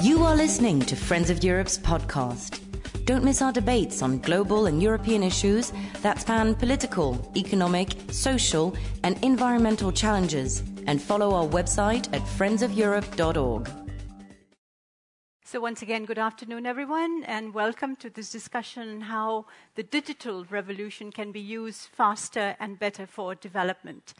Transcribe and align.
You 0.00 0.22
are 0.22 0.36
listening 0.36 0.78
to 0.82 0.94
Friends 0.94 1.28
of 1.28 1.42
Europe's 1.42 1.76
podcast. 1.76 2.60
Don't 3.04 3.24
miss 3.24 3.42
our 3.42 3.50
debates 3.50 4.00
on 4.00 4.20
global 4.20 4.66
and 4.66 4.80
European 4.80 5.24
issues 5.24 5.72
that 6.02 6.20
span 6.20 6.54
political, 6.54 7.32
economic, 7.34 7.96
social, 8.12 8.76
and 9.02 9.18
environmental 9.24 9.90
challenges. 9.90 10.62
And 10.86 11.02
follow 11.02 11.34
our 11.34 11.48
website 11.48 12.06
at 12.14 12.22
friendsofeurope.org. 12.22 13.68
So, 15.42 15.60
once 15.60 15.82
again, 15.82 16.04
good 16.04 16.18
afternoon, 16.18 16.64
everyone, 16.64 17.24
and 17.24 17.52
welcome 17.52 17.96
to 17.96 18.08
this 18.08 18.30
discussion 18.30 18.88
on 18.88 19.00
how 19.00 19.46
the 19.74 19.82
digital 19.82 20.44
revolution 20.44 21.10
can 21.10 21.32
be 21.32 21.40
used 21.40 21.88
faster 21.88 22.54
and 22.60 22.78
better 22.78 23.04
for 23.04 23.34
development. 23.34 24.14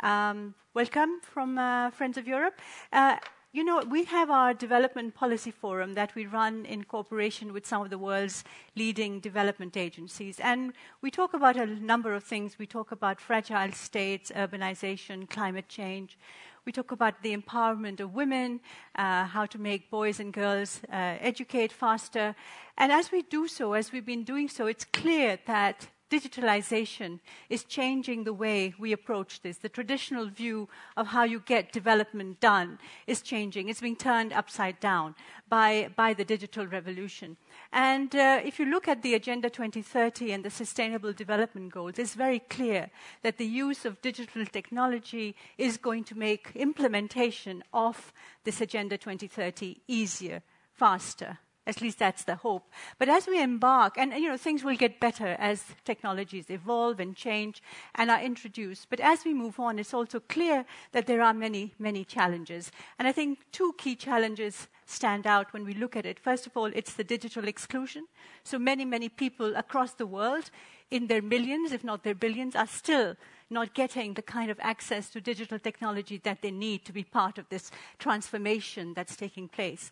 Um, 0.00 0.54
welcome 0.72 1.20
from 1.20 1.58
uh, 1.58 1.90
Friends 1.90 2.16
of 2.16 2.26
Europe. 2.26 2.58
Uh, 2.90 3.16
you 3.52 3.64
know, 3.64 3.82
we 3.88 4.04
have 4.04 4.30
our 4.30 4.52
development 4.52 5.14
policy 5.14 5.50
forum 5.50 5.94
that 5.94 6.14
we 6.14 6.26
run 6.26 6.66
in 6.66 6.84
cooperation 6.84 7.54
with 7.54 7.66
some 7.66 7.82
of 7.82 7.88
the 7.88 7.96
world's 7.96 8.44
leading 8.76 9.20
development 9.20 9.74
agencies. 9.76 10.38
And 10.40 10.74
we 11.00 11.10
talk 11.10 11.32
about 11.32 11.56
a 11.56 11.66
number 11.66 12.12
of 12.12 12.24
things. 12.24 12.58
We 12.58 12.66
talk 12.66 12.92
about 12.92 13.20
fragile 13.20 13.72
states, 13.72 14.30
urbanization, 14.36 15.30
climate 15.30 15.68
change. 15.68 16.18
We 16.66 16.72
talk 16.72 16.92
about 16.92 17.22
the 17.22 17.34
empowerment 17.34 18.00
of 18.00 18.12
women, 18.12 18.60
uh, 18.96 19.24
how 19.24 19.46
to 19.46 19.58
make 19.58 19.90
boys 19.90 20.20
and 20.20 20.30
girls 20.30 20.82
uh, 20.92 21.16
educate 21.20 21.72
faster. 21.72 22.36
And 22.76 22.92
as 22.92 23.10
we 23.10 23.22
do 23.22 23.48
so, 23.48 23.72
as 23.72 23.92
we've 23.92 24.04
been 24.04 24.24
doing 24.24 24.50
so, 24.50 24.66
it's 24.66 24.84
clear 24.84 25.38
that 25.46 25.88
digitalization 26.10 27.20
is 27.48 27.64
changing 27.64 28.24
the 28.24 28.32
way 28.32 28.74
we 28.78 28.92
approach 28.92 29.40
this. 29.42 29.58
The 29.58 29.68
traditional 29.68 30.26
view 30.28 30.68
of 30.96 31.08
how 31.08 31.24
you 31.24 31.40
get 31.40 31.72
development 31.72 32.40
done 32.40 32.78
is 33.06 33.22
changing. 33.22 33.68
It's 33.68 33.80
being 33.80 33.96
turned 33.96 34.32
upside 34.32 34.80
down 34.80 35.14
by, 35.48 35.90
by 35.96 36.14
the 36.14 36.24
digital 36.24 36.66
revolution. 36.66 37.36
And 37.72 38.14
uh, 38.14 38.40
if 38.44 38.58
you 38.58 38.66
look 38.66 38.88
at 38.88 39.02
the 39.02 39.14
Agenda 39.14 39.50
2030 39.50 40.32
and 40.32 40.44
the 40.44 40.50
Sustainable 40.50 41.12
Development 41.12 41.72
Goals, 41.72 41.98
it's 41.98 42.14
very 42.14 42.40
clear 42.40 42.90
that 43.22 43.38
the 43.38 43.46
use 43.46 43.84
of 43.84 44.00
digital 44.00 44.46
technology 44.46 45.34
is 45.56 45.76
going 45.76 46.04
to 46.04 46.18
make 46.18 46.52
implementation 46.54 47.62
of 47.72 48.12
this 48.44 48.60
Agenda 48.60 48.96
2030 48.96 49.80
easier, 49.86 50.42
faster, 50.72 51.38
at 51.68 51.82
least 51.82 51.98
that's 51.98 52.24
the 52.24 52.36
hope. 52.36 52.64
But 52.98 53.10
as 53.10 53.26
we 53.26 53.40
embark, 53.40 53.98
and 53.98 54.12
you 54.14 54.28
know, 54.28 54.38
things 54.38 54.64
will 54.64 54.76
get 54.76 54.98
better 54.98 55.36
as 55.38 55.64
technologies 55.84 56.46
evolve 56.48 56.98
and 56.98 57.14
change 57.14 57.62
and 57.94 58.10
are 58.10 58.20
introduced. 58.20 58.88
But 58.88 59.00
as 59.00 59.24
we 59.24 59.34
move 59.34 59.60
on, 59.60 59.78
it's 59.78 59.94
also 59.94 60.18
clear 60.18 60.64
that 60.92 61.06
there 61.06 61.22
are 61.22 61.34
many, 61.34 61.74
many 61.78 62.04
challenges. 62.04 62.72
And 62.98 63.06
I 63.06 63.12
think 63.12 63.38
two 63.52 63.74
key 63.76 63.94
challenges 63.94 64.68
stand 64.86 65.26
out 65.26 65.52
when 65.52 65.64
we 65.64 65.74
look 65.74 65.94
at 65.94 66.06
it. 66.06 66.18
First 66.18 66.46
of 66.46 66.56
all, 66.56 66.70
it's 66.74 66.94
the 66.94 67.04
digital 67.04 67.46
exclusion. 67.46 68.06
So 68.42 68.58
many, 68.58 68.86
many 68.86 69.10
people 69.10 69.54
across 69.54 69.92
the 69.92 70.06
world, 70.06 70.50
in 70.90 71.06
their 71.06 71.20
millions, 71.20 71.72
if 71.72 71.84
not 71.84 72.02
their 72.02 72.14
billions, 72.14 72.56
are 72.56 72.66
still 72.66 73.14
not 73.50 73.74
getting 73.74 74.14
the 74.14 74.22
kind 74.22 74.50
of 74.50 74.58
access 74.60 75.10
to 75.10 75.20
digital 75.20 75.58
technology 75.58 76.18
that 76.24 76.40
they 76.40 76.50
need 76.50 76.84
to 76.86 76.92
be 76.92 77.04
part 77.04 77.36
of 77.36 77.48
this 77.50 77.70
transformation 77.98 78.94
that's 78.94 79.16
taking 79.16 79.48
place. 79.48 79.90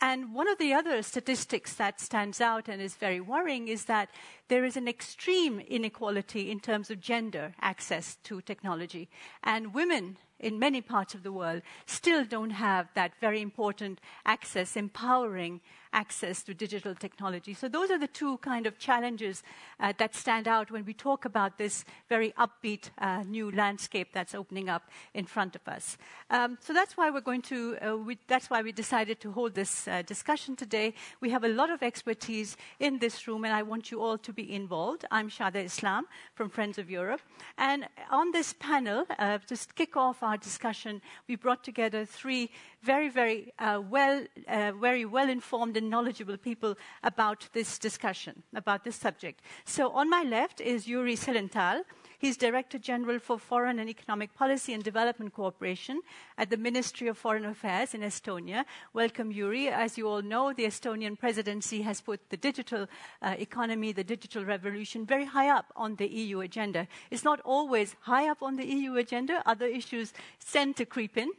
And 0.00 0.34
one 0.34 0.48
of 0.48 0.58
the 0.58 0.74
other 0.74 1.02
statistics 1.02 1.74
that 1.74 2.00
stands 2.00 2.40
out 2.40 2.68
and 2.68 2.82
is 2.82 2.96
very 2.96 3.20
worrying 3.20 3.68
is 3.68 3.86
that 3.86 4.10
there 4.48 4.64
is 4.64 4.76
an 4.76 4.88
extreme 4.88 5.58
inequality 5.60 6.50
in 6.50 6.60
terms 6.60 6.90
of 6.90 7.00
gender 7.00 7.54
access 7.60 8.16
to 8.24 8.42
technology. 8.42 9.08
And 9.42 9.72
women 9.72 10.18
in 10.38 10.58
many 10.58 10.82
parts 10.82 11.14
of 11.14 11.22
the 11.22 11.32
world 11.32 11.62
still 11.86 12.24
don't 12.24 12.50
have 12.50 12.88
that 12.94 13.12
very 13.20 13.40
important 13.40 14.00
access, 14.26 14.76
empowering 14.76 15.62
access 15.96 16.42
to 16.42 16.52
digital 16.54 16.94
technology. 16.94 17.54
So 17.54 17.68
those 17.68 17.90
are 17.90 17.98
the 17.98 18.06
two 18.06 18.36
kind 18.38 18.66
of 18.66 18.78
challenges 18.78 19.42
uh, 19.80 19.94
that 19.96 20.14
stand 20.14 20.46
out 20.46 20.70
when 20.70 20.84
we 20.84 20.92
talk 20.92 21.24
about 21.24 21.56
this 21.56 21.84
very 22.08 22.32
upbeat 22.32 22.90
uh, 22.98 23.22
new 23.26 23.50
landscape 23.50 24.08
that's 24.12 24.34
opening 24.34 24.68
up 24.68 24.82
in 25.14 25.24
front 25.24 25.56
of 25.56 25.66
us. 25.66 25.96
Um, 26.30 26.58
so 26.60 26.74
that's 26.74 26.96
why 26.98 27.10
we're 27.10 27.22
going 27.22 27.42
to. 27.42 27.78
Uh, 27.78 27.96
we, 27.96 28.18
that's 28.28 28.50
why 28.50 28.60
we 28.62 28.72
decided 28.72 29.20
to 29.20 29.32
hold 29.32 29.54
this 29.54 29.88
uh, 29.88 30.02
discussion 30.02 30.54
today. 30.54 30.92
We 31.20 31.30
have 31.30 31.44
a 31.44 31.48
lot 31.48 31.70
of 31.70 31.82
expertise 31.82 32.56
in 32.78 32.98
this 32.98 33.26
room, 33.26 33.44
and 33.44 33.54
I 33.54 33.62
want 33.62 33.90
you 33.90 34.02
all 34.02 34.18
to 34.18 34.32
be 34.32 34.54
involved. 34.54 35.06
I'm 35.10 35.30
Shada 35.30 35.64
Islam 35.64 36.04
from 36.34 36.50
Friends 36.50 36.76
of 36.78 36.90
Europe, 36.90 37.22
and 37.56 37.88
on 38.10 38.32
this 38.32 38.52
panel, 38.52 39.06
uh, 39.18 39.38
to 39.46 39.56
kick 39.74 39.96
off 39.96 40.22
our 40.22 40.36
discussion, 40.36 41.00
we 41.26 41.36
brought 41.36 41.64
together 41.64 42.04
three 42.04 42.50
very, 42.82 43.08
very 43.08 43.52
uh, 43.58 43.80
well, 43.90 44.24
very 44.46 45.04
well 45.04 45.28
informed 45.28 45.76
and 45.76 45.85
knowledgeable 45.90 46.36
people 46.36 46.76
about 47.02 47.48
this 47.52 47.78
discussion, 47.78 48.42
about 48.54 48.84
this 48.84 48.96
subject. 48.96 49.42
So 49.64 49.90
on 49.90 50.10
my 50.10 50.22
left 50.22 50.60
is 50.60 50.88
Yuri 50.88 51.16
Seilenthal. 51.16 51.82
He's 52.18 52.38
Director 52.38 52.78
General 52.78 53.18
for 53.18 53.38
Foreign 53.38 53.78
and 53.78 53.90
Economic 53.90 54.34
Policy 54.34 54.72
and 54.72 54.82
Development 54.82 55.32
Cooperation 55.32 56.00
at 56.38 56.48
the 56.48 56.56
Ministry 56.56 57.08
of 57.08 57.18
Foreign 57.18 57.44
Affairs 57.44 57.92
in 57.92 58.00
Estonia. 58.00 58.64
Welcome, 58.94 59.30
Yuri. 59.30 59.68
As 59.68 59.98
you 59.98 60.08
all 60.08 60.22
know, 60.22 60.54
the 60.54 60.64
Estonian 60.64 61.18
presidency 61.18 61.82
has 61.82 62.00
put 62.00 62.30
the 62.30 62.38
digital 62.38 62.86
uh, 63.20 63.34
economy, 63.38 63.92
the 63.92 64.02
digital 64.02 64.46
revolution, 64.46 65.04
very 65.04 65.26
high 65.26 65.50
up 65.50 65.72
on 65.76 65.96
the 65.96 66.08
EU 66.08 66.40
agenda. 66.40 66.88
It's 67.10 67.24
not 67.24 67.40
always 67.44 67.94
high 68.00 68.30
up 68.30 68.42
on 68.42 68.56
the 68.56 68.64
EU 68.66 68.96
agenda. 68.96 69.42
Other 69.44 69.66
issues 69.66 70.14
tend 70.50 70.76
to 70.76 70.86
creep 70.86 71.18
in, 71.18 71.30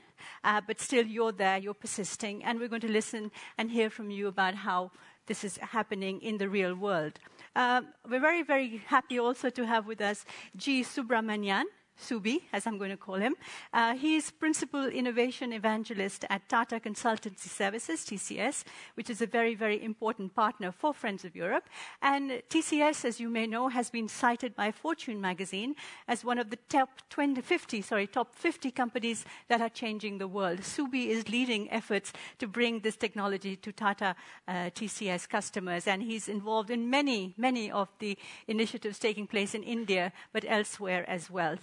uh, 0.44 0.62
but 0.66 0.80
still 0.80 1.06
you're 1.06 1.32
there, 1.32 1.58
you're 1.58 1.74
persisting, 1.74 2.44
and 2.44 2.60
we're 2.60 2.68
going 2.68 2.82
to 2.82 2.92
listen 2.92 3.32
and 3.58 3.72
hear 3.72 3.90
from 3.90 4.10
you 4.10 4.28
about 4.28 4.56
how 4.56 4.92
this 5.28 5.44
is 5.44 5.58
happening 5.58 6.22
in 6.22 6.38
the 6.38 6.50
real 6.50 6.74
world. 6.74 7.20
Uh, 7.56 7.82
we're 8.10 8.20
very, 8.20 8.44
very 8.44 8.82
happy 8.88 9.20
also 9.20 9.50
to 9.50 9.66
have 9.66 9.86
with 9.86 10.02
us 10.02 10.26
G. 10.56 10.84
Subramanian. 10.84 11.64
Subi, 12.00 12.44
as 12.54 12.68
I'm 12.68 12.78
going 12.78 12.92
to 12.92 12.98
call 12.98 13.16
him. 13.16 13.36
Uh, 13.74 13.96
he's 13.96 14.32
Principal 14.32 14.86
Innovation 14.86 15.52
Evangelist 15.52 16.26
at 16.30 16.48
Tata 16.48 16.80
Consultancy 16.80 17.48
Services, 17.48 18.06
TCS, 18.06 18.64
which 18.96 19.10
is 19.10 19.22
a 19.22 19.28
very, 19.28 19.56
very 19.56 19.84
important 19.84 20.36
partner 20.36 20.72
for 20.72 20.94
Friends 20.94 21.26
of 21.26 21.36
Europe. 21.36 21.68
And 22.02 22.44
TCS, 22.50 23.06
as 23.06 23.20
you 23.20 23.30
may 23.30 23.48
know, 23.48 23.70
has 23.70 23.90
been 23.90 24.08
cited 24.08 24.56
by 24.56 24.72
Fortune 24.72 25.20
magazine 25.20 25.76
as 26.08 26.24
one 26.24 26.38
of 26.38 26.50
the 26.50 26.60
top 26.70 26.90
20, 27.10 27.42
50, 27.42 27.82
sorry, 27.82 28.08
top 28.08 28.36
50 28.36 28.72
companies 28.72 29.26
that 29.48 29.62
are 29.62 29.70
changing 29.70 30.18
the 30.18 30.28
world. 30.28 30.60
Subi 30.60 31.08
is 31.08 31.30
leading 31.30 31.72
efforts 31.72 32.14
to 32.40 32.48
bring 32.48 32.80
this 32.80 32.96
technology 32.96 33.56
to 33.56 33.72
Tata 33.72 34.16
uh, 34.48 34.52
TCS 34.76 35.28
customers, 35.28 35.88
and 35.88 36.02
he's 36.04 36.28
involved 36.28 36.70
in 36.70 36.90
many, 36.90 37.34
many 37.38 37.72
of 37.72 37.90
the 38.00 38.18
initiatives 38.48 39.00
taking 39.00 39.28
place 39.28 39.56
in 39.56 39.64
India, 39.64 40.12
but 40.32 40.46
elsewhere 40.48 41.04
as 41.08 41.30
well. 41.30 41.58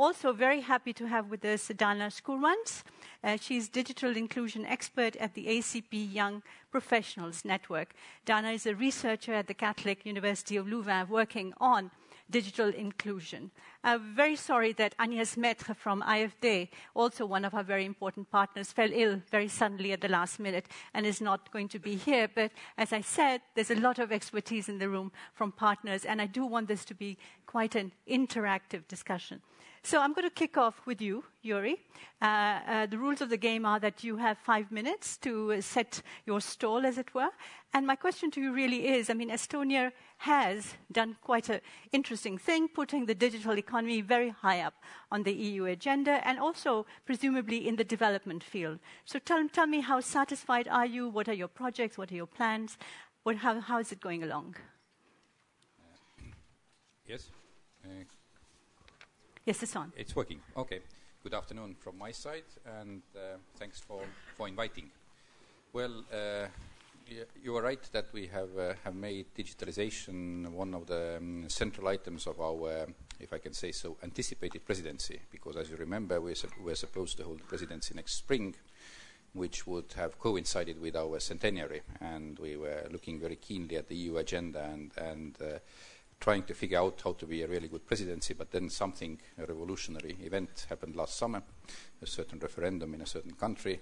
Also, 0.00 0.32
very 0.32 0.60
happy 0.60 0.92
to 0.92 1.08
have 1.08 1.28
with 1.28 1.44
us 1.44 1.66
Dana 1.76 2.06
Schourmans. 2.06 2.84
Uh, 3.24 3.36
she's 3.36 3.68
digital 3.68 4.16
inclusion 4.16 4.64
expert 4.64 5.16
at 5.16 5.34
the 5.34 5.46
ACP 5.46 6.14
Young 6.14 6.40
Professionals 6.70 7.44
Network. 7.44 7.94
Dana 8.24 8.52
is 8.52 8.64
a 8.64 8.76
researcher 8.76 9.34
at 9.34 9.48
the 9.48 9.54
Catholic 9.54 10.06
University 10.06 10.54
of 10.54 10.68
Louvain 10.68 11.08
working 11.08 11.52
on 11.58 11.90
digital 12.30 12.68
inclusion. 12.68 13.50
Uh, 13.82 13.98
very 13.98 14.36
sorry 14.36 14.72
that 14.74 14.96
Agnès 14.98 15.36
Maître 15.36 15.74
from 15.74 16.02
AFD, 16.02 16.68
also 16.94 17.26
one 17.26 17.44
of 17.44 17.52
our 17.52 17.64
very 17.64 17.84
important 17.84 18.30
partners, 18.30 18.70
fell 18.70 18.90
ill 18.92 19.20
very 19.32 19.48
suddenly 19.48 19.90
at 19.90 20.00
the 20.00 20.08
last 20.08 20.38
minute 20.38 20.66
and 20.94 21.06
is 21.06 21.20
not 21.20 21.50
going 21.50 21.66
to 21.66 21.80
be 21.80 21.96
here. 21.96 22.28
But 22.32 22.52
as 22.76 22.92
I 22.92 23.00
said, 23.00 23.40
there's 23.56 23.72
a 23.72 23.80
lot 23.80 23.98
of 23.98 24.12
expertise 24.12 24.68
in 24.68 24.78
the 24.78 24.88
room 24.88 25.10
from 25.34 25.50
partners, 25.50 26.04
and 26.04 26.22
I 26.22 26.26
do 26.26 26.46
want 26.46 26.68
this 26.68 26.84
to 26.84 26.94
be 26.94 27.18
quite 27.46 27.74
an 27.74 27.90
interactive 28.08 28.86
discussion. 28.86 29.40
So 29.88 30.02
I'm 30.02 30.12
going 30.12 30.28
to 30.28 30.34
kick 30.34 30.58
off 30.58 30.82
with 30.84 31.00
you, 31.00 31.24
Yuri. 31.40 31.78
Uh, 32.20 32.26
uh, 32.26 32.84
the 32.84 32.98
rules 32.98 33.22
of 33.22 33.30
the 33.30 33.38
game 33.38 33.64
are 33.64 33.80
that 33.80 34.04
you 34.04 34.18
have 34.18 34.36
five 34.36 34.70
minutes 34.70 35.16
to 35.22 35.52
uh, 35.52 35.60
set 35.62 36.02
your 36.26 36.42
stall, 36.42 36.84
as 36.84 36.98
it 36.98 37.14
were. 37.14 37.30
And 37.72 37.86
my 37.86 37.96
question 37.96 38.30
to 38.32 38.40
you 38.42 38.52
really 38.52 38.86
is 38.86 39.08
I 39.08 39.14
mean, 39.14 39.30
Estonia 39.30 39.92
has 40.18 40.74
done 40.92 41.16
quite 41.22 41.48
an 41.48 41.62
interesting 41.90 42.36
thing, 42.36 42.68
putting 42.68 43.06
the 43.06 43.14
digital 43.14 43.56
economy 43.56 44.02
very 44.02 44.28
high 44.28 44.60
up 44.60 44.74
on 45.10 45.22
the 45.22 45.32
EU 45.32 45.64
agenda 45.64 46.20
and 46.28 46.38
also, 46.38 46.84
presumably, 47.06 47.66
in 47.66 47.76
the 47.76 47.84
development 47.84 48.44
field. 48.44 48.80
So 49.06 49.18
tell, 49.18 49.48
tell 49.48 49.66
me 49.66 49.80
how 49.80 50.00
satisfied 50.00 50.68
are 50.68 50.84
you? 50.84 51.08
What 51.08 51.30
are 51.30 51.38
your 51.42 51.48
projects? 51.48 51.96
What 51.96 52.12
are 52.12 52.16
your 52.16 52.26
plans? 52.26 52.76
What, 53.22 53.36
how, 53.36 53.58
how 53.60 53.78
is 53.78 53.90
it 53.90 54.00
going 54.00 54.22
along? 54.22 54.56
yes. 57.06 57.30
Uh, 57.82 58.04
Yes, 59.48 59.62
it's 59.62 59.76
on. 59.76 59.94
It's 59.96 60.14
working. 60.14 60.40
Okay. 60.58 60.80
Good 61.22 61.32
afternoon 61.32 61.74
from 61.80 61.96
my 61.96 62.10
side, 62.12 62.44
and 62.80 63.00
uh, 63.16 63.38
thanks 63.56 63.80
for, 63.80 64.02
for 64.36 64.46
inviting. 64.46 64.90
Well, 65.72 66.04
uh, 66.12 66.48
you 67.42 67.56
are 67.56 67.62
right 67.62 67.82
that 67.92 68.12
we 68.12 68.26
have 68.26 68.50
uh, 68.58 68.74
have 68.84 68.94
made 68.94 69.34
digitalization 69.34 70.50
one 70.50 70.74
of 70.74 70.86
the 70.86 71.16
um, 71.16 71.48
central 71.48 71.88
items 71.88 72.26
of 72.26 72.38
our, 72.42 72.88
if 73.18 73.32
I 73.32 73.38
can 73.38 73.54
say 73.54 73.72
so, 73.72 73.96
anticipated 74.02 74.66
presidency. 74.66 75.18
Because 75.30 75.56
as 75.56 75.70
you 75.70 75.76
remember, 75.76 76.20
we're, 76.20 76.34
su- 76.34 76.50
we're 76.62 76.74
supposed 76.74 77.16
to 77.16 77.24
hold 77.24 77.40
the 77.40 77.44
presidency 77.44 77.94
next 77.94 78.16
spring, 78.16 78.54
which 79.32 79.66
would 79.66 79.94
have 79.96 80.18
coincided 80.18 80.78
with 80.78 80.94
our 80.94 81.20
centenary. 81.20 81.80
And 82.02 82.38
we 82.38 82.58
were 82.58 82.86
looking 82.90 83.18
very 83.18 83.36
keenly 83.36 83.78
at 83.78 83.88
the 83.88 83.96
EU 83.96 84.18
agenda 84.18 84.68
and, 84.70 84.92
and 84.98 85.38
uh, 85.40 85.58
trying 86.20 86.42
to 86.44 86.54
figure 86.54 86.78
out 86.78 87.00
how 87.02 87.12
to 87.12 87.26
be 87.26 87.42
a 87.42 87.48
really 87.48 87.68
good 87.68 87.86
presidency. 87.86 88.34
But 88.34 88.50
then 88.50 88.70
something, 88.70 89.18
a 89.38 89.46
revolutionary 89.46 90.16
event, 90.22 90.66
happened 90.68 90.96
last 90.96 91.16
summer, 91.16 91.42
a 92.02 92.06
certain 92.06 92.38
referendum 92.38 92.94
in 92.94 93.02
a 93.02 93.06
certain 93.06 93.34
country 93.34 93.80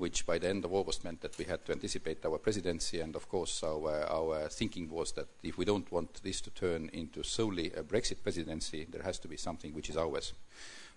which 0.00 0.24
by 0.26 0.38
the 0.38 0.48
end 0.48 0.64
of 0.64 0.72
August 0.72 1.04
meant 1.04 1.20
that 1.20 1.36
we 1.38 1.44
had 1.44 1.64
to 1.66 1.72
anticipate 1.72 2.24
our 2.24 2.38
presidency. 2.38 3.00
And 3.00 3.14
of 3.14 3.28
course, 3.28 3.62
our, 3.62 4.04
our 4.08 4.48
thinking 4.48 4.88
was 4.88 5.12
that 5.12 5.28
if 5.42 5.58
we 5.58 5.64
don't 5.64 5.90
want 5.92 6.22
this 6.22 6.40
to 6.40 6.50
turn 6.50 6.90
into 6.92 7.22
solely 7.22 7.66
a 7.72 7.82
Brexit 7.82 8.22
presidency, 8.22 8.86
there 8.90 9.02
has 9.02 9.18
to 9.20 9.28
be 9.28 9.36
something 9.36 9.74
which 9.74 9.90
is 9.90 9.96
ours. 9.96 10.32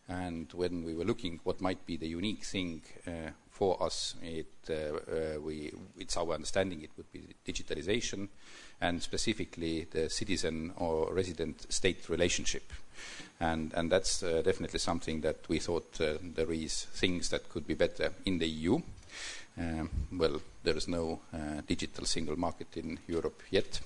And 0.10 0.52
when 0.54 0.84
we 0.84 0.94
were 0.94 1.06
looking 1.06 1.40
what 1.44 1.62
might 1.62 1.86
be 1.86 1.98
the 1.98 2.08
unique 2.08 2.44
thing 2.44 2.82
uh, 3.08 3.32
for 3.50 3.82
us, 3.82 4.16
it, 4.22 4.48
uh, 4.70 4.74
uh, 4.74 5.40
we, 5.40 5.72
it's 5.98 6.18
our 6.18 6.34
understanding 6.34 6.82
it 6.82 6.92
would 6.98 7.12
be 7.12 7.22
digitalization 7.48 8.28
and 8.82 9.02
specifically 9.02 9.88
the 9.92 10.10
citizen 10.10 10.74
or 10.78 11.14
resident 11.14 11.72
state 11.72 12.10
relationship. 12.10 12.74
And, 13.40 13.74
and 13.74 13.92
that's 13.92 14.20
definitely 14.20 14.80
something 14.80 15.22
that 15.22 15.38
we 15.48 15.60
thought 15.60 15.94
there 15.94 16.52
is 16.52 16.86
things 16.94 17.30
that 17.30 17.50
could 17.50 17.66
be 17.66 17.74
better 17.74 18.12
in 18.26 18.40
the 18.40 18.48
EU. 18.48 18.82
Um, 19.58 19.90
well, 20.14 20.42
there 20.64 20.76
is 20.76 20.88
no 20.88 21.20
uh, 21.32 21.62
digital 21.68 22.06
single 22.06 22.38
market 22.38 22.76
in 22.78 22.98
Europe 23.08 23.44
yet. 23.52 23.80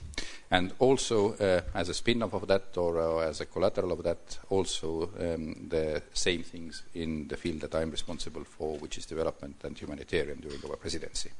And 0.50 0.72
also, 0.80 1.34
uh, 1.34 1.62
as 1.74 1.90
a 1.90 1.94
spin-off 1.94 2.34
of 2.34 2.48
that 2.48 2.78
or 2.78 3.00
uh, 3.00 3.28
as 3.28 3.42
a 3.42 3.48
collateral 3.48 3.92
of 3.92 4.04
that, 4.04 4.40
also 4.50 5.10
um, 5.20 5.68
the 5.68 6.02
same 6.14 6.44
things 6.44 6.84
in 6.94 7.28
the 7.28 7.36
field 7.36 7.62
that 7.62 7.76
I'm 7.76 7.92
responsible 7.92 8.46
for, 8.46 8.78
which 8.78 8.98
is 8.98 9.06
development 9.06 9.58
and 9.64 9.78
humanitarian 9.78 10.40
during 10.40 10.60
our 10.70 10.78
presidency. 10.78 11.32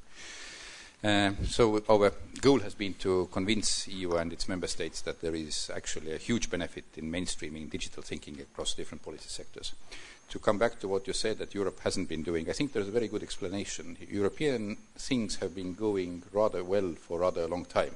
Uh, 1.04 1.32
so 1.46 1.82
our 1.90 2.12
goal 2.42 2.60
has 2.60 2.74
been 2.74 2.96
to 2.96 3.30
convince 3.32 3.88
EU 3.88 4.16
and 4.16 4.34
its 4.34 4.50
member 4.50 4.68
states 4.68 5.02
that 5.02 5.22
there 5.22 5.36
is 5.36 5.70
actually 5.74 6.12
a 6.12 6.18
huge 6.18 6.50
benefit 6.50 6.86
in 6.98 7.12
mainstreaming 7.12 7.70
digital 7.70 8.02
thinking 8.02 8.42
across 8.42 8.74
different 8.74 9.04
policy 9.04 9.30
sectors. 9.30 9.74
To 10.30 10.40
come 10.40 10.58
back 10.58 10.80
to 10.80 10.88
what 10.88 11.08
you 11.08 11.14
said 11.14 11.38
that 11.38 11.56
Europe 11.56 11.80
hasn't 11.84 12.10
been 12.10 12.24
doing, 12.24 12.50
I 12.50 12.54
think 12.54 12.74
there's 12.74 12.90
a 12.90 12.92
very 12.92 13.08
good 13.08 13.24
explanation. 13.24 13.98
European 14.10 14.78
things 14.98 15.38
have 15.38 15.56
been 15.56 15.74
going 15.74 16.24
rather 16.34 16.64
well 16.64 16.94
for 16.94 17.20
rather 17.20 17.44
a 17.44 17.48
long 17.48 17.66
time. 17.66 17.96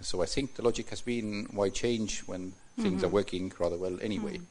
So 0.00 0.22
I 0.22 0.26
think 0.26 0.54
the 0.54 0.62
logic 0.62 0.90
has 0.90 1.00
been 1.00 1.46
why 1.52 1.70
change 1.70 2.20
when 2.26 2.50
mm-hmm. 2.50 2.82
things 2.82 3.02
are 3.02 3.06
mm-hmm. 3.06 3.14
working 3.14 3.52
rather 3.58 3.76
well 3.76 3.98
anyway. 4.02 4.38
Mm. 4.38 4.46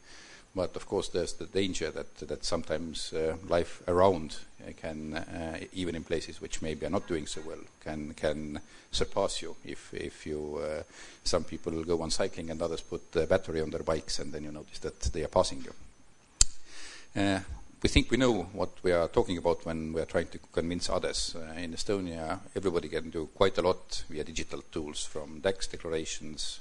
But 0.56 0.76
of 0.76 0.86
course, 0.86 1.10
there's 1.10 1.34
the 1.34 1.46
danger 1.46 1.90
that 1.92 2.16
that 2.28 2.46
sometimes 2.46 3.12
uh, 3.12 3.38
life 3.50 3.82
around 3.88 4.38
uh, 4.62 4.72
can, 4.80 5.16
uh, 5.16 5.58
even 5.74 5.96
in 5.96 6.04
places 6.04 6.40
which 6.40 6.62
maybe 6.62 6.86
are 6.86 6.92
not 6.92 7.08
doing 7.08 7.26
so 7.26 7.42
well, 7.46 7.58
can 7.84 8.14
can 8.14 8.62
surpass 8.92 9.42
you. 9.42 9.56
If 9.66 9.94
if 9.94 10.28
you 10.28 10.62
uh, 10.64 10.84
some 11.24 11.44
people 11.44 11.84
go 11.84 12.02
on 12.04 12.12
cycling 12.12 12.52
and 12.52 12.62
others 12.62 12.82
put 12.82 13.12
the 13.14 13.26
battery 13.26 13.62
on 13.62 13.72
their 13.72 13.82
bikes, 13.84 14.20
and 14.20 14.32
then 14.32 14.44
you 14.44 14.52
notice 14.52 14.80
that 14.80 15.00
they 15.12 15.24
are 15.24 15.28
passing 15.28 15.64
you. 15.64 15.74
Uh, 17.16 17.40
we 17.84 17.90
think 17.90 18.10
we 18.10 18.18
know 18.18 18.42
what 18.54 18.72
we 18.82 18.92
are 18.92 19.08
talking 19.08 19.38
about 19.38 19.64
when 19.68 19.94
we 19.94 20.02
are 20.02 20.06
trying 20.06 20.26
to 20.26 20.40
convince 20.52 20.90
others. 20.90 21.36
Uh, 21.36 21.54
in 21.60 21.72
Estonia, 21.74 22.40
everybody 22.56 22.90
can 22.90 23.12
do 23.12 23.28
quite 23.36 23.56
a 23.60 23.62
lot 23.62 24.04
via 24.10 24.24
digital 24.24 24.64
tools, 24.72 25.06
from 25.06 25.40
tax 25.40 25.68
declarations 25.68 26.60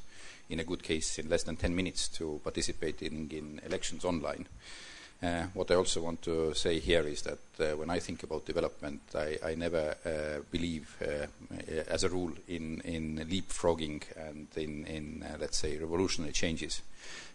in 0.50 0.60
a 0.60 0.64
good 0.64 0.82
case, 0.82 1.18
in 1.18 1.30
less 1.30 1.44
than 1.44 1.56
10 1.56 1.74
minutes 1.74 2.06
to 2.08 2.38
participating 2.44 3.30
in 3.32 3.62
elections 3.64 4.04
online. 4.04 4.46
Uh, 5.22 5.44
what 5.54 5.70
I 5.70 5.76
also 5.76 6.02
want 6.02 6.20
to 6.22 6.52
say 6.52 6.80
here 6.80 7.02
is 7.02 7.22
that 7.22 7.38
uh, 7.60 7.76
when 7.76 7.90
I 7.90 8.00
think 8.00 8.24
about 8.24 8.44
development, 8.44 9.02
I, 9.14 9.54
never 9.54 9.94
uh, 10.04 10.42
believe, 10.50 10.96
as 11.88 12.02
a 12.02 12.08
rule, 12.08 12.32
in, 12.48 12.80
in 12.80 13.24
leapfrogging 13.30 14.02
and 14.16 14.48
in, 14.56 15.24
let's 15.38 15.58
say, 15.58 15.78
revolutionary 15.78 16.32
changes. 16.32 16.82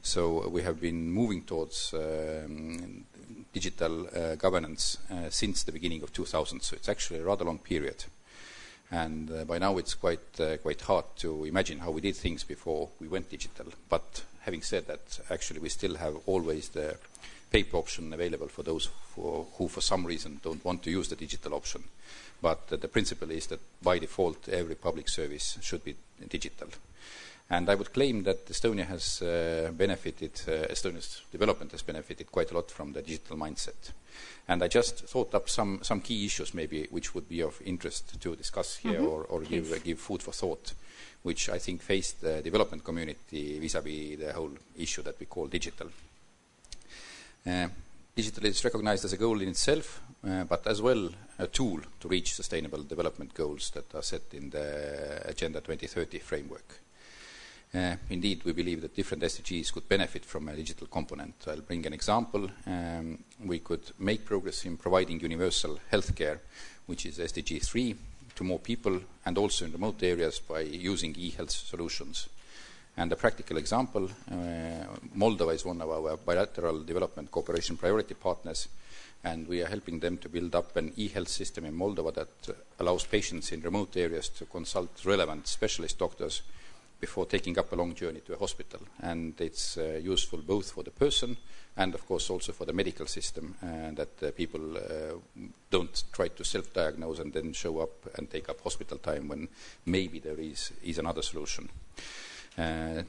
So 0.01 0.49
we 0.49 0.63
have 0.63 0.81
been 0.81 1.09
moving 1.09 1.43
towards 1.43 1.93
um, 1.93 3.05
digital 3.53 4.09
governance 4.37 4.97
since 5.29 5.63
the 5.63 5.71
beginning 5.71 6.03
of 6.03 6.11
2000. 6.11 6.59
So 6.61 6.75
it's 6.75 6.89
actually 6.89 7.19
a 7.19 7.23
rather 7.23 7.45
long 7.45 7.59
period 7.59 8.03
and 8.89 9.45
by 9.45 9.57
now 9.57 9.77
it's 9.77 9.93
quite 9.93 10.39
quite 10.61 10.79
hard 10.81 11.03
to 11.17 11.43
imagine 11.43 11.79
how 11.79 11.91
we 11.91 11.99
did 11.99 12.15
things 12.15 12.43
before 12.43 12.89
we 13.01 13.07
went 13.07 13.29
digital. 13.29 13.65
But 13.89 14.23
having 14.41 14.61
said 14.61 14.87
that, 14.87 15.19
actually 15.29 15.59
we 15.59 15.69
still 15.69 15.95
have 15.95 16.15
always 16.25 16.69
the 16.69 16.97
paper 17.49 17.77
option 17.77 18.13
available 18.13 18.47
for 18.47 18.63
those 18.63 18.89
for, 19.15 19.45
who, 19.57 19.67
for 19.67 19.81
some 19.81 20.05
reason, 20.05 20.39
don't 20.43 20.63
want 20.63 20.83
to 20.83 20.91
use 20.91 21.09
the 21.09 21.15
digital 21.15 21.53
option. 21.53 21.83
But 22.41 22.67
the 22.67 22.87
principle 22.87 23.31
is 23.31 23.47
that 23.47 23.59
by 23.81 23.99
default, 23.99 24.49
every 24.49 24.75
public 24.75 25.09
service 25.09 25.57
should 25.61 25.83
be 25.83 25.95
digital. 26.29 26.67
And 27.49 27.69
I 27.69 27.75
would 27.75 27.93
claim 27.93 28.23
that 28.23 28.45
Estonia 28.47 28.85
has 28.85 29.21
uh, 29.21 29.71
benefited, 29.71 30.31
uh, 30.47 30.67
Estonia's 30.67 31.21
development 31.31 31.71
has 31.71 31.81
benefited 31.81 32.29
quite 32.29 32.51
a 32.51 32.55
lot 32.55 32.69
from 32.69 32.91
the 32.91 33.01
digital 33.01 33.37
mindset. 33.37 33.91
And 34.49 34.61
I 34.61 34.67
just 34.67 35.05
thought 35.05 35.33
up 35.33 35.49
some, 35.49 35.79
some 35.81 36.01
key 36.01 36.25
issues 36.25 36.53
maybe 36.53 36.87
which 36.91 37.15
would 37.15 37.29
be 37.29 37.41
of 37.41 37.61
interest 37.63 38.19
to 38.21 38.35
discuss 38.35 38.77
here 38.77 38.99
mm-hmm. 38.99 39.07
or, 39.07 39.23
or 39.23 39.41
give, 39.41 39.71
uh, 39.71 39.77
give 39.81 39.99
food 39.99 40.21
for 40.21 40.33
thought, 40.33 40.73
which 41.23 41.49
I 41.49 41.57
think 41.57 41.81
faced 41.81 42.21
the 42.21 42.41
development 42.41 42.83
community 42.83 43.59
vis-à-vis 43.59 44.19
the 44.19 44.33
whole 44.33 44.51
issue 44.77 45.03
that 45.03 45.17
we 45.17 45.25
call 45.25 45.47
digital. 45.47 45.87
Uh, 47.47 47.69
digital 48.13 48.45
is 48.45 48.63
recognized 48.65 49.05
as 49.05 49.13
a 49.13 49.17
goal 49.17 49.39
in 49.41 49.47
itself, 49.47 50.01
uh, 50.27 50.43
but 50.43 50.67
as 50.67 50.81
well 50.81 51.09
a 51.39 51.47
tool 51.47 51.79
to 51.99 52.07
reach 52.09 52.33
sustainable 52.33 52.83
development 52.83 53.33
goals 53.33 53.69
that 53.69 53.93
are 53.95 54.01
set 54.01 54.23
in 54.33 54.49
the 54.49 55.21
Agenda 55.23 55.61
2030 55.61 56.19
framework. 56.19 56.79
Uh, 57.73 57.95
indeed, 58.09 58.43
we 58.43 58.51
believe 58.51 58.81
that 58.81 58.95
different 58.95 59.23
SDGs 59.23 59.71
could 59.71 59.87
benefit 59.87 60.25
from 60.25 60.49
a 60.49 60.55
digital 60.55 60.87
component. 60.87 61.35
I'll 61.47 61.61
bring 61.61 61.85
an 61.85 61.93
example. 61.93 62.49
Um, 62.65 63.19
we 63.45 63.59
could 63.59 63.91
make 63.99 64.25
progress 64.25 64.65
in 64.65 64.75
providing 64.75 65.19
universal 65.21 65.79
healthcare, 65.91 66.39
which 66.85 67.05
is 67.05 67.19
SDG 67.19 67.63
3, 67.65 67.95
to 68.35 68.43
more 68.43 68.59
people 68.59 68.99
and 69.25 69.37
also 69.37 69.65
in 69.65 69.71
remote 69.71 70.03
areas 70.03 70.39
by 70.39 70.61
using 70.61 71.15
e-health 71.17 71.51
solutions. 71.51 72.27
And 72.97 73.11
a 73.11 73.15
practical 73.15 73.57
example, 73.57 74.05
uh, 74.05 74.35
Moldova 75.15 75.53
is 75.53 75.63
one 75.63 75.79
of 75.81 75.89
our 75.89 76.17
bilateral 76.17 76.83
development 76.83 77.29
cooperation 77.29 77.77
priority 77.77 78.15
partners, 78.15 78.67
and 79.23 79.47
we 79.47 79.61
are 79.61 79.67
helping 79.67 79.99
them 79.99 80.17
to 80.17 80.29
build 80.29 80.55
up 80.55 80.75
an 80.75 80.93
e-health 80.95 81.27
system 81.27 81.65
in 81.65 81.77
Moldova 81.77 82.11
that 82.15 82.55
allows 82.79 83.05
patients 83.05 83.51
in 83.51 83.61
remote 83.61 83.95
areas 83.97 84.29
to 84.29 84.45
consult 84.45 85.05
relevant 85.05 85.47
specialist 85.47 85.99
doctors 85.99 86.41
before 86.99 87.27
taking 87.27 87.59
up 87.59 87.71
a 87.71 87.75
long 87.75 87.93
journey 87.93 88.21
to 88.21 88.33
a 88.33 88.39
hospital. 88.39 88.79
And 89.03 89.39
it's 89.39 89.77
uh, 89.77 89.99
useful 90.03 90.39
both 90.39 90.71
for 90.71 90.83
the 90.83 90.89
person 90.89 91.37
and, 91.75 91.93
of 91.93 92.03
course, 92.07 92.31
also 92.31 92.51
for 92.51 92.65
the 92.65 92.73
medical 92.73 93.05
system 93.05 93.53
uh, 93.61 93.91
that 93.91 94.23
uh, 94.23 94.31
people 94.31 94.75
uh, 94.75 94.81
don't 95.69 96.03
try 96.11 96.29
to 96.29 96.43
self-diagnose 96.43 97.19
and 97.19 97.31
then 97.31 97.53
show 97.53 97.79
up 97.79 98.09
and 98.17 98.31
take 98.31 98.49
up 98.49 98.61
hospital 98.61 98.97
time 98.97 99.27
when 99.27 99.47
maybe 99.85 100.17
there 100.17 100.39
is, 100.39 100.71
is 100.83 100.97
another 100.97 101.21
solution. 101.21 101.69
Uh, 102.57 103.03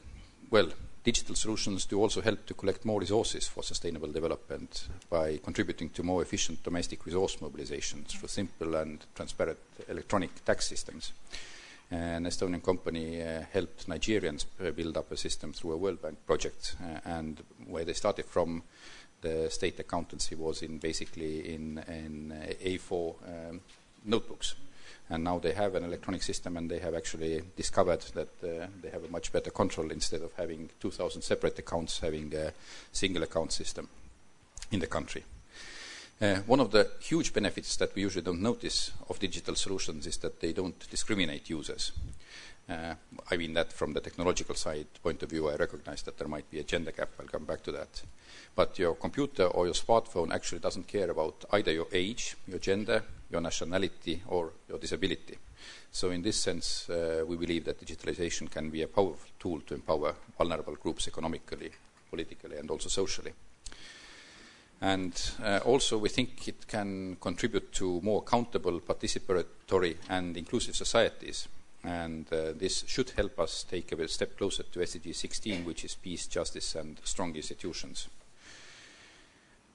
well, 0.50 0.68
digital 1.04 1.34
solutions 1.34 1.86
do 1.86 2.00
also 2.00 2.20
help 2.20 2.44
to 2.46 2.54
collect 2.54 2.84
more 2.84 3.00
resources 3.00 3.48
for 3.48 3.62
sustainable 3.62 4.12
development 4.12 4.88
by 5.08 5.38
contributing 5.38 5.90
to 5.90 6.02
more 6.02 6.22
efficient 6.22 6.62
domestic 6.62 7.06
resource 7.06 7.40
mobilization 7.40 8.04
through 8.04 8.28
simple 8.28 8.74
and 8.74 9.06
transparent 9.14 9.58
electronic 9.88 10.44
tax 10.44 10.68
systems 10.68 11.12
an 11.90 12.24
Estonian 12.24 12.62
company 12.62 13.22
uh, 13.22 13.42
helped 13.52 13.88
Nigerians 13.88 14.44
build 14.76 14.96
up 14.96 15.10
a 15.10 15.16
system 15.16 15.52
through 15.52 15.72
a 15.72 15.76
World 15.76 16.02
Bank 16.02 16.18
project, 16.26 16.76
uh, 16.82 17.00
and 17.04 17.42
where 17.66 17.84
they 17.84 17.94
started 17.94 18.26
from, 18.26 18.62
the 19.20 19.48
state 19.50 19.80
accountancy 19.80 20.34
was 20.34 20.62
in 20.62 20.78
basically 20.78 21.54
in, 21.54 21.78
in 21.88 22.32
uh, 22.32 22.52
A4 22.64 23.14
um, 23.50 23.60
notebooks. 24.04 24.54
And 25.10 25.24
now 25.24 25.38
they 25.38 25.52
have 25.52 25.74
an 25.74 25.84
electronic 25.84 26.22
system, 26.22 26.56
and 26.56 26.70
they 26.70 26.80
have 26.80 26.94
actually 26.94 27.42
discovered 27.56 28.02
that 28.14 28.28
uh, 28.42 28.66
they 28.82 28.90
have 28.90 29.04
a 29.04 29.08
much 29.08 29.32
better 29.32 29.50
control 29.50 29.90
instead 29.90 30.20
of 30.22 30.32
having 30.34 30.68
2,000 30.80 31.22
separate 31.22 31.58
accounts, 31.58 32.00
having 32.00 32.34
a 32.34 32.52
single 32.92 33.22
account 33.22 33.52
system 33.52 33.88
in 34.70 34.80
the 34.80 34.86
country. 34.86 35.24
Uh, 36.20 36.36
one 36.46 36.60
of 36.60 36.72
the 36.72 36.90
huge 37.00 37.32
benefits 37.32 37.76
that 37.76 37.94
we 37.94 38.02
usually 38.02 38.24
don't 38.24 38.42
notice 38.42 38.90
of 39.08 39.20
digital 39.20 39.54
solutions 39.54 40.06
is 40.06 40.16
that 40.18 40.40
they 40.40 40.52
don't 40.52 40.90
discriminate 40.90 41.48
users. 41.48 41.92
Uh, 42.68 42.94
I 43.30 43.36
mean 43.36 43.54
that 43.54 43.72
from 43.72 43.94
the 43.94 44.00
technological 44.00 44.56
side 44.56 44.88
point 45.02 45.22
of 45.22 45.30
view, 45.30 45.48
I 45.48 45.54
recognize 45.54 46.02
that 46.02 46.18
there 46.18 46.28
might 46.28 46.50
be 46.50 46.58
a 46.58 46.64
gender 46.64 46.90
gap. 46.90 47.10
I'll 47.18 47.26
come 47.26 47.44
back 47.44 47.62
to 47.62 47.72
that. 47.72 48.02
But 48.54 48.78
your 48.78 48.94
computer 48.96 49.44
or 49.44 49.66
your 49.66 49.74
smartphone 49.74 50.34
actually 50.34 50.58
doesn't 50.58 50.88
care 50.88 51.08
about 51.08 51.44
either 51.52 51.72
your 51.72 51.86
age, 51.92 52.36
your 52.46 52.58
gender, 52.58 53.04
your 53.30 53.40
nationality, 53.40 54.22
or 54.28 54.52
your 54.68 54.78
disability. 54.78 55.36
So 55.90 56.10
in 56.10 56.22
this 56.22 56.40
sense, 56.40 56.88
uh, 56.88 57.24
we 57.26 57.36
believe 57.36 57.64
that 57.64 57.80
digitalization 57.80 58.50
can 58.50 58.70
be 58.70 58.82
a 58.82 58.88
powerful 58.88 59.30
tool 59.38 59.60
to 59.60 59.74
empower 59.74 60.14
vulnerable 60.36 60.76
groups 60.76 61.08
economically, 61.08 61.70
politically, 62.10 62.56
and 62.56 62.70
also 62.70 62.88
socially. 62.88 63.32
And 64.80 65.12
uh, 65.42 65.60
also, 65.64 65.98
we 65.98 66.08
think 66.08 66.46
it 66.46 66.68
can 66.68 67.16
contribute 67.20 67.72
to 67.74 68.00
more 68.00 68.22
accountable, 68.24 68.80
participatory, 68.80 69.96
and 70.08 70.36
inclusive 70.36 70.76
societies. 70.76 71.48
And 71.82 72.32
uh, 72.32 72.52
this 72.52 72.84
should 72.86 73.10
help 73.10 73.40
us 73.40 73.64
take 73.64 73.90
a 73.92 74.08
step 74.08 74.36
closer 74.36 74.62
to 74.62 74.78
SDG 74.78 75.14
16, 75.14 75.64
which 75.64 75.84
is 75.84 75.96
peace, 75.96 76.26
justice, 76.26 76.76
and 76.76 77.00
strong 77.02 77.34
institutions. 77.34 78.08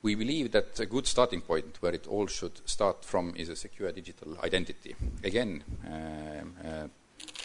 We 0.04 0.16
believe 0.16 0.52
that 0.52 0.78
a 0.82 0.86
good 0.86 1.08
starting 1.08 1.40
point 1.40 1.78
where 1.80 1.94
it 1.94 2.08
all 2.08 2.28
should 2.28 2.60
start 2.68 3.06
from 3.06 3.34
is 3.38 3.48
a 3.48 3.56
secure 3.56 3.90
digital 3.94 4.38
identity. 4.44 4.94
Again, 5.24 5.64
uh, 5.88 6.68
uh, 6.68 6.88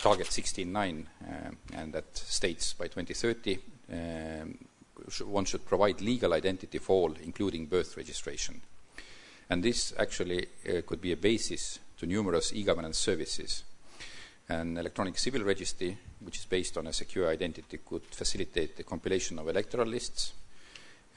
target 0.03 0.27
16.9, 0.27 1.07
uh, 1.23 1.51
and 1.73 1.93
that 1.93 2.17
states 2.17 2.73
by 2.73 2.89
2030 2.89 3.59
um, 3.93 4.59
one 5.25 5.45
should 5.45 5.65
provide 5.65 6.01
legal 6.01 6.35
identity 6.35 6.79
for 6.79 7.03
all, 7.03 7.15
including 7.23 7.67
birth 7.67 7.97
registration. 7.97 8.61
And 9.49 9.63
this 9.63 9.95
actually 9.97 10.49
uh, 10.69 10.83
could 10.85 11.01
be 11.01 11.13
a 11.13 11.17
basis 11.17 11.79
to 11.99 12.07
numerous 12.07 12.53
e-governance 12.53 12.99
services. 12.99 13.63
An 14.49 14.77
electronic 14.77 15.17
civil 15.17 15.45
registry, 15.45 15.97
which 16.21 16.39
is 16.39 16.45
based 16.45 16.77
on 16.77 16.89
a 16.89 16.93
secure 16.93 17.29
identity, 17.29 17.79
could 17.87 18.03
facilitate 18.03 18.77
the 18.77 18.83
compilation 18.83 19.39
of 19.39 19.49
electoral 19.49 19.87
lists 19.87 20.33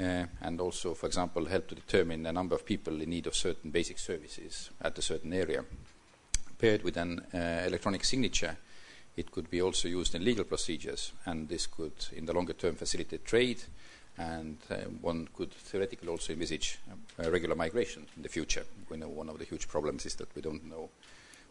and 0.01 0.59
also, 0.59 0.93
for 0.93 1.07
example, 1.07 1.45
help 1.45 1.67
to 1.67 1.75
determine 1.75 2.23
the 2.23 2.31
number 2.31 2.55
of 2.55 2.65
people 2.65 3.01
in 3.01 3.09
need 3.09 3.27
of 3.27 3.35
certain 3.35 3.71
basic 3.71 3.99
services 3.99 4.69
at 4.81 4.97
a 4.97 5.01
certain 5.01 5.33
area. 5.33 5.63
Paired 6.57 6.83
with 6.83 6.97
an 6.97 7.21
uh, 7.33 7.63
electronic 7.67 8.03
signature, 8.03 8.57
it 9.17 9.31
could 9.31 9.49
be 9.49 9.61
also 9.61 9.87
used 9.87 10.15
in 10.15 10.23
legal 10.23 10.45
procedures, 10.45 11.11
and 11.25 11.49
this 11.49 11.67
could, 11.67 11.93
in 12.13 12.25
the 12.25 12.33
longer 12.33 12.53
term, 12.53 12.75
facilitate 12.75 13.25
trade, 13.25 13.61
and 14.17 14.57
uh, 14.69 14.75
one 15.01 15.27
could 15.33 15.51
theoretically 15.51 16.09
also 16.09 16.33
envisage 16.33 16.79
uh, 17.19 17.29
regular 17.31 17.55
migration 17.55 18.05
in 18.15 18.23
the 18.23 18.29
future. 18.29 18.63
We 18.89 18.97
know 18.97 19.09
one 19.09 19.29
of 19.29 19.39
the 19.39 19.45
huge 19.45 19.67
problems 19.67 20.05
is 20.05 20.15
that 20.15 20.33
we 20.35 20.41
don't 20.41 20.69
know 20.69 20.89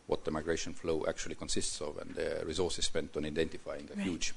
what 0.07 0.25
the 0.25 0.30
migration 0.30 0.75
flow 0.75 1.04
actually 1.09 1.35
consists 1.37 1.80
of, 1.80 1.99
and 1.99 2.14
the 2.14 2.42
resources 2.47 2.87
spent 2.87 3.16
on 3.16 3.25
identifying 3.25 3.88
are 3.90 3.97
right. 3.97 4.07
huge. 4.07 4.35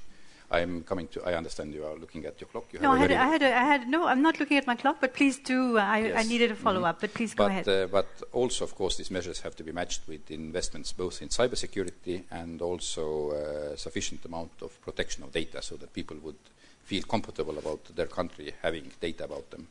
I'm 0.60 0.82
coming 0.82 1.08
to. 1.08 1.22
I 1.24 1.34
understand 1.34 1.74
you 1.74 1.84
are 1.84 1.96
looking 1.96 2.24
at 2.26 2.40
your 2.40 2.48
clock. 2.48 2.66
You 2.72 2.80
no, 2.80 2.92
I 2.92 2.98
had, 2.98 3.12
I 3.12 3.26
had, 3.34 3.42
a, 3.42 3.46
I 3.46 3.64
had. 3.72 3.88
No, 3.88 4.06
I'm 4.06 4.22
not 4.22 4.38
looking 4.40 4.56
at 4.56 4.66
my 4.66 4.76
clock. 4.76 4.96
But 5.00 5.14
please 5.14 5.38
do. 5.38 5.78
I, 5.78 5.98
yes. 5.98 6.24
I 6.24 6.28
needed 6.28 6.50
a 6.50 6.54
follow 6.54 6.84
up. 6.84 6.96
Mm-hmm. 6.96 7.06
But 7.06 7.14
please 7.14 7.34
go 7.34 7.44
but, 7.44 7.50
ahead. 7.50 7.68
Uh, 7.68 7.86
but 7.86 8.08
also, 8.32 8.64
of 8.64 8.74
course, 8.74 8.96
these 8.96 9.10
measures 9.10 9.40
have 9.40 9.54
to 9.56 9.64
be 9.64 9.72
matched 9.72 10.02
with 10.08 10.30
investments 10.30 10.92
both 10.92 11.22
in 11.22 11.28
cybersecurity 11.28 12.24
and 12.30 12.62
also 12.62 13.30
uh, 13.30 13.76
sufficient 13.76 14.24
amount 14.24 14.52
of 14.62 14.80
protection 14.80 15.24
of 15.24 15.32
data, 15.32 15.60
so 15.62 15.76
that 15.76 15.92
people 15.92 16.16
would 16.22 16.42
feel 16.84 17.02
comfortable 17.02 17.58
about 17.58 17.84
their 17.96 18.06
country 18.06 18.52
having 18.62 18.92
data 19.00 19.24
about 19.24 19.50
them. 19.50 19.66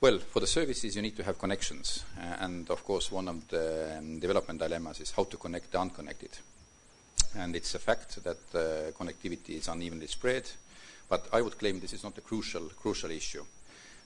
Well, 0.00 0.18
for 0.18 0.40
the 0.40 0.46
services, 0.46 0.96
you 0.96 1.02
need 1.02 1.16
to 1.16 1.22
have 1.22 1.38
connections, 1.38 2.04
uh, 2.18 2.36
and 2.40 2.68
of 2.70 2.84
course, 2.84 3.12
one 3.12 3.28
of 3.28 3.48
the 3.48 3.96
um, 3.96 4.18
development 4.18 4.60
dilemmas 4.60 5.00
is 5.00 5.12
how 5.12 5.24
to 5.24 5.36
connect 5.36 5.70
the 5.72 5.80
unconnected 5.80 6.30
and 7.36 7.56
it's 7.56 7.74
a 7.74 7.78
fact 7.78 8.22
that 8.24 8.52
connectivity 8.94 9.50
is 9.50 9.68
unevenly 9.68 10.06
spread. 10.06 10.50
But 11.08 11.28
I 11.32 11.42
would 11.42 11.58
claim 11.58 11.80
this 11.80 11.92
is 11.92 12.04
not 12.04 12.18
a 12.18 12.22
crucial, 12.22 12.70
crucial 12.80 13.10
issue. 13.10 13.44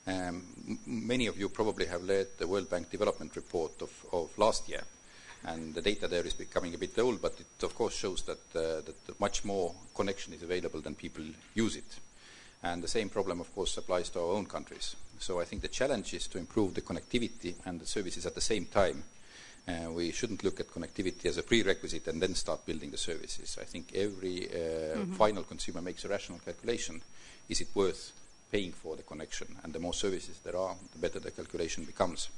Um, 0.06 0.78
many 0.86 1.26
of 1.26 1.38
you 1.38 1.48
probably 1.48 1.86
have 1.86 2.08
read 2.08 2.28
the 2.38 2.46
World 2.46 2.70
Bank 2.70 2.90
Development 2.90 3.34
Report 3.36 3.82
of, 3.82 3.90
of, 4.12 4.38
last 4.38 4.68
year, 4.68 4.82
and 5.44 5.74
the 5.74 5.82
data 5.82 6.08
there 6.08 6.26
is 6.26 6.34
becoming 6.34 6.74
a 6.74 6.78
bit 6.78 6.98
old, 6.98 7.20
but 7.20 7.38
it 7.38 7.62
of 7.62 7.74
course 7.74 7.94
shows 7.94 8.22
that, 8.22 8.56
uh, 8.56 8.80
that 8.80 9.20
much 9.20 9.44
more 9.44 9.74
connection 9.94 10.32
is 10.32 10.42
available 10.42 10.80
than 10.80 10.94
people 10.94 11.24
use 11.54 11.76
it. 11.76 11.98
And 12.62 12.82
the 12.82 12.88
same 12.88 13.10
problem, 13.10 13.40
of 13.40 13.54
course, 13.54 13.76
applies 13.76 14.08
to 14.10 14.20
our 14.20 14.32
own 14.32 14.46
countries. 14.46 14.96
So 15.18 15.40
I 15.40 15.44
think 15.44 15.62
the 15.62 15.68
challenge 15.68 16.14
is 16.14 16.26
to 16.28 16.38
improve 16.38 16.74
the 16.74 16.82
connectivity 16.82 17.54
and 17.66 17.78
the 17.78 17.86
services 17.86 18.26
at 18.26 18.34
the 18.34 18.40
same 18.40 18.64
time 18.66 19.04
uh, 19.68 19.90
we 19.90 20.12
shouldn't 20.12 20.44
look 20.44 20.60
at 20.60 20.70
connectivity 20.70 21.26
as 21.26 21.36
a 21.36 21.42
prerequisite 21.42 22.06
and 22.08 22.22
then 22.22 22.34
start 22.34 22.64
building 22.64 22.90
the 22.90 22.96
services. 22.96 23.58
I 23.60 23.64
think 23.64 23.92
every 23.94 24.46
uh, 24.46 24.98
mm-hmm. 24.98 25.12
final 25.12 25.42
consumer 25.42 25.82
makes 25.82 26.04
a 26.04 26.08
rational 26.08 26.38
calculation. 26.38 27.02
Is 27.48 27.60
it 27.60 27.68
worth 27.74 28.12
paying 28.50 28.72
for 28.72 28.96
the 28.96 29.02
connection? 29.02 29.56
And 29.62 29.72
the 29.72 29.78
more 29.78 29.94
services 29.94 30.40
there 30.42 30.56
are, 30.56 30.74
the 30.92 30.98
better 30.98 31.20
the 31.20 31.30
calculation 31.30 31.84
becomes. 31.84 32.30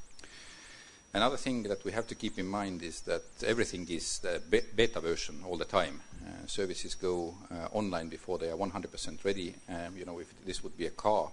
Another 1.13 1.37
thing 1.37 1.65
that 1.65 1.85
we 1.85 1.91
have 1.93 2.07
to 2.07 2.15
keep 2.15 2.39
in 2.39 2.47
mind 2.47 2.83
is 2.83 3.01
that 3.03 3.23
everything 3.45 3.87
is 3.89 4.21
the 4.21 4.41
be- 4.49 4.61
beta 4.75 5.01
version 5.01 5.43
all 5.45 5.57
the 5.57 5.65
time. 5.65 6.01
Uh, 6.25 6.47
services 6.47 6.95
go 6.95 7.35
uh, 7.51 7.67
online 7.73 8.09
before 8.09 8.39
they 8.39 8.49
are 8.49 8.57
100% 8.57 9.25
ready. 9.25 9.55
Um, 9.69 9.97
you 9.97 10.05
know, 10.05 10.21
if 10.21 10.33
this 10.45 10.63
would 10.63 10.77
be 10.77 10.87
a 10.87 10.91
car, 10.91 11.31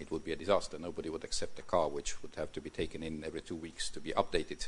it 0.00 0.10
would 0.10 0.24
be 0.24 0.32
a 0.32 0.36
disaster. 0.36 0.78
Nobody 0.78 1.10
would 1.10 1.22
accept 1.22 1.58
a 1.58 1.62
car 1.62 1.88
which 1.88 2.20
would 2.22 2.34
have 2.36 2.50
to 2.52 2.60
be 2.60 2.70
taken 2.70 3.02
in 3.02 3.22
every 3.24 3.42
two 3.42 3.54
weeks 3.54 3.90
to 3.90 4.00
be 4.00 4.12
updated. 4.12 4.66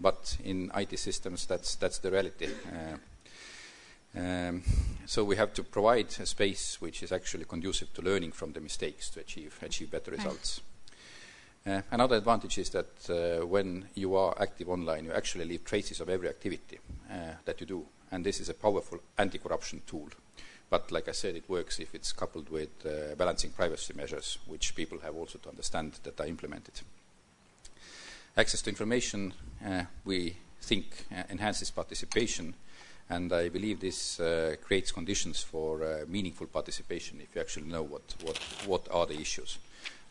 But 0.00 0.36
in 0.44 0.70
IT 0.74 0.98
systems, 0.98 1.46
that's, 1.46 1.76
that's 1.76 1.98
the 1.98 2.10
reality. 2.10 2.48
Uh, 2.66 4.18
um, 4.18 4.62
so 5.06 5.24
we 5.24 5.36
have 5.36 5.52
to 5.54 5.62
provide 5.62 6.08
a 6.20 6.26
space 6.26 6.80
which 6.80 7.02
is 7.02 7.12
actually 7.12 7.44
conducive 7.44 7.92
to 7.94 8.02
learning 8.02 8.32
from 8.32 8.52
the 8.52 8.60
mistakes 8.60 9.10
to 9.10 9.20
achieve, 9.20 9.58
achieve 9.62 9.90
better 9.90 10.10
results. 10.10 10.60
Uh, 11.66 11.82
another 11.90 12.16
advantage 12.16 12.58
is 12.58 12.70
that 12.70 13.10
uh, 13.10 13.44
when 13.44 13.88
you 13.94 14.14
are 14.14 14.34
active 14.40 14.68
online, 14.68 15.04
you 15.04 15.12
actually 15.12 15.44
leave 15.44 15.64
traces 15.64 16.00
of 16.00 16.08
every 16.08 16.28
activity 16.28 16.78
uh, 17.10 17.32
that 17.44 17.60
you 17.60 17.66
do, 17.66 17.84
and 18.12 18.24
this 18.24 18.38
is 18.40 18.48
a 18.48 18.54
powerful 18.54 19.00
anti-corruption 19.18 19.82
tool. 19.86 20.08
But 20.70 20.92
like 20.92 21.08
I 21.08 21.12
said, 21.12 21.34
it 21.34 21.48
works 21.48 21.80
if 21.80 21.94
it's 21.94 22.12
coupled 22.12 22.50
with 22.50 22.70
uh, 22.86 23.16
balancing 23.16 23.50
privacy 23.50 23.94
measures, 23.94 24.38
which 24.46 24.74
people 24.76 24.98
have 25.00 25.16
also 25.16 25.38
to 25.38 25.48
understand 25.48 25.94
that 26.04 26.20
are 26.20 26.26
implemented. 26.26 26.80
Access 28.38 28.60
to 28.60 28.68
information, 28.68 29.32
uh, 29.64 29.84
we 30.04 30.36
think, 30.60 31.06
uh, 31.10 31.22
enhances 31.30 31.70
participation, 31.70 32.52
and 33.08 33.32
I 33.32 33.48
believe 33.48 33.80
this 33.80 34.20
uh, 34.20 34.56
creates 34.62 34.92
conditions 34.92 35.40
for 35.40 35.82
uh, 35.82 36.04
meaningful 36.06 36.46
participation 36.46 37.18
if 37.22 37.34
you 37.34 37.40
actually 37.40 37.66
know 37.66 37.82
what, 37.82 38.02
what, 38.22 38.38
what 38.66 38.88
are 38.90 39.06
the 39.06 39.18
issues. 39.18 39.56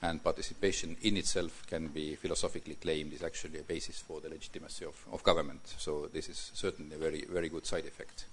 And 0.02 0.24
participation 0.24 0.98
in 1.04 1.18
itself 1.18 1.68
can 1.68 1.90
be 1.90 2.16
philosophically 2.16 2.76
claimed 2.76 3.14
is 3.14 3.22
actually 3.22 3.60
a 3.60 3.64
basis 3.64 4.00
for 4.00 4.22
the 4.22 4.30
legitimacy 4.30 4.86
of, 4.86 4.96
of 5.12 5.22
government. 5.22 5.62
So 5.78 6.10
this 6.12 6.28
is 6.28 6.50
certainly 6.56 6.96
a 6.96 7.00
very, 7.00 7.26
very 7.32 7.50
good 7.50 7.68
side 7.68 7.86
effect. 7.86 8.26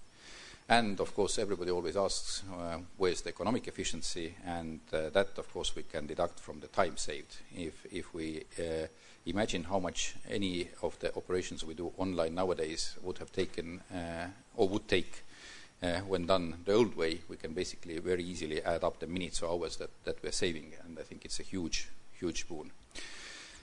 And 0.68 1.00
of 1.00 1.14
course, 1.14 1.38
everybody 1.38 1.70
always 1.70 1.96
asks 1.96 2.42
uh, 2.50 2.78
where's 2.96 3.20
the 3.20 3.30
economic 3.30 3.68
efficiency, 3.68 4.34
and 4.46 4.80
uh, 4.92 5.10
that, 5.10 5.36
of 5.36 5.52
course, 5.52 5.76
we 5.76 5.82
can 5.82 6.06
deduct 6.06 6.40
from 6.40 6.60
the 6.60 6.68
time 6.68 6.96
saved. 6.96 7.36
If, 7.54 7.84
if 7.92 8.14
we 8.14 8.44
uh, 8.58 8.86
imagine 9.26 9.64
how 9.64 9.78
much 9.78 10.14
any 10.30 10.68
of 10.82 10.98
the 11.00 11.14
operations 11.16 11.64
we 11.64 11.74
do 11.74 11.92
online 11.98 12.34
nowadays 12.34 12.96
would 13.02 13.18
have 13.18 13.32
taken 13.32 13.80
uh, 13.92 14.28
or 14.56 14.68
would 14.68 14.88
take 14.88 15.24
uh, 15.82 15.98
when 16.00 16.26
done 16.26 16.54
the 16.64 16.74
old 16.74 16.96
way, 16.96 17.20
we 17.28 17.36
can 17.36 17.52
basically 17.52 17.98
very 17.98 18.22
easily 18.22 18.62
add 18.62 18.84
up 18.84 19.00
the 19.00 19.06
minutes 19.06 19.42
or 19.42 19.50
hours 19.50 19.76
that, 19.76 19.90
that 20.04 20.22
we're 20.22 20.32
saving, 20.32 20.72
and 20.84 20.98
I 20.98 21.02
think 21.02 21.24
it's 21.24 21.40
a 21.40 21.42
huge, 21.44 21.88
huge 22.18 22.48
boon. 22.48 22.70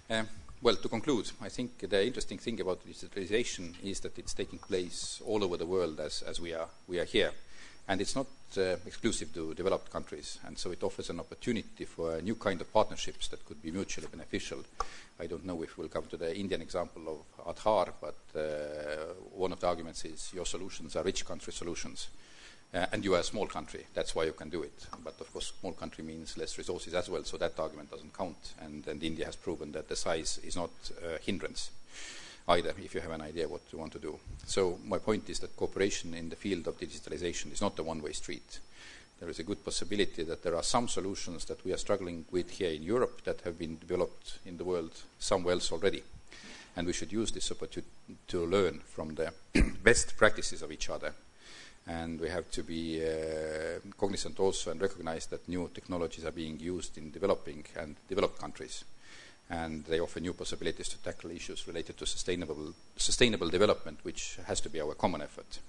Um, 0.09 0.27
well, 0.61 0.75
to 0.75 0.89
conclude, 0.89 1.31
I 1.41 1.49
think 1.49 1.89
the 1.89 2.05
interesting 2.05 2.37
thing 2.37 2.59
about 2.59 2.85
digitalization 2.85 3.73
is 3.83 3.99
that 4.01 4.17
it's 4.19 4.33
taking 4.33 4.59
place 4.59 5.21
all 5.25 5.43
over 5.43 5.57
the 5.57 5.65
world 5.65 5.99
as, 5.99 6.21
as 6.23 6.39
we, 6.39 6.53
are, 6.53 6.67
we 6.87 6.99
are 6.99 7.05
here. 7.05 7.31
And 7.87 8.01
it's 8.01 8.15
not 8.15 8.27
uh, 8.57 8.75
exclusive 8.85 9.33
to 9.33 9.53
developed 9.53 9.89
countries, 9.91 10.37
and 10.45 10.57
so 10.57 10.71
it 10.71 10.83
offers 10.83 11.09
an 11.09 11.19
opportunity 11.19 11.85
for 11.85 12.15
a 12.15 12.21
new 12.21 12.35
kind 12.35 12.61
of 12.61 12.71
partnerships 12.71 13.29
that 13.29 13.45
could 13.45 13.61
be 13.63 13.71
mutually 13.71 14.07
beneficial. 14.11 14.63
I 15.19 15.27
don't 15.27 15.45
know 15.45 15.63
if 15.63 15.77
we'll 15.77 15.87
come 15.87 16.05
to 16.05 16.17
the 16.17 16.37
Indian 16.37 16.61
example 16.61 17.25
of 17.37 17.55
Aadhaar, 17.55 17.93
but 17.99 18.39
uh, 18.39 19.13
one 19.33 19.53
of 19.53 19.59
the 19.59 19.67
arguments 19.67 20.05
is 20.05 20.31
your 20.33 20.45
solutions 20.45 20.95
are 20.95 21.03
rich 21.03 21.25
country 21.25 21.51
solutions. 21.51 22.09
Uh, 22.71 22.85
and 22.91 23.03
you 23.03 23.15
are 23.15 23.19
a 23.19 23.23
small 23.23 23.47
country, 23.47 23.83
that's 23.95 24.13
why 24.13 24.25
you 24.25 24.31
can 24.31 24.49
do 24.49 24.61
it. 24.61 24.85
But 25.03 25.19
of 25.19 25.33
course, 25.33 25.53
small 25.59 25.73
country 25.73 26.03
means 26.03 26.37
less 26.37 26.55
resources 26.57 26.93
as 26.93 27.09
well, 27.09 27.23
so 27.23 27.37
that 27.37 27.59
argument 27.59 27.89
doesn't 27.89 28.15
count. 28.15 28.53
And, 28.61 28.85
and 28.87 29.01
India 29.01 29.25
has 29.25 29.35
proven 29.35 29.71
that 29.71 29.89
the 29.89 29.95
size 29.95 30.39
is 30.43 30.55
not 30.55 30.69
a 31.03 31.19
hindrance 31.19 31.71
either, 32.47 32.73
if 32.77 32.93
you 32.93 33.01
have 33.01 33.11
an 33.11 33.21
idea 33.21 33.47
what 33.47 33.61
you 33.71 33.79
want 33.79 33.93
to 33.93 33.99
do. 33.99 34.19
So 34.45 34.77
my 34.85 34.99
point 34.99 35.29
is 35.29 35.39
that 35.39 35.55
cooperation 35.55 36.13
in 36.13 36.29
the 36.29 36.35
field 36.35 36.67
of 36.67 36.79
digitalization 36.79 37.51
is 37.51 37.61
not 37.61 37.77
a 37.79 37.83
one-way 37.83 38.13
street. 38.13 38.59
There 39.19 39.29
is 39.29 39.39
a 39.39 39.43
good 39.43 39.65
possibility 39.65 40.23
that 40.23 40.43
there 40.43 40.55
are 40.55 40.63
some 40.63 40.87
solutions 40.87 41.45
that 41.45 41.63
we 41.65 41.73
are 41.73 41.77
struggling 41.77 42.25
with 42.31 42.51
here 42.51 42.71
in 42.71 42.83
Europe 42.83 43.23
that 43.23 43.41
have 43.41 43.57
been 43.57 43.77
developed 43.77 44.39
in 44.45 44.57
the 44.57 44.63
world 44.63 44.91
somewhere 45.19 45.55
else 45.55 45.71
already. 45.71 46.03
And 46.75 46.85
we 46.85 46.93
should 46.93 47.11
use 47.11 47.31
this 47.31 47.51
opportunity 47.51 47.89
to 48.27 48.45
learn 48.45 48.79
from 48.79 49.15
the 49.15 49.33
best 49.83 50.15
practices 50.17 50.61
of 50.61 50.71
each 50.71 50.89
other 50.89 51.13
and 51.89 52.19
we 52.21 52.29
have 52.29 52.49
to 52.51 52.63
be 52.63 53.03
uh, 53.03 53.79
cognizant 53.97 54.39
also 54.39 54.71
and 54.71 54.81
recognize 54.81 55.25
that 55.25 55.49
new 55.49 55.69
technologies 55.73 56.23
are 56.23 56.31
being 56.31 56.59
used 56.59 56.97
in 56.97 57.11
developing 57.11 57.65
and 57.75 57.95
developed 58.07 58.39
countries 58.39 58.83
and 59.49 59.83
they 59.85 59.99
offer 59.99 60.19
new 60.19 60.33
possibilities 60.33 60.89
to 60.89 60.97
tackle 61.01 61.31
issues 61.31 61.67
related 61.67 61.97
to 61.97 62.05
sustainable, 62.05 62.73
sustainable 62.95 63.49
development, 63.49 63.97
which 64.03 64.37
has 64.45 64.61
to 64.61 64.69
be 64.69 64.79
our 64.79 64.93
common 64.93 65.23
effort. 65.23 65.59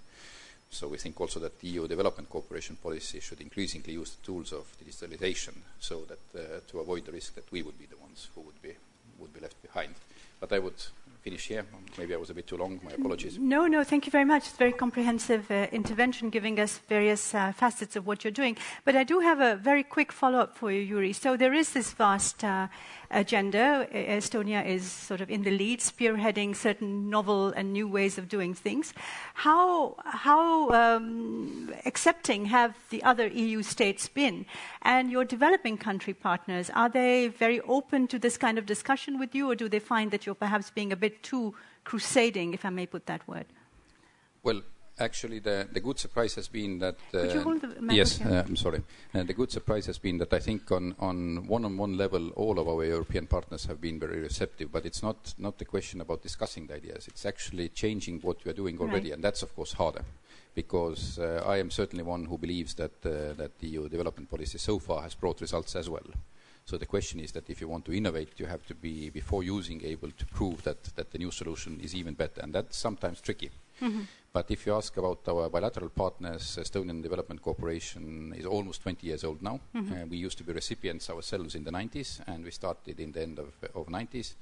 So 0.70 0.88
we 0.88 0.98
think 0.98 1.20
also 1.20 1.40
that 1.40 1.64
EU 1.64 1.88
development 1.88 2.28
cooperation 2.28 2.76
policy 2.76 3.20
should 3.20 3.40
increasingly 3.40 3.94
use 3.94 4.14
the 4.14 4.24
tools 4.24 4.52
of 4.52 4.66
digitalization 4.78 5.54
so 5.80 6.04
that 6.04 6.38
uh, 6.38 6.60
to 6.68 6.80
avoid 6.80 7.06
the 7.06 7.12
risk 7.12 7.34
that 7.34 7.50
we 7.50 7.62
would 7.62 7.78
be 7.78 7.86
the 7.86 7.96
ones 7.96 8.28
who 8.34 8.42
would 8.42 8.60
be 8.62 8.74
would 9.18 9.32
be 9.32 9.40
left 9.40 9.60
behind. 9.62 9.94
But 10.38 10.52
I 10.52 10.58
would 10.58 10.80
finish 11.22 11.48
here. 11.48 11.66
Maybe 11.98 12.14
I 12.14 12.16
was 12.16 12.30
a 12.30 12.34
bit 12.34 12.46
too 12.46 12.56
long. 12.56 12.80
My 12.82 12.92
apologies. 12.92 13.38
No, 13.38 13.66
no, 13.66 13.84
thank 13.84 14.06
you 14.06 14.10
very 14.10 14.24
much. 14.24 14.44
It's 14.44 14.54
a 14.54 14.56
very 14.56 14.72
comprehensive 14.72 15.50
uh, 15.50 15.66
intervention 15.70 16.30
giving 16.30 16.58
us 16.58 16.78
various 16.88 17.34
uh, 17.34 17.52
facets 17.52 17.94
of 17.96 18.06
what 18.06 18.24
you're 18.24 18.30
doing. 18.30 18.56
But 18.84 18.96
I 18.96 19.04
do 19.04 19.20
have 19.20 19.40
a 19.40 19.56
very 19.56 19.82
quick 19.82 20.12
follow 20.12 20.38
up 20.38 20.56
for 20.56 20.72
you, 20.72 20.80
Yuri. 20.80 21.12
So 21.12 21.36
there 21.36 21.52
is 21.52 21.72
this 21.72 21.92
vast 21.92 22.42
uh, 22.42 22.68
agenda. 23.10 23.86
Estonia 23.92 24.64
is 24.64 24.90
sort 24.90 25.20
of 25.20 25.30
in 25.30 25.42
the 25.42 25.50
lead, 25.50 25.80
spearheading 25.80 26.56
certain 26.56 27.10
novel 27.10 27.48
and 27.48 27.72
new 27.72 27.88
ways 27.88 28.16
of 28.16 28.28
doing 28.28 28.54
things. 28.54 28.94
How, 29.34 29.96
how 30.04 30.70
um, 30.70 31.72
accepting 31.84 32.46
have 32.46 32.76
the 32.90 33.02
other 33.02 33.26
EU 33.26 33.62
states 33.62 34.08
been? 34.08 34.46
And 34.82 35.10
your 35.10 35.24
developing 35.24 35.76
country 35.76 36.14
partners, 36.14 36.70
are 36.74 36.88
they 36.88 37.28
very 37.28 37.60
open 37.62 38.06
to 38.08 38.18
this 38.18 38.38
kind 38.38 38.58
of 38.58 38.64
discussion 38.64 39.18
with 39.18 39.34
you, 39.34 39.50
or 39.50 39.54
do 39.54 39.68
they 39.68 39.80
find 39.80 40.10
that 40.12 40.24
you're 40.24 40.34
perhaps 40.34 40.70
being 40.70 40.92
a 40.92 40.96
bit 40.96 41.09
too 41.10 41.54
crusading, 41.84 42.54
if 42.54 42.64
I 42.64 42.70
may 42.70 42.86
put 42.86 43.06
that 43.06 43.26
word? 43.28 43.46
Well, 44.42 44.62
actually, 44.98 45.38
the, 45.38 45.68
the 45.70 45.80
good 45.80 45.98
surprise 45.98 46.34
has 46.34 46.48
been 46.48 46.78
that. 46.78 46.96
Uh, 47.12 47.22
yes, 47.90 48.20
uh, 48.20 48.44
I'm 48.46 48.56
sorry. 48.56 48.82
Uh, 49.14 49.22
the 49.22 49.34
good 49.34 49.50
surprise 49.50 49.86
has 49.86 49.98
been 49.98 50.18
that 50.18 50.32
I 50.32 50.38
think 50.38 50.70
on, 50.70 50.94
on 50.98 51.46
one-on-one 51.46 51.96
level, 51.96 52.30
all 52.30 52.58
of 52.58 52.68
our 52.68 52.84
European 52.84 53.26
partners 53.26 53.64
have 53.66 53.80
been 53.80 53.98
very 53.98 54.20
receptive. 54.20 54.70
But 54.70 54.86
it's 54.86 55.02
not 55.02 55.34
not 55.38 55.58
the 55.58 55.64
question 55.64 56.00
about 56.00 56.22
discussing 56.22 56.66
the 56.66 56.74
ideas. 56.74 57.08
It's 57.08 57.26
actually 57.26 57.68
changing 57.70 58.20
what 58.20 58.44
we 58.44 58.50
are 58.50 58.54
doing 58.54 58.78
already, 58.78 59.10
right. 59.10 59.14
and 59.14 59.24
that's 59.24 59.42
of 59.42 59.54
course 59.54 59.72
harder, 59.72 60.04
because 60.54 61.18
uh, 61.18 61.42
I 61.46 61.58
am 61.58 61.70
certainly 61.70 62.04
one 62.04 62.26
who 62.26 62.38
believes 62.38 62.74
that 62.74 63.04
uh, 63.04 63.34
that 63.34 63.58
the 63.58 63.68
EU 63.68 63.88
development 63.88 64.30
policy 64.30 64.58
so 64.58 64.78
far 64.78 65.02
has 65.02 65.14
brought 65.14 65.40
results 65.40 65.76
as 65.76 65.88
well. 65.88 66.06
So 66.70 66.78
the 66.78 66.86
question 66.86 67.18
is 67.18 67.32
that 67.32 67.50
if 67.50 67.60
you 67.60 67.66
want 67.66 67.84
to 67.86 67.92
innovate, 67.92 68.38
you 68.38 68.46
have 68.46 68.64
to 68.66 68.76
be, 68.76 69.10
before 69.10 69.42
using, 69.42 69.84
able 69.84 70.12
to 70.12 70.26
prove 70.26 70.62
that, 70.62 70.84
that 70.94 71.10
the 71.10 71.18
new 71.18 71.32
solution 71.32 71.80
is 71.82 71.96
even 71.96 72.14
better, 72.14 72.42
and 72.42 72.52
that's 72.52 72.76
sometimes 72.76 73.20
tricky. 73.20 73.50
Mm-hmm. 73.82 74.02
But 74.32 74.52
if 74.52 74.66
you 74.66 74.76
ask 74.76 74.96
about 74.96 75.26
our 75.26 75.48
bilateral 75.48 75.88
partners, 75.88 76.56
Estonian 76.60 77.02
Development 77.02 77.42
Cooperation 77.42 78.32
is 78.38 78.46
almost 78.46 78.82
20 78.82 79.04
years 79.04 79.24
old 79.24 79.42
now. 79.42 79.58
Mm-hmm. 79.74 79.92
Uh, 79.92 80.06
we 80.06 80.18
used 80.18 80.38
to 80.38 80.44
be 80.44 80.52
recipients 80.52 81.10
ourselves 81.10 81.56
in 81.56 81.64
the 81.64 81.72
90s, 81.72 82.20
and 82.28 82.44
we 82.44 82.52
started 82.52 83.00
in 83.00 83.10
the 83.10 83.22
end 83.22 83.40
of, 83.40 83.48
of 83.74 83.86
90s. 83.88 84.34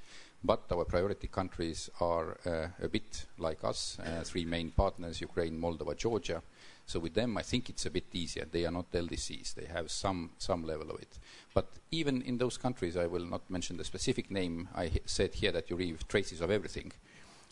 But 0.43 0.71
our 0.71 0.85
priority 0.85 1.29
countries 1.29 1.89
are 1.99 2.37
uh, 2.45 2.67
a 2.79 2.87
bit 2.87 3.25
like 3.39 3.63
us, 3.63 3.97
uh, 4.05 4.21
three 4.23 4.45
main 4.45 4.69
partners, 4.69 5.19
Ukraine, 5.19 5.59
Moldova, 5.59 5.97
Georgia. 5.97 6.43
So 6.89 6.99
with 6.99 7.13
them, 7.13 7.37
I 7.37 7.43
think 7.43 7.69
it's 7.69 7.85
a 7.85 7.91
bit 7.91 8.07
easier. 8.13 8.47
They 8.51 8.65
are 8.65 8.71
not 8.71 8.91
LDCs. 8.91 9.53
They 9.53 9.65
have 9.65 9.91
some, 9.91 10.31
some 10.39 10.63
level 10.63 10.89
of 10.89 10.99
it. 10.99 11.19
But 11.53 11.67
even 11.91 12.23
in 12.23 12.39
those 12.39 12.57
countries, 12.57 12.97
I 12.97 13.05
will 13.05 13.25
not 13.25 13.47
mention 13.47 13.77
the 13.77 13.83
specific 13.83 14.31
name. 14.31 14.69
I 14.75 14.89
said 15.05 15.35
here 15.35 15.51
that 15.51 15.69
you 15.69 15.77
leave 15.77 16.07
traces 16.07 16.41
of 16.41 16.49
everything 16.49 16.91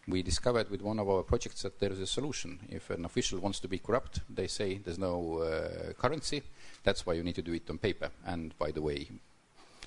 we 0.08 0.24
discovered 0.24 0.72
with 0.72 0.82
one 0.82 0.98
of 0.98 1.08
our 1.08 1.22
projects 1.22 1.62
that 1.62 1.79
there 1.79 1.91
is 1.91 2.00
a 2.00 2.08
solution. 2.08 2.60
If 2.70 2.89
an 2.89 3.06
official 3.06 3.39
wants 3.39 3.60
to 3.60 3.67
be 3.67 3.77
corrupt, 3.77 4.22
they 4.27 4.48
say 4.48 4.77
there's 4.77 4.98
no 4.98 5.39
uh, 5.39 5.94
currency. 5.94 6.41
That's 6.84 7.06
why 7.06 7.13
you 7.13 7.24
need 7.24 7.36
to 7.36 7.41
do 7.44 7.53
it 7.53 7.70
on 7.70 7.77
paper. 7.77 8.10
And 8.25 8.58
by 8.58 8.72
the 8.72 8.82
way, 8.82 9.08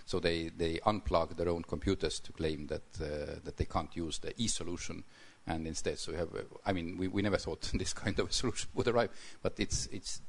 so 0.04 0.20
they, 0.20 0.50
they 0.56 0.78
unplug 0.86 1.36
their 1.36 1.48
own 1.48 1.62
computers 1.62 2.20
to 2.20 2.32
claim 2.32 2.66
that 2.66 2.82
uh, 3.00 3.40
that 3.44 3.56
they 3.56 3.64
can't 3.64 3.94
use 3.96 4.18
the 4.18 4.34
e-solution, 4.42 5.04
and 5.50 5.66
instead, 5.66 5.98
so 5.98 6.12
we 6.12 6.18
have. 6.18 6.34
Uh, 6.34 6.42
I 6.64 6.72
mean, 6.72 6.96
we, 6.96 7.08
we 7.08 7.22
never 7.22 7.36
thought 7.36 7.62
this 7.74 7.92
kind 7.92 8.18
of 8.18 8.30
a 8.30 8.32
solution 8.32 8.68
would 8.74 8.88
arrive, 8.88 9.10
but 9.42 9.54
it's 9.58 9.88
it's 9.92 10.20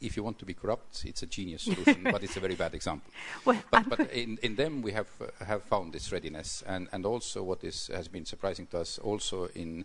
if 0.00 0.16
you 0.16 0.24
want 0.24 0.38
to 0.38 0.44
be 0.44 0.54
corrupt, 0.54 1.04
it's 1.04 1.22
a 1.22 1.26
genius 1.26 1.62
solution, 1.62 2.02
but 2.02 2.22
it's 2.24 2.36
a 2.36 2.40
very 2.40 2.56
bad 2.56 2.74
example. 2.74 3.10
Well, 3.44 3.62
but, 3.70 3.88
but 3.88 4.10
in, 4.10 4.38
in 4.42 4.56
them 4.56 4.82
we 4.82 4.92
have 4.92 5.08
uh, 5.20 5.44
have 5.44 5.62
found 5.62 5.92
this 5.92 6.10
readiness, 6.12 6.64
and, 6.66 6.88
and 6.92 7.06
also 7.06 7.42
what 7.42 7.64
is 7.64 7.88
has 7.94 8.08
been 8.08 8.26
surprising 8.26 8.66
to 8.68 8.80
us, 8.80 8.98
also 8.98 9.48
in 9.54 9.84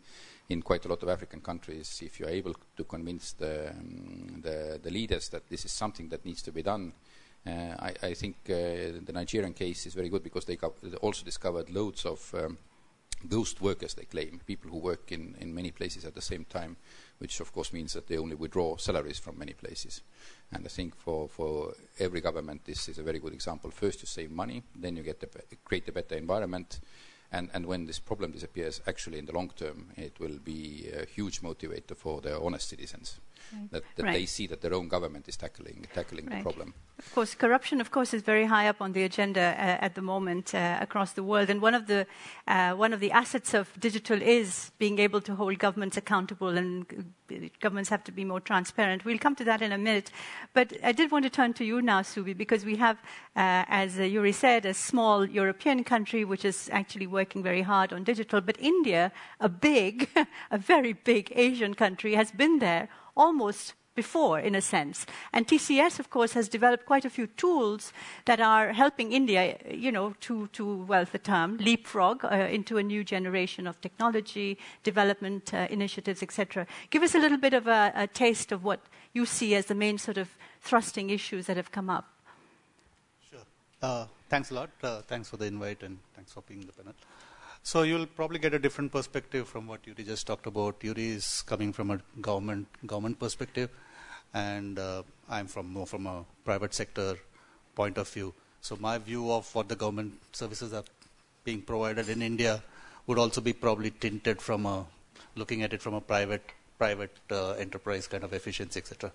in 0.50 0.62
quite 0.62 0.86
a 0.86 0.88
lot 0.88 1.03
of 1.03 1.10
African 1.10 1.41
countries, 1.41 2.01
if 2.03 2.20
you 2.20 2.25
are 2.25 2.32
able 2.32 2.56
to 2.77 2.84
convince 2.84 3.34
the 3.34 3.70
um, 3.70 4.41
the, 4.41 4.79
the, 4.82 4.89
leaders 4.89 5.29
that 5.29 5.50
this 5.50 5.66
is 5.66 5.72
something 5.72 6.09
that 6.09 6.25
needs 6.25 6.42
to 6.42 6.51
be 6.51 6.64
done. 6.64 6.94
Uh, 7.46 7.75
I, 7.79 7.94
I, 8.07 8.14
think 8.14 8.35
uh, 8.50 9.00
the 9.05 9.14
Nigerian 9.14 9.53
case 9.53 9.85
is 9.85 9.94
very 9.94 10.09
good 10.09 10.24
because 10.24 10.44
they 10.46 10.57
also 11.01 11.24
discovered 11.24 11.70
loads 11.70 12.05
of 12.05 12.33
um, 12.35 12.57
ghost 13.27 13.62
workers, 13.62 13.94
they 13.94 14.06
claim, 14.06 14.42
people 14.46 14.72
who 14.72 14.77
work 14.77 15.12
in, 15.12 15.36
in 15.40 15.53
many 15.53 15.72
places 15.72 16.06
at 16.06 16.16
the 16.16 16.22
same 16.22 16.46
time 16.46 16.77
which 17.20 17.40
of 17.40 17.51
course 17.53 17.74
means 17.74 17.94
that 17.94 18.08
they 18.08 18.18
only 18.18 18.36
withdraw 18.36 18.77
salaries 18.77 19.20
from 19.20 19.38
many 19.38 19.53
places. 19.53 20.01
And 20.51 20.66
I 20.66 20.70
think 20.70 20.96
for, 20.96 21.27
for 21.27 21.74
every 22.00 22.22
government, 22.22 22.66
this 22.66 22.88
is 22.88 23.00
a 23.00 23.03
very 23.03 23.20
good 23.20 23.34
example. 23.34 23.72
First, 23.72 24.01
you 24.01 24.08
save 24.08 24.32
money, 24.32 24.64
then 24.75 24.96
you 24.96 25.03
get 25.03 25.24
create 25.66 25.90
a 25.90 25.92
better 25.92 26.16
environment, 26.16 26.80
and, 27.32 27.50
and 27.53 27.66
when 27.66 27.86
this 27.86 28.00
problem 28.00 28.32
disappears, 28.32 28.82
actually 28.88 29.20
in 29.20 29.25
the 29.25 29.34
long 29.34 29.51
term, 29.56 29.88
it 29.98 30.18
will 30.20 30.40
be 30.44 30.90
a 30.96 31.06
huge 31.06 31.42
motivator 31.42 31.96
for 31.96 32.22
the 32.22 32.40
honest 32.40 32.70
citizens. 32.70 33.20
Right. 33.53 33.72
That, 33.72 33.83
that 33.96 34.03
right. 34.03 34.14
they 34.14 34.25
see 34.25 34.48
that 34.48 34.62
their 34.62 34.74
own 34.74 34.88
government 34.88 35.27
is 35.27 35.38
tackling 35.38 35.86
tackling 35.94 36.25
right. 36.25 36.38
the 36.38 36.44
problem. 36.44 36.74
Of 37.00 37.14
course, 37.14 37.36
corruption, 37.36 37.79
of 37.79 37.92
course, 37.92 38.12
is 38.14 38.24
very 38.24 38.46
high 38.46 38.68
up 38.68 38.81
on 38.81 38.94
the 38.94 39.03
agenda 39.03 39.40
uh, 39.40 39.86
at 39.86 39.94
the 39.94 40.01
moment 40.01 40.55
uh, 40.55 40.79
across 40.81 41.14
the 41.14 41.22
world. 41.22 41.50
And 41.51 41.62
one 41.62 41.75
of 41.75 41.86
the 41.86 42.07
uh, 42.48 42.74
one 42.74 42.92
of 42.92 43.00
the 43.00 43.12
assets 43.12 43.53
of 43.53 43.70
digital 43.79 44.20
is 44.20 44.72
being 44.79 44.98
able 44.98 45.22
to 45.22 45.36
hold 45.36 45.60
governments 45.60 45.96
accountable, 45.96 46.57
and 46.57 47.05
uh, 47.31 47.36
governments 47.62 47.90
have 47.92 48.03
to 48.05 48.12
be 48.12 48.25
more 48.25 48.40
transparent. 48.40 49.05
We'll 49.05 49.20
come 49.20 49.36
to 49.36 49.44
that 49.44 49.62
in 49.62 49.72
a 49.72 49.77
minute. 49.77 50.12
But 50.53 50.74
I 50.83 50.92
did 50.92 51.12
want 51.12 51.24
to 51.25 51.29
turn 51.29 51.53
to 51.53 51.64
you 51.64 51.83
now, 51.83 52.01
Subi, 52.01 52.36
because 52.36 52.66
we 52.66 52.77
have, 52.77 52.98
uh, 53.36 53.64
as 53.70 54.00
Yuri 54.00 54.31
said, 54.31 54.66
a 54.66 54.74
small 54.74 55.24
European 55.24 55.83
country 55.83 56.25
which 56.25 56.46
is 56.46 56.68
actually 56.74 57.07
working 57.07 57.44
very 57.44 57.62
hard 57.62 57.94
on 57.94 58.03
digital. 58.03 58.42
But 58.42 58.60
India, 58.60 59.12
a 59.40 59.50
big, 59.50 60.10
a 60.51 60.57
very 60.57 60.94
big 60.94 61.31
Asian 61.36 61.75
country, 61.75 62.16
has 62.16 62.31
been 62.31 62.57
there 62.57 62.90
almost 63.18 63.74
before, 63.98 64.40
in 64.40 64.56
a 64.56 64.62
sense. 64.62 65.06
And 65.34 65.46
TCS, 65.46 66.00
of 66.00 66.10
course, 66.10 66.34
has 66.34 66.48
developed 66.48 66.86
quite 66.86 67.03
a 67.03 67.10
few 67.10 67.27
tools 67.27 67.92
that 68.25 68.40
are 68.40 68.72
helping 68.72 69.12
India, 69.12 69.58
you 69.70 69.92
know, 69.92 70.14
to, 70.22 70.48
to 70.53 70.86
well, 70.86 71.06
the 71.12 71.18
term, 71.18 71.58
leapfrog 71.58 72.24
uh, 72.24 72.48
into 72.58 72.77
a 72.77 72.84
new 72.84 73.03
generation 73.03 73.68
of 73.68 73.82
technology, 73.82 74.58
development 74.84 75.53
uh, 75.53 75.68
initiatives, 75.70 76.22
etc. 76.24 76.68
Give 76.92 77.03
us 77.03 77.16
a 77.16 77.20
little 77.20 77.40
bit 77.40 77.53
of 77.53 77.68
a, 77.68 77.92
a, 77.96 78.08
taste 78.08 78.51
of 78.51 78.64
what 78.64 78.80
you 79.14 79.25
see 79.25 79.56
as 79.56 79.66
the 79.66 79.75
main 79.75 79.98
sort 79.98 80.18
of 80.18 80.30
thrusting 80.62 81.10
issues 81.10 81.48
that 81.48 81.58
have 81.58 81.72
come 81.72 81.90
up. 81.90 82.06
Sure. 83.30 83.46
Uh, 83.82 84.06
thanks 84.30 84.51
a 84.51 84.53
lot. 84.53 84.70
Uh, 84.84 85.01
thanks 85.01 85.27
for 85.27 85.38
the 85.38 85.46
invite 85.46 85.82
and 85.82 85.98
thanks 86.16 86.32
for 86.32 86.44
being 86.48 86.62
the 86.62 86.72
panel. 86.72 86.94
So 87.68 87.82
you'll 87.82 88.06
probably 88.06 88.40
get 88.40 88.53
a 88.53 88.60
different 88.60 88.94
perspective 88.94 89.46
from 89.46 89.68
what 89.68 89.84
Juri 89.84 90.06
just 90.06 90.25
talked 90.25 90.48
about. 90.48 90.80
Juri 90.80 91.08
is 91.08 91.42
coming 91.46 91.74
from 91.74 91.92
a 91.92 92.00
government 92.22 92.68
government 92.92 93.20
perspective, 93.20 93.70
and 94.34 94.80
uh, 94.80 95.03
I'm 95.30 95.48
from 95.48 95.74
more 95.74 95.86
from 95.86 96.08
a 96.08 96.24
private 96.46 96.74
sector 96.74 97.18
point 97.75 97.98
of 97.98 98.08
view. 98.08 98.34
So 98.62 98.77
my 98.80 98.98
view 98.98 99.34
of 99.34 99.53
what 99.53 99.68
the 99.68 99.75
government 99.75 100.14
services 100.32 100.72
are 100.72 100.86
being 101.44 101.62
provided 101.62 102.08
in 102.08 102.22
India 102.22 102.64
would 103.06 103.20
also 103.20 103.42
be 103.42 103.51
probably 103.51 103.92
tinted 103.92 104.42
from 104.42 104.66
a 104.66 104.86
looking 105.36 105.62
at 105.62 105.74
it 105.74 105.82
from 105.82 105.96
a 105.96 106.03
private 106.14 106.56
private 106.77 107.20
uh, 107.32 107.51
enterprise 107.66 108.08
kind 108.08 108.24
of 108.24 108.32
efficiency, 108.32 108.80
etc. 108.80 109.12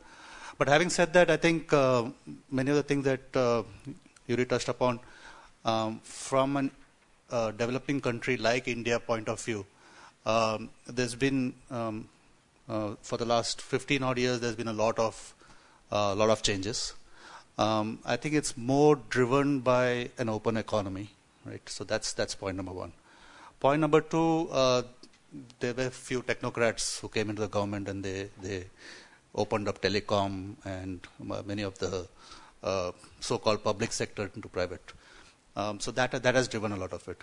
But 0.59 0.69
having 0.69 0.91
said 0.91 1.15
that, 1.15 1.31
I 1.31 1.39
think 1.39 1.73
uh, 1.73 2.05
many 2.51 2.71
of 2.71 2.77
the 2.77 2.83
things 2.83 3.07
that 3.07 3.35
uh, 3.47 3.63
Juri 4.29 4.45
touched 4.45 4.69
upon 4.69 5.01
um, 5.65 6.01
from 6.03 6.59
an 6.59 6.71
developing 7.53 8.01
country 8.01 8.37
like 8.37 8.69
India 8.69 9.01
point 9.01 9.29
of 9.29 9.43
view, 9.43 9.65
um, 10.25 10.71
there's 10.87 11.15
been 11.15 11.55
um, 11.71 12.09
uh, 12.69 12.95
for 13.03 13.17
the 13.17 13.25
last 13.25 13.61
15 13.61 14.03
odd 14.03 14.19
years 14.19 14.41
there's 14.41 14.55
been 14.55 14.69
a 14.69 14.73
lot 14.73 14.99
of 14.99 15.35
uh, 15.91 16.15
lot 16.15 16.31
of 16.31 16.43
changes. 16.43 16.95
Um, 17.59 17.99
I 18.05 18.17
think 18.17 18.35
it's 18.35 18.57
more 18.57 18.97
driven 19.11 19.61
by 19.61 20.09
an 20.19 20.29
open 20.29 20.57
economy, 20.57 21.11
right? 21.45 21.67
So 21.69 21.85
that's 21.85 22.13
that's 22.13 22.35
point 22.35 22.57
number 22.57 22.73
one. 22.73 22.93
Point 23.61 23.81
number 23.81 24.01
two, 24.01 24.49
uh, 24.51 24.83
there 25.61 25.75
were 25.75 25.91
few 25.91 26.23
technocrats 26.23 27.01
who 27.01 27.09
came 27.09 27.31
into 27.31 27.43
the 27.43 27.49
government 27.49 27.89
and 27.89 28.03
they 28.03 28.31
they 28.41 28.65
opened 29.35 29.69
up 29.69 29.81
telecom 29.81 30.57
and 30.65 31.01
many 31.47 31.63
of 31.63 31.79
the 31.79 32.07
uh, 32.63 32.93
so-called 33.21 33.63
public 33.65 33.93
sector 33.93 34.31
into 34.35 34.49
private. 34.49 34.93
Um, 35.57 35.81
so 35.81 35.91
that 35.93 36.11
that 36.23 36.35
has 36.35 36.49
driven 36.49 36.73
a 36.73 36.77
lot 36.77 36.93
of 36.93 37.07
it. 37.09 37.23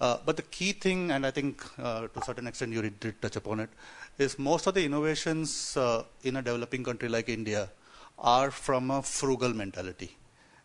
Uh, 0.00 0.18
but 0.26 0.36
the 0.36 0.42
key 0.42 0.72
thing, 0.72 1.10
and 1.10 1.24
I 1.24 1.30
think 1.30 1.62
uh, 1.78 2.08
to 2.08 2.20
a 2.20 2.24
certain 2.24 2.46
extent 2.46 2.72
you 2.72 2.82
did 2.90 3.20
touch 3.22 3.36
upon 3.36 3.60
it, 3.60 3.70
is 4.18 4.38
most 4.38 4.66
of 4.66 4.74
the 4.74 4.84
innovations 4.84 5.76
uh, 5.76 6.04
in 6.22 6.36
a 6.36 6.42
developing 6.42 6.84
country 6.84 7.08
like 7.08 7.28
India 7.28 7.70
are 8.18 8.50
from 8.50 8.90
a 8.90 9.02
frugal 9.02 9.54
mentality. 9.54 10.16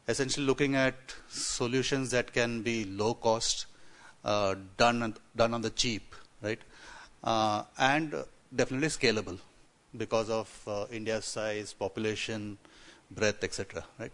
Essentially, 0.07 0.45
looking 0.45 0.75
at 0.75 0.95
solutions 1.27 2.11
that 2.11 2.33
can 2.33 2.61
be 2.61 2.85
low 2.85 3.13
cost, 3.13 3.67
uh, 4.23 4.55
done 4.77 5.15
done 5.35 5.53
on 5.53 5.61
the 5.61 5.69
cheap, 5.69 6.15
right, 6.41 6.59
uh, 7.23 7.63
and 7.77 8.15
definitely 8.55 8.87
scalable. 8.87 9.39
because 9.95 10.29
of 10.29 10.49
uh, 10.67 10.85
India's 10.91 11.25
size, 11.25 11.73
population, 11.73 12.57
breadth, 13.11 13.43
etc. 13.43 13.83
Right? 13.99 14.11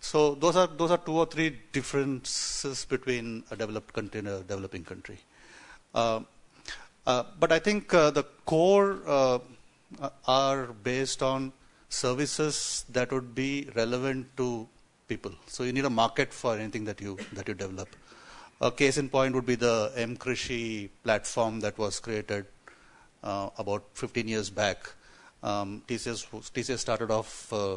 So 0.00 0.34
those 0.34 0.56
are 0.56 0.66
those 0.66 0.90
are 0.90 0.98
two 0.98 1.18
or 1.18 1.26
three 1.26 1.58
differences 1.72 2.84
between 2.84 3.44
a 3.50 3.56
developed 3.56 3.92
country 3.92 4.20
and 4.20 4.28
a 4.28 4.40
developing 4.40 4.84
country. 4.84 5.18
Uh, 5.94 6.20
uh, 7.06 7.24
but 7.40 7.52
I 7.52 7.58
think 7.58 7.92
uh, 7.94 8.10
the 8.10 8.24
core 8.44 9.00
uh, 9.06 9.38
are 10.26 10.66
based 10.66 11.22
on 11.22 11.52
services 11.88 12.84
that 12.90 13.10
would 13.10 13.34
be 13.34 13.68
relevant 13.74 14.36
to 14.36 14.68
people. 15.08 15.32
So 15.46 15.64
you 15.64 15.72
need 15.72 15.86
a 15.86 15.90
market 15.90 16.32
for 16.32 16.56
anything 16.56 16.84
that 16.84 17.00
you 17.00 17.16
that 17.32 17.48
you 17.48 17.54
develop. 17.54 17.88
A 18.60 18.70
case 18.70 18.98
in 18.98 19.08
point 19.08 19.34
would 19.34 19.46
be 19.46 19.54
the 19.54 19.92
mKrishi 19.96 20.90
platform 21.04 21.60
that 21.60 21.78
was 21.78 22.00
created 22.00 22.46
uh, 23.22 23.50
about 23.56 23.84
15 23.94 24.26
years 24.28 24.50
back. 24.50 24.90
Um, 25.42 25.82
TCS, 25.86 26.26
TCS 26.52 26.78
started 26.78 27.10
off 27.10 27.52
uh, 27.52 27.76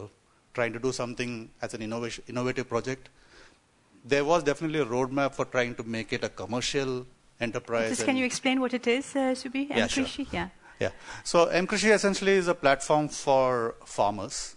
trying 0.53 0.73
to 0.73 0.79
do 0.79 0.91
something 0.91 1.49
as 1.61 1.73
an 1.73 1.81
innovation, 1.81 2.23
innovative 2.27 2.67
project. 2.67 3.09
There 4.03 4.25
was 4.25 4.43
definitely 4.43 4.79
a 4.79 4.85
roadmap 4.85 5.35
for 5.35 5.45
trying 5.45 5.75
to 5.75 5.83
make 5.83 6.11
it 6.13 6.23
a 6.23 6.29
commercial 6.29 7.05
enterprise. 7.39 7.89
Just 7.89 8.05
can 8.05 8.17
you 8.17 8.25
explain 8.25 8.59
what 8.59 8.73
it 8.73 8.87
is, 8.87 9.15
uh, 9.15 9.35
Subi? 9.41 9.69
Yeah, 9.69 9.87
sure. 9.87 10.05
Yeah. 10.31 10.49
Yeah. 10.79 10.89
So 11.23 11.45
mKrishi 11.47 11.91
essentially 11.93 12.33
is 12.33 12.47
a 12.47 12.55
platform 12.55 13.07
for 13.09 13.75
farmers. 13.85 14.55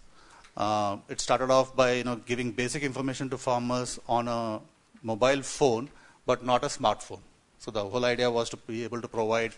Uh, 0.57 0.97
it 1.09 1.21
started 1.21 1.51
off 1.51 1.75
by 1.77 1.93
you 1.95 2.05
know 2.05 2.17
giving 2.17 2.53
basic 2.53 2.83
information 2.83 3.29
to 3.31 3.37
farmers 3.37 3.99
on 4.09 4.29
a 4.29 4.61
mobile 5.03 5.43
phone, 5.43 5.91
but 6.25 6.45
not 6.45 6.65
a 6.65 6.69
smartphone. 6.69 7.21
So 7.59 7.71
the 7.71 7.85
whole 7.85 8.05
idea 8.05 8.31
was 8.31 8.49
to 8.51 8.57
be 8.57 8.85
able 8.85 9.01
to 9.01 9.09
provide 9.09 9.55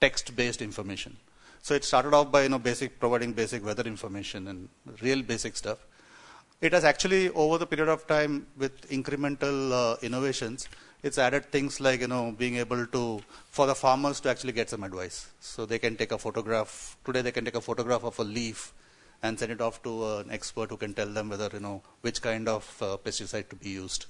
text-based 0.00 0.62
information. 0.62 1.16
So 1.68 1.74
it 1.74 1.84
started 1.84 2.14
off 2.14 2.32
by 2.32 2.44
you 2.44 2.48
know 2.48 2.58
basic 2.58 2.98
providing 2.98 3.34
basic 3.34 3.62
weather 3.62 3.82
information 3.82 4.48
and 4.48 4.70
real 5.02 5.20
basic 5.20 5.54
stuff. 5.54 5.80
It 6.62 6.72
has 6.72 6.82
actually 6.82 7.28
over 7.42 7.58
the 7.58 7.66
period 7.66 7.90
of 7.90 8.06
time 8.06 8.46
with 8.56 8.88
incremental 8.88 9.58
uh, 9.80 9.96
innovations, 10.00 10.66
it's 11.02 11.18
added 11.18 11.52
things 11.52 11.78
like 11.78 12.00
you 12.00 12.08
know 12.08 12.34
being 12.38 12.56
able 12.56 12.86
to 12.94 13.20
for 13.50 13.66
the 13.66 13.74
farmers 13.74 14.18
to 14.20 14.30
actually 14.30 14.54
get 14.54 14.70
some 14.70 14.82
advice. 14.82 15.26
So 15.40 15.66
they 15.66 15.78
can 15.78 15.94
take 15.96 16.10
a 16.10 16.16
photograph 16.16 16.96
today. 17.04 17.20
They 17.20 17.32
can 17.32 17.44
take 17.44 17.60
a 17.62 17.66
photograph 17.68 18.02
of 18.02 18.18
a 18.18 18.24
leaf 18.24 18.72
and 19.22 19.38
send 19.38 19.52
it 19.52 19.60
off 19.60 19.82
to 19.82 19.92
an 20.16 20.30
expert 20.30 20.70
who 20.70 20.78
can 20.78 20.94
tell 20.94 21.12
them 21.20 21.28
whether 21.28 21.50
you 21.52 21.60
know 21.60 21.82
which 22.00 22.22
kind 22.22 22.48
of 22.48 22.66
uh, 22.80 22.96
pesticide 22.96 23.50
to 23.50 23.56
be 23.56 23.68
used. 23.68 24.06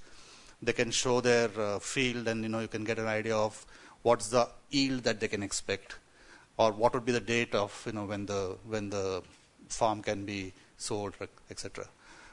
They 0.63 0.75
can 0.81 0.93
show 0.93 1.21
their 1.21 1.51
uh, 1.59 1.81
field 1.81 2.29
and 2.29 2.45
you 2.45 2.51
know 2.51 2.61
you 2.61 2.75
can 2.77 2.85
get 2.85 3.01
an 3.01 3.09
idea 3.09 3.37
of 3.37 3.67
what's 4.03 4.29
the 4.29 4.49
yield 4.71 5.03
that 5.03 5.19
they 5.19 5.27
can 5.27 5.43
expect 5.43 5.97
or 6.59 6.73
what 6.73 6.93
would 6.95 7.05
be 7.05 7.13
the 7.13 7.21
date 7.21 7.55
of 7.55 7.83
you 7.87 7.93
know 7.93 8.05
when 8.05 8.27
the 8.27 8.57
when 8.67 8.91
the 8.91 9.23
farm 9.69 10.03
can 10.03 10.25
be 10.25 10.53
sold 10.77 11.15
etc 11.51 11.85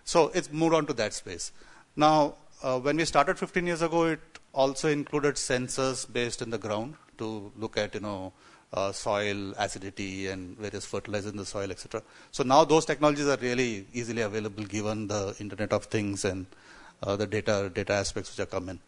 so 0.06 0.32
it's 0.36 0.52
moved 0.52 0.76
on 0.76 0.86
to 0.86 0.94
that 0.94 1.14
space. 1.14 1.52
Now 1.96 2.36
uh, 2.62 2.80
when 2.80 2.98
we 2.98 3.06
started 3.06 3.40
15 3.40 3.66
years 3.66 3.82
ago 3.82 4.06
it 4.06 4.20
also 4.54 4.88
included 4.88 5.36
sensors 5.36 6.12
based 6.12 6.42
in 6.42 6.52
the 6.52 6.60
ground 6.60 6.94
to 7.18 7.52
look 7.58 7.76
at 7.76 7.96
you 7.96 8.00
know 8.02 8.32
uh, 8.72 8.92
soil 8.92 9.54
acidity 9.58 10.28
and 10.28 10.58
various 10.58 10.86
fertilizers 10.86 11.32
in 11.32 11.38
the 11.38 11.46
soil 11.46 11.72
etc 11.72 12.02
so 12.32 12.44
now 12.44 12.64
those 12.64 12.86
technologies 12.86 13.28
are 13.28 13.38
really 13.38 13.86
easily 13.94 14.22
available 14.22 14.64
given 14.64 15.08
the 15.08 15.36
internet 15.40 15.74
of 15.74 15.86
things 15.86 16.24
and 16.24 16.46
uh, 17.04 17.16
the 17.16 17.28
data 17.28 17.72
data 17.74 17.94
aspects 17.94 18.32
which 18.32 18.40
are 18.46 18.50
coming 18.50 18.80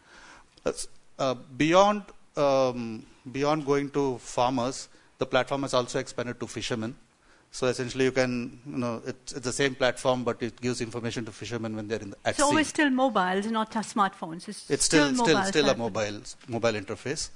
uh, 1.19 1.33
beyond 1.57 2.03
um, 2.37 3.05
beyond 3.31 3.65
going 3.65 3.89
to 3.89 4.17
farmers 4.19 4.87
the 5.17 5.25
platform 5.25 5.63
has 5.63 5.73
also 5.73 5.99
expanded 5.99 6.39
to 6.39 6.47
fishermen. 6.47 6.95
So 7.51 7.67
essentially, 7.67 8.05
you 8.05 8.11
can, 8.11 8.59
you 8.65 8.77
know, 8.77 9.01
it's, 9.05 9.31
it's, 9.31 9.45
the 9.45 9.53
same 9.53 9.73
platform, 9.73 10.23
but 10.23 10.41
it 10.43 10.59
gives 10.59 10.81
information 10.81 11.25
to 11.25 11.31
fishermen 11.31 11.75
when 11.75 11.87
they're 11.87 11.99
in 11.99 12.09
the, 12.11 12.17
at 12.25 12.35
so 12.35 12.51
sea. 12.51 12.57
it's 12.57 12.69
still 12.69 12.89
mobiles, 12.89 13.45
not 13.47 13.71
just 13.71 13.95
smartphones. 13.95 14.47
It's, 14.47 14.69
it's 14.69 14.85
still 14.85 15.13
still 15.13 15.25
still, 15.25 15.43
still 15.43 15.69
a 15.69 15.75
mobile 15.75 16.21
mobile 16.47 16.73
interface, 16.73 17.29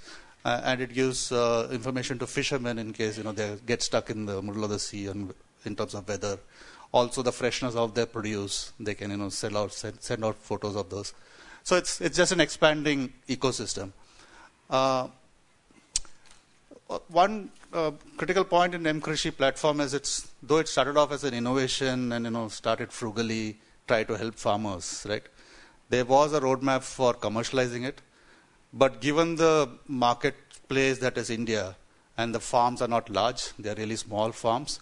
uh, 0.44 0.62
and 0.66 0.82
it 0.82 0.94
gives 0.94 1.32
uh, 1.32 1.70
information 1.72 2.20
to 2.20 2.28
fishermen 2.28 2.78
in 2.78 2.92
case 2.92 3.18
you 3.18 3.24
know 3.24 3.32
they 3.32 3.56
get 3.66 3.82
stuck 3.82 4.10
in 4.10 4.26
the 4.26 4.42
middle 4.42 4.64
of 4.64 4.70
the 4.70 4.80
sea 4.80 5.08
and 5.08 5.34
in 5.66 5.76
terms 5.76 5.94
of 5.94 6.08
weather. 6.08 6.38
Also, 6.92 7.22
the 7.22 7.32
freshness 7.32 7.74
of 7.76 7.96
their 7.96 8.06
produce, 8.06 8.74
they 8.80 8.94
can 8.94 9.12
you 9.12 9.18
know 9.18 9.30
sell 9.30 9.58
out 9.58 9.72
send, 9.72 10.02
send 10.02 10.26
out 10.26 10.36
photos 10.36 10.76
of 10.76 10.90
those. 10.90 11.14
So 11.64 11.78
it's 11.78 12.02
it's 12.02 12.18
just 12.18 12.34
an 12.34 12.42
expanding 12.42 13.14
ecosystem. 13.30 13.94
Uh, 14.70 15.08
one 17.08 17.52
uh, 17.74 17.92
critical 18.18 18.44
point 18.44 18.74
in 18.76 18.84
mKrishi 18.84 19.36
platform 19.36 19.80
is 19.80 19.94
it's 19.94 20.32
though 20.44 20.58
it 20.58 20.68
started 20.68 20.98
off 20.98 21.12
as 21.12 21.24
an 21.24 21.34
innovation 21.34 22.12
and 22.12 22.26
you 22.26 22.32
know 22.32 22.48
started 22.50 22.92
frugally, 22.92 23.60
try 23.88 24.04
to 24.04 24.18
help 24.18 24.36
farmers, 24.36 25.06
right? 25.08 25.24
There 25.90 26.06
was 26.06 26.34
a 26.34 26.42
roadmap 26.42 26.84
for 26.84 27.14
commercializing 27.14 27.86
it, 27.86 28.02
but 28.74 29.02
given 29.02 29.36
the 29.36 29.70
marketplace 29.88 30.98
that 31.00 31.18
is 31.18 31.30
India 31.30 31.76
and 32.18 32.36
the 32.36 32.40
farms 32.40 32.82
are 32.82 32.88
not 32.88 33.10
large, 33.10 33.54
they 33.58 33.70
are 33.70 33.76
really 33.76 33.96
small 33.96 34.32
farms, 34.32 34.80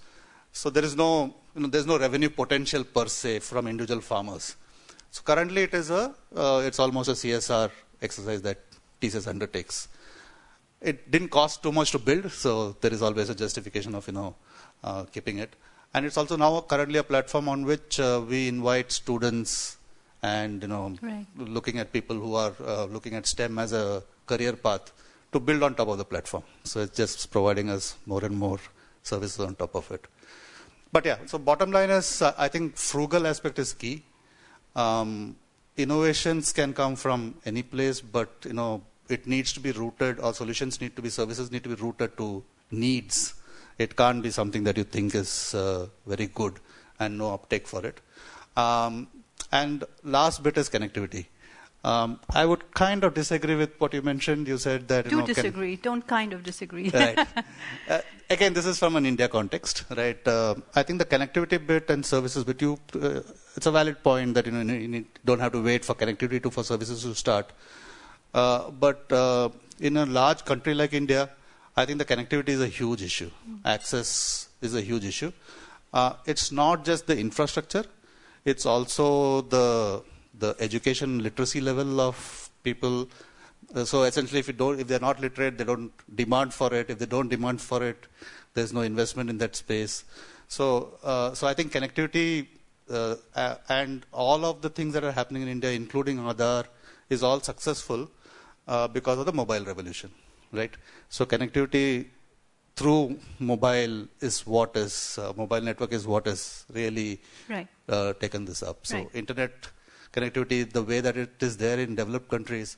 so 0.52 0.70
there 0.70 0.84
is 0.84 0.96
no 0.96 1.36
you 1.56 1.62
know, 1.62 1.68
there's 1.68 1.88
no 1.88 2.00
revenue 2.00 2.30
potential 2.30 2.84
per 2.84 3.08
se 3.08 3.40
from 3.40 3.68
individual 3.68 4.02
farmers. 4.02 4.56
So 5.12 5.22
currently 5.24 5.64
it 5.64 5.74
is 5.74 5.90
a 5.90 6.14
uh, 6.36 6.64
it's 6.66 6.80
almost 6.80 7.10
a 7.10 7.14
CSR 7.14 7.72
exercise 8.02 8.42
that 8.44 8.60
TCS 9.02 9.28
undertakes 9.28 9.88
it 10.82 11.12
didn't 11.12 11.30
cost 11.30 11.62
too 11.62 11.72
much 11.72 11.92
to 11.92 12.00
build, 12.00 12.32
so 12.32 12.76
there 12.82 12.94
is 12.94 13.02
always 13.02 13.30
a 13.30 13.36
justification 13.36 13.96
of 13.96 14.08
you 14.08 14.14
know 14.14 14.36
uh, 14.84 15.04
keeping 15.06 15.40
it. 15.40 15.56
And 15.94 16.06
it's 16.06 16.18
also 16.18 16.38
now 16.38 16.62
currently 16.62 17.00
a 17.00 17.04
platform 17.04 17.50
on 17.50 17.66
which 17.66 18.00
uh, 18.00 18.22
we 18.28 18.48
invite 18.48 18.92
students 18.92 19.78
and 20.22 20.62
you 20.62 20.68
know 20.68 20.96
right. 21.02 21.26
looking 21.38 21.80
at 21.80 21.92
people 21.92 22.16
who 22.16 22.36
are 22.36 22.54
uh, 22.66 22.86
looking 22.86 23.16
at 23.16 23.26
STEM 23.26 23.58
as 23.58 23.74
a 23.74 24.04
career 24.26 24.54
path 24.54 24.92
to 25.32 25.40
build 25.40 25.64
on 25.64 25.76
top 25.76 25.88
of 25.88 25.98
the 25.98 26.06
platform. 26.06 26.44
So 26.64 26.82
it's 26.82 26.96
just 26.96 27.32
providing 27.32 27.70
us 27.70 27.98
more 28.06 28.24
and 28.24 28.38
more 28.38 28.60
services 29.04 29.40
on 29.40 29.56
top 29.56 29.76
of 29.76 29.90
it. 29.92 30.06
But 30.92 31.06
yeah, 31.06 31.18
so 31.26 31.38
bottom 31.38 31.72
line 31.72 31.90
is 31.90 32.22
uh, 32.22 32.34
I 32.38 32.48
think 32.48 32.78
frugal 32.78 33.28
aspect 33.28 33.60
is 33.60 33.74
key. 33.74 34.04
Um, 34.76 35.36
innovations 35.78 36.52
can 36.54 36.74
come 36.74 36.96
from 36.96 37.36
any 37.46 37.64
place, 37.64 38.02
but 38.02 38.30
you 38.46 38.54
know 38.54 38.82
it 39.10 39.28
needs 39.28 39.54
to 39.54 39.60
be 39.60 39.72
rooted, 39.72 40.20
or 40.20 40.34
solutions 40.34 40.80
need 40.82 40.96
to 40.96 41.02
be, 41.02 41.10
services 41.10 41.52
need 41.52 41.64
to 41.64 41.70
be 41.70 41.76
rooted 41.76 42.18
to 42.18 42.44
needs. 42.72 43.34
It 43.78 43.96
can't 43.96 44.22
be 44.22 44.30
something 44.30 44.64
that 44.66 44.78
you 44.78 44.84
think 44.84 45.16
is 45.16 45.54
uh, 45.56 45.88
very 46.06 46.28
good 46.28 46.60
and 47.00 47.18
no 47.18 47.34
uptake 47.34 47.68
for 47.68 47.86
it. 47.86 48.02
Um, 48.58 49.08
and 49.52 49.84
last 50.04 50.44
bit 50.44 50.58
is 50.58 50.70
connectivity. 50.70 51.26
Um, 51.84 52.20
I 52.36 52.46
would 52.46 52.74
kind 52.74 53.06
of 53.06 53.14
disagree 53.14 53.56
with 53.56 53.80
what 53.80 53.94
you 53.94 54.02
mentioned. 54.02 54.50
You 54.50 54.58
said 54.58 54.90
that. 54.90 55.06
Do 55.06 55.12
you 55.12 55.22
know, 55.22 55.26
disagree. 55.26 55.78
Can, 55.78 55.84
Don't 55.84 56.08
kind 56.08 56.34
of 56.34 56.44
disagree. 56.44 56.90
right. 56.90 57.28
Uh, 57.90 58.02
again, 58.30 58.54
this 58.54 58.66
is 58.66 58.78
from 58.78 58.96
an 58.96 59.06
India 59.06 59.28
context, 59.28 59.86
right? 59.98 60.28
Uh, 60.28 60.56
I 60.76 60.84
think 60.84 61.00
the 61.00 61.06
connectivity 61.06 61.66
bit 61.66 61.90
and 61.90 62.06
services 62.06 62.44
bit, 62.44 62.62
you, 62.62 62.78
uh, 63.02 63.22
it's 63.56 63.66
a 63.66 63.72
valid 63.72 64.04
point 64.04 64.36
that 64.36 64.46
you, 64.46 64.52
know, 64.52 64.74
you 64.74 64.88
need, 64.88 65.06
don't 65.26 65.40
have 65.40 65.54
to 65.54 65.64
wait 65.64 65.84
for 65.86 65.96
connectivity 65.96 66.44
to, 66.44 66.52
for 66.52 66.64
services 66.64 67.02
to 67.02 67.16
start. 67.16 67.52
Uh, 68.34 68.70
but 68.70 69.12
uh, 69.12 69.50
in 69.80 69.98
a 69.98 70.06
large 70.06 70.46
country 70.46 70.74
like 70.74 70.94
India, 70.94 71.30
I 71.76 71.86
think 71.86 71.98
the 72.00 72.06
connectivity 72.06 72.50
is 72.50 72.62
a 72.62 72.68
huge 72.68 73.02
issue. 73.02 73.32
Mm. 73.50 73.60
Access 73.66 74.50
is 74.62 74.76
a 74.76 74.82
huge 74.82 75.06
issue. 75.06 75.32
Uh, 75.94 76.14
it's 76.26 76.52
not 76.52 76.86
just 76.86 77.08
the 77.08 77.18
infrastructure; 77.18 77.86
it's 78.46 78.66
also 78.66 79.42
the 79.42 80.04
the 80.38 80.56
education 80.60 81.24
literacy 81.24 81.62
level 81.62 82.00
of 82.00 82.50
people. 82.64 83.10
Uh, 83.74 83.86
so 83.86 84.04
essentially, 84.04 84.40
if 84.40 84.48
you 84.48 84.54
don't, 84.54 84.80
if 84.80 84.88
they're 84.88 85.00
not 85.00 85.20
literate, 85.20 85.58
they 85.58 85.64
don't 85.64 85.92
demand 86.16 86.54
for 86.54 86.74
it. 86.74 86.90
If 86.90 87.00
they 87.00 87.06
don't 87.06 87.30
demand 87.30 87.62
for 87.62 87.84
it, 87.84 88.08
there's 88.54 88.74
no 88.74 88.82
investment 88.82 89.30
in 89.30 89.38
that 89.40 89.56
space. 89.56 90.04
So, 90.48 90.98
uh, 91.04 91.34
so 91.34 91.48
I 91.48 91.54
think 91.54 91.72
connectivity 91.72 92.48
uh, 92.90 93.16
and 93.70 94.06
all 94.12 94.46
of 94.46 94.62
the 94.62 94.70
things 94.70 94.94
that 94.94 95.04
are 95.04 95.12
happening 95.12 95.44
in 95.44 95.48
India, 95.48 95.72
including 95.72 96.18
Aadhaar, 96.18 96.66
is 97.10 97.24
all 97.24 97.40
successful 97.40 98.10
uh, 98.74 98.88
because 98.88 99.18
of 99.22 99.26
the 99.26 99.36
mobile 99.42 99.66
revolution, 99.72 100.10
right? 100.60 100.74
So 101.10 101.26
connectivity 101.26 102.08
through 102.76 103.20
mobile 103.40 103.96
is 104.28 104.36
what 104.56 104.78
is 104.84 104.94
uh, 105.22 105.34
mobile 105.42 105.64
network 105.70 105.92
is 105.92 106.06
what 106.14 106.28
is 106.34 106.42
really 106.80 107.20
right. 107.50 107.68
uh, 107.90 108.14
taken 108.24 108.46
this 108.46 108.62
up. 108.64 108.78
So 108.92 108.98
right. 108.98 109.10
internet 109.14 109.52
connectivity, 110.14 110.60
the 110.72 110.84
way 110.92 111.02
that 111.02 111.18
it 111.18 111.44
is 111.48 111.58
there 111.58 111.80
in 111.80 111.96
developed 111.96 112.30
countries, 112.30 112.78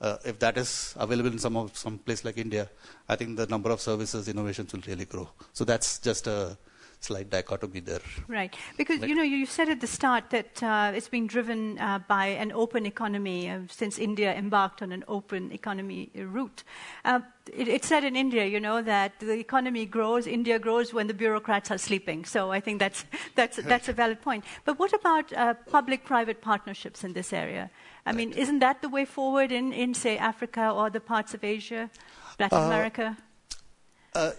uh, 0.00 0.16
if 0.24 0.38
that 0.38 0.56
is 0.56 0.94
available 0.96 1.32
in 1.36 1.38
some 1.38 1.56
of 1.56 1.76
some 1.76 1.98
place 1.98 2.24
like 2.24 2.38
India, 2.38 2.68
I 3.08 3.16
think 3.16 3.36
the 3.36 3.46
number 3.46 3.70
of 3.70 3.80
services 3.80 4.28
innovations 4.28 4.72
will 4.72 4.86
really 4.86 5.04
grow. 5.04 5.28
So 5.52 5.64
that's 5.64 5.98
just 5.98 6.26
a 6.26 6.56
slight 7.06 7.30
dichotomy 7.30 7.80
there. 7.80 8.00
Right, 8.26 8.54
because 8.76 9.00
you 9.00 9.14
know 9.14 9.22
you 9.22 9.46
said 9.46 9.68
at 9.68 9.80
the 9.80 9.86
start 9.86 10.24
that 10.30 10.62
uh, 10.62 10.92
it's 10.96 11.08
been 11.08 11.26
driven 11.26 11.78
uh, 11.78 12.00
by 12.08 12.26
an 12.26 12.50
open 12.52 12.84
economy 12.86 13.48
uh, 13.48 13.60
since 13.68 13.98
India 13.98 14.34
embarked 14.34 14.82
on 14.82 14.92
an 14.92 15.04
open 15.06 15.52
economy 15.52 16.10
route. 16.14 16.64
Uh, 17.04 17.20
it, 17.54 17.68
it, 17.68 17.84
said 17.84 18.02
in 18.02 18.16
India, 18.16 18.44
you 18.44 18.58
know, 18.58 18.82
that 18.82 19.12
the 19.20 19.38
economy 19.38 19.86
grows, 19.86 20.26
India 20.26 20.58
grows 20.58 20.92
when 20.92 21.06
the 21.06 21.14
bureaucrats 21.14 21.70
are 21.70 21.78
sleeping. 21.78 22.24
So 22.24 22.50
I 22.50 22.60
think 22.60 22.80
that's 22.80 23.04
that's 23.36 23.56
that's 23.70 23.88
a 23.88 23.92
valid 23.92 24.20
point. 24.20 24.44
But 24.64 24.78
what 24.78 24.92
about 24.92 25.32
uh, 25.32 25.54
public-private 25.70 26.40
partnerships 26.40 27.04
in 27.04 27.12
this 27.12 27.32
area? 27.32 27.70
I 28.04 28.10
right. 28.10 28.16
mean, 28.16 28.32
isn't 28.32 28.58
that 28.60 28.82
the 28.82 28.88
way 28.88 29.04
forward 29.04 29.52
in, 29.52 29.72
in 29.72 29.94
say 29.94 30.18
Africa 30.18 30.70
or 30.70 30.90
the 30.90 31.00
parts 31.00 31.34
of 31.34 31.44
Asia, 31.44 31.88
Latin 32.40 32.58
uh, 32.58 32.66
America? 32.66 33.16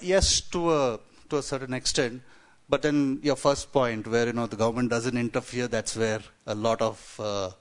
yes, 0.02 0.42
to 0.42 0.74
a 0.74 1.00
to 1.30 1.38
a 1.38 1.44
certain 1.44 1.74
extent. 1.74 2.22
But 2.70 2.82
then 2.82 3.20
your 3.24 3.38
first 3.38 3.72
point, 3.72 4.08
where 4.08 4.28
you 4.28 4.34
know 4.34 4.48
the 4.48 4.58
government 4.58 4.90
doesn't 4.90 5.18
interfere, 5.18 5.68
that's 5.68 5.96
where 5.96 6.20
a 6.46 6.56
lot 6.56 6.82
of 6.82 7.20
uh, 7.20 7.52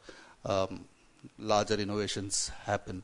um, 0.45 0.85
larger 1.39 1.75
innovations 1.75 2.51
happen 2.65 3.03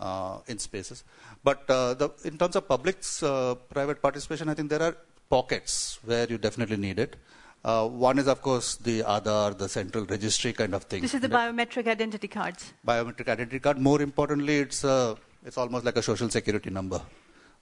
uh, 0.00 0.38
in 0.48 0.58
spaces. 0.58 1.04
But 1.44 1.64
uh, 1.68 1.94
the, 1.94 2.10
in 2.24 2.36
terms 2.38 2.56
of 2.56 2.66
public's 2.66 3.22
uh, 3.22 3.54
private 3.70 4.02
participation, 4.02 4.48
I 4.48 4.54
think 4.54 4.70
there 4.70 4.82
are 4.82 4.96
pockets 5.30 6.00
where 6.04 6.26
you 6.28 6.38
definitely 6.38 6.76
need 6.76 6.98
it. 6.98 7.16
Uh, 7.64 7.86
one 7.86 8.18
is, 8.18 8.28
of 8.28 8.42
course, 8.42 8.76
the 8.76 9.00
Aadhaar, 9.02 9.56
the 9.56 9.68
central 9.68 10.04
registry 10.04 10.52
kind 10.52 10.74
of 10.74 10.84
thing. 10.84 11.02
This 11.02 11.14
is 11.14 11.20
the 11.20 11.28
biometric 11.28 11.88
identity 11.88 12.28
cards. 12.28 12.72
Biometric 12.86 13.28
identity 13.28 13.58
card. 13.58 13.78
More 13.78 14.02
importantly, 14.02 14.58
it's 14.58 14.84
uh, 14.84 15.14
it's 15.44 15.58
almost 15.58 15.84
like 15.84 15.96
a 15.96 16.02
social 16.02 16.28
security 16.28 16.70
number, 16.70 17.00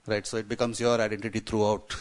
right? 0.07 0.25
So 0.25 0.37
it 0.37 0.47
becomes 0.47 0.79
your 0.79 0.99
identity 1.01 1.39
throughout 1.39 1.95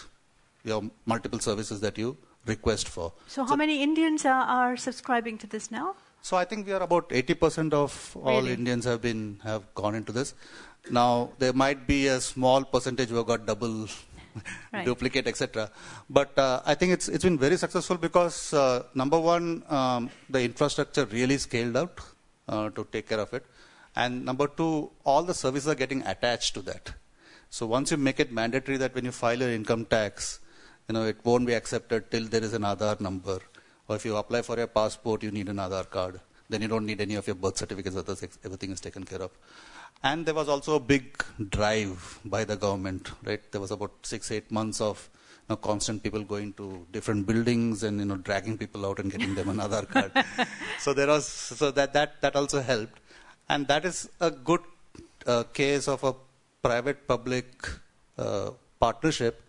your 0.64 0.82
multiple 1.06 1.38
services 1.38 1.80
that 1.80 1.98
you 1.98 2.16
request 2.46 2.88
for. 2.88 3.12
So, 3.26 3.42
how 3.42 3.50
so 3.50 3.56
many 3.56 3.82
Indians 3.82 4.24
are, 4.24 4.44
are, 4.44 4.76
subscribing 4.76 5.38
to 5.38 5.46
this 5.46 5.70
now? 5.70 5.94
So, 6.22 6.36
I 6.36 6.44
think 6.44 6.66
we 6.66 6.72
are 6.72 6.82
about 6.82 7.08
80% 7.10 7.72
of 7.72 8.16
all 8.20 8.40
really? 8.40 8.54
Indians 8.54 8.84
have 8.84 9.02
been 9.02 9.40
have 9.44 9.62
gone 9.74 9.94
into 9.94 10.12
this. 10.12 10.34
Now, 10.90 11.30
there 11.38 11.52
might 11.52 11.86
be 11.86 12.08
a 12.08 12.20
small 12.20 12.64
percentage 12.64 13.08
who 13.08 13.16
have 13.16 13.26
got 13.26 13.46
double, 13.46 13.88
right. 14.72 14.84
duplicate, 14.84 15.26
etc. 15.26 15.70
But 16.08 16.38
uh, 16.38 16.60
I 16.64 16.74
think 16.74 16.92
it's 16.92 17.08
it's 17.08 17.24
been 17.24 17.38
very 17.38 17.56
successful 17.56 17.96
because 17.96 18.52
uh, 18.52 18.84
number 18.94 19.18
one, 19.18 19.62
um, 19.68 20.10
the 20.28 20.42
infrastructure 20.42 21.06
really 21.06 21.38
scaled 21.38 21.76
out 21.76 22.00
uh, 22.48 22.70
to 22.70 22.86
take 22.90 23.08
care 23.08 23.20
of 23.20 23.32
it, 23.32 23.46
and 23.96 24.24
number 24.24 24.46
two, 24.46 24.90
all 25.04 25.22
the 25.22 25.34
services 25.34 25.68
are 25.68 25.74
getting 25.74 26.02
attached 26.02 26.54
to 26.54 26.62
that. 26.62 26.94
So 27.48 27.66
once 27.66 27.92
you 27.92 27.96
make 27.96 28.18
it 28.18 28.32
mandatory 28.32 28.76
that 28.78 28.94
when 28.94 29.04
you 29.04 29.12
file 29.12 29.38
your 29.38 29.50
income 29.50 29.84
tax, 29.84 30.40
you 30.88 30.92
know, 30.92 31.04
it 31.04 31.18
won't 31.24 31.46
be 31.46 31.54
accepted 31.54 32.10
till 32.10 32.26
there 32.26 32.42
is 32.42 32.52
an 32.52 32.62
Aadhaar 32.62 33.00
number. 33.00 33.38
Or 33.88 33.96
if 33.96 34.04
you 34.04 34.16
apply 34.16 34.42
for 34.42 34.56
your 34.56 34.66
passport, 34.66 35.22
you 35.22 35.30
need 35.30 35.48
an 35.48 35.56
Aadhaar 35.56 35.88
card. 35.88 36.20
Then 36.48 36.62
you 36.62 36.68
don't 36.68 36.86
need 36.86 37.00
any 37.00 37.14
of 37.14 37.26
your 37.26 37.36
birth 37.36 37.56
certificates, 37.56 37.96
everything 38.44 38.70
is 38.70 38.80
taken 38.80 39.04
care 39.04 39.22
of. 39.22 39.30
And 40.02 40.26
there 40.26 40.34
was 40.34 40.48
also 40.48 40.74
a 40.76 40.80
big 40.80 41.24
drive 41.48 42.20
by 42.24 42.44
the 42.44 42.56
government, 42.56 43.10
right? 43.24 43.40
There 43.50 43.60
was 43.60 43.70
about 43.70 43.92
six, 44.02 44.30
eight 44.30 44.50
months 44.50 44.80
of 44.80 45.08
you 45.14 45.54
know, 45.54 45.56
constant 45.56 46.02
people 46.02 46.22
going 46.22 46.52
to 46.54 46.86
different 46.92 47.26
buildings 47.26 47.82
and 47.82 47.98
you 47.98 48.04
know 48.04 48.16
dragging 48.16 48.58
people 48.58 48.84
out 48.84 48.98
and 48.98 49.10
getting 49.10 49.34
them 49.34 49.48
an 49.48 49.56
Aadhaar 49.56 49.88
card. 49.88 50.12
so 50.78 50.92
there 50.92 51.06
was 51.06 51.26
so 51.26 51.70
that 51.70 51.94
that 51.94 52.20
that 52.20 52.36
also 52.36 52.60
helped, 52.60 53.00
and 53.48 53.66
that 53.68 53.86
is 53.86 54.10
a 54.20 54.30
good 54.30 54.60
uh, 55.26 55.44
case 55.44 55.88
of 55.88 56.04
a 56.04 56.14
private-public 56.62 57.68
uh, 58.18 58.50
partnership 58.80 59.42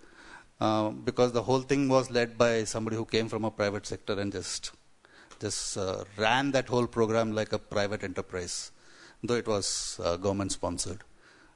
uh, 0.60 0.90
because 0.90 1.32
the 1.34 1.44
whole 1.44 1.62
thing 1.62 1.90
was 1.90 2.10
led 2.10 2.38
by 2.38 2.64
somebody 2.64 2.96
who 2.96 3.06
came 3.06 3.28
from 3.28 3.44
a 3.44 3.52
private 3.52 3.86
sector 3.86 4.20
and 4.20 4.32
just 4.32 4.72
just 5.40 5.78
uh, 5.78 6.06
ran 6.18 6.52
that 6.52 6.70
whole 6.70 6.88
program 6.88 7.34
like 7.34 7.52
a 7.52 7.60
private 7.60 8.04
enterprise, 8.04 8.72
though 9.22 9.36
it 9.36 9.48
was 9.48 10.00
uh, 10.02 10.16
government 10.16 10.52
sponsored. 10.54 11.04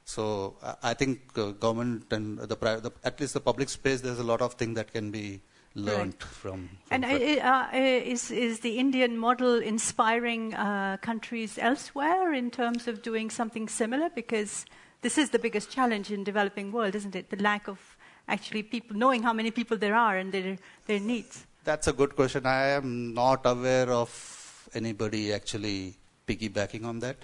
So 0.04 0.56
I 0.82 0.92
think 0.92 1.20
uh, 1.36 1.52
government 1.52 2.12
and 2.12 2.38
the, 2.38 2.56
the, 2.56 2.92
at 3.04 3.20
least 3.20 3.32
the 3.32 3.40
public 3.40 3.68
space, 3.68 4.00
there's 4.00 4.18
a 4.18 4.24
lot 4.24 4.42
of 4.42 4.54
things 4.54 4.74
that 4.74 4.92
can 4.92 5.10
be 5.10 5.40
learned 5.74 6.14
right. 6.14 6.22
from, 6.22 6.68
from. 6.68 6.78
And 6.90 7.04
uh, 7.04 7.68
is 7.72 8.30
is 8.30 8.60
the 8.60 8.78
Indian 8.78 9.16
model 9.16 9.62
inspiring 9.62 10.52
countries 11.00 11.58
elsewhere 11.58 12.34
in 12.34 12.50
terms 12.50 12.86
of 12.86 13.00
doing 13.00 13.30
something 13.30 13.68
similar? 13.68 14.10
Because 14.10 14.66
this 15.00 15.16
is 15.16 15.30
the 15.30 15.38
biggest 15.38 15.70
challenge 15.70 16.10
in 16.10 16.24
developing 16.24 16.72
world, 16.72 16.94
isn't 16.94 17.16
it? 17.16 17.30
The 17.30 17.36
lack 17.36 17.68
of 17.68 17.96
actually 18.34 18.62
people 18.62 18.96
knowing 18.96 19.22
how 19.22 19.32
many 19.32 19.50
people 19.50 19.76
there 19.76 19.94
are 19.94 20.16
and 20.16 20.32
their 20.32 20.56
their 20.86 21.00
needs? 21.00 21.46
That's 21.64 21.88
a 21.92 21.92
good 21.92 22.14
question. 22.20 22.46
I 22.46 22.68
am 22.78 23.14
not 23.14 23.50
aware 23.54 23.90
of 24.02 24.12
anybody 24.74 25.32
actually 25.32 25.94
piggybacking 26.26 26.84
on 26.84 27.00
that 27.00 27.16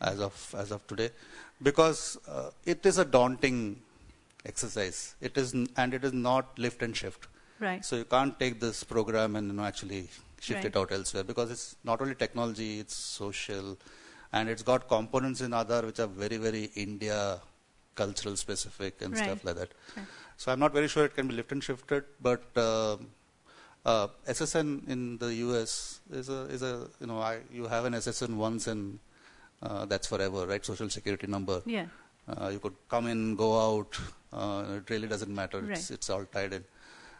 as 0.00 0.20
of 0.28 0.54
as 0.62 0.72
of 0.76 0.86
today, 0.86 1.10
because 1.62 2.18
uh, 2.28 2.50
it 2.64 2.86
is 2.92 2.98
a 2.98 3.04
daunting 3.04 3.58
exercise. 4.44 5.14
It 5.20 5.36
is 5.36 5.52
and 5.52 5.94
it 6.00 6.04
is 6.04 6.12
not 6.12 6.58
lift 6.58 6.82
and 6.82 6.96
shift. 6.96 7.28
Right. 7.60 7.84
So 7.84 7.96
you 7.96 8.04
can't 8.16 8.38
take 8.40 8.58
this 8.60 8.82
program 8.82 9.36
and 9.36 9.48
you 9.48 9.56
know 9.58 9.64
actually 9.64 10.08
shift 10.40 10.64
right. 10.64 10.74
it 10.74 10.76
out 10.76 10.92
elsewhere 10.98 11.24
because 11.24 11.50
it's 11.50 11.76
not 11.84 12.00
only 12.00 12.14
technology, 12.14 12.80
it's 12.80 12.94
social, 12.94 13.76
and 14.32 14.48
it's 14.48 14.62
got 14.62 14.88
components 14.88 15.42
in 15.42 15.52
other 15.52 15.82
which 15.82 16.00
are 16.00 16.06
very 16.06 16.38
very 16.38 16.64
India 16.74 17.40
cultural 17.94 18.36
specific 18.36 19.02
and 19.02 19.14
right. 19.14 19.24
stuff 19.24 19.44
like 19.44 19.56
that. 19.56 19.72
Right. 19.96 20.06
So 20.40 20.50
I'm 20.50 20.58
not 20.58 20.72
very 20.72 20.88
sure 20.88 21.04
it 21.04 21.14
can 21.14 21.28
be 21.28 21.34
lift 21.34 21.52
and 21.52 21.62
shifted, 21.62 22.04
but 22.22 22.42
uh, 22.56 22.96
uh, 23.84 24.08
SSN 24.26 24.88
in 24.88 25.18
the 25.18 25.34
US 25.46 26.00
is 26.10 26.30
a 26.30 26.38
is 26.56 26.62
a 26.62 26.88
you 26.98 27.08
know 27.08 27.18
I, 27.18 27.40
you 27.52 27.66
have 27.66 27.84
an 27.84 27.92
SSN 27.92 28.36
once 28.36 28.66
and 28.66 29.00
uh, 29.62 29.84
that's 29.84 30.06
forever, 30.06 30.46
right? 30.46 30.64
Social 30.64 30.88
security 30.88 31.26
number. 31.26 31.60
Yeah. 31.66 31.88
Uh, 32.26 32.48
you 32.48 32.58
could 32.58 32.72
come 32.88 33.06
in, 33.06 33.36
go 33.36 33.50
out. 33.64 34.00
Uh, 34.32 34.78
it 34.78 34.88
really 34.88 35.08
doesn't 35.08 35.34
matter. 35.34 35.60
Right. 35.60 35.72
It's, 35.72 35.90
it's 35.90 36.08
all 36.08 36.24
tied 36.24 36.54
in. 36.54 36.64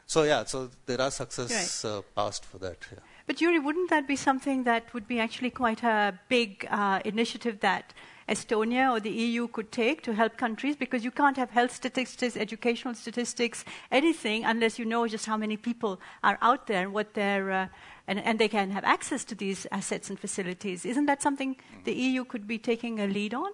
So 0.06 0.22
yeah, 0.22 0.44
so 0.44 0.70
there 0.86 1.02
are 1.02 1.10
success 1.10 1.84
right. 1.84 1.90
Uh, 1.90 2.00
past 2.16 2.46
for 2.46 2.56
that. 2.58 2.78
Yeah. 2.90 3.00
But 3.26 3.42
Yuri, 3.42 3.58
wouldn't 3.58 3.90
that 3.90 4.08
be 4.08 4.16
something 4.16 4.64
that 4.64 4.94
would 4.94 5.06
be 5.06 5.20
actually 5.20 5.50
quite 5.50 5.82
a 5.82 6.18
big 6.30 6.66
initiative 7.04 7.60
that 7.60 7.92
Estonia 8.28 8.90
or 8.90 9.00
the 9.00 9.10
EU 9.10 9.48
could 9.48 9.72
take 9.72 10.02
to 10.02 10.14
help 10.14 10.36
countries 10.36 10.76
because 10.76 11.04
you 11.04 11.10
can't 11.10 11.36
have 11.36 11.50
health 11.50 11.72
statistics, 11.72 12.36
educational 12.36 12.94
statistics, 12.94 13.64
anything 13.90 14.44
unless 14.44 14.78
you 14.78 14.84
know 14.84 15.06
just 15.08 15.26
how 15.26 15.36
many 15.36 15.56
people 15.56 16.00
are 16.22 16.38
out 16.42 16.66
there 16.66 16.82
and 16.82 16.92
what 16.92 17.14
their 17.14 17.50
uh, 17.50 17.66
and, 18.06 18.18
and, 18.20 18.38
they 18.38 18.48
can 18.48 18.70
have 18.70 18.82
access 18.82 19.24
to 19.24 19.36
these 19.36 19.66
assets 19.70 20.10
and 20.10 20.18
facilities. 20.18 20.84
Isn't 20.84 21.06
that 21.06 21.22
something 21.22 21.56
the 21.84 21.92
EU 21.92 22.24
could 22.24 22.46
be 22.48 22.58
taking 22.58 22.98
a 22.98 23.06
lead 23.06 23.34
on? 23.34 23.52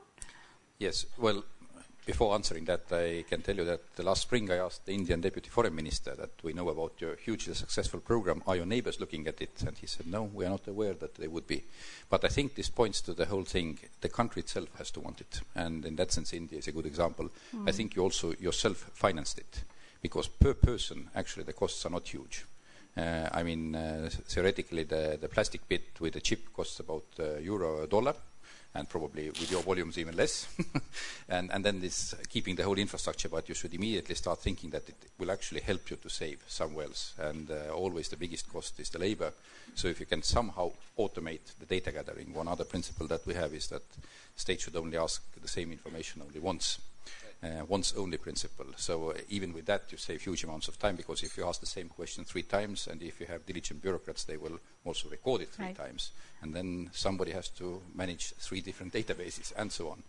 Yes. 0.78 1.04
Well, 1.18 1.44
before 2.06 2.34
answering 2.34 2.64
that, 2.66 2.84
I 2.92 3.24
can 3.28 3.42
tell 3.42 3.56
you 3.56 3.64
that 3.64 3.80
last 3.98 4.22
spring 4.22 4.48
I 4.50 4.58
asked 4.58 4.86
the 4.86 4.94
Indian 4.94 5.20
Deputy 5.20 5.50
Foreign 5.50 5.74
Minister 5.74 6.14
that 6.14 6.30
we 6.44 6.52
know 6.52 6.68
about 6.68 6.92
your 7.00 7.16
hugely 7.16 7.52
successful 7.52 7.98
program. 7.98 8.44
Are 8.46 8.54
your 8.54 8.64
neighbors 8.64 9.00
looking 9.00 9.26
at 9.26 9.42
it? 9.42 9.64
And 9.66 9.76
he 9.76 9.88
said, 9.88 10.06
no, 10.06 10.22
we 10.22 10.46
are 10.46 10.50
not 10.50 10.68
aware 10.68 10.94
that 10.94 11.16
they 11.16 11.26
would 11.26 11.48
be. 11.48 11.64
But 12.08 12.24
I 12.24 12.28
think 12.28 12.54
this 12.54 12.68
points 12.68 13.00
to 13.02 13.12
the 13.12 13.26
whole 13.26 13.44
thing. 13.44 13.80
The 14.00 14.08
country 14.08 14.40
itself 14.40 14.68
has 14.78 14.92
to 14.92 15.00
want 15.00 15.20
it. 15.20 15.40
And 15.56 15.84
in 15.84 15.96
that 15.96 16.12
sense, 16.12 16.32
India 16.32 16.58
is 16.58 16.68
a 16.68 16.72
good 16.72 16.86
example. 16.86 17.28
Mm. 17.54 17.68
I 17.68 17.72
think 17.72 17.96
you 17.96 18.02
also 18.02 18.34
yourself 18.38 18.88
financed 18.94 19.38
it. 19.38 19.64
Because 20.00 20.28
per 20.28 20.54
person, 20.54 21.10
actually, 21.16 21.42
the 21.42 21.54
costs 21.54 21.84
are 21.86 21.90
not 21.90 22.06
huge. 22.06 22.44
Uh, 22.96 23.28
I 23.32 23.42
mean, 23.42 23.74
uh, 23.74 24.08
theoretically, 24.28 24.84
the, 24.84 25.18
the 25.20 25.28
plastic 25.28 25.68
bit 25.68 25.98
with 25.98 26.12
the 26.12 26.20
chip 26.20 26.52
costs 26.54 26.78
about 26.78 27.04
uh, 27.18 27.38
euro 27.38 27.82
a 27.82 27.88
dollar 27.88 28.14
and 28.74 28.88
probably 28.88 29.28
with 29.28 29.50
your 29.50 29.62
volumes 29.62 29.98
even 29.98 30.16
less. 30.16 30.48
and, 31.28 31.50
and 31.52 31.64
then 31.64 31.80
this 31.80 32.14
keeping 32.28 32.56
the 32.56 32.62
whole 32.62 32.78
infrastructure, 32.78 33.28
but 33.28 33.48
you 33.48 33.54
should 33.54 33.74
immediately 33.74 34.14
start 34.14 34.38
thinking 34.38 34.70
that 34.70 34.88
it 34.88 34.96
will 35.18 35.30
actually 35.30 35.60
help 35.60 35.90
you 35.90 35.96
to 35.96 36.08
save 36.08 36.42
somewhere 36.46 36.86
else. 36.86 37.14
And 37.18 37.50
uh, 37.50 37.72
always 37.72 38.08
the 38.08 38.16
biggest 38.16 38.52
cost 38.52 38.78
is 38.80 38.90
the 38.90 38.98
labor. 38.98 39.32
So 39.74 39.88
if 39.88 40.00
you 40.00 40.06
can 40.06 40.22
somehow 40.22 40.72
automate 40.98 41.54
the 41.58 41.66
data 41.66 41.92
gathering, 41.92 42.34
one 42.34 42.48
other 42.48 42.64
principle 42.64 43.06
that 43.08 43.26
we 43.26 43.34
have 43.34 43.52
is 43.54 43.68
that 43.68 43.82
states 44.36 44.64
should 44.64 44.76
only 44.76 44.98
ask 44.98 45.22
the 45.40 45.48
same 45.48 45.72
information 45.72 46.22
only 46.22 46.40
once 46.40 46.78
once 47.68 47.94
only 47.96 48.16
principle. 48.18 48.66
So 48.76 49.10
uh, 49.10 49.14
even 49.28 49.52
with 49.52 49.66
that, 49.66 49.84
you 49.90 49.98
save 49.98 50.22
huge 50.22 50.44
amounts 50.44 50.68
of 50.68 50.78
time 50.78 50.96
because 50.96 51.22
if 51.22 51.36
you 51.36 51.46
ask 51.46 51.60
the 51.60 51.66
same 51.66 51.88
question 51.88 52.24
three 52.24 52.42
times, 52.42 52.88
and 52.90 53.02
if 53.02 53.20
you 53.20 53.26
have 53.26 53.46
diligent 53.46 53.82
bureaucrats, 53.82 54.24
they 54.24 54.36
will 54.36 54.58
also 54.84 55.08
record 55.08 55.42
it 55.42 55.50
three 55.50 55.66
right. 55.66 55.76
times, 55.76 56.12
and 56.42 56.54
then 56.54 56.90
somebody 56.92 57.32
has 57.32 57.48
to 57.48 57.82
manage 57.94 58.32
three 58.38 58.60
different 58.60 58.92
databases 58.92 59.52
and 59.56 59.70
so 59.70 59.90
on. 59.90 60.02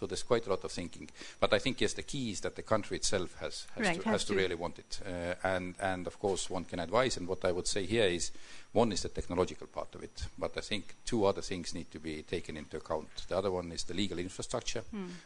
So 0.00 0.06
there's 0.06 0.22
quite 0.22 0.46
a 0.46 0.50
lot 0.50 0.64
of 0.64 0.72
thinking. 0.72 1.10
But 1.38 1.52
I 1.52 1.58
think, 1.58 1.78
yes, 1.82 1.92
the 1.92 2.02
key 2.02 2.30
is 2.30 2.40
that 2.40 2.56
the 2.56 2.62
country 2.62 2.96
itself 2.96 3.36
has, 3.38 3.66
has, 3.76 3.86
Right, 3.86 4.00
to, 4.00 4.08
has 4.08 4.24
to 4.24 4.32
to. 4.32 4.38
really 4.38 4.54
want 4.54 4.78
it. 4.78 4.98
Uh, 5.06 5.34
and, 5.46 5.74
and 5.78 6.06
of 6.06 6.18
course, 6.18 6.48
one 6.48 6.64
can 6.64 6.80
advise. 6.80 7.18
And 7.18 7.28
what 7.28 7.44
I 7.44 7.52
would 7.52 7.66
say 7.66 7.84
here 7.84 8.06
is 8.06 8.30
one 8.72 8.92
is 8.92 9.02
the 9.02 9.10
technological 9.10 9.66
part 9.66 9.94
of 9.94 10.02
it. 10.02 10.24
But 10.38 10.56
I 10.56 10.62
think 10.62 10.94
two 11.04 11.26
other 11.26 11.42
things 11.42 11.74
need 11.74 11.90
to 11.90 11.98
be 11.98 12.22
taken 12.22 12.56
into 12.56 12.78
account. 12.78 13.08
The 13.28 13.36
other 13.36 13.50
one 13.50 13.70
is 13.72 13.84
the 13.84 13.92
legal 13.92 14.18
infrastructure, 14.18 14.84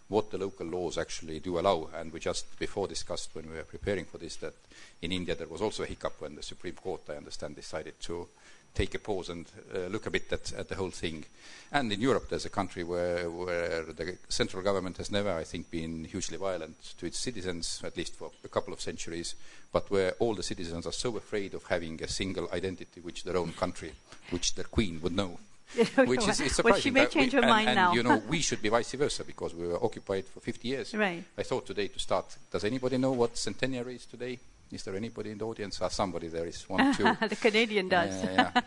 what 0.09 0.33
the 0.33 0.39
local 0.39 0.67
laws 0.67 0.99
actually 0.99 1.39
do 1.39 1.61
allow. 1.61 1.89
And 1.95 2.13
we 2.13 2.19
just 2.19 2.59
before 2.59 2.89
discussed 2.89 3.31
when 3.35 3.49
we 3.49 3.55
were 3.57 3.63
preparing 3.63 4.07
for 4.07 4.19
this 4.19 4.35
that 4.37 4.55
in 5.03 5.13
India 5.13 5.37
there 5.37 5.47
was 5.47 5.61
also 5.61 5.85
a 5.85 5.87
hiccup 5.87 6.21
when 6.21 6.35
the 6.35 6.43
Supreme 6.43 6.75
Court, 6.75 7.03
I 7.09 7.13
understand, 7.17 7.55
decided 7.55 8.01
to 8.01 8.27
take 8.75 8.95
a 8.95 8.99
pause 8.99 9.29
and 9.29 9.47
uh, 9.75 9.87
look 9.87 10.07
a 10.07 10.11
bit 10.11 10.33
at, 10.33 10.53
at 10.53 10.69
the 10.69 10.75
whole 10.75 10.91
thing. 10.91 11.25
And 11.73 11.93
in 11.93 12.01
Europe, 12.01 12.29
there's 12.29 12.45
a 12.45 12.51
country 12.51 12.85
where, 12.85 13.31
where 13.31 13.85
the 13.85 14.19
central 14.29 14.63
government 14.63 14.97
has 14.99 15.11
never, 15.11 15.33
I 15.33 15.45
think, 15.45 15.71
been 15.71 16.05
hugely 16.05 16.37
violent 16.37 16.77
to 16.99 17.07
its 17.07 17.19
citizens, 17.19 17.81
at 17.85 17.97
least 17.97 18.15
for 18.15 18.31
a 18.45 18.49
couple 18.49 18.73
of 18.73 18.81
centuries, 18.81 19.35
but 19.73 19.91
where 19.91 20.13
all 20.19 20.35
the 20.35 20.43
citizens 20.43 20.87
are 20.87 20.93
so 20.93 21.17
afraid 21.17 21.55
of 21.55 21.65
having 21.65 22.03
a 22.03 22.09
single 22.09 22.49
identity, 22.53 23.01
which 23.01 23.25
their 23.25 23.37
own 23.37 23.53
country, 23.53 23.93
which 24.31 24.55
their 24.55 24.65
queen 24.65 25.01
would 25.03 25.15
know. 25.15 25.39
Which 25.97 26.29
is, 26.29 26.41
is 26.41 26.55
surprising. 26.55 26.63
well, 26.63 26.81
she 26.81 26.91
may 26.91 27.07
change 27.07 27.33
her 27.33 27.41
mind 27.41 27.71
and, 27.71 27.77
now. 27.77 27.93
you 27.95 28.03
know, 28.03 28.23
we 28.29 28.41
should 28.41 28.63
be 28.63 28.69
vice 28.69 28.93
versa 28.93 29.25
because 29.25 29.55
we 29.55 29.67
were 29.67 29.83
occupied 29.83 30.27
for 30.27 30.39
50 30.39 30.69
years. 30.69 30.95
Right. 30.95 31.25
I 31.37 31.43
thought 31.43 31.67
today 31.67 31.89
to 31.89 31.99
start. 31.99 32.37
Does 32.53 32.65
anybody 32.65 32.99
know 32.99 33.11
what 33.13 33.37
centenary 33.37 33.97
is 33.97 34.07
today? 34.07 34.39
Is 34.71 34.83
there 34.85 34.97
anybody 34.97 35.31
in 35.31 35.39
the 35.39 35.47
audience? 35.47 35.81
Ah, 35.81 35.89
somebody 35.89 36.29
there 36.29 36.47
is 36.47 36.69
one, 36.69 36.95
two. 36.95 37.05
the 37.29 37.37
Canadian 37.37 37.89
does. 37.89 38.25
Uh, 38.25 38.51
yeah, 38.55 38.61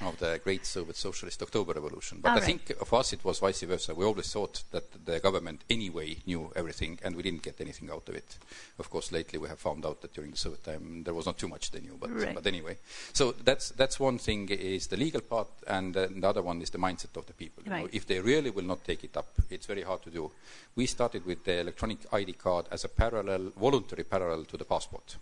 of 0.00 0.18
the 0.18 0.40
great 0.42 0.66
Soviet 0.66 0.96
Socialist 0.96 1.42
October 1.42 1.72
Revolution. 1.74 2.18
But 2.20 2.30
All 2.30 2.36
I 2.36 2.40
right. 2.40 2.44
think 2.46 2.76
for 2.84 2.98
us 2.98 3.12
it 3.12 3.24
was 3.24 3.38
vice 3.38 3.62
versa. 3.62 3.94
We 3.94 4.04
always 4.04 4.32
thought 4.32 4.62
that 4.72 5.04
the 5.04 5.20
government 5.20 5.62
anyway 5.70 6.16
knew 6.26 6.50
everything, 6.56 6.98
and 7.04 7.14
we 7.14 7.22
didn't 7.22 7.42
get 7.42 7.60
anything 7.60 7.90
out 7.90 8.08
of 8.08 8.14
it. 8.16 8.36
Of 8.78 8.90
course, 8.90 9.12
lately 9.12 9.38
we 9.38 9.48
have 9.48 9.58
found 9.60 9.86
out 9.86 10.00
that 10.02 10.12
during 10.14 10.32
the 10.32 10.36
Soviet 10.36 10.64
time 10.64 11.04
there 11.04 11.14
was 11.14 11.26
not 11.26 11.38
too 11.38 11.48
much 11.48 11.70
they 11.70 11.80
knew. 11.80 11.96
But, 12.00 12.10
Right. 12.10 12.34
but 12.34 12.46
anyway, 12.46 12.76
so 13.12 13.32
that's 13.44 13.70
that's 13.70 14.00
one 14.00 14.18
thing 14.18 14.48
is 14.48 14.88
the 14.88 14.96
legal 14.96 15.20
part, 15.20 15.48
and 15.66 15.96
uh, 15.96 16.08
the 16.10 16.28
other 16.28 16.42
one 16.42 16.60
is 16.62 16.70
the 16.70 16.78
mindset 16.78 17.16
of 17.16 17.26
the 17.26 17.32
people. 17.34 17.62
You 17.64 17.70
know, 17.70 17.88
if 17.92 18.06
they 18.06 18.20
really 18.20 18.50
will 18.50 18.64
not 18.66 18.84
take 18.84 19.04
it 19.04 19.16
up, 19.16 19.28
it's 19.50 19.66
very 19.66 19.82
hard 19.82 20.02
to 20.02 20.10
do. 20.10 20.30
We 20.74 20.86
started 20.86 21.24
with 21.24 21.44
the 21.44 21.60
electronic 21.60 21.98
ID 22.12 22.32
card 22.34 22.66
as 22.72 22.84
a 22.84 22.88
parallel, 22.88 23.52
voluntary 23.56 24.04
parallel 24.04 24.44
to 24.46 24.56
the 24.56 24.64
passport. 24.64 25.16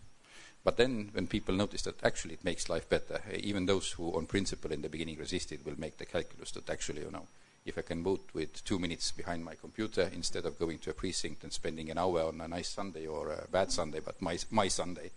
But 0.63 0.77
then, 0.77 1.09
when 1.13 1.27
people 1.27 1.55
notice 1.55 1.83
that 1.83 2.05
actually 2.05 2.35
it 2.35 2.45
makes 2.45 2.69
life 2.69 2.89
better, 2.89 3.23
eh, 3.33 3.39
even 3.41 3.67
those 3.67 3.93
who, 3.93 4.15
on 4.17 4.27
principle, 4.27 4.73
in 4.73 4.83
the 4.83 4.89
beginning 4.91 5.19
resisted, 5.19 5.65
will 5.65 5.79
make 5.81 5.97
the 5.97 6.05
calculus 6.05 6.51
that 6.53 6.69
actually, 6.69 7.01
you 7.03 7.11
know, 7.11 7.27
if 7.65 7.79
I 7.79 7.83
can 7.83 8.03
vote 8.03 8.29
with 8.35 8.65
two 8.65 8.79
minutes 8.79 9.11
behind 9.13 9.45
my 9.45 9.55
computer 9.55 10.11
instead 10.15 10.47
of 10.47 10.59
going 10.59 10.79
to 10.81 10.91
a 10.91 10.95
precinct 10.95 11.45
and 11.45 11.53
spending 11.53 11.91
an 11.91 11.99
hour 11.99 12.23
on 12.23 12.41
a 12.41 12.49
nice 12.49 12.69
Sunday 12.69 13.07
or 13.07 13.33
a 13.33 13.49
bad 13.51 13.71
Sunday, 13.71 14.01
but 14.01 14.21
my 14.21 14.39
my 14.51 14.69
Sunday 14.69 15.11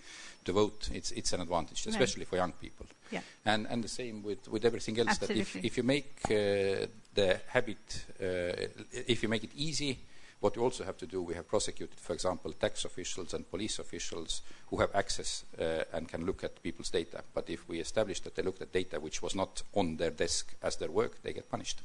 to 0.45 0.51
vote, 0.53 0.89
it's 0.93 1.11
it's 1.11 1.33
an 1.33 1.41
advantage, 1.41 1.85
Right. 1.85 1.93
especially 1.95 2.25
for 2.25 2.35
young 2.37 2.51
people. 2.53 2.85
Yeah. 3.11 3.21
And 3.45 3.67
and 3.69 3.83
the 3.83 3.87
same 3.89 4.23
with 4.23 4.47
with 4.49 4.65
everything 4.65 4.99
else. 4.99 5.17
That 5.19 5.31
if 5.31 5.39
Absolutely. 5.39 5.67
if 5.67 5.77
you 5.77 5.83
make 5.83 6.11
uh, 6.25 6.87
the 7.13 7.39
habit, 7.47 8.05
uh, 8.21 8.67
if 9.07 9.23
you 9.23 9.29
make 9.29 9.43
it 9.45 9.51
easy 9.55 9.97
what 10.43 10.57
we 10.57 10.61
also 10.61 10.83
have 10.83 10.97
to 10.97 11.07
do, 11.07 11.21
we 11.21 11.35
have 11.35 11.47
prosecuted, 11.47 11.97
for 11.97 12.11
example, 12.13 12.51
tax 12.51 12.83
officials 12.83 13.33
and 13.33 13.49
police 13.49 13.79
officials 13.79 14.41
who 14.67 14.77
have 14.81 14.93
access 14.93 15.45
uh, 15.57 15.83
and 15.93 16.09
can 16.09 16.25
look 16.25 16.43
at 16.43 16.61
people's 16.61 16.89
data. 16.89 17.23
But 17.33 17.49
if 17.49 17.69
we 17.69 17.79
establish 17.79 18.19
that 18.21 18.35
they 18.35 18.43
looked 18.43 18.61
at 18.61 18.73
data 18.73 18.99
which 18.99 19.21
was 19.21 19.35
not 19.35 19.63
on 19.73 19.95
their 19.95 20.11
desk 20.11 20.53
as 20.61 20.75
their 20.75 20.91
work, 20.91 21.23
they 21.23 21.31
get 21.31 21.49
punished. 21.49 21.81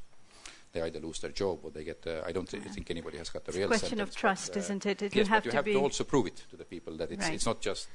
They 0.72 0.82
either 0.82 0.98
lose 0.98 1.20
their 1.20 1.30
job 1.30 1.60
or 1.62 1.70
they 1.70 1.84
get. 1.84 2.04
Uh, 2.04 2.22
I 2.26 2.32
don't 2.32 2.48
thi- 2.48 2.58
think 2.58 2.90
anybody 2.90 3.16
has 3.18 3.30
got 3.30 3.44
the 3.44 3.50
It's 3.50 3.56
a 3.56 3.60
real 3.60 3.68
question 3.68 4.00
of 4.00 4.08
sentence, 4.12 4.14
but, 4.16 4.20
trust, 4.20 4.56
uh, 4.56 4.58
isn't 4.58 4.86
it? 4.86 5.02
It'll 5.02 5.18
yes, 5.18 5.28
have 5.28 5.42
but 5.42 5.44
you 5.46 5.50
to 5.52 5.56
have 5.56 5.64
to 5.64 5.74
also 5.80 6.04
prove 6.04 6.26
it 6.26 6.42
to 6.50 6.56
the 6.56 6.64
people 6.64 6.96
that 6.96 7.12
it's, 7.12 7.22
Right. 7.26 7.34
it's 7.34 7.46
not 7.46 7.60
just 7.60 7.86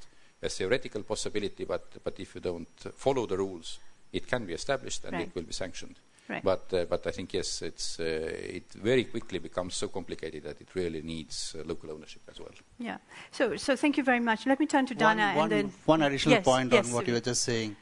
a 0.42 0.48
theoretical 0.48 1.02
possibility, 1.02 1.64
but 1.66 1.84
but 2.02 2.18
if 2.18 2.34
you 2.34 2.40
don't 2.40 2.74
follow 2.96 3.26
the 3.26 3.36
rules, 3.36 3.78
it 4.12 4.26
can 4.26 4.46
be 4.46 4.54
established 4.54 5.04
and 5.04 5.12
Right. 5.12 5.28
it 5.28 5.34
will 5.34 5.44
be 5.44 5.52
sanctioned. 5.52 5.96
Right. 6.26 6.42
But 6.42 6.72
uh, 6.72 6.84
but 6.86 7.06
I 7.06 7.10
think 7.10 7.34
yes, 7.34 7.60
it's 7.60 8.00
uh, 8.00 8.04
it 8.04 8.72
very 8.72 9.04
quickly 9.04 9.38
becomes 9.38 9.74
so 9.74 9.88
complicated 9.88 10.44
that 10.44 10.58
it 10.58 10.74
really 10.74 11.02
needs 11.02 11.54
uh, 11.58 11.62
local 11.66 11.90
ownership 11.90 12.22
as 12.30 12.40
well. 12.40 12.48
Yeah. 12.78 12.96
So, 13.30 13.56
so 13.56 13.76
thank 13.76 13.98
you 13.98 14.04
very 14.04 14.20
much. 14.20 14.46
Let 14.46 14.58
me 14.58 14.66
turn 14.66 14.86
to 14.86 14.94
Dana 14.94 15.10
one, 15.10 15.18
and 15.20 15.36
one- 15.36 15.48
then 15.50 15.72
one 15.84 16.02
additional 16.02 16.36
Yes, 16.36 16.44
point 16.44 16.72
yes, 16.72 16.86
on 16.86 16.94
what 16.94 17.06
you 17.06 17.12
were 17.12 17.20
just 17.20 17.42
saying. 17.42 17.76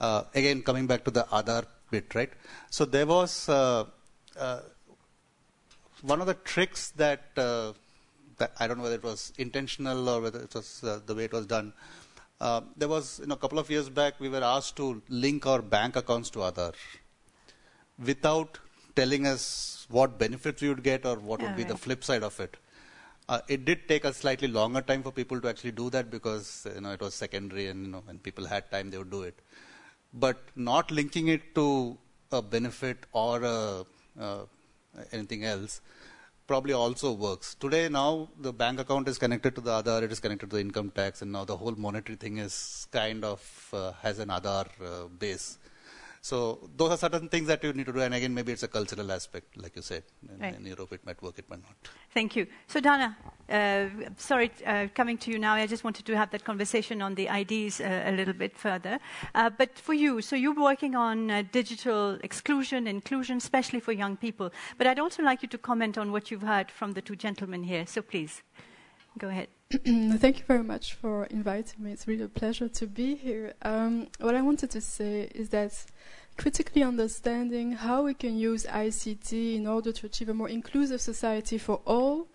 Uh, 0.00 0.22
again, 0.32 0.62
coming 0.62 0.86
back 0.86 1.04
to 1.04 1.10
the 1.10 1.24
Aadhaar 1.24 1.64
bit, 1.90 2.14
right? 2.14 2.30
So 2.70 2.84
there 2.84 3.06
was 3.06 3.48
uh, 3.48 3.86
uh, 4.38 4.60
one 6.02 6.20
of 6.20 6.28
the 6.28 6.34
tricks 6.34 6.90
that, 6.92 7.22
uh, 7.36 7.72
that 8.36 8.52
I 8.60 8.68
don't 8.68 8.76
know 8.76 8.84
whether 8.84 8.94
it 8.94 9.02
was 9.02 9.32
intentional 9.38 10.08
or 10.08 10.20
whether 10.20 10.40
it 10.40 10.54
was 10.54 10.84
uh, 10.84 11.00
the 11.04 11.16
way 11.16 11.24
it 11.24 11.32
was 11.32 11.46
done. 11.46 11.72
Uh, 12.40 12.60
there 12.76 12.88
was, 12.88 13.18
you 13.18 13.26
know, 13.26 13.34
a 13.34 13.38
couple 13.38 13.58
of 13.58 13.68
years 13.68 13.88
back, 13.88 14.20
we 14.20 14.28
were 14.28 14.44
asked 14.44 14.76
to 14.76 15.02
link 15.08 15.46
our 15.46 15.60
bank 15.60 15.96
accounts 15.96 16.30
to 16.30 16.38
Aadhaar 16.40 16.74
without 18.04 18.58
telling 18.94 19.26
us 19.26 19.86
what 19.88 20.18
benefits 20.18 20.62
we 20.62 20.68
would 20.68 20.82
get 20.82 21.06
or 21.06 21.16
what 21.16 21.40
would 21.40 21.56
be 21.56 21.64
the 21.64 21.76
flip 21.76 22.04
side 22.04 22.22
of 22.22 22.38
it. 22.40 22.56
Uh, 23.28 23.40
it 23.48 23.64
did 23.64 23.86
take 23.88 24.04
a 24.04 24.12
slightly 24.12 24.48
longer 24.48 24.80
time 24.80 25.02
for 25.02 25.12
people 25.12 25.40
to 25.40 25.48
actually 25.48 25.70
do 25.70 25.90
that 25.90 26.10
because 26.10 26.66
you 26.74 26.80
know 26.80 26.92
it 26.92 27.00
was 27.00 27.14
secondary 27.14 27.66
and 27.68 27.84
you 27.86 27.92
know 27.92 28.02
when 28.06 28.18
people 28.18 28.46
had 28.46 28.70
time 28.70 28.90
they 28.90 28.98
would 28.98 29.10
do 29.10 29.22
it. 29.22 29.38
But 30.14 30.38
not 30.56 30.90
linking 30.90 31.28
it 31.28 31.54
to 31.54 31.98
a 32.32 32.40
benefit 32.40 33.04
or 33.12 33.42
a, 33.42 33.84
uh, 34.18 34.44
anything 35.12 35.44
else 35.44 35.82
probably 36.46 36.72
also 36.72 37.12
works. 37.12 37.54
Today 37.54 37.90
now 37.90 38.30
the 38.40 38.52
bank 38.52 38.80
account 38.80 39.06
is 39.08 39.18
connected 39.18 39.54
to 39.56 39.60
the 39.60 39.70
Aadhaar, 39.70 40.02
it 40.02 40.10
is 40.10 40.20
connected 40.20 40.48
to 40.48 40.56
the 40.56 40.62
income 40.62 40.90
tax, 40.90 41.20
and 41.20 41.30
now 41.30 41.44
the 41.44 41.56
whole 41.56 41.74
monetary 41.76 42.16
thing 42.16 42.38
is 42.38 42.86
kind 42.90 43.22
of 43.24 43.68
uh, 43.74 43.92
has 44.02 44.18
an 44.18 44.28
Aadhaar 44.28 44.66
uh, 44.82 45.08
base. 45.08 45.58
So 46.20 46.68
those 46.76 46.90
are 46.90 46.96
certain 46.96 47.28
things 47.28 47.46
that 47.46 47.62
you 47.62 47.72
need 47.72 47.86
to 47.86 47.92
do, 47.92 48.00
and 48.00 48.14
again 48.14 48.34
maybe 48.34 48.52
it's 48.52 48.62
a 48.62 48.68
cultural 48.68 49.10
aspect, 49.12 49.56
like 49.56 49.76
you 49.76 49.82
said. 49.82 50.02
In, 50.28 50.38
Right. 50.38 50.54
in 50.56 50.66
Europe 50.66 50.92
it 50.92 51.06
might 51.06 51.20
work, 51.22 51.38
it 51.38 51.48
might 51.48 51.62
not. 51.62 51.74
Thank 52.12 52.36
you. 52.36 52.46
So, 52.66 52.80
Dana, 52.80 53.16
uh, 53.48 53.86
sorry, 54.16 54.50
uh, 54.66 54.88
coming 54.94 55.18
to 55.18 55.30
you 55.30 55.38
now. 55.38 55.54
I 55.54 55.66
just 55.66 55.84
wanted 55.84 56.04
to 56.06 56.16
have 56.16 56.30
that 56.30 56.44
conversation 56.44 57.02
on 57.02 57.14
the 57.14 57.28
IDs 57.28 57.80
uh, 57.80 58.02
a 58.06 58.12
little 58.12 58.34
bit 58.34 58.56
further. 58.56 58.98
Uh, 59.34 59.50
but 59.50 59.78
for 59.78 59.94
you, 59.94 60.20
so 60.20 60.34
you're 60.36 60.54
working 60.54 60.94
on 60.96 61.30
uh, 61.30 61.42
digital 61.52 62.18
exclusion, 62.22 62.86
inclusion, 62.86 63.36
especially 63.38 63.80
for 63.80 63.92
young 63.92 64.16
people. 64.16 64.50
But 64.76 64.86
I'd 64.86 64.98
also 64.98 65.22
like 65.22 65.42
you 65.42 65.48
to 65.48 65.58
comment 65.58 65.96
on 65.98 66.12
what 66.12 66.30
you've 66.30 66.42
heard 66.42 66.70
from 66.70 66.92
the 66.92 67.02
two 67.02 67.16
gentlemen 67.16 67.62
here. 67.64 67.86
So, 67.86 68.02
please, 68.02 68.42
go 69.16 69.28
ahead. 69.28 69.48
Thank 69.70 70.38
you 70.38 70.44
very 70.46 70.62
much 70.62 70.94
for 70.94 71.24
inviting 71.26 71.84
me. 71.84 71.92
It's 71.92 72.08
really 72.08 72.24
a 72.24 72.28
pleasure 72.28 72.68
to 72.68 72.86
be 72.86 73.14
here. 73.14 73.54
Um, 73.62 74.08
what 74.18 74.34
I 74.34 74.42
wanted 74.42 74.70
to 74.72 74.80
say 74.80 75.30
is 75.34 75.50
that 75.50 75.72
critically 76.38 76.82
understanding 76.82 77.72
how 77.72 78.04
we 78.04 78.14
can 78.14 78.38
use 78.38 78.64
ICT 78.64 79.56
in 79.56 79.66
order 79.66 79.92
to 79.92 80.06
achieve 80.06 80.28
a 80.28 80.34
more 80.34 80.48
inclusive 80.48 81.00
society 81.00 81.58
for 81.58 81.80
all, 81.84 82.28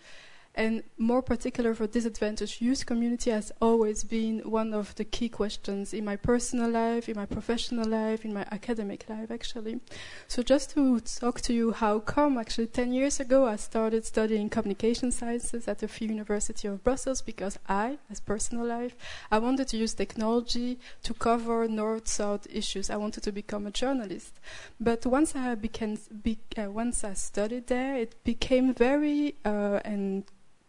and 0.55 0.83
more 0.97 1.21
particular 1.21 1.73
for 1.73 1.87
disadvantaged 1.87 2.61
youth 2.61 2.85
community 2.85 3.31
has 3.31 3.51
always 3.59 4.03
been 4.03 4.39
one 4.39 4.73
of 4.73 4.93
the 4.95 5.03
key 5.03 5.27
questions 5.27 5.93
in 5.93 6.05
my 6.05 6.15
personal 6.15 6.69
life, 6.69 7.09
in 7.09 7.15
my 7.15 7.25
professional 7.25 7.87
life, 7.87 8.23
in 8.23 8.33
my 8.33 8.45
academic 8.51 9.05
life 9.09 9.31
actually. 9.31 9.79
So 10.27 10.43
just 10.43 10.71
to 10.71 10.99
talk 10.99 11.41
to 11.41 11.53
you 11.53 11.71
how 11.71 11.99
come 11.99 12.37
actually 12.37 12.67
10 12.67 12.93
years 12.93 13.19
ago 13.19 13.47
I 13.47 13.55
started 13.55 14.05
studying 14.05 14.49
communication 14.49 15.11
sciences 15.11 15.67
at 15.67 15.79
the 15.79 15.87
Free 15.87 16.07
University 16.07 16.67
of 16.67 16.83
Brussels 16.83 17.21
because 17.21 17.57
I, 17.67 17.97
as 18.11 18.19
personal 18.19 18.65
life, 18.65 18.95
I 19.31 19.39
wanted 19.39 19.67
to 19.69 19.77
use 19.77 19.93
technology 19.93 20.79
to 21.03 21.13
cover 21.13 21.67
north-south 21.67 22.47
issues. 22.51 22.89
I 22.89 22.97
wanted 22.97 23.23
to 23.23 23.31
become 23.31 23.65
a 23.65 23.71
journalist. 23.71 24.39
But 24.79 25.05
once 25.05 25.35
I 25.35 25.55
began, 25.55 25.97
be, 26.21 26.37
uh, 26.57 26.69
once 26.69 27.03
I 27.03 27.13
studied 27.13 27.67
there, 27.67 27.95
it 27.95 28.23
became 28.23 28.73
very 28.73 29.35
uh, 29.45 29.79
and 29.83 30.23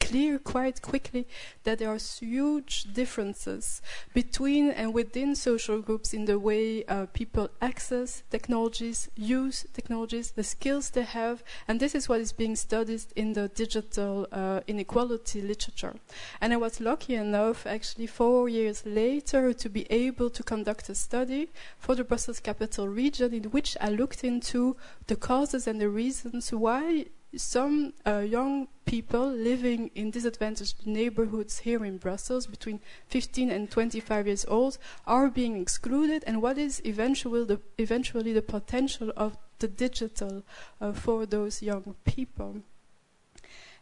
clear 0.05 0.39
quite 0.39 0.83
quickly 0.83 1.27
that 1.65 1.79
there 1.79 1.89
are 1.89 1.99
huge 2.21 2.85
differences 2.93 3.81
between 4.13 4.71
and 4.71 4.93
within 4.93 5.35
social 5.35 5.81
groups 5.81 6.13
in 6.13 6.27
the 6.27 6.39
way 6.39 6.85
uh, 6.85 7.07
people 7.15 7.49
access 7.63 8.23
technologies, 8.31 9.09
use 9.17 9.67
technologies, 9.73 10.33
the 10.33 10.45
skills 10.45 10.91
they 10.91 11.03
have, 11.03 11.43
and 11.67 11.81
this 11.81 11.95
is 11.95 12.09
what 12.09 12.21
is 12.21 12.33
being 12.33 12.55
studied 12.55 13.05
in 13.17 13.33
the 13.33 13.49
digital 13.49 14.29
uh, 14.31 14.61
inequality 14.67 15.41
literature. 15.41 15.95
And 16.41 16.53
I 16.53 16.59
was 16.59 16.81
lucky 16.81 17.15
enough, 17.15 17.67
actually, 17.67 18.07
four 18.07 18.49
years 18.49 18.85
later, 18.85 19.55
to 19.55 19.69
be 19.71 19.87
able 19.91 20.29
to 20.31 20.43
conduct 20.43 20.89
a 20.91 20.95
study 20.95 21.51
for 21.79 21.95
the 21.95 22.05
Brussels 22.05 22.41
Capital 22.41 22.89
Region 22.89 23.33
in 23.33 23.45
which 23.45 23.77
I 23.81 23.89
looked 23.89 24.23
into 24.23 24.77
the 25.07 25.17
causes 25.17 25.67
and 25.67 25.81
the 25.81 25.89
reasons 25.89 26.53
why 26.53 27.07
some 27.37 27.95
uh, 28.07 28.19
young 28.19 28.69
people 28.85 29.27
living 29.27 29.91
in 29.95 30.11
disadvantaged 30.11 30.87
neighborhoods 30.87 31.61
here 31.61 31.85
in 31.85 31.99
Brussels, 31.99 32.47
between 32.47 32.81
15 33.09 33.51
and 33.51 33.71
25 33.71 34.27
years 34.27 34.45
old, 34.47 34.79
are 35.07 35.29
being 35.29 35.61
excluded, 35.61 36.25
and 36.27 36.43
what 36.43 36.59
is 36.59 36.81
eventually 36.85 37.45
the, 37.45 37.61
eventually 37.79 38.33
the 38.33 38.43
potential 38.43 39.13
of 39.17 39.37
the 39.59 39.69
digital 39.69 40.43
uh, 40.81 40.93
for 40.93 41.27
those 41.27 41.63
young 41.63 41.95
people. 42.05 42.63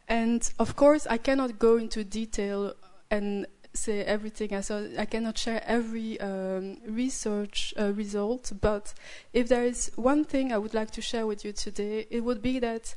And 0.09 0.49
of 0.59 0.77
course, 0.77 1.07
I 1.07 1.17
cannot 1.17 1.59
go 1.59 1.77
into 1.77 2.05
detail 2.05 2.75
and 3.11 3.47
say 3.75 4.05
everything. 4.05 4.61
So 4.63 4.91
I 4.99 5.07
cannot 5.07 5.39
share 5.39 5.63
every 5.67 6.21
um, 6.21 6.79
research 6.87 7.73
uh, 7.79 7.93
result. 7.93 8.53
But 8.61 8.95
if 9.33 9.49
there 9.49 9.65
is 9.65 9.91
one 9.97 10.25
thing 10.25 10.53
I 10.53 10.59
would 10.59 10.75
like 10.75 10.91
to 10.93 11.03
share 11.03 11.27
with 11.27 11.45
you 11.45 11.53
today, 11.53 12.07
it 12.11 12.21
would 12.21 12.43
be 12.43 12.59
that 12.59 12.95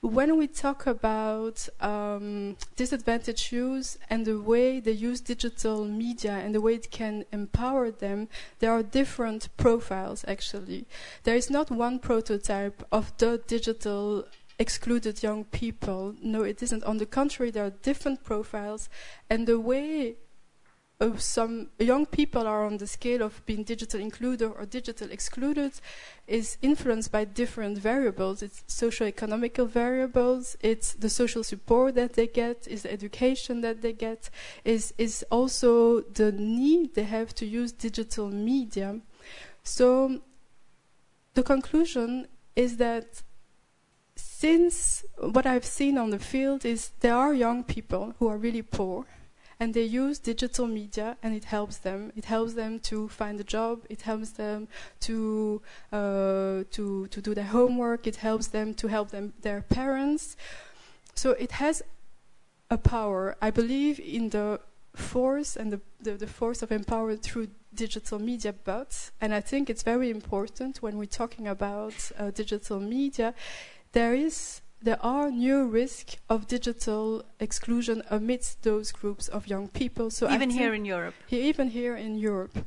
when 0.00 0.36
we 0.36 0.46
talk 0.46 0.86
about 0.86 1.68
um, 1.80 2.56
disadvantaged 2.76 3.50
youth 3.50 3.98
and 4.08 4.24
the 4.24 4.40
way 4.40 4.80
they 4.80 4.92
use 4.92 5.20
digital 5.20 5.84
media 5.84 6.32
and 6.32 6.54
the 6.54 6.60
way 6.60 6.74
it 6.74 6.90
can 6.90 7.24
empower 7.32 7.90
them, 7.90 8.28
there 8.60 8.70
are 8.70 8.82
different 8.82 9.48
profiles 9.56 10.24
actually. 10.28 10.86
There 11.24 11.36
is 11.36 11.50
not 11.50 11.70
one 11.70 11.98
prototype 11.98 12.84
of 12.92 13.16
the 13.18 13.42
digital 13.46 14.26
excluded 14.58 15.22
young 15.22 15.44
people. 15.44 16.14
No, 16.22 16.42
it 16.42 16.62
isn't. 16.62 16.84
On 16.84 16.98
the 16.98 17.06
contrary, 17.06 17.50
there 17.50 17.64
are 17.64 17.70
different 17.70 18.24
profiles, 18.24 18.88
and 19.30 19.46
the 19.46 19.60
way 19.60 20.16
uh, 21.00 21.16
some 21.16 21.68
young 21.78 22.06
people 22.06 22.46
are 22.46 22.66
on 22.66 22.78
the 22.78 22.86
scale 22.86 23.22
of 23.22 23.44
being 23.46 23.62
digital 23.62 24.00
included 24.00 24.46
or 24.46 24.66
digital 24.66 25.10
excluded 25.12 25.72
is 26.26 26.58
influenced 26.60 27.12
by 27.12 27.24
different 27.24 27.78
variables. 27.78 28.42
It's 28.42 28.64
socio-economical 28.66 29.66
variables, 29.66 30.56
it's 30.60 30.94
the 30.94 31.08
social 31.08 31.44
support 31.44 31.94
that 31.94 32.14
they 32.14 32.26
get, 32.26 32.66
is 32.66 32.82
the 32.82 32.92
education 32.92 33.60
that 33.60 33.80
they 33.80 33.92
get, 33.92 34.28
is, 34.64 34.92
is 34.98 35.24
also 35.30 36.00
the 36.00 36.32
need 36.32 36.94
they 36.94 37.04
have 37.04 37.32
to 37.36 37.46
use 37.46 37.70
digital 37.70 38.28
media. 38.28 39.00
So 39.62 40.20
the 41.34 41.44
conclusion 41.44 42.26
is 42.56 42.78
that 42.78 43.22
since 44.16 45.04
what 45.20 45.46
I've 45.46 45.64
seen 45.64 45.96
on 45.96 46.10
the 46.10 46.18
field 46.18 46.64
is 46.64 46.90
there 47.00 47.14
are 47.14 47.32
young 47.32 47.62
people 47.62 48.14
who 48.18 48.26
are 48.26 48.36
really 48.36 48.62
poor 48.62 49.06
and 49.60 49.74
they 49.74 49.82
use 49.82 50.18
digital 50.18 50.66
media 50.66 51.16
and 51.22 51.34
it 51.34 51.44
helps 51.44 51.78
them. 51.78 52.12
It 52.16 52.26
helps 52.26 52.54
them 52.54 52.78
to 52.80 53.08
find 53.08 53.40
a 53.40 53.44
job. 53.44 53.84
It 53.88 54.02
helps 54.02 54.30
them 54.30 54.68
to 55.00 55.60
uh, 55.92 56.64
to 56.70 57.06
to 57.08 57.20
do 57.20 57.34
their 57.34 57.50
homework. 57.58 58.06
It 58.06 58.16
helps 58.16 58.48
them 58.48 58.74
to 58.74 58.88
help 58.88 59.10
them 59.10 59.32
their 59.42 59.62
parents. 59.62 60.36
So 61.14 61.30
it 61.32 61.52
has 61.52 61.82
a 62.70 62.76
power 62.76 63.36
i 63.40 63.50
believe 63.50 63.98
in 63.98 64.28
the 64.30 64.60
force 64.94 65.56
and 65.56 65.72
the, 65.72 65.80
the, 66.00 66.12
the 66.12 66.26
force 66.26 66.62
of 66.62 66.70
empowerment 66.70 67.22
through 67.22 67.48
digital 67.74 68.18
media. 68.18 68.52
But 68.64 69.10
and 69.20 69.32
i 69.32 69.40
think 69.40 69.70
it's 69.70 69.82
very 69.82 70.10
important 70.10 70.82
when 70.82 70.98
we're 70.98 71.16
talking 71.22 71.46
about 71.46 71.94
uh, 72.18 72.30
digital 72.30 72.80
media 72.80 73.34
there 73.92 74.14
is 74.14 74.60
there 74.80 75.04
are 75.04 75.30
new 75.30 75.66
risks 75.66 76.16
of 76.28 76.46
digital 76.46 77.24
exclusion 77.40 78.02
amidst 78.10 78.62
those 78.62 78.92
groups 78.92 79.28
of 79.28 79.48
young 79.48 79.68
people. 79.68 80.10
So 80.10 80.30
even 80.30 80.50
here 80.50 80.74
in 80.74 80.84
Europe, 80.84 81.14
even 81.30 81.70
here 81.70 81.96
in 81.96 82.16
Europe. 82.16 82.66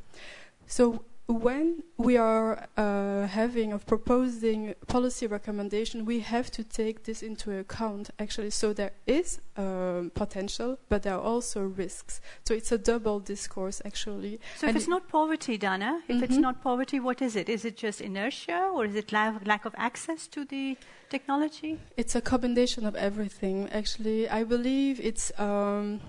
So 0.66 1.04
when 1.26 1.82
we 1.96 2.16
are 2.16 2.66
uh, 2.76 3.26
having 3.26 3.72
of 3.72 3.86
proposing 3.86 4.74
policy 4.86 5.26
recommendation, 5.26 6.04
we 6.04 6.20
have 6.20 6.50
to 6.50 6.64
take 6.64 7.04
this 7.04 7.22
into 7.22 7.56
account 7.58 8.10
actually. 8.18 8.50
So 8.50 8.72
there 8.72 8.92
is 9.06 9.40
um, 9.56 10.10
potential, 10.14 10.78
but 10.88 11.02
there 11.02 11.14
are 11.14 11.20
also 11.20 11.62
risks. 11.62 12.20
So 12.44 12.54
it's 12.54 12.72
a 12.72 12.78
double 12.78 13.20
discourse 13.20 13.80
actually. 13.84 14.40
So 14.56 14.66
and 14.66 14.76
if 14.76 14.82
it's 14.82 14.88
not 14.88 15.08
poverty, 15.08 15.56
Dana, 15.58 16.02
if 16.08 16.16
mm-hmm. 16.16 16.24
it's 16.24 16.36
not 16.36 16.62
poverty, 16.62 16.98
what 17.00 17.22
is 17.22 17.36
it? 17.36 17.48
Is 17.48 17.64
it 17.64 17.76
just 17.76 18.00
inertia, 18.00 18.70
or 18.74 18.84
is 18.84 18.96
it 18.96 19.12
la- 19.12 19.38
lack 19.44 19.64
of 19.64 19.74
access 19.76 20.26
to 20.28 20.44
the 20.44 20.76
technology? 21.08 21.78
It's 21.96 22.14
a 22.14 22.20
combination 22.20 22.84
of 22.84 22.94
everything. 22.96 23.68
Actually, 23.70 24.28
I 24.28 24.44
believe 24.44 25.00
it's. 25.00 25.32
Um, 25.38 26.00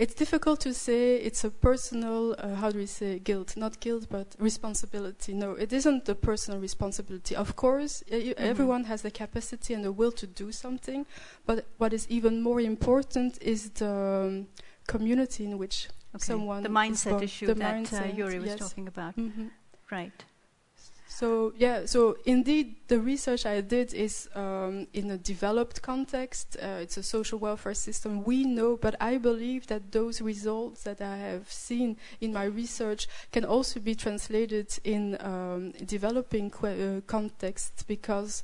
it's 0.00 0.14
difficult 0.14 0.60
to 0.60 0.72
say 0.72 1.16
it's 1.16 1.44
a 1.44 1.50
personal, 1.50 2.34
uh, 2.38 2.54
how 2.54 2.70
do 2.70 2.78
we 2.78 2.86
say, 2.86 3.18
guilt? 3.18 3.54
Not 3.54 3.78
guilt, 3.80 4.06
but 4.10 4.34
responsibility. 4.38 5.34
No, 5.34 5.52
it 5.52 5.74
isn't 5.74 6.08
a 6.08 6.14
personal 6.14 6.58
responsibility. 6.58 7.36
Of 7.36 7.54
course, 7.54 8.02
mm-hmm. 8.10 8.32
everyone 8.38 8.84
has 8.84 9.02
the 9.02 9.10
capacity 9.10 9.74
and 9.74 9.84
the 9.84 9.92
will 9.92 10.12
to 10.12 10.26
do 10.26 10.52
something, 10.52 11.04
but 11.44 11.66
what 11.76 11.92
is 11.92 12.06
even 12.08 12.40
more 12.40 12.62
important 12.62 13.36
is 13.42 13.68
the 13.82 13.90
um, 13.90 14.46
community 14.86 15.44
in 15.44 15.58
which 15.58 15.88
okay. 16.14 16.24
someone. 16.24 16.62
The 16.62 16.70
mindset 16.70 17.22
issue 17.22 17.46
the 17.48 17.54
that 17.56 17.74
mindset, 17.74 18.12
uh, 18.12 18.16
Yuri 18.16 18.38
was 18.38 18.48
yes. 18.52 18.58
talking 18.58 18.88
about. 18.88 19.18
Mm-hmm. 19.18 19.48
Right. 19.90 20.24
So 21.20 21.52
yeah, 21.58 21.84
so 21.84 22.16
indeed, 22.24 22.76
the 22.88 22.98
research 22.98 23.44
I 23.44 23.60
did 23.60 23.92
is 23.92 24.26
um, 24.34 24.86
in 24.94 25.10
a 25.10 25.18
developed 25.18 25.82
context. 25.82 26.56
Uh, 26.56 26.80
it's 26.80 26.96
a 26.96 27.02
social 27.02 27.38
welfare 27.38 27.74
system 27.74 28.24
we 28.24 28.44
know, 28.44 28.78
but 28.78 28.94
I 29.02 29.18
believe 29.18 29.66
that 29.66 29.92
those 29.92 30.22
results 30.22 30.84
that 30.84 31.02
I 31.02 31.18
have 31.18 31.52
seen 31.52 31.98
in 32.22 32.32
my 32.32 32.44
research 32.44 33.06
can 33.32 33.44
also 33.44 33.80
be 33.80 33.94
translated 33.94 34.78
in 34.82 35.18
um, 35.20 35.72
developing 35.84 36.50
uh, 36.54 37.02
context 37.06 37.84
because 37.86 38.42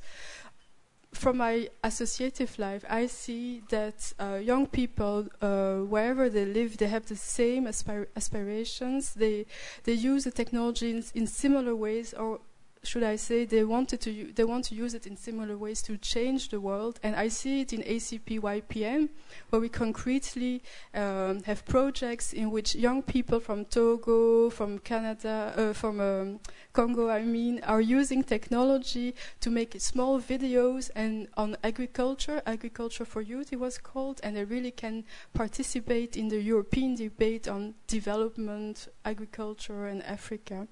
from 1.13 1.37
my 1.37 1.69
associative 1.83 2.59
life, 2.59 2.85
I 2.87 3.07
see 3.07 3.63
that 3.69 4.13
uh, 4.19 4.35
young 4.35 4.67
people, 4.67 5.27
uh, 5.41 5.77
wherever 5.77 6.29
they 6.29 6.45
live, 6.45 6.77
they 6.77 6.87
have 6.87 7.07
the 7.07 7.15
same 7.15 7.65
aspir- 7.65 8.07
aspirations. 8.15 9.15
They 9.15 9.47
they 9.83 9.93
use 9.93 10.25
the 10.25 10.31
technology 10.31 10.91
in, 10.91 11.03
in 11.15 11.25
similar 11.25 11.75
ways, 11.75 12.13
or 12.13 12.39
should 12.83 13.03
I 13.03 13.15
say, 13.15 13.45
they 13.45 13.63
wanted 13.63 14.01
to 14.01 14.31
they 14.33 14.43
want 14.43 14.65
to 14.65 14.75
use 14.75 14.93
it 14.93 15.07
in 15.07 15.17
similar 15.17 15.57
ways 15.57 15.81
to 15.83 15.97
change 15.97 16.49
the 16.49 16.59
world, 16.59 16.99
and 17.03 17.15
I 17.15 17.27
see 17.27 17.61
it 17.61 17.73
in 17.73 17.81
ACP 17.83 18.39
YPM, 18.39 19.09
where 19.49 19.61
we 19.61 19.69
concretely 19.69 20.63
um, 20.93 21.43
have 21.43 21.65
projects 21.65 22.33
in 22.33 22.51
which 22.51 22.75
young 22.75 23.01
people 23.01 23.39
from 23.39 23.65
Togo, 23.65 24.49
from 24.49 24.79
Canada, 24.79 25.53
uh, 25.57 25.73
from 25.73 25.99
um, 25.99 26.39
Congo, 26.73 27.09
I 27.09 27.23
mean, 27.23 27.59
are 27.63 27.81
using 27.81 28.23
technology 28.23 29.15
to 29.41 29.49
make 29.49 29.79
small 29.79 30.21
videos 30.21 30.89
and 30.95 31.27
on 31.35 31.57
agriculture, 31.63 32.41
agriculture 32.45 33.05
for 33.05 33.21
youth, 33.21 33.51
it 33.51 33.59
was 33.59 33.77
called, 33.77 34.19
and 34.23 34.35
they 34.35 34.43
really 34.43 34.71
can 34.71 35.03
participate 35.33 36.15
in 36.15 36.27
the 36.27 36.41
European 36.41 36.95
debate 36.95 37.47
on 37.47 37.73
development, 37.87 38.87
agriculture, 39.05 39.87
and 39.87 40.03
Africa. 40.03 40.67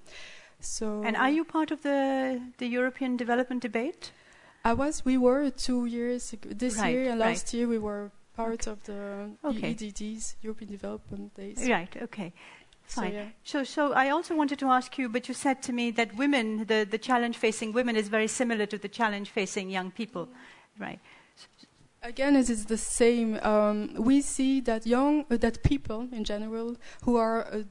So 0.59 1.03
and 1.03 1.15
are 1.15 1.29
you 1.29 1.43
part 1.43 1.71
of 1.71 1.81
the 1.81 2.41
the 2.57 2.67
European 2.67 3.17
development 3.17 3.61
debate? 3.61 4.11
I 4.63 4.73
was. 4.73 5.05
We 5.05 5.17
were 5.17 5.49
two 5.51 5.85
years 5.85 6.33
ago, 6.33 6.49
this 6.51 6.77
right, 6.77 6.91
year 6.91 7.11
and 7.11 7.19
right. 7.19 7.29
last 7.29 7.53
year. 7.53 7.67
We 7.67 7.77
were 7.77 8.11
part 8.35 8.67
okay. 8.67 8.71
of 8.71 8.83
the 8.83 9.31
okay. 9.43 9.71
EDDs, 9.71 10.35
European 10.41 10.71
Development 10.71 11.33
Days. 11.35 11.67
Right. 11.69 11.95
Okay. 12.01 12.33
Fine. 12.87 13.11
So, 13.11 13.17
yeah. 13.17 13.25
so, 13.43 13.63
so, 13.63 13.93
I 13.93 14.09
also 14.09 14.35
wanted 14.35 14.59
to 14.59 14.67
ask 14.67 14.97
you, 14.97 15.09
but 15.09 15.27
you 15.27 15.33
said 15.33 15.63
to 15.63 15.73
me 15.73 15.89
that 15.91 16.15
women, 16.15 16.65
the, 16.65 16.87
the 16.89 16.99
challenge 16.99 17.37
facing 17.37 17.73
women 17.73 17.95
is 17.95 18.09
very 18.09 18.27
similar 18.27 18.67
to 18.67 18.77
the 18.77 18.87
challenge 18.87 19.31
facing 19.31 19.71
young 19.71 19.89
people, 19.89 20.29
right? 20.77 20.99
Again, 22.03 22.35
it 22.35 22.47
is 22.51 22.65
the 22.65 22.77
same. 22.77 23.39
Um, 23.41 23.95
we 23.97 24.21
see 24.21 24.61
that 24.61 24.85
young, 24.85 25.25
uh, 25.31 25.37
that 25.37 25.63
people 25.63 26.07
in 26.11 26.23
general 26.23 26.75
who 27.03 27.15
are 27.17 27.47
uh, 27.47 27.63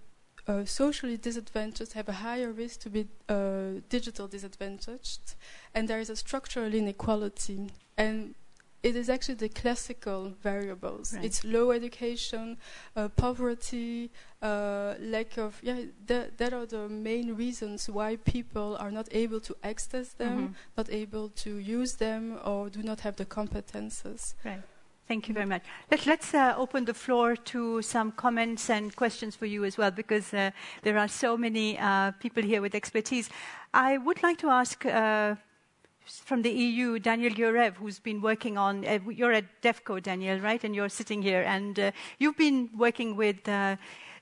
uh, 0.47 0.65
socially 0.65 1.17
disadvantaged 1.17 1.93
have 1.95 2.09
a 2.09 2.13
higher 2.13 2.53
risk 2.53 2.81
to 2.81 2.91
be 2.91 3.07
uh, 3.29 3.81
digital 3.89 4.29
disadvantaged, 4.29 5.35
and 5.75 5.89
there 5.89 6.01
is 6.01 6.11
a 6.11 6.17
structural 6.17 6.73
inequality. 6.75 7.71
And 7.97 8.35
it 8.85 8.97
is 8.97 9.09
actually 9.09 9.37
the 9.37 9.49
classical 9.49 10.35
variables. 10.43 11.15
Right. 11.15 11.25
It's 11.25 11.43
low 11.43 11.71
education, 11.71 12.59
uh, 12.95 13.09
poverty, 13.09 14.11
uh, 14.43 14.95
lack 15.01 15.39
of 15.39 15.59
yeah. 15.63 15.85
That 16.07 16.37
that 16.37 16.53
are 16.53 16.67
the 16.67 16.89
main 16.89 17.35
reasons 17.35 17.89
why 17.89 18.17
people 18.17 18.77
are 18.79 18.91
not 18.91 19.09
able 19.11 19.41
to 19.41 19.57
access 19.63 20.13
them, 20.13 20.39
mm-hmm. 20.39 20.53
not 20.77 20.91
able 20.91 21.31
to 21.31 21.57
use 21.57 21.95
them, 21.95 22.39
or 22.45 22.69
do 22.69 22.83
not 22.83 23.01
have 23.01 23.17
the 23.17 23.25
competences. 23.25 24.35
Right. 24.45 24.61
Thank 25.07 25.29
you 25.29 25.35
very 25.35 25.47
much. 25.47 25.63
Let, 25.91 26.09
us 26.09 26.33
uh, 26.33 26.55
open 26.57 26.87
the 26.87 26.95
floor 26.95 27.37
to 27.37 27.83
some 27.83 28.11
comments 28.13 28.71
and 28.71 28.97
questions 28.97 29.37
for 29.37 29.45
you 29.45 29.65
as 29.65 29.77
well, 29.77 29.91
because 29.91 30.33
uh, 30.33 30.51
there 30.83 30.97
are 30.97 31.09
so 31.09 31.37
many 31.37 31.79
uh, 31.79 32.13
people 32.13 32.43
here 32.43 32.63
with 32.63 32.75
expertise. 32.75 33.29
I 33.75 33.99
would 33.99 34.23
like 34.23 34.39
to 34.39 34.49
ask 34.49 34.87
uh, 34.87 35.35
from 36.07 36.41
the 36.41 36.51
EU, 36.51 36.99
Daniel 36.99 37.35
Yurev, 37.35 37.75
who's 37.75 37.99
been 37.99 38.23
working 38.23 38.57
on, 38.57 38.87
uh, 38.87 38.99
you're 39.11 39.33
at 39.33 39.45
DEVCO, 39.61 40.03
Daniel, 40.03 40.39
right? 40.41 40.65
And 40.65 40.75
you're 40.75 40.89
sitting 40.89 41.21
here, 41.21 41.43
and 41.43 41.79
uh, 41.79 41.91
you've 42.19 42.39
been 42.39 42.71
working 42.75 43.15
with 43.15 43.47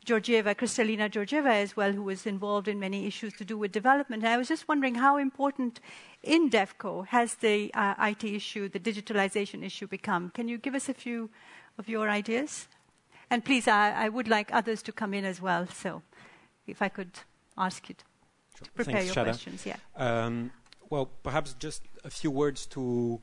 Georgieva, 0.05 0.55
Kristalina 0.55 1.09
Georgieva 1.09 1.63
as 1.63 1.77
well, 1.77 1.93
who 1.93 2.03
was 2.03 2.27
involved 2.27 2.67
in 2.67 2.81
many 2.81 3.07
issues 3.07 3.33
to 3.35 3.45
do 3.45 3.57
with 3.57 3.71
development. 3.73 4.23
And 4.25 4.33
I 4.33 4.37
was 4.37 4.49
just 4.49 4.67
wondering 4.67 4.97
how 4.97 5.17
important 5.17 5.81
in 6.23 6.51
DEVCO 6.51 7.07
has 7.09 7.35
the 7.37 7.73
uh, 7.75 7.95
IT 8.01 8.25
issue, 8.25 8.69
the 8.69 8.81
digitalization 8.81 9.65
issue 9.65 9.87
become? 9.87 10.31
Can 10.31 10.49
you 10.49 10.59
give 10.59 10.75
us 10.75 10.89
a 10.89 10.95
few 10.95 11.31
of 11.79 11.89
your 11.89 12.09
ideas? 12.09 12.69
And 13.31 13.45
please, 13.45 13.69
I, 13.69 13.93
I 13.93 14.09
would 14.09 14.29
like 14.29 14.53
others 14.53 14.83
to 14.83 14.93
come 14.93 15.15
in 15.15 15.25
as 15.25 15.41
well. 15.41 15.67
So 15.67 16.03
if 16.67 16.83
I 16.83 16.89
could 16.89 17.13
ask 17.57 17.89
you 17.89 17.95
to, 17.95 18.05
sure. 18.59 18.69
prepare 18.75 18.95
Thanks, 18.95 19.15
your 19.15 19.25
Shada. 19.25 19.29
questions. 19.29 19.67
Yeah. 19.67 19.77
Um, 19.97 20.51
well, 20.91 21.07
perhaps 21.23 21.55
just 21.59 21.83
a 22.05 22.11
few 22.11 22.31
words 22.31 22.67
to 22.67 23.21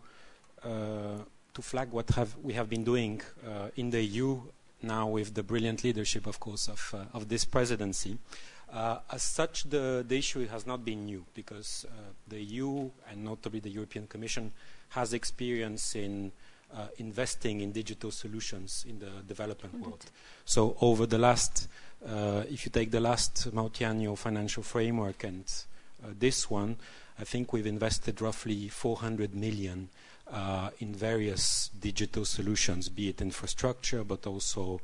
uh, 0.64 1.20
to 1.54 1.62
flag 1.62 1.92
what 1.92 2.10
have 2.12 2.36
we 2.42 2.54
have 2.54 2.70
been 2.70 2.84
doing 2.84 3.22
uh, 3.46 3.70
in 3.76 3.90
the 3.90 4.02
EU 4.02 4.42
now 4.82 5.08
with 5.08 5.34
the 5.34 5.44
brilliant 5.44 5.84
leadership, 5.84 6.28
of 6.28 6.40
course, 6.40 6.68
of, 6.68 6.94
uh, 6.94 7.18
of 7.18 7.30
this 7.30 7.46
presidency. 7.46 8.18
Uh, 8.72 9.00
as 9.12 9.24
such, 9.24 9.64
the, 9.64 10.06
the, 10.08 10.18
issue 10.18 10.46
has 10.48 10.68
not 10.68 10.86
been 10.86 11.06
new 11.06 11.26
because 11.34 11.86
uh, 11.90 12.02
the 12.28 12.40
EU 12.40 12.90
and 13.10 13.24
notably 13.24 13.60
the 13.60 13.70
European 13.70 14.06
Commission 14.06 14.52
has 14.90 15.14
experience 15.14 15.96
in 15.96 16.32
uh, 16.76 16.88
investing 16.98 17.62
in 17.62 17.72
digital 17.72 18.12
solutions 18.12 18.86
in 18.88 19.00
the 19.00 19.10
development 19.28 19.74
mm 19.74 19.82
-hmm. 19.82 19.86
world. 19.86 20.12
So, 20.46 20.76
over 20.80 21.08
the 21.08 21.18
last, 21.18 21.68
uh, 22.06 22.44
if 22.50 22.66
you 22.66 22.72
take 22.72 22.92
the 22.92 23.00
last 23.00 23.50
multi-annual 23.52 24.16
financial 24.16 24.64
framework 24.64 25.24
and 25.24 25.66
this 26.20 26.52
one, 26.52 26.76
I 27.20 27.26
think 27.26 27.52
we've 27.52 27.70
invested 27.70 28.22
roughly 28.22 28.70
400 28.70 29.34
million 29.34 29.90
uh, 30.32 30.70
in 30.80 30.94
various 30.94 31.70
digital 31.80 32.26
solutions, 32.26 32.90
be 32.90 33.10
it 33.10 33.22
infrastructure, 33.22 34.04
but 34.04 34.28
also 34.28 34.80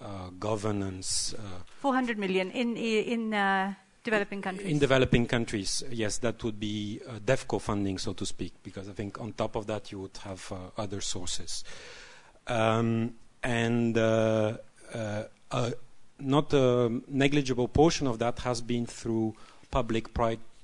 uh, 0.00 0.30
governance. 0.38 1.34
Uh, 1.34 1.62
400 1.80 2.18
million 2.18 2.50
in 2.50 2.76
in 2.76 3.34
uh, 3.34 3.74
developing 4.04 4.42
countries. 4.42 4.70
In 4.70 4.78
developing 4.78 5.26
countries, 5.26 5.82
yes, 5.90 6.18
that 6.18 6.42
would 6.44 6.60
be 6.60 7.00
uh, 7.08 7.18
DEVCO 7.24 7.60
funding, 7.60 7.98
so 7.98 8.12
to 8.12 8.26
speak, 8.26 8.52
because 8.62 8.88
I 8.88 8.92
think 8.92 9.20
on 9.20 9.32
top 9.32 9.56
of 9.56 9.66
that 9.66 9.90
you 9.92 10.00
would 10.00 10.16
have 10.18 10.52
uh, 10.52 10.80
other 10.80 11.00
sources, 11.00 11.64
um, 12.46 13.14
and 13.42 13.94
not 16.18 16.52
a 16.54 17.00
negligible 17.08 17.68
portion 17.68 18.06
of 18.06 18.18
that 18.18 18.38
has 18.40 18.60
been 18.62 18.86
through 18.86 19.34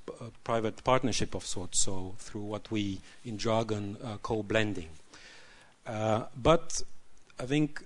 public-private 0.06 0.44
private 0.44 0.84
partnership 0.84 1.34
of 1.34 1.44
sorts, 1.44 1.80
so 1.80 2.14
through 2.18 2.42
what 2.42 2.70
we 2.70 3.00
in 3.24 3.38
jargon 3.38 3.96
uh, 4.04 4.16
call 4.18 4.42
blending. 4.42 4.88
Uh, 5.86 6.24
but 6.40 6.82
I 7.38 7.46
think, 7.46 7.84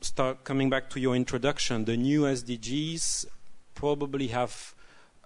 start 0.00 0.44
coming 0.44 0.70
back 0.70 0.90
to 0.90 1.00
your 1.00 1.14
introduction, 1.16 1.84
the 1.84 1.96
new 1.96 2.22
SDGs 2.22 3.26
probably 3.74 4.28
have 4.28 4.74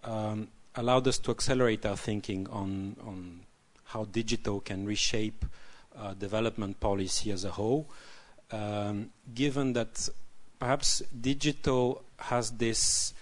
um, 0.04 0.48
allowed 0.74 1.08
us 1.08 1.18
to 1.18 1.30
accelerate 1.30 1.86
our 1.86 1.96
thinking 1.96 2.48
on, 2.50 2.96
on 3.04 3.40
how 3.84 4.04
digital 4.04 4.60
can 4.60 4.84
reshape 4.86 5.44
uh, 5.96 6.14
development 6.14 6.80
policy 6.80 7.30
as 7.30 7.44
a 7.44 7.50
whole, 7.50 7.88
um, 8.50 9.10
given 9.34 9.72
that 9.72 10.08
perhaps 10.58 11.02
digital 11.20 12.02
has 12.18 12.52
this 12.52 13.12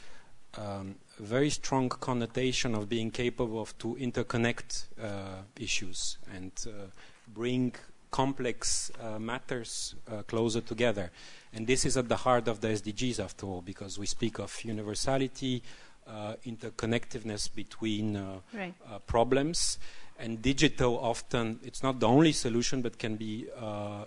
um, 0.56 0.94
very 1.22 1.50
strong 1.50 1.88
connotation 1.88 2.74
of 2.74 2.88
being 2.88 3.10
capable 3.10 3.60
of 3.60 3.76
to 3.78 3.96
interconnect 4.00 4.84
uh, 5.00 5.42
issues 5.56 6.18
and 6.34 6.52
uh, 6.66 6.86
bring 7.32 7.72
complex 8.10 8.90
uh, 9.00 9.18
matters 9.18 9.94
uh, 10.10 10.22
closer 10.22 10.60
together. 10.60 11.10
And 11.54 11.66
this 11.66 11.86
is 11.86 11.96
at 11.96 12.08
the 12.08 12.16
heart 12.16 12.48
of 12.48 12.60
the 12.60 12.68
SDGs, 12.68 13.18
after 13.22 13.46
all, 13.46 13.62
because 13.62 13.98
we 13.98 14.06
speak 14.06 14.38
of 14.38 14.64
universality, 14.64 15.62
uh, 16.06 16.34
interconnectiveness 16.44 17.52
between 17.54 18.16
uh, 18.16 18.40
right. 18.52 18.74
problems. 19.06 19.78
And 20.18 20.42
digital 20.42 20.98
often, 20.98 21.60
it's 21.64 21.82
not 21.82 22.00
the 22.00 22.08
only 22.08 22.32
solution, 22.32 22.82
but 22.82 22.98
can 22.98 23.16
be 23.16 23.46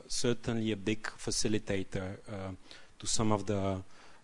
certainly 0.07 0.71
a 0.71 0.77
big 0.77 1.03
facilitator 1.03 2.17
to 2.99 3.07
some 3.07 3.31
of 3.31 3.47
the 3.47 3.81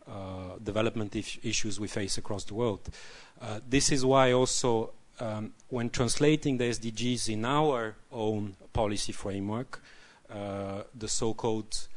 uh, 0.08 0.58
development 0.64 1.16
issues 1.16 1.80
we 1.80 1.88
face 1.88 2.18
across 2.18 2.43
the 2.45 2.54
world. 2.54 2.89
Uh, 3.41 3.60
this 3.68 3.91
is 3.91 4.06
why 4.06 4.32
also 4.32 4.91
um, 5.20 5.54
when 5.70 5.89
translating 5.89 6.58
the 6.58 6.66
SDGs 6.66 7.30
in 7.30 7.45
our 7.45 7.95
own 8.12 8.56
policy 8.74 9.12
framework, 9.12 9.82
uh, 10.30 10.84
the 10.95 11.08
so-called 11.08 11.88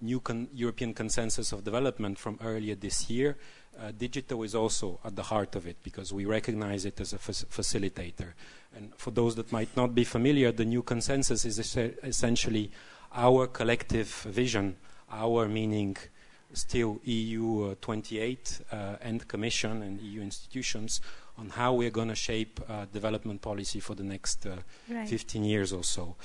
new 0.00 0.20
con 0.20 0.48
European 0.54 0.94
Consensus 0.94 1.52
of 1.52 1.62
Development 1.64 2.18
from 2.18 2.38
earlier 2.42 2.74
this 2.74 3.10
year, 3.10 3.36
uh, 3.78 3.92
digital 3.96 4.42
is 4.42 4.54
also 4.54 4.98
at 5.04 5.16
the 5.16 5.22
heart 5.22 5.54
of 5.56 5.66
it 5.66 5.76
because 5.82 6.12
we 6.12 6.24
recognize 6.24 6.84
it 6.84 7.00
as 7.00 7.12
a 7.12 7.18
facilitator. 7.18 8.32
And 8.76 8.92
for 8.96 9.10
those 9.10 9.36
that 9.36 9.52
might 9.52 9.74
not 9.76 9.94
be 9.94 10.04
familiar, 10.04 10.52
the 10.52 10.64
new 10.64 10.82
consensus 10.82 11.44
is 11.44 11.58
es 11.58 11.76
essentially 12.02 12.70
our 13.12 13.46
collective 13.46 14.08
vision, 14.08 14.76
our 15.10 15.48
meaning 15.48 15.96
still 16.52 17.00
EU 17.04 17.70
uh, 17.70 17.74
28 17.80 18.60
uh, 18.72 18.96
and 19.00 19.26
Commission 19.28 19.82
and 19.82 20.00
EU 20.00 20.20
institutions 20.20 21.00
on 21.38 21.50
how 21.50 21.72
we're 21.74 21.90
going 21.90 22.08
to 22.08 22.14
shape 22.14 22.60
uh, 22.68 22.86
development 22.92 23.40
policy 23.40 23.80
for 23.80 23.94
the 23.94 24.02
next 24.02 24.46
right. 24.88 25.08
15 25.08 25.44
years 25.44 25.72
or 25.72 25.84
so. 25.84 26.16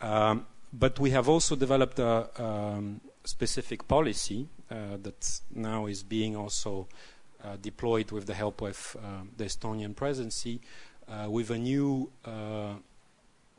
Um, 0.00 0.46
but 0.72 0.98
we 0.98 1.10
have 1.10 1.28
also 1.28 1.56
developed 1.56 1.98
a 1.98 2.28
um, 2.42 3.00
specific 3.24 3.86
policy 3.88 4.48
that 4.68 5.40
now 5.54 5.86
is 5.86 6.02
being 6.02 6.36
also 6.36 6.88
deployed 7.62 8.10
with 8.10 8.26
the 8.26 8.34
help 8.34 8.60
of 8.62 8.96
the 9.36 9.44
Estonian 9.44 9.94
presidency 9.94 10.60
with 11.28 11.50
a 11.50 11.58
new 11.58 12.10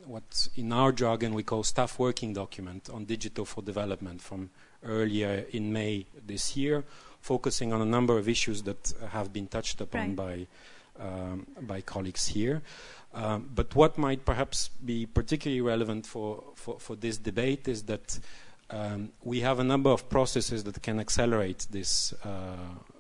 what 0.06 0.50
in 0.56 0.72
our 0.72 0.92
jargon 0.92 1.34
we 1.34 1.44
call 1.44 1.64
staff 1.64 1.98
working 1.98 2.34
document 2.34 2.90
on 2.90 3.06
digital 3.06 3.46
for 3.46 3.62
development 3.62 4.22
from 4.22 4.50
earlier 4.84 5.46
in 5.52 5.74
May 5.74 6.06
this 6.26 6.56
year, 6.56 6.84
focusing 7.22 7.74
on 7.74 7.82
a 7.82 7.86
number 7.86 8.18
of 8.18 8.28
issues 8.30 8.64
that 8.64 8.94
have 9.12 9.34
been 9.34 9.48
touched 9.48 9.82
upon 9.82 10.16
right. 10.16 10.48
by, 10.98 11.04
um, 11.04 11.48
by 11.62 11.82
colleagues 11.82 12.28
here. 12.28 12.62
Um, 13.14 13.50
but 13.54 13.74
what 13.76 13.98
might 13.98 14.26
perhaps 14.26 14.70
be 14.86 15.06
particularly 15.06 15.62
relevant 15.62 16.06
for, 16.06 16.44
for, 16.56 16.80
for 16.80 16.96
this 16.96 17.18
debate 17.18 17.68
is 17.68 17.84
that 17.84 18.20
um, 18.70 19.12
we 19.24 19.40
have 19.40 19.60
a 19.60 19.64
number 19.64 19.90
of 19.90 20.10
processes 20.10 20.64
that 20.66 20.82
can 20.82 21.00
accelerate 21.00 21.68
this 21.72 22.14
uh, 22.26 22.56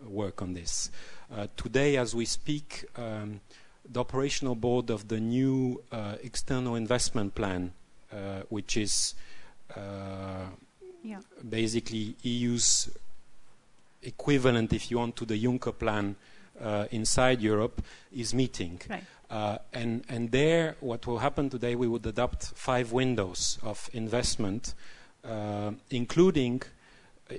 work 0.07 0.41
on 0.41 0.53
this. 0.53 0.89
Uh, 1.35 1.47
today, 1.57 1.97
as 1.97 2.15
we 2.15 2.25
speak, 2.25 2.85
um, 2.95 3.41
the 3.89 3.99
operational 3.99 4.55
board 4.55 4.89
of 4.89 5.07
the 5.07 5.19
new 5.19 5.83
uh, 5.91 6.15
external 6.23 6.75
investment 6.75 7.35
plan, 7.35 7.73
uh, 8.11 8.41
which 8.49 8.77
is 8.77 9.13
uh, 9.75 10.45
yeah. 11.03 11.19
basically 11.47 12.15
EU's 12.21 12.89
equivalent, 14.01 14.73
if 14.73 14.91
you 14.91 14.97
want, 14.97 15.15
to 15.17 15.25
the 15.25 15.41
Juncker 15.41 15.77
plan 15.77 16.15
uh, 16.61 16.85
inside 16.91 17.41
Europe, 17.41 17.81
is 18.11 18.33
meeting. 18.33 18.81
Right. 18.89 19.03
Uh, 19.29 19.57
and, 19.73 20.03
and 20.07 20.31
there, 20.31 20.75
what 20.79 21.05
will 21.05 21.19
happen 21.19 21.49
today, 21.49 21.75
we 21.75 21.87
would 21.87 22.05
adopt 22.05 22.45
five 22.45 22.91
windows 22.93 23.59
of 23.61 23.89
investment, 23.93 24.73
uh, 25.25 25.71
including 25.89 26.61
uh, 27.29 27.35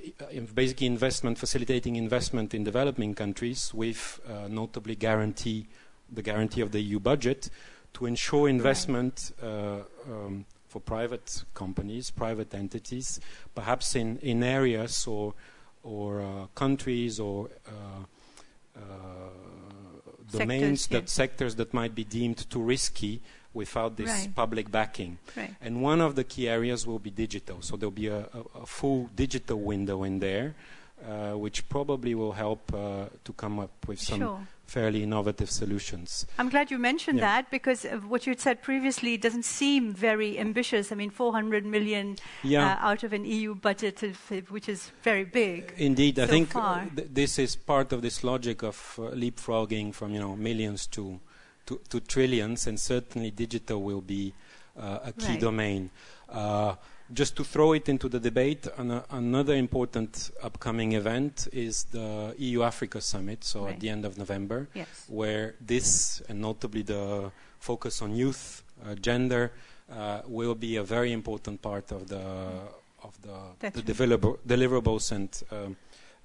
basically 0.55 0.87
investment, 0.87 1.39
facilitating 1.39 1.97
investment 1.97 2.53
in 2.53 2.63
developing 2.63 3.15
countries 3.15 3.73
with 3.73 4.21
uh, 4.29 4.49
notably 4.49 4.95
guarantee, 4.95 5.67
the 6.13 6.23
guarantee 6.23 6.61
of 6.61 6.73
the 6.73 6.81
EU 6.81 7.01
budget 7.01 7.49
to 7.95 8.05
ensure 8.05 8.49
investment 8.49 9.33
uh, 9.43 9.79
um, 10.07 10.45
for 10.69 10.81
private 10.81 11.45
companies, 11.55 12.11
private 12.11 12.55
entities, 12.55 13.21
perhaps 13.55 13.97
in, 13.97 14.19
in 14.19 14.43
areas 14.43 15.07
or, 15.07 15.35
or 15.83 16.21
uh, 16.21 16.47
countries 16.55 17.19
or 17.19 17.49
uh, 17.66 18.79
uh, 18.79 18.81
domains 20.31 20.83
sectors, 20.83 20.89
that 20.89 21.03
yeah. 21.03 21.07
sectors 21.07 21.55
that 21.57 21.75
might 21.75 21.95
be 21.95 22.05
deemed 22.05 22.49
too 22.51 22.62
risky 22.62 23.21
without 23.55 23.97
this 23.97 24.11
right. 24.11 24.35
public 24.35 24.71
backing. 24.71 25.19
Right. 25.37 25.55
And 25.61 25.83
one 25.83 26.01
of 26.01 26.14
the 26.14 26.25
key 26.25 26.49
areas 26.49 26.87
will 26.87 26.99
be 26.99 27.11
digital. 27.11 27.62
So 27.62 27.77
there'll 27.77 27.91
be 27.91 28.09
a, 28.09 28.21
a, 28.21 28.61
a 28.62 28.66
full 28.66 29.11
digital 29.16 29.59
window 29.59 30.05
in 30.05 30.19
there, 30.19 30.55
uh, 31.05 31.33
which 31.33 31.69
probably 31.69 32.14
will 32.14 32.33
help 32.33 32.73
uh, 32.75 33.07
to 33.25 33.33
come 33.33 33.59
up 33.59 33.73
with 33.89 34.01
some 34.01 34.21
sure 34.21 34.41
fairly 34.69 35.03
innovative 35.03 35.51
solutions. 35.51 36.27
I'm 36.39 36.51
glad 36.51 36.71
you 36.71 36.79
mentioned 36.79 37.19
yeah. 37.19 37.41
that 37.43 37.51
because 37.51 37.85
what 38.07 38.27
you 38.27 38.35
said 38.37 38.62
previously 38.62 39.16
doesn't 39.16 39.45
seem 39.45 39.93
very 39.95 40.39
ambitious. 40.39 40.93
I 40.93 40.95
mean, 40.95 41.11
400 41.11 41.64
million 41.64 42.16
yeah. 42.45 42.75
uh, 42.75 42.89
out 42.89 43.03
of 43.03 43.14
an 43.14 43.25
EU 43.25 43.55
budget, 43.55 44.01
which 44.51 44.69
is 44.69 44.93
very 45.03 45.25
big. 45.25 45.73
Indeed, 45.77 46.16
so 46.16 46.25
I 46.25 46.27
think 46.27 46.53
th 46.53 47.09
this 47.11 47.39
is 47.39 47.57
part 47.57 47.93
of 47.93 48.01
this 48.03 48.23
logic 48.23 48.62
of 48.62 48.77
uh, 48.99 49.03
leapfrogging 49.16 49.95
from 49.95 50.12
you 50.12 50.21
know 50.21 50.37
millions 50.37 50.87
to, 50.89 51.19
to, 51.66 51.81
to 51.89 52.01
trillions, 52.01 52.66
and 52.66 52.79
certainly 52.79 53.31
digital 53.31 53.83
will 53.83 54.03
be 54.03 54.35
uh, 54.77 55.11
a 55.11 55.12
key 55.12 55.35
right. 55.35 55.41
domain. 55.41 55.91
Uh, 57.11 57.15
just 57.15 57.37
to 57.37 57.45
throw 57.45 57.73
it 57.73 57.89
into 57.89 58.09
the 58.09 58.21
debate, 58.21 58.67
an, 58.77 59.03
another 59.11 59.55
important 59.55 60.31
upcoming 60.43 60.93
event 60.93 61.49
is 61.53 61.85
the 61.85 62.35
EU 62.39 62.63
Africa 62.63 63.01
Summit, 63.01 63.45
so 63.45 63.65
right. 63.65 63.75
at 63.75 63.81
the 63.81 63.89
end 63.89 64.05
of 64.05 64.19
November, 64.19 64.69
yes. 64.75 65.05
where 65.09 65.55
this, 65.61 66.23
and 66.29 66.41
notably 66.41 66.83
the 66.83 67.31
focus 67.59 68.03
on 68.03 68.15
youth, 68.15 68.63
uh, 68.85 68.95
gender, 68.95 69.53
uh, 69.91 70.21
will 70.27 70.55
be 70.55 70.77
a 70.77 70.83
very 70.83 71.13
important 71.13 71.63
part 71.63 71.93
of 71.93 72.09
the 72.09 72.23
of 73.03 73.17
the, 73.23 73.71
the 73.71 73.83
deliverables 74.47 75.13
and 75.13 75.43
um, 75.53 75.77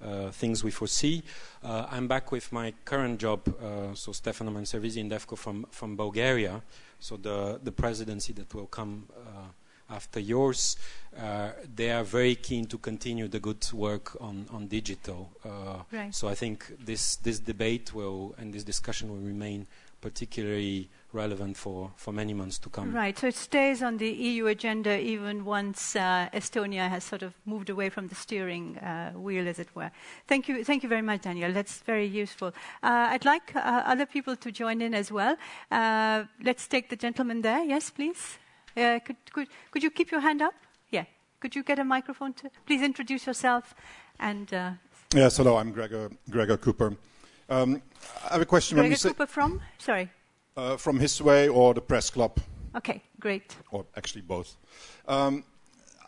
uh, 0.04 0.30
things 0.32 0.64
we 0.64 0.70
foresee. 0.70 1.22
Uh, 1.62 1.86
I'm 1.90 2.08
back 2.08 2.32
with 2.32 2.52
my 2.52 2.74
current 2.84 3.20
job, 3.20 3.40
uh, 3.48 3.94
so 3.94 4.12
Stefano 4.12 4.50
Manservisi 4.50 4.98
in 4.98 5.08
DEVCO 5.08 5.38
from 5.38 5.66
from 5.70 5.96
Bulgaria, 5.96 6.62
so 6.98 7.16
the 7.16 7.60
the 7.62 7.72
presidency 7.72 8.32
that 8.34 8.52
will 8.54 8.66
come 8.66 9.04
uh, 9.16 9.48
after 9.90 10.20
yours, 10.20 10.76
uh, 11.18 11.50
they 11.74 11.90
are 11.90 12.04
very 12.04 12.34
keen 12.34 12.66
to 12.66 12.78
continue 12.78 13.28
the 13.28 13.40
good 13.40 13.66
work 13.72 14.16
on, 14.20 14.46
on 14.52 14.66
digital. 14.66 15.30
Uh, 15.44 15.82
right. 15.92 16.14
So 16.14 16.28
I 16.28 16.34
think 16.34 16.72
this, 16.84 17.16
this 17.16 17.38
debate 17.38 17.94
will 17.94 18.34
and 18.38 18.52
this 18.52 18.64
discussion 18.64 19.10
will 19.10 19.24
remain 19.26 19.66
particularly 20.00 20.90
relevant 21.14 21.56
for, 21.56 21.90
for 21.96 22.12
many 22.12 22.34
months 22.34 22.58
to 22.58 22.68
come. 22.68 22.92
Right, 22.92 23.18
so 23.18 23.28
it 23.28 23.34
stays 23.34 23.82
on 23.82 23.96
the 23.96 24.10
EU 24.10 24.46
agenda 24.48 25.00
even 25.00 25.46
once 25.46 25.96
uh, 25.96 26.28
Estonia 26.34 26.90
has 26.90 27.04
sort 27.04 27.22
of 27.22 27.32
moved 27.46 27.70
away 27.70 27.88
from 27.88 28.08
the 28.08 28.14
steering 28.14 28.76
uh, 28.78 29.12
wheel, 29.12 29.48
as 29.48 29.58
it 29.58 29.68
were. 29.74 29.90
Thank 30.26 30.48
you, 30.48 30.62
thank 30.62 30.82
you 30.82 30.90
very 30.90 31.00
much, 31.00 31.22
Daniel. 31.22 31.52
That's 31.52 31.78
very 31.80 32.06
useful. 32.06 32.48
Uh, 32.82 33.12
I'd 33.12 33.24
like 33.24 33.56
uh, 33.56 33.82
other 33.86 34.04
people 34.04 34.36
to 34.36 34.52
join 34.52 34.82
in 34.82 34.92
as 34.92 35.10
well. 35.10 35.36
Uh, 35.70 36.24
let's 36.42 36.68
take 36.68 36.90
the 36.90 36.96
gentleman 36.96 37.40
there. 37.40 37.64
Yes, 37.64 37.88
please. 37.88 38.38
Uh, 38.76 38.98
could, 39.04 39.16
could, 39.32 39.48
could 39.70 39.82
you 39.82 39.90
keep 39.90 40.10
your 40.10 40.20
hand 40.20 40.42
up? 40.42 40.54
Yeah. 40.90 41.04
Could 41.40 41.54
you 41.54 41.62
get 41.62 41.78
a 41.78 41.84
microphone 41.84 42.32
to 42.34 42.50
please 42.66 42.82
introduce 42.82 43.26
yourself 43.26 43.74
and. 44.18 44.50
yes, 45.14 45.36
hello. 45.36 45.56
I'm 45.56 45.72
Gregor 45.72 46.10
Gregor 46.30 46.56
Cooper. 46.56 46.96
Um, 47.48 47.82
I 48.28 48.32
have 48.32 48.40
a 48.42 48.46
question. 48.46 48.78
Gregor 48.78 48.96
Cooper 48.96 49.26
from? 49.26 49.60
Sorry. 49.78 50.10
Uh, 50.56 50.76
from 50.76 50.98
His2way 50.98 51.52
or 51.54 51.74
the 51.74 51.80
Press 51.80 52.10
Club. 52.10 52.38
Okay, 52.76 53.02
great. 53.20 53.56
Or 53.70 53.84
actually 53.96 54.22
both. 54.22 54.56
Um, 55.06 55.44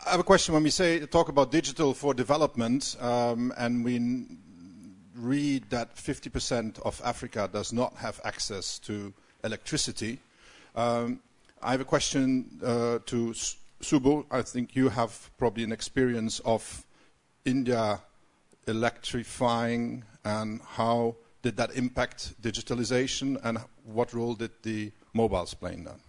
I 0.06 0.10
have 0.10 0.20
a 0.20 0.24
question. 0.24 0.54
When 0.54 0.62
we 0.62 0.70
say 0.70 1.00
talk 1.06 1.28
about 1.28 1.50
digital 1.50 1.94
for 1.94 2.14
development, 2.14 2.96
um, 3.00 3.52
and 3.58 3.84
we 3.84 4.26
read 5.14 5.68
that 5.70 5.96
50% 5.96 6.80
of 6.80 7.00
Africa 7.04 7.48
does 7.52 7.72
not 7.72 7.94
have 7.96 8.20
access 8.24 8.78
to 8.80 9.12
electricity, 9.44 10.20
um, 10.74 11.20
I 11.62 11.72
have 11.72 11.80
a 11.80 11.84
question 11.84 12.60
uh, 12.62 12.98
to 13.06 13.34
Subu. 13.82 14.24
I 14.30 14.42
think 14.42 14.76
you 14.76 14.88
have 14.88 15.30
probably 15.38 15.64
an 15.64 15.72
experience 15.72 16.40
of 16.40 16.86
India 17.44 18.00
electrifying 18.66 20.04
and 20.24 20.60
how 20.62 21.16
did 21.42 21.56
that 21.56 21.76
impact 21.76 22.34
digitalization, 22.42 23.38
and 23.44 23.58
what 23.84 24.12
role 24.12 24.34
did 24.34 24.50
the 24.62 24.90
mobiles 25.12 25.54
play 25.54 25.74
in 25.74 25.84
that? 25.84 26.00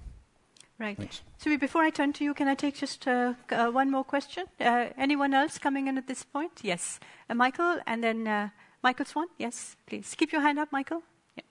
Right. 0.79 0.97
Thanks. 0.97 1.21
So 1.37 1.55
before 1.57 1.83
I 1.83 1.91
turn 1.91 2.13
to 2.13 2.23
you, 2.23 2.33
can 2.33 2.47
I 2.47 2.55
take 2.55 2.75
just 2.75 3.07
uh, 3.07 3.33
uh, 3.51 3.69
one 3.69 3.91
more 3.91 4.03
question? 4.03 4.45
Uh, 4.59 4.87
anyone 4.97 5.33
else 5.33 5.57
coming 5.59 5.87
in 5.87 5.97
at 5.97 6.07
this 6.07 6.23
point? 6.23 6.51
Yes. 6.63 6.99
Uh, 7.29 7.35
Michael, 7.35 7.79
and 7.85 8.03
then 8.03 8.27
uh, 8.27 8.49
Michael 8.81 9.05
Swan. 9.05 9.27
Yes, 9.37 9.75
please. 9.85 10.15
Keep 10.17 10.31
your 10.31 10.41
hand 10.41 10.57
up, 10.59 10.71
Michael. 10.71 11.03
Yeah. 11.35 11.43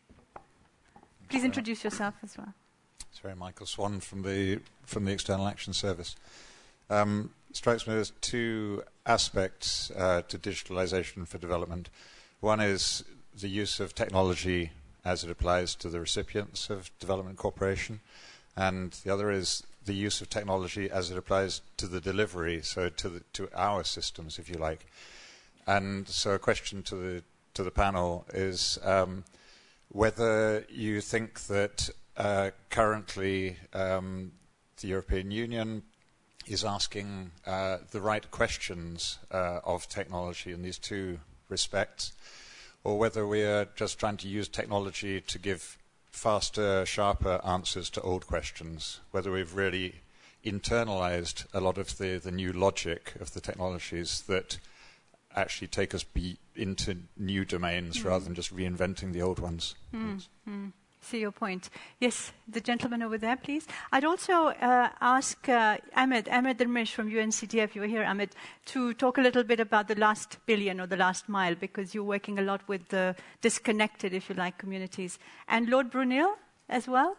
Please 1.29 1.45
introduce 1.45 1.85
yourself 1.85 2.15
as 2.23 2.37
well. 2.37 2.55
Sorry, 3.11 3.35
Michael 3.35 3.67
Swan 3.67 4.01
from 4.01 4.23
the 4.23 4.61
from 4.85 5.05
the 5.05 5.13
External 5.13 5.49
Action 5.49 5.73
Service. 5.73 6.17
Um, 6.91 7.31
strikes 7.53 7.87
me 7.87 7.95
there's 7.95 8.13
two 8.21 8.83
aspects 9.05 9.91
uh, 9.97 10.23
to 10.29 10.39
digitalization 10.39 11.27
for 11.27 11.39
development. 11.39 11.89
One 12.41 12.61
is 12.61 13.05
the 13.39 13.49
use 13.49 13.81
of 13.81 13.95
technology 13.95 14.71
as 15.05 15.25
it 15.25 15.31
applies 15.31 15.75
to 15.77 15.89
the 15.89 16.01
recipients 16.01 16.71
of 16.71 16.91
development 16.99 17.39
cooperation, 17.39 18.01
and 18.57 18.93
the 19.05 19.13
other 19.13 19.31
is 19.31 19.63
the 19.85 19.95
use 19.95 20.21
of 20.21 20.29
technology 20.29 20.91
as 20.91 21.11
it 21.11 21.17
applies 21.17 21.63
to 21.77 21.87
the 21.87 22.01
delivery, 22.01 22.61
so 22.63 22.89
to 22.89 23.09
the, 23.09 23.21
to 23.33 23.49
our 23.55 23.85
systems, 23.85 24.39
if 24.39 24.49
you 24.49 24.57
like. 24.57 24.87
And 25.67 26.09
so, 26.09 26.33
a 26.33 26.39
question 26.39 26.83
to 26.85 26.95
the 26.97 27.23
to 27.55 27.63
the 27.63 27.71
panel 27.71 28.27
is 28.35 28.79
um, 28.85 29.25
whether 29.89 30.67
you 30.69 31.01
think 31.01 31.41
that 31.47 31.89
currently 32.71 33.57
um, 33.73 34.33
the 34.81 34.89
European 34.89 35.31
Union 35.31 35.83
is 36.47 36.65
asking 36.65 37.33
uh, 37.47 37.79
the 37.91 38.01
right 38.01 38.31
questions 38.31 39.19
uh, 39.31 39.61
of 39.65 39.89
technology 39.89 40.53
in 40.53 40.63
these 40.63 40.79
two 40.79 41.19
respects 41.49 42.13
or 42.85 42.99
whether 42.99 43.27
we 43.27 43.43
are 43.43 43.67
just 43.75 43.99
trying 43.99 44.17
to 44.17 44.29
use 44.29 44.49
technology 44.49 45.21
to 45.21 45.39
give 45.39 45.77
faster, 46.11 46.87
sharper 46.87 47.41
answers 47.45 47.91
to 47.91 48.01
old 48.03 48.27
questions, 48.27 49.01
whether 49.11 49.33
we've 49.33 49.55
really 49.55 49.97
internalized 50.45 51.47
a 51.53 51.61
lot 51.61 51.79
of 51.79 51.99
the, 51.99 52.19
the 52.19 52.31
new 52.31 52.53
logic 52.53 53.15
of 53.21 53.35
the 53.35 53.41
technologies 53.41 54.23
that 54.29 54.59
actually 55.35 55.67
take 55.67 55.95
us 55.95 56.05
be 56.05 56.39
into 56.55 56.97
new 57.17 57.45
domains 57.45 57.99
mm. 57.99 58.05
rather 58.05 58.25
than 58.25 58.35
just 58.35 58.55
reinventing 58.55 59.13
the 59.13 59.21
old 59.21 59.41
ones. 59.41 59.75
Mm 59.93 60.73
see 61.07 61.21
your 61.21 61.33
point. 61.33 61.71
Yes, 62.01 62.33
the 62.49 62.61
gentleman 62.61 63.03
over 63.03 63.19
there, 63.19 63.37
please. 63.37 63.67
I'd 63.93 64.05
also 64.05 64.49
uh, 64.49 64.89
ask 65.01 65.49
uh, 65.49 65.79
Ahmed, 65.95 66.29
Ahmed 66.29 66.59
Dermish 66.59 66.93
from 66.93 67.11
UNCDF, 67.11 67.75
you 67.75 67.83
are 67.83 67.87
here, 67.87 68.05
Ahmed, 68.05 68.35
to 68.67 68.93
talk 68.95 69.19
a 69.19 69.21
little 69.21 69.45
bit 69.45 69.61
about 69.61 69.89
the 69.89 69.95
last 69.95 70.39
billion 70.47 70.81
or 70.81 70.87
the 70.87 70.97
last 70.97 71.29
mile, 71.29 71.55
because 71.55 71.95
you're 71.95 72.05
working 72.05 72.39
a 72.39 72.43
lot 72.43 72.61
with 72.69 72.89
the 72.89 73.15
disconnected, 73.41 74.13
if 74.13 74.29
you 74.29 74.35
like, 74.35 74.59
communities. 74.59 75.19
And 75.49 75.69
Lord 75.69 75.91
Brunel 75.91 76.35
as 76.69 76.89
well. 76.89 77.17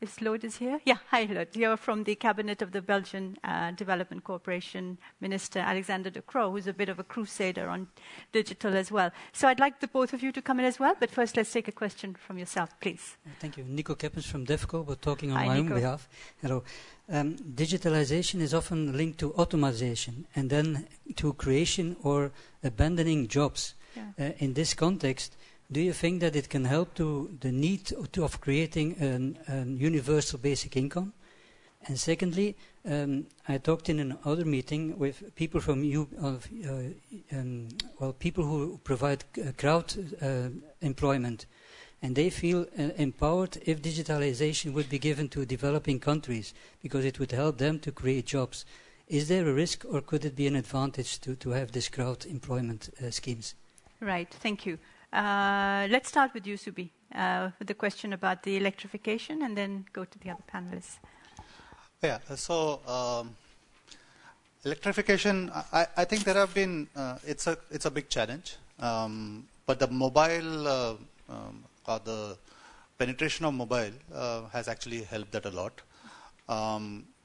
Is 0.00 0.20
Lord 0.22 0.44
is 0.44 0.58
here? 0.58 0.80
Yeah, 0.84 0.98
hi 1.10 1.24
Lord. 1.24 1.56
You're 1.56 1.76
from 1.76 2.04
the 2.04 2.14
cabinet 2.14 2.62
of 2.62 2.70
the 2.70 2.80
Belgian 2.80 3.36
uh, 3.42 3.72
Development 3.72 4.22
Cooperation 4.22 4.96
Minister 5.20 5.58
Alexander 5.58 6.08
De 6.08 6.22
Croo, 6.22 6.52
who's 6.52 6.68
a 6.68 6.72
bit 6.72 6.88
of 6.88 7.00
a 7.00 7.02
crusader 7.02 7.68
on 7.68 7.88
digital 8.30 8.76
as 8.76 8.92
well. 8.92 9.10
So 9.32 9.48
I'd 9.48 9.58
like 9.58 9.80
the 9.80 9.88
both 9.88 10.12
of 10.12 10.22
you 10.22 10.30
to 10.30 10.40
come 10.40 10.60
in 10.60 10.66
as 10.66 10.78
well, 10.78 10.94
but 11.00 11.10
first 11.10 11.36
let's 11.36 11.50
take 11.50 11.66
a 11.66 11.72
question 11.72 12.14
from 12.14 12.38
yourself, 12.38 12.78
please. 12.80 13.16
Thank 13.40 13.56
you. 13.56 13.64
Nico 13.64 13.96
Keppens 13.96 14.26
from 14.26 14.46
DEVCO, 14.46 14.86
but 14.86 15.02
talking 15.02 15.32
on 15.32 15.38
hi, 15.38 15.46
my 15.46 15.54
Nico. 15.54 15.70
own 15.70 15.80
behalf. 15.80 16.08
Hello. 16.40 16.62
Um, 17.08 17.34
digitalization 17.36 18.40
is 18.40 18.54
often 18.54 18.96
linked 18.96 19.18
to 19.18 19.32
automation 19.32 20.28
and 20.36 20.48
then 20.48 20.86
to 21.16 21.32
creation 21.32 21.96
or 22.04 22.30
abandoning 22.62 23.26
jobs. 23.26 23.74
Yeah. 23.96 24.28
Uh, 24.28 24.32
in 24.38 24.52
this 24.52 24.74
context, 24.74 25.36
do 25.70 25.80
you 25.80 25.92
think 25.92 26.20
that 26.20 26.34
it 26.34 26.48
can 26.48 26.64
help 26.64 26.94
to 26.94 27.36
the 27.40 27.52
need 27.52 27.92
of 28.16 28.40
creating 28.40 29.36
a 29.48 29.64
universal 29.64 30.38
basic 30.38 30.76
income? 30.76 31.12
And 31.86 31.98
secondly, 31.98 32.56
um, 32.88 33.26
I 33.46 33.58
talked 33.58 33.88
in 33.88 34.00
another 34.00 34.44
meeting 34.44 34.98
with 34.98 35.34
people 35.36 35.60
from 35.60 35.84
you, 35.84 36.08
of, 36.20 36.48
uh, 36.66 37.36
um, 37.36 37.68
well, 37.98 38.12
people 38.12 38.44
who 38.44 38.78
provide 38.82 39.24
uh, 39.38 39.52
crowd 39.56 39.94
uh, 40.20 40.48
employment, 40.80 41.46
and 42.02 42.14
they 42.14 42.30
feel 42.30 42.62
uh, 42.78 42.90
empowered 42.96 43.58
if 43.64 43.82
digitalization 43.82 44.72
would 44.72 44.88
be 44.88 44.98
given 44.98 45.28
to 45.28 45.46
developing 45.46 46.00
countries 46.00 46.52
because 46.82 47.04
it 47.04 47.18
would 47.18 47.32
help 47.32 47.58
them 47.58 47.78
to 47.80 47.92
create 47.92 48.26
jobs. 48.26 48.64
Is 49.06 49.28
there 49.28 49.48
a 49.48 49.52
risk, 49.52 49.84
or 49.88 50.00
could 50.00 50.24
it 50.24 50.36
be 50.36 50.46
an 50.46 50.56
advantage 50.56 51.20
to, 51.20 51.36
to 51.36 51.50
have 51.50 51.72
this 51.72 51.88
crowd 51.88 52.26
employment 52.26 52.90
uh, 53.02 53.10
schemes? 53.10 53.54
Right. 54.00 54.28
Thank 54.30 54.66
you. 54.66 54.78
Uh, 55.12 55.86
let's 55.90 56.08
start 56.08 56.34
with 56.34 56.46
you, 56.46 56.56
Subi, 56.56 56.90
uh, 57.14 57.50
with 57.58 57.68
the 57.68 57.74
question 57.74 58.12
about 58.12 58.42
the 58.42 58.56
electrification, 58.56 59.42
and 59.42 59.56
then 59.56 59.86
go 59.92 60.04
to 60.04 60.18
the 60.18 60.30
other 60.30 60.44
panelists. 60.52 60.98
Yeah. 62.02 62.18
So. 62.36 62.80
Um, 62.86 63.36
electrification, 64.64 65.50
I, 65.72 66.04
think 66.04 66.24
there 66.24 66.34
have 66.34 66.52
been, 66.54 66.88
uh, 66.94 67.18
it's, 67.26 67.46
a, 67.46 67.90
big 67.90 68.08
challenge. 68.08 68.56
Um, 68.80 69.46
but 69.66 69.78
the 69.78 69.88
mobile, 69.88 70.68
um, 70.68 71.64
or 71.86 72.00
the 72.04 72.36
penetration 72.98 73.46
of 73.46 73.54
mobile 73.54 73.92
has 74.52 74.68
actually 74.68 75.02
helped 75.02 75.32
that 75.32 75.46
a 75.46 75.50
lot. 75.50 75.80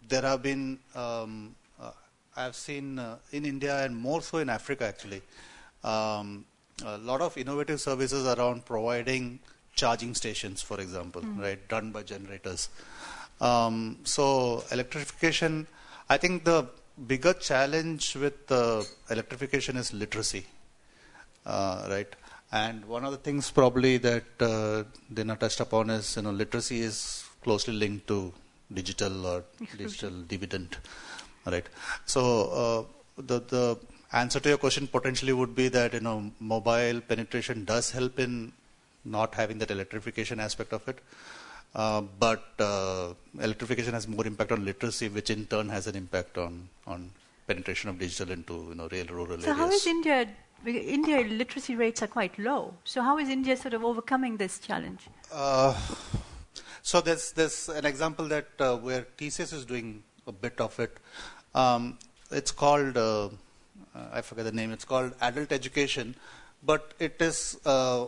There 0.08 0.22
have 0.22 0.42
been, 0.42 0.80
I've 0.96 2.56
seen 2.56 3.00
in 3.32 3.46
India 3.46 3.84
and 3.84 3.96
more 3.96 4.22
so 4.22 4.38
in 4.38 4.50
Africa 4.50 4.86
actually, 4.86 5.22
a 6.86 6.98
lot 6.98 7.22
of 7.22 7.38
innovative 7.38 7.80
services 7.80 8.26
around 8.26 8.66
providing 8.66 9.40
charging 9.76 10.14
stations, 10.14 10.62
for 10.62 10.80
example, 10.80 11.22
mm. 11.22 11.42
right, 11.42 11.60
run 11.72 11.92
by 11.92 12.04
generators. 12.04 12.70
Um, 13.42 13.98
so 14.04 14.64
electrification, 14.72 15.68
I 16.10 16.18
think 16.18 16.44
the 16.44 16.68
bigger 17.08 17.34
challenge 17.34 18.16
with 18.16 18.52
uh, 18.52 18.84
electrification 19.10 19.78
is 19.78 19.94
literacy, 19.94 20.46
uh, 21.46 21.88
right? 21.90 22.08
And 22.52 22.86
one 22.86 23.04
of 23.04 23.12
the 23.12 23.18
things 23.18 23.50
probably 23.50 23.98
that 23.98 24.26
uh, 24.40 24.84
Dina 25.12 25.36
touched 25.36 25.60
upon 25.60 25.90
is, 25.90 26.16
you 26.16 26.22
know, 26.22 26.32
literacy 26.32 26.82
is 26.82 27.26
closely 27.42 27.74
linked 27.74 28.08
to 28.08 28.32
digital 28.72 29.26
or 29.26 29.44
digital 29.78 30.12
dividend, 30.22 30.78
right? 31.46 31.68
So 32.06 32.88
uh, 33.18 33.22
the 33.22 33.40
the 33.40 33.80
answer 34.14 34.40
to 34.40 34.50
your 34.50 34.58
question 34.58 34.88
potentially 34.88 35.34
would 35.34 35.56
be 35.56 35.68
that 35.70 35.94
you 35.94 36.00
know 36.00 36.32
mobile 36.40 37.02
penetration 37.02 37.66
does 37.66 37.92
help 37.92 38.20
in 38.20 38.54
not 39.06 39.36
having 39.36 39.58
that 39.60 39.72
electrification 39.72 40.40
aspect 40.40 40.74
of 40.74 40.88
it. 40.88 41.00
Uh, 41.76 42.02
but 42.20 42.44
uh, 42.60 43.14
electrification 43.40 43.94
has 43.94 44.08
more 44.08 44.26
impact 44.28 44.52
on 44.52 44.64
literacy, 44.64 45.10
which 45.10 45.30
in 45.32 45.46
turn 45.48 45.68
has 45.70 45.88
an 45.88 45.96
impact 45.96 46.38
on, 46.38 46.70
on 46.86 47.10
penetration 47.48 47.90
of 47.90 47.98
digital 47.98 48.32
into 48.32 48.68
you 48.70 48.76
know 48.76 48.88
real 48.92 49.08
rural 49.08 49.28
so 49.28 49.34
areas. 49.34 49.46
So 49.46 49.54
how 49.54 49.70
is 49.70 49.88
India? 49.88 50.30
India 50.66 51.22
literacy 51.22 51.76
rates 51.76 52.02
are 52.02 52.08
quite 52.08 52.38
low. 52.40 52.74
So 52.86 53.02
how 53.02 53.18
is 53.18 53.28
India 53.28 53.58
sort 53.58 53.74
of 53.74 53.84
overcoming 53.84 54.38
this 54.38 54.60
challenge? 54.60 55.10
Uh, 55.32 55.74
so 56.84 57.02
there's 57.02 57.32
there's 57.32 57.70
an 57.70 57.86
example 57.86 58.28
that 58.28 58.48
uh, 58.60 58.78
where 58.78 59.08
TCS 59.18 59.54
is 59.54 59.66
doing 59.66 60.04
a 60.28 60.32
bit 60.32 60.62
of 60.62 60.80
it. 60.80 60.98
Um, 61.56 61.98
it's 62.32 62.52
called, 62.52 62.98
uh, 62.98 63.30
I 63.96 64.22
forget 64.22 64.46
the 64.46 64.52
name, 64.52 64.72
it's 64.72 64.86
called 64.86 65.14
adult 65.22 65.52
education, 65.52 66.16
but 66.64 66.94
it 67.00 67.22
is 67.22 67.60
uh, 67.66 68.06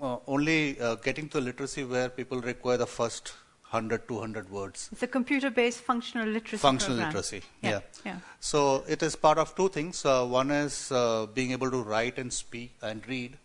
uh, 0.00 0.16
only 0.26 0.80
uh, 0.80 0.94
getting 0.96 1.28
to 1.30 1.40
literacy 1.40 1.84
where 1.84 2.08
people 2.08 2.40
require 2.40 2.76
the 2.76 2.86
first 2.86 3.32
100, 3.70 4.08
200 4.08 4.50
words. 4.50 4.88
It's 4.92 5.02
a 5.02 5.06
computer-based 5.06 5.80
functional 5.80 6.26
literacy 6.26 6.56
Functional 6.56 6.96
program. 6.96 7.08
literacy, 7.12 7.42
Yeah, 7.62 7.70
yeah. 7.70 7.80
yeah. 8.04 8.16
So 8.40 8.84
it 8.88 9.02
is 9.02 9.14
part 9.14 9.36
of 9.38 9.54
two 9.54 9.68
things. 9.68 10.04
Uh, 10.04 10.24
one 10.24 10.50
is 10.50 10.90
uh, 10.90 11.26
being 11.26 11.52
able 11.52 11.70
to 11.70 11.82
write 11.82 12.18
and 12.18 12.32
speak 12.32 12.74
and 12.80 13.06
read, 13.06 13.36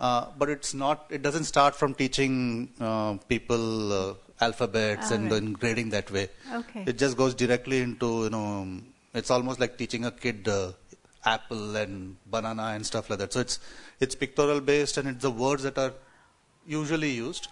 uh, 0.00 0.26
but 0.38 0.48
it's 0.48 0.72
not. 0.72 1.06
It 1.10 1.20
doesn't 1.22 1.44
start 1.44 1.74
from 1.76 1.92
teaching 1.92 2.70
uh, 2.80 3.18
people 3.28 3.92
uh, 3.92 4.14
alphabets 4.40 5.10
and 5.10 5.30
then 5.30 5.52
grading 5.52 5.90
that 5.90 6.10
way. 6.10 6.28
Okay. 6.54 6.84
It 6.86 6.96
just 6.96 7.18
goes 7.18 7.34
directly 7.34 7.82
into 7.82 8.24
you 8.24 8.30
know. 8.30 8.80
It's 9.12 9.30
almost 9.30 9.60
like 9.60 9.76
teaching 9.76 10.06
a 10.06 10.10
kid 10.10 10.48
uh, 10.48 10.72
apple 11.24 11.76
and 11.76 12.16
banana 12.26 12.72
and 12.74 12.86
stuff 12.86 13.10
like 13.10 13.18
that. 13.18 13.32
So 13.32 13.40
it's 13.40 13.58
it's 14.00 14.14
pictorial 14.14 14.60
based 14.60 14.96
and 14.96 15.08
it's 15.08 15.22
the 15.22 15.30
words 15.30 15.62
that 15.62 15.78
are 15.78 15.92
usually 16.66 17.10
used. 17.10 17.48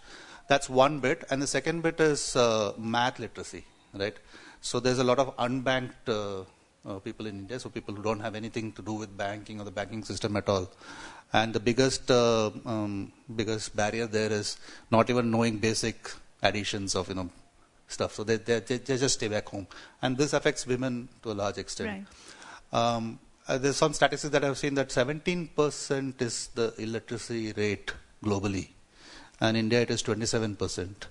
That's 0.48 0.70
one 0.70 1.00
bit, 1.00 1.24
and 1.30 1.42
the 1.42 1.46
second 1.46 1.82
bit 1.82 2.00
is 2.00 2.34
uh, 2.34 2.72
math 2.78 3.18
literacy, 3.18 3.64
right? 3.92 4.16
So 4.62 4.80
there's 4.80 4.98
a 4.98 5.04
lot 5.04 5.18
of 5.18 5.36
unbanked 5.36 6.08
uh, 6.08 6.44
uh, 6.88 6.98
people 7.00 7.26
in 7.26 7.40
India, 7.40 7.60
so 7.60 7.68
people 7.68 7.94
who 7.94 8.02
don't 8.02 8.20
have 8.20 8.34
anything 8.34 8.72
to 8.72 8.82
do 8.82 8.94
with 8.94 9.14
banking 9.16 9.60
or 9.60 9.64
the 9.64 9.70
banking 9.70 10.02
system 10.02 10.36
at 10.36 10.48
all. 10.48 10.70
And 11.32 11.52
the 11.52 11.60
biggest 11.60 12.10
uh, 12.10 12.50
um, 12.64 13.12
biggest 13.36 13.76
barrier 13.76 14.06
there 14.06 14.32
is 14.32 14.56
not 14.90 15.10
even 15.10 15.30
knowing 15.30 15.58
basic 15.58 16.10
additions 16.42 16.94
of 16.94 17.08
you 17.10 17.14
know 17.16 17.30
stuff. 17.86 18.14
So 18.14 18.24
they 18.24 18.36
they, 18.36 18.60
they 18.60 18.78
they 18.78 18.96
just 18.96 19.16
stay 19.16 19.28
back 19.28 19.48
home, 19.48 19.66
and 20.00 20.16
this 20.16 20.32
affects 20.32 20.66
women 20.66 21.10
to 21.22 21.32
a 21.32 21.36
large 21.42 21.58
extent. 21.58 22.06
Right. 22.72 22.80
Um, 22.80 23.18
uh, 23.48 23.58
there's 23.58 23.76
some 23.76 23.92
statistics 23.92 24.30
that 24.32 24.44
I've 24.44 24.58
seen 24.58 24.74
that 24.74 24.90
17% 24.90 26.22
is 26.22 26.48
the 26.54 26.74
illiteracy 26.78 27.52
rate 27.52 27.92
globally, 28.22 28.68
and 29.40 29.56
India 29.56 29.80
it 29.80 29.90
is 29.90 30.02
27%, 30.02 31.06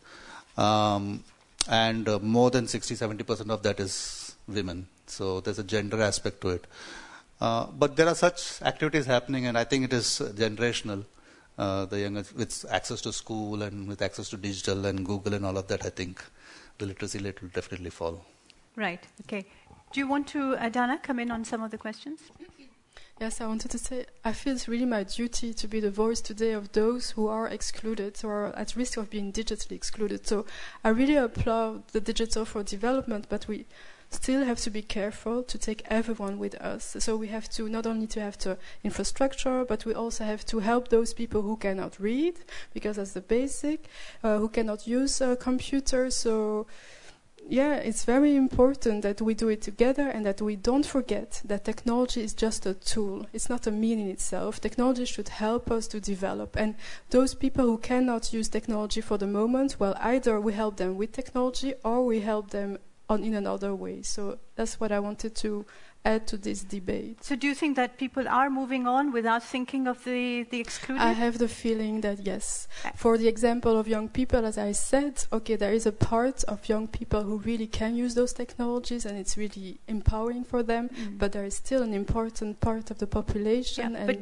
um, 0.57 1.23
and 1.67 2.07
uh, 2.07 2.19
more 2.19 2.51
than 2.51 2.65
60-70% 2.65 3.49
of 3.49 3.63
that 3.63 3.79
is 3.79 4.35
women. 4.47 4.87
So 5.07 5.41
there's 5.41 5.59
a 5.59 5.63
gender 5.63 6.01
aspect 6.01 6.41
to 6.41 6.49
it. 6.49 6.67
Uh, 7.39 7.67
but 7.67 7.95
there 7.95 8.07
are 8.07 8.15
such 8.15 8.61
activities 8.61 9.05
happening, 9.05 9.45
and 9.47 9.57
I 9.57 9.63
think 9.63 9.85
it 9.85 9.93
is 9.93 10.21
generational. 10.35 11.05
Uh, 11.57 11.85
the 11.85 11.99
younger, 11.99 12.23
with 12.35 12.65
access 12.69 13.01
to 13.01 13.11
school 13.11 13.63
and 13.63 13.87
with 13.87 14.03
access 14.03 14.29
to 14.29 14.37
digital 14.37 14.85
and 14.85 15.03
Google 15.03 15.33
and 15.33 15.43
all 15.43 15.57
of 15.57 15.67
that, 15.69 15.83
I 15.85 15.89
think 15.89 16.23
the 16.77 16.85
literacy 16.85 17.17
rate 17.17 17.41
will 17.41 17.49
definitely 17.49 17.89
fall. 17.89 18.23
Right. 18.75 19.03
Okay. 19.21 19.45
Do 19.97 20.01
you 20.01 20.07
want 20.07 20.27
to, 20.27 20.53
Adana, 20.63 20.99
come 21.01 21.17
in 21.17 21.31
on 21.31 21.43
some 21.43 21.63
of 21.63 21.71
the 21.71 21.77
questions? 21.79 22.19
Yes, 23.19 23.41
I 23.41 23.47
wanted 23.47 23.71
to 23.71 23.79
say 23.79 24.05
I 24.23 24.31
feel 24.31 24.53
it's 24.53 24.67
really 24.67 24.85
my 24.85 25.01
duty 25.01 25.55
to 25.55 25.67
be 25.67 25.79
the 25.79 25.89
voice 25.89 26.21
today 26.21 26.51
of 26.51 26.71
those 26.73 27.09
who 27.09 27.27
are 27.27 27.47
excluded 27.47 28.23
or 28.23 28.55
at 28.55 28.75
risk 28.75 28.97
of 28.97 29.09
being 29.09 29.33
digitally 29.33 29.71
excluded. 29.71 30.27
So 30.27 30.45
I 30.83 30.89
really 30.89 31.15
applaud 31.15 31.87
the 31.93 31.99
digital 31.99 32.45
for 32.45 32.61
development, 32.61 33.25
but 33.27 33.47
we 33.47 33.65
still 34.11 34.45
have 34.45 34.59
to 34.59 34.69
be 34.69 34.83
careful 34.83 35.41
to 35.41 35.57
take 35.57 35.81
everyone 35.87 36.37
with 36.37 36.53
us. 36.61 36.95
So 36.99 37.17
we 37.17 37.29
have 37.29 37.49
to 37.53 37.67
not 37.67 37.87
only 37.87 38.05
to 38.05 38.21
have 38.21 38.37
the 38.37 38.59
infrastructure, 38.83 39.65
but 39.65 39.83
we 39.83 39.95
also 39.95 40.25
have 40.25 40.45
to 40.45 40.59
help 40.59 40.89
those 40.89 41.15
people 41.15 41.41
who 41.41 41.57
cannot 41.57 41.99
read, 41.99 42.35
because 42.71 42.97
that's 42.97 43.13
the 43.13 43.21
basic, 43.21 43.85
uh, 44.23 44.37
who 44.37 44.49
cannot 44.49 44.85
use 44.85 45.21
a 45.21 45.35
computer. 45.35 46.11
So 46.11 46.67
yeah, 47.49 47.75
it's 47.75 48.03
very 48.03 48.35
important 48.35 49.03
that 49.03 49.21
we 49.21 49.33
do 49.33 49.49
it 49.49 49.61
together 49.61 50.07
and 50.09 50.25
that 50.25 50.41
we 50.41 50.55
don't 50.55 50.85
forget 50.85 51.41
that 51.45 51.63
technology 51.63 52.21
is 52.21 52.33
just 52.33 52.65
a 52.65 52.73
tool. 52.73 53.25
It's 53.31 53.49
not 53.49 53.67
a 53.67 53.71
mean 53.71 53.99
in 53.99 54.09
itself. 54.09 54.59
Technology 54.59 55.05
should 55.05 55.29
help 55.29 55.71
us 55.71 55.87
to 55.87 55.99
develop. 55.99 56.55
And 56.55 56.75
those 57.09 57.33
people 57.33 57.65
who 57.65 57.77
cannot 57.77 58.33
use 58.33 58.49
technology 58.49 59.01
for 59.01 59.17
the 59.17 59.27
moment, 59.27 59.77
well, 59.79 59.95
either 59.99 60.41
we 60.41 60.53
help 60.53 60.77
them 60.77 60.97
with 60.97 61.13
technology 61.13 61.73
or 61.83 62.05
we 62.05 62.19
help 62.19 62.51
them 62.51 62.79
on 63.09 63.23
in 63.23 63.33
another 63.33 63.73
way. 63.73 64.01
So 64.01 64.39
that's 64.55 64.79
what 64.79 64.91
I 64.91 64.99
wanted 64.99 65.35
to 65.35 65.65
add 66.11 66.21
to 66.31 66.37
this 66.37 66.59
debate. 66.77 67.17
So 67.29 67.35
do 67.41 67.45
you 67.47 67.55
think 67.61 67.75
that 67.75 67.89
people 68.03 68.25
are 68.39 68.49
moving 68.49 68.83
on 68.87 69.11
without 69.17 69.43
thinking 69.53 69.83
of 69.87 69.97
the, 70.03 70.43
the 70.51 70.59
excluded? 70.65 71.03
I 71.03 71.13
have 71.23 71.35
the 71.37 71.47
feeling 71.63 72.01
that 72.01 72.17
yes. 72.31 72.67
For 72.95 73.17
the 73.17 73.27
example 73.27 73.73
of 73.81 73.87
young 73.87 74.07
people, 74.19 74.41
as 74.51 74.57
I 74.57 74.71
said, 74.73 75.13
okay, 75.31 75.55
there 75.63 75.73
is 75.79 75.85
a 75.85 75.91
part 76.11 76.43
of 76.53 76.67
young 76.73 76.87
people 76.87 77.21
who 77.27 77.37
really 77.49 77.67
can 77.67 77.91
use 78.03 78.13
those 78.15 78.33
technologies 78.33 79.05
and 79.07 79.15
it's 79.21 79.35
really 79.37 79.79
empowering 79.87 80.43
for 80.51 80.63
them, 80.63 80.83
Mm. 80.89 81.17
but 81.21 81.29
there 81.31 81.45
is 81.45 81.55
still 81.63 81.81
an 81.89 81.93
important 81.93 82.51
part 82.67 82.85
of 82.91 82.97
the 83.03 83.07
population. 83.07 83.91
Yeah, 83.93 83.99
and 83.99 84.07
but- 84.07 84.19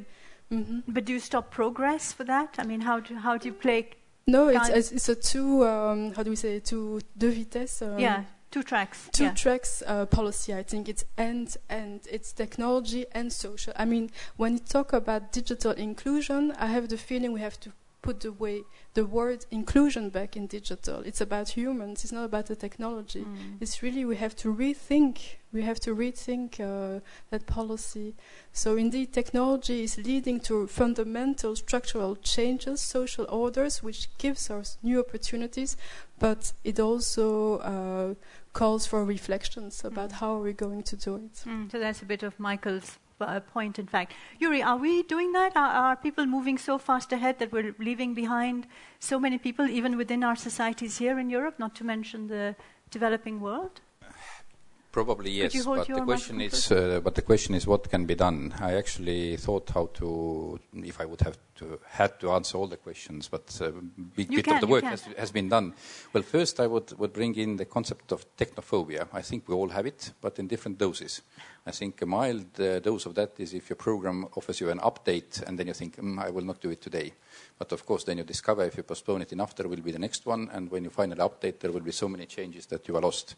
Mhm. 0.52 0.84
But 0.88 1.06
do 1.08 1.14
you 1.14 1.20
stop 1.20 1.46
progress 1.50 2.14
for 2.14 2.24
that? 2.26 2.50
I 2.60 2.64
mean, 2.70 2.82
how 2.82 3.00
do, 3.06 3.16
how 3.16 3.34
do 3.42 3.48
you 3.50 3.54
play? 3.66 3.82
no, 4.28 4.42
it's, 4.56 4.70
it's, 4.70 4.92
it's 4.98 5.10
a 5.10 5.16
two, 5.32 5.64
um, 5.66 6.14
how 6.16 6.22
do 6.24 6.30
we 6.30 6.36
say, 6.36 6.60
two, 6.60 7.00
deux 7.18 7.32
vitesses. 7.32 7.82
Um, 7.82 8.00
yeah, 8.00 8.24
two 8.52 8.64
tracks. 8.64 9.10
two 9.12 9.26
yeah. 9.26 9.34
tracks 9.34 9.84
uh, 9.86 10.06
policy. 10.06 10.54
I 10.54 10.64
think 10.64 10.88
it's 10.90 11.06
end 11.18 11.58
and 11.70 12.02
it's 12.10 12.32
technology 12.32 13.06
and 13.12 13.32
social. 13.32 13.74
I 13.76 13.86
mean, 13.86 14.12
when 14.38 14.54
you 14.54 14.60
talk 14.60 14.94
about 14.94 15.32
digital 15.32 15.72
inclusion, 15.72 16.54
I 16.58 16.68
have 16.68 16.90
the 16.90 16.98
feeling 16.98 17.32
we 17.32 17.42
have 17.42 17.60
to 17.62 17.72
put 18.06 18.20
the 18.20 18.32
way 18.32 18.62
the 18.94 19.04
word 19.04 19.46
inclusion 19.50 20.10
back 20.10 20.38
in 20.38 20.46
digital. 20.46 21.00
It's 21.02 21.22
about 21.22 21.50
humans. 21.50 22.04
It's 22.04 22.14
not 22.14 22.26
about 22.26 22.46
the 22.46 22.56
technology. 22.56 23.24
Mm. 23.24 23.58
It's 23.60 23.82
really 23.82 24.06
we 24.06 24.16
have 24.18 24.36
to 24.38 24.54
rethink. 24.54 25.18
We 25.52 25.64
have 25.64 25.80
to 25.82 25.96
rethink 25.96 26.60
uh, 26.60 27.00
that 27.32 27.48
policy. 27.48 28.14
So 28.54 28.78
indeed, 28.78 29.12
technology 29.12 29.84
is 29.84 29.98
leading 29.98 30.40
to 30.42 30.68
fundamental 30.68 31.56
structural 31.56 32.16
changes, 32.18 32.80
social 32.80 33.26
orders, 33.28 33.82
which 33.82 34.16
gives 34.20 34.52
us 34.52 34.78
new 34.84 35.00
opportunities, 35.00 35.76
but 36.20 36.54
it 36.64 36.80
also 36.80 37.58
uh, 37.58 38.14
calls 38.54 38.86
for 38.88 39.04
reflections 39.04 39.84
about 39.84 40.10
Mm. 40.10 40.20
how 40.20 40.36
are 40.36 40.42
we 40.42 40.54
going 40.54 40.84
to 40.84 40.96
do 40.96 41.16
it. 41.16 41.34
Mm, 41.46 41.72
so 41.72 41.80
that's 41.80 42.02
a 42.02 42.06
bit 42.06 42.24
of 42.24 42.40
Michael's 42.40 42.98
uh, 43.20 43.40
point, 43.40 43.80
in 43.80 43.88
fact. 43.88 44.14
Yuri, 44.40 44.62
are 44.62 44.78
we 44.78 45.04
doing 45.04 45.32
that? 45.34 45.56
Are, 45.56 45.72
are 45.72 45.96
people 45.96 46.26
moving 46.26 46.58
so 46.58 46.78
fast 46.78 47.12
ahead 47.12 47.40
that 47.40 47.52
we're 47.52 47.76
leaving 47.80 48.14
behind 48.14 48.68
so 49.00 49.20
many 49.20 49.38
people, 49.38 49.70
even 49.70 49.98
within 49.98 50.24
our 50.24 50.36
societies 50.36 50.98
here 50.98 51.20
in 51.20 51.30
Europe, 51.30 51.60
not 51.60 51.76
to 51.76 51.84
mention 51.84 52.28
the 52.28 52.56
developing 52.92 53.40
world? 53.42 53.82
Probably 54.92 55.32
yes, 55.32 55.66
but 55.66 55.88
the 55.88 56.02
question 56.02 56.40
is, 56.40 56.72
uh, 56.72 57.02
but 57.04 57.16
the 57.16 57.22
question 57.22 57.54
is, 57.54 57.68
what 57.68 57.90
can 57.90 58.06
be 58.06 58.16
done? 58.16 58.54
I 58.62 58.76
actually 58.76 59.36
thought 59.36 59.70
how 59.70 59.88
to, 59.96 60.58
if 60.74 61.02
I 61.02 61.06
would 61.06 61.20
have 61.20 61.38
to 61.56 61.80
had 61.88 62.20
to 62.20 62.32
answer 62.32 62.58
all 62.58 62.68
the 62.68 62.78
questions, 62.78 63.28
but 63.28 63.60
a 63.62 63.72
big 63.72 64.32
You 64.32 64.38
bit 64.38 64.46
can, 64.46 64.56
of 64.56 64.62
the 64.62 64.68
work 64.68 64.84
has, 64.84 65.04
has 65.18 65.32
been 65.32 65.50
done. 65.50 65.74
Well, 66.14 66.24
first 66.24 66.60
I 66.60 66.68
would, 66.68 66.98
would 67.00 67.14
bring 67.14 67.36
in 67.36 67.58
the 67.58 67.66
concept 67.66 68.12
of 68.12 68.26
technophobia. 68.38 69.08
I 69.14 69.22
think 69.22 69.48
we 69.48 69.56
all 69.56 69.70
have 69.70 69.86
it, 69.86 70.12
but 70.22 70.40
in 70.40 70.48
different 70.48 70.78
doses. 70.78 71.22
I 71.68 71.72
think 71.72 72.02
a 72.02 72.06
mild 72.06 72.60
uh, 72.60 72.80
dose 72.80 73.08
of 73.08 73.16
that 73.16 73.32
is 73.40 73.54
if 73.54 73.70
your 73.70 73.76
program 73.76 74.28
offers 74.36 74.60
you 74.62 74.70
an 74.70 74.80
update 74.80 75.42
and 75.48 75.58
then 75.58 75.66
you 75.66 75.74
think, 75.74 75.98
mm, 75.98 76.24
I 76.24 76.30
will 76.30 76.44
not 76.44 76.62
do 76.62 76.70
it 76.70 76.80
today. 76.80 77.14
But 77.58 77.72
of 77.72 77.86
course, 77.86 78.04
then 78.04 78.18
you 78.20 78.24
discover 78.24 78.64
if 78.66 78.78
you 78.78 78.84
postpone 78.84 79.24
it 79.24 79.32
enough, 79.32 79.56
there 79.56 79.68
will 79.68 79.82
be 79.82 79.92
the 79.92 80.00
next 80.00 80.26
one, 80.26 80.50
and 80.54 80.70
when 80.70 80.84
you 80.84 80.90
finally 80.90 81.22
update, 81.22 81.60
there 81.60 81.72
will 81.72 81.82
be 81.82 81.92
so 81.92 82.08
many 82.08 82.26
changes 82.28 82.68
that 82.68 82.88
you 82.88 82.96
are 82.96 83.02
lost. 83.02 83.36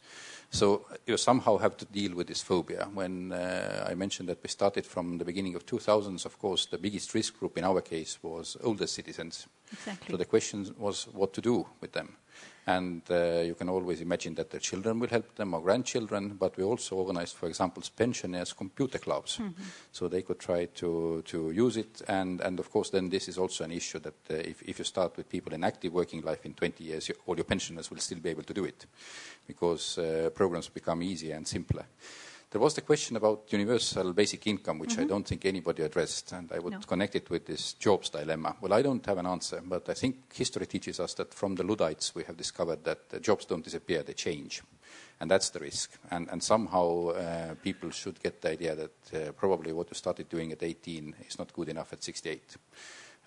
So 0.49 0.85
you 1.05 1.17
somehow 1.17 1.57
have 1.57 1.77
to 1.77 1.85
deal 1.85 2.15
with 2.15 2.27
this 2.27 2.41
phobia. 2.41 2.87
When 2.93 3.31
uh, 3.31 3.87
I 3.89 3.95
mentioned 3.95 4.29
that 4.29 4.41
we 4.41 4.49
started 4.49 4.85
from 4.85 5.17
the 5.17 5.25
beginning 5.25 5.55
of 5.55 5.65
2000s, 5.65 6.25
of 6.25 6.39
course, 6.39 6.65
the 6.65 6.77
biggest 6.77 7.13
risk 7.13 7.39
group 7.39 7.57
in 7.57 7.63
our 7.63 7.81
case 7.81 8.06
was 8.21 8.57
older 8.63 8.87
citizens. 8.87 9.47
Exactly. 9.71 10.11
So 10.13 10.17
the 10.17 10.25
question 10.25 10.73
was 10.77 11.07
what 11.13 11.33
to 11.33 11.41
do 11.41 11.65
with 11.81 11.91
them. 11.91 12.15
And 12.67 13.01
uh, 13.09 13.43
you 13.45 13.55
can 13.55 13.69
always 13.69 14.01
imagine 14.01 14.35
that 14.35 14.49
their 14.49 14.59
children 14.59 14.99
will 14.99 15.07
help 15.07 15.35
them 15.35 15.53
or 15.53 15.61
grandchildren, 15.61 16.35
but 16.37 16.57
we 16.57 16.65
also 16.65 16.97
organized, 16.97 17.37
for 17.37 17.47
example, 17.47 17.81
pensioners' 17.95 18.51
computer 18.51 18.97
clubs. 18.97 19.39
So 19.93 20.09
they 20.09 20.21
could 20.21 20.39
try 20.39 20.65
to, 20.65 21.23
to 21.25 21.51
use 21.51 21.77
it. 21.77 22.01
And, 22.09 22.41
and 22.41 22.59
of 22.59 22.69
course, 22.69 22.89
then 22.89 23.09
this 23.09 23.29
is 23.29 23.37
also 23.37 23.63
an 23.63 23.71
issue 23.71 23.99
that 23.99 24.15
uh, 24.29 24.33
if, 24.33 24.61
if 24.63 24.79
you 24.79 24.85
start 24.85 25.15
with 25.15 25.29
people 25.29 25.53
in 25.53 25.63
active 25.63 25.93
working 25.93 26.21
life 26.21 26.45
in 26.45 26.53
20 26.53 26.83
years, 26.83 27.07
you, 27.07 27.15
all 27.25 27.35
your 27.35 27.45
pensioners 27.45 27.89
will 27.89 27.99
still 27.99 28.19
be 28.19 28.31
able 28.31 28.43
to 28.43 28.53
do 28.53 28.65
it 28.65 28.85
because 29.47 29.97
uh, 29.97 30.29
programs 30.35 30.67
become 30.67 31.01
easier 31.01 31.35
and 31.35 31.47
simpler. 31.47 31.85
There 32.49 32.61
was 32.61 32.75
the 32.75 32.81
question 32.81 33.17
about 33.17 33.51
universal 33.51 34.13
basic 34.13 34.47
income, 34.47 34.79
which 34.79 34.97
I 34.97 35.03
don't 35.03 35.27
think 35.27 35.45
anybody 35.45 35.83
addressed, 35.83 36.31
and 36.31 36.49
I 36.53 36.59
would 36.59 36.71
No. 36.71 36.79
connect 36.79 37.15
it 37.15 37.29
with 37.29 37.45
this 37.45 37.73
jobs 37.73 38.09
dilemma. 38.09 38.55
Well, 38.61 38.71
I 38.71 38.81
don't 38.81 39.05
have 39.05 39.17
an 39.17 39.25
answer, 39.25 39.61
but 39.65 39.89
I 39.89 39.93
think 39.93 40.33
history 40.33 40.65
teaches 40.65 41.01
us 41.01 41.13
that 41.15 41.33
from 41.33 41.55
the 41.55 41.63
Luddites 41.63 42.15
we 42.15 42.23
have 42.23 42.37
discovered 42.37 42.85
that 42.85 43.21
jobs 43.21 43.45
don't 43.45 43.65
disappear, 43.65 44.01
they 44.01 44.13
change. 44.13 44.61
And 45.19 45.29
that's 45.29 45.49
the 45.49 45.59
risk. 45.59 45.91
And, 46.09 46.29
and 46.29 46.41
somehow 46.41 47.09
uh, 47.09 47.55
people 47.55 47.89
should 47.91 48.23
get 48.23 48.41
the 48.41 48.51
idea 48.51 48.75
that 48.75 49.13
uh, 49.13 49.31
probably 49.33 49.73
what 49.73 49.89
you 49.89 49.95
started 49.95 50.29
doing 50.29 50.53
at 50.53 50.63
18 50.63 51.15
is 51.27 51.37
not 51.37 51.51
good 51.51 51.67
enough 51.67 51.91
at 51.91 52.01
68. 52.01 52.55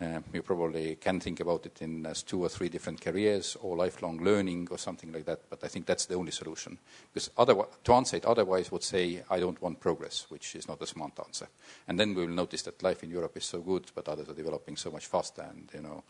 Uh, 0.03 0.21
you 0.33 0.41
probably 0.41 0.97
can 0.97 1.21
think 1.21 1.41
about 1.41 1.67
it 1.67 1.83
in 1.83 2.07
as 2.07 2.23
two 2.23 2.43
or 2.43 2.49
three 2.49 2.71
different 2.71 2.99
careers 2.99 3.55
or 3.61 3.77
lifelong 3.77 4.19
learning 4.25 4.67
or 4.71 4.79
something 4.79 5.13
like 5.13 5.27
that, 5.27 5.41
but 5.51 5.63
I 5.63 5.69
think 5.69 5.85
that's 5.85 6.07
the 6.07 6.15
only 6.15 6.33
solution. 6.33 6.79
Because 7.13 7.31
otherwise, 7.37 7.69
to 7.85 7.93
answer 7.93 8.17
it 8.17 8.25
otherwise 8.25 8.73
would 8.73 8.83
say, 8.83 9.23
I 9.29 9.39
don't 9.41 9.61
want 9.61 9.79
progress, 9.79 10.25
which 10.31 10.57
is 10.57 10.67
not 10.67 10.81
a 10.81 10.87
smart 10.87 11.13
answer. 11.23 11.49
And 11.87 12.01
then 12.01 12.15
we 12.15 12.27
will 12.27 12.35
notice 12.35 12.63
that 12.63 12.83
life 12.83 13.03
in 13.03 13.11
Europe 13.11 13.37
is 13.37 13.45
so 13.45 13.61
good, 13.61 13.91
but 13.95 14.09
others 14.09 14.31
are 14.31 14.35
developing 14.35 14.77
so 14.77 14.91
much 14.91 15.07
faster, 15.07 15.43
and, 15.43 15.69
you 15.75 15.83
know, 15.83 16.03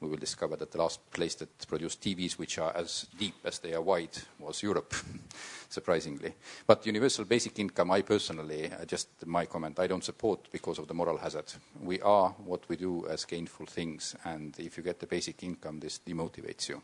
we 0.00 0.08
will 0.08 0.16
discover 0.16 0.56
that 0.56 0.70
the 0.70 0.78
last 0.78 1.10
place 1.10 1.34
that 1.36 1.66
produced 1.66 2.00
TVs 2.00 2.38
which 2.38 2.58
are 2.58 2.76
as 2.76 3.06
deep 3.18 3.34
as 3.44 3.58
they 3.58 3.74
are 3.74 3.82
wide 3.82 4.16
was 4.38 4.62
Europe, 4.62 4.94
surprisingly. 5.68 6.34
But 6.66 6.86
universal 6.86 7.24
basic 7.24 7.58
income, 7.58 7.90
I 7.90 8.02
personally, 8.02 8.70
uh, 8.70 8.84
just 8.84 9.08
my 9.26 9.46
comment, 9.46 9.78
I 9.78 9.86
don't 9.86 10.04
support 10.04 10.48
because 10.52 10.78
of 10.78 10.86
the 10.86 10.94
moral 10.94 11.18
hazard. 11.18 11.52
We 11.82 12.00
are 12.00 12.30
what 12.44 12.68
we 12.68 12.76
do 12.76 13.06
as 13.08 13.24
gainful 13.24 13.66
things, 13.66 14.14
and 14.24 14.54
if 14.58 14.76
you 14.76 14.82
get 14.82 15.00
the 15.00 15.06
basic 15.06 15.42
income, 15.42 15.80
this 15.80 15.98
demotivates 16.06 16.68
you. 16.68 16.82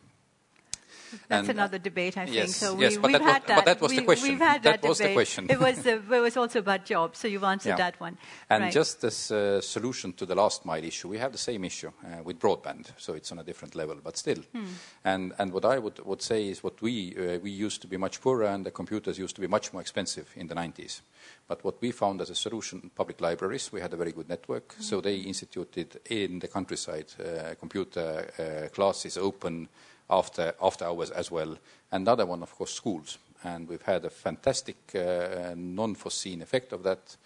That's 1.29 1.49
and, 1.49 1.59
another 1.59 1.79
debate, 1.79 2.19
I 2.19 2.25
yes, 2.25 2.35
think. 2.35 2.49
So 2.51 2.79
yes, 2.79 2.93
we, 2.93 2.99
but, 2.99 3.11
we've 3.11 3.21
that 3.21 3.23
had 3.23 3.43
was, 3.43 3.49
that. 3.49 3.57
but 3.57 3.65
that 3.65 3.81
was 3.81 3.91
we, 3.91 3.97
the 3.97 4.03
question. 4.03 4.29
We've 4.29 4.39
had 4.39 4.63
that, 4.63 4.83
that 4.83 4.89
was 4.89 4.99
debate. 4.99 5.11
the 5.11 5.15
question. 5.15 5.47
it, 5.51 5.61
was, 5.61 5.87
uh, 5.87 5.91
it 5.91 6.21
was 6.21 6.37
also 6.37 6.59
about 6.59 6.85
jobs, 6.85 7.19
so 7.19 7.29
you've 7.29 7.45
answered 7.45 7.71
yeah. 7.71 7.77
that 7.77 8.01
one. 8.01 8.19
And 8.51 8.65
right. 8.65 8.73
just 8.73 9.05
as 9.05 9.31
a 9.31 9.63
solution 9.63 10.13
to 10.15 10.27
the 10.27 10.35
last 10.35 10.65
mile 10.65 10.85
issue, 10.85 11.09
we 11.09 11.19
have 11.19 11.33
the 11.33 11.39
same 11.39 11.65
issue 11.65 11.89
uh, 12.05 12.23
with 12.23 12.39
broadband, 12.39 12.93
so 12.97 13.15
it's 13.15 13.33
on 13.33 13.39
a 13.39 13.45
different 13.45 13.75
level, 13.75 13.97
but 14.03 14.17
still. 14.17 14.39
Hmm. 14.53 14.65
And, 15.05 15.33
and 15.39 15.53
what 15.53 15.65
I 15.65 15.79
would, 15.79 16.05
would 16.05 16.23
say 16.23 16.49
is 16.49 16.63
what 16.63 16.81
we, 16.83 17.15
uh, 17.17 17.39
we 17.39 17.51
used 17.51 17.83
to 17.83 17.89
be 17.89 17.97
much 17.97 18.21
poorer 18.21 18.47
and 18.47 18.65
the 18.65 18.71
computers 18.71 19.19
used 19.19 19.35
to 19.37 19.41
be 19.41 19.47
much 19.47 19.73
more 19.73 19.83
expensive 19.83 20.31
in 20.37 20.47
the 20.47 20.55
90s. 20.55 21.01
But 21.47 21.65
what 21.65 21.81
we 21.81 21.91
found 21.91 22.21
as 22.21 22.31
a 22.31 22.35
solution, 22.35 22.91
public 22.95 23.21
libraries, 23.21 23.73
we 23.73 23.81
had 23.81 23.93
a 23.93 23.97
very 23.97 24.13
good 24.13 24.29
network, 24.29 24.69
mm-hmm. 24.69 24.83
so 24.83 25.01
they 25.01 25.17
instituted 25.17 26.01
in 26.11 26.39
the 26.39 26.49
countryside 26.49 27.07
uh, 27.21 27.55
computer 27.59 28.31
uh, 28.39 28.69
classes 28.75 29.17
open 29.19 29.69
after, 30.11 30.55
hours 30.61 31.11
as 31.11 31.31
well. 31.31 31.57
Another 31.91 32.27
one, 32.27 32.43
of 32.43 32.55
course, 32.55 32.73
schools. 32.73 33.19
And 33.43 33.69
we've 33.69 33.83
had 33.83 34.05
a 34.05 34.11
fantastic 34.11 34.77
uh, 34.95 35.55
non-foreseen 35.57 36.43
effect 36.43 36.73
of 36.73 36.83
that. 36.83 37.17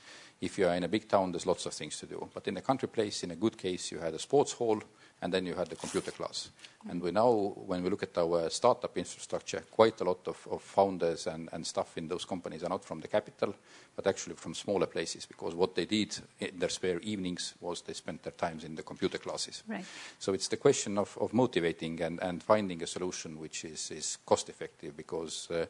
If 0.41 0.59
you 0.59 0.67
are 0.69 0.75
in 0.75 0.85
a 0.85 0.89
big 0.89 1.09
town, 1.09 1.33
there's 1.33 1.47
lots 1.47 1.67
of 1.67 1.75
things 1.75 1.99
to 1.99 2.07
do. 2.07 2.29
But 2.33 2.47
in 2.49 2.57
a 2.57 2.61
country 2.61 2.89
place, 2.89 3.25
in 3.25 3.31
a 3.31 3.37
good 3.37 3.57
case, 3.57 3.93
you 3.93 3.99
had 3.99 4.15
a 4.15 4.19
sports 4.19 4.53
hall, 4.53 4.81
and 5.21 5.33
then 5.33 5.47
you 5.47 5.55
had 5.55 5.69
the 5.69 5.77
computer 5.77 6.11
class. 6.11 6.51
And 6.89 7.03
we 7.03 7.11
now, 7.11 7.31
when 7.67 7.83
we 7.83 7.91
look 7.91 8.05
at 8.05 8.17
our 8.19 8.49
startup 8.51 8.97
infrastructure, 8.97 9.65
quite 9.71 10.01
a 10.01 10.05
lot 10.05 10.29
of, 10.29 10.47
of 10.51 10.63
founders 10.63 11.27
and, 11.27 11.49
and 11.53 11.67
stuff 11.67 11.99
in 11.99 12.07
those 12.07 12.25
companies 12.25 12.63
are 12.63 12.69
not 12.69 12.85
from 12.85 13.01
the 13.01 13.09
capital, 13.09 13.55
but 13.97 14.07
actually 14.07 14.37
from 14.37 14.55
smaller 14.55 14.87
places, 14.87 15.27
because 15.27 15.57
what 15.57 15.75
they 15.75 15.87
did 15.87 16.17
in 16.39 16.59
their 16.59 16.69
spare 16.69 17.01
evenings 17.01 17.55
was 17.61 17.83
they 17.83 17.95
spent 17.95 18.23
their 18.23 18.33
times 18.33 18.63
in 18.63 18.77
the 18.77 18.85
computer 18.85 19.19
classes. 19.19 19.65
Right. 19.67 19.85
So 20.21 20.35
it's 20.35 20.49
the 20.49 20.57
question 20.57 20.99
of, 20.99 21.19
of 21.21 21.35
motivating 21.35 22.01
and, 22.01 22.23
and 22.23 22.43
finding 22.43 22.83
a 22.83 22.87
solution 22.87 23.41
which 23.41 23.65
is, 23.65 23.91
is 23.91 24.19
cost 24.25 24.49
effective, 24.49 24.97
because 24.97 25.51
uh, 25.51 25.67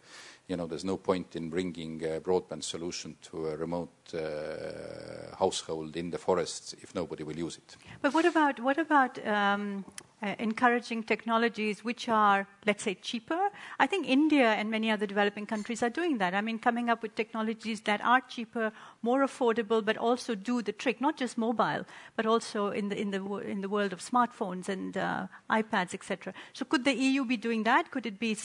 you 0.47 0.57
know, 0.57 0.67
there's 0.67 0.85
no 0.85 0.99
point 0.99 1.37
in 1.37 1.49
bringing 1.49 2.05
a 2.05 2.21
broadband 2.21 2.65
solution 2.65 3.17
to 3.23 3.49
a 3.49 3.57
remote 3.57 4.15
uh, 4.15 5.37
household 5.39 5.97
in 5.97 6.11
the 6.11 6.19
forests 6.19 6.75
if 6.83 6.95
nobody 6.95 7.23
will 7.25 7.37
use 7.37 7.57
it. 7.57 7.77
But 8.03 8.13
what 8.13 8.25
about 8.25 8.61
what 8.61 8.79
about 8.79 9.27
um, 9.27 9.85
uh, 10.23 10.35
encouraging 10.39 11.03
technologies 11.03 11.85
which 11.85 12.09
are, 12.09 12.47
let's 12.67 12.83
say, 12.83 12.95
cheaper. 12.95 13.49
I 13.79 13.87
think 13.87 14.09
India 14.09 14.49
and 14.53 14.71
many 14.71 14.91
other 14.91 15.07
developing 15.07 15.47
countries 15.47 15.83
are 15.83 15.91
doing 15.91 16.19
that. 16.19 16.35
I 16.35 16.41
mean, 16.41 16.59
coming 16.59 16.91
up 16.91 17.03
with 17.03 17.15
technologies 17.15 17.83
that 17.83 18.01
are 18.05 18.21
cheaper, 18.23 18.73
more 19.03 19.21
affordable, 19.25 19.85
but 19.85 19.97
also 19.97 20.35
do 20.35 20.61
the 20.63 20.73
trick, 20.73 21.01
not 21.01 21.17
just 21.17 21.39
mobile, 21.39 21.85
but 22.17 22.27
also 22.27 22.71
in 22.71 22.89
the, 22.89 23.01
in 23.01 23.11
the, 23.11 23.25
in 23.39 23.61
the 23.61 23.69
world 23.69 23.93
of 23.93 24.01
smartphones 24.01 24.69
and 24.69 24.97
uh, 24.97 25.27
iPads, 25.51 25.95
etc. 25.95 26.35
So 26.53 26.65
could 26.65 26.85
the 26.85 26.95
EU 26.95 27.25
be 27.25 27.37
doing 27.37 27.63
that? 27.65 27.91
Could 27.91 28.07
it 28.07 28.19
be 28.19 28.37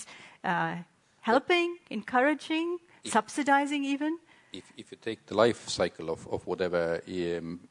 uh, 0.44 0.76
helping, 1.22 1.78
encouraging, 1.90 2.78
if, 3.04 3.14
subsidizing 3.14 3.84
even? 3.84 4.20
If, 4.52 4.72
if 4.78 4.92
you 4.92 4.98
take 5.02 5.26
the 5.26 5.36
life 5.36 5.68
cycle 5.68 6.12
of, 6.12 6.28
of 6.28 6.46
whatever 6.46 7.02
um, 7.08 7.62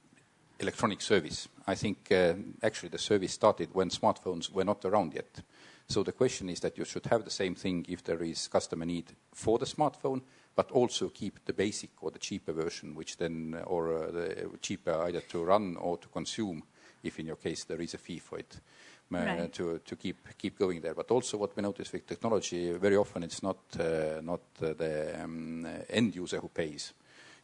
electronic 0.63 1.03
service. 1.03 1.49
I 1.67 1.75
think 1.75 2.11
uh, 2.11 2.35
actually 2.63 2.91
the 2.91 2.99
service 2.99 3.33
started 3.33 3.69
when 3.73 3.91
smartphones 3.91 4.51
were 4.51 4.65
not 4.65 4.85
around 4.85 5.15
yet. 5.15 5.43
So 5.89 6.03
the 6.03 6.13
question 6.13 6.49
is 6.49 6.61
that 6.61 6.79
you 6.79 6.85
should 6.85 7.07
have 7.07 7.25
the 7.25 7.31
same 7.31 7.55
thing 7.55 7.85
if 7.89 8.03
there 8.03 8.23
is 8.23 8.49
customer 8.49 8.87
need 8.87 9.13
for 9.35 9.59
the 9.59 9.67
smartphone, 9.67 10.23
but 10.55 10.71
also 10.71 11.09
keep 11.09 11.45
the 11.45 11.53
basic 11.53 11.91
or 12.03 12.11
the 12.11 12.19
cheaper 12.19 12.53
version, 12.53 12.95
which 12.95 13.17
then, 13.17 13.57
uh, 13.61 13.65
or 13.65 13.93
uh, 13.93 14.11
the 14.11 14.51
cheaper 14.61 15.03
either 15.03 15.21
to 15.21 15.45
run 15.45 15.77
or 15.77 15.99
to 15.99 16.09
consume, 16.09 16.63
if 17.03 17.19
in 17.19 17.27
your 17.27 17.37
case 17.37 17.65
there 17.65 17.83
is 17.83 17.95
a 17.95 17.99
fee 17.99 18.19
for 18.19 18.39
it. 18.39 18.61
Right. 19.11 19.53
to, 19.53 19.79
to 19.85 19.97
keep, 19.97 20.27
keep 20.39 20.59
going 20.59 20.81
there. 20.81 20.95
But 20.95 21.11
also 21.11 21.37
what 21.37 21.55
we 21.55 21.63
notice 21.63 21.93
with 21.93 22.07
technology, 22.07 22.73
very 22.73 22.97
often 22.97 23.23
it's 23.23 23.43
not, 23.43 23.59
uh, 23.79 24.23
not 24.23 24.41
uh, 24.63 24.73
the 24.73 25.23
um, 25.23 25.67
end 25.91 26.17
user 26.17 26.39
who 26.39 26.49
pays 26.49 26.95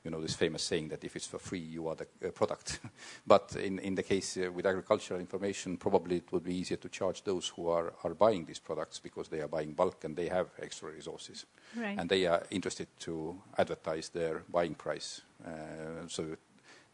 you 0.05 0.11
know, 0.11 0.21
this 0.21 0.35
famous 0.35 0.63
saying 0.63 0.89
that 0.89 1.05
if 1.05 1.17
it's 1.17 1.27
for 1.27 1.39
free, 1.39 1.59
you 1.59 1.89
are 1.89 1.97
the 1.97 2.07
uh, 2.27 2.31
product. 2.31 2.81
but 3.27 3.57
in, 3.57 3.79
in 3.81 3.95
the 3.95 4.03
case 4.03 4.37
uh, 4.37 4.51
with 4.51 4.67
agricultural 4.67 5.21
information, 5.21 5.77
probably 5.77 6.17
it 6.17 6.33
would 6.33 6.45
be 6.45 6.55
easier 6.55 6.77
to 6.77 6.89
charge 6.89 7.25
those 7.25 7.49
who 7.49 7.69
are, 7.69 7.93
are 8.05 8.15
buying 8.15 8.45
these 8.45 8.59
products 8.59 9.01
because 9.01 9.29
they 9.29 9.41
are 9.41 9.49
buying 9.49 9.73
bulk 9.73 10.05
and 10.05 10.17
they 10.17 10.29
have 10.29 10.49
extra 10.63 10.91
resources. 10.91 11.47
Right. 11.77 11.99
And 11.99 12.09
they 12.09 12.27
are 12.27 12.43
interested 12.51 12.89
to 13.01 13.41
advertise 13.57 14.09
their 14.11 14.45
buying 14.51 14.75
price. 14.75 15.23
Uh, 15.45 16.07
so 16.07 16.37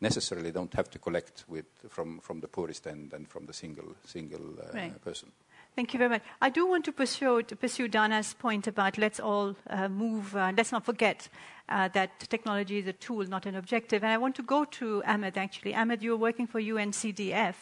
necessarily 0.00 0.50
don't 0.50 0.74
have 0.74 0.90
to 0.90 0.98
collect 0.98 1.44
with, 1.48 1.66
from, 1.88 2.20
from 2.20 2.40
the 2.40 2.48
poorest 2.48 2.86
end 2.86 3.12
and 3.12 3.28
from 3.28 3.46
the 3.46 3.52
single, 3.52 3.94
single 4.04 4.58
uh, 4.60 4.72
right. 4.74 5.04
person. 5.04 5.30
Thank 5.76 5.92
you 5.92 5.98
very 5.98 6.10
much. 6.10 6.22
I 6.40 6.50
do 6.50 6.68
want 6.68 6.84
to 6.84 6.92
pursue, 6.92 7.42
to 7.42 7.56
pursue 7.56 7.88
Dana's 7.88 8.32
point 8.34 8.68
about 8.68 8.96
let's 8.96 9.18
all 9.18 9.56
uh, 9.68 9.88
move, 9.88 10.36
uh, 10.36 10.52
let's 10.56 10.70
not 10.70 10.84
forget 10.84 11.28
uh, 11.68 11.88
that 11.88 12.20
technology 12.20 12.78
is 12.78 12.86
a 12.86 12.92
tool, 12.92 13.24
not 13.26 13.44
an 13.44 13.56
objective. 13.56 14.04
And 14.04 14.12
I 14.12 14.18
want 14.18 14.36
to 14.36 14.42
go 14.42 14.64
to 14.64 15.02
Ahmed, 15.04 15.36
actually. 15.36 15.74
Ahmed, 15.74 16.00
you're 16.00 16.16
working 16.16 16.46
for 16.46 16.60
UNCDF, 16.60 17.54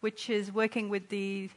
which 0.00 0.28
is 0.28 0.50
working 0.50 0.88
with 0.88 1.08
the, 1.08 1.50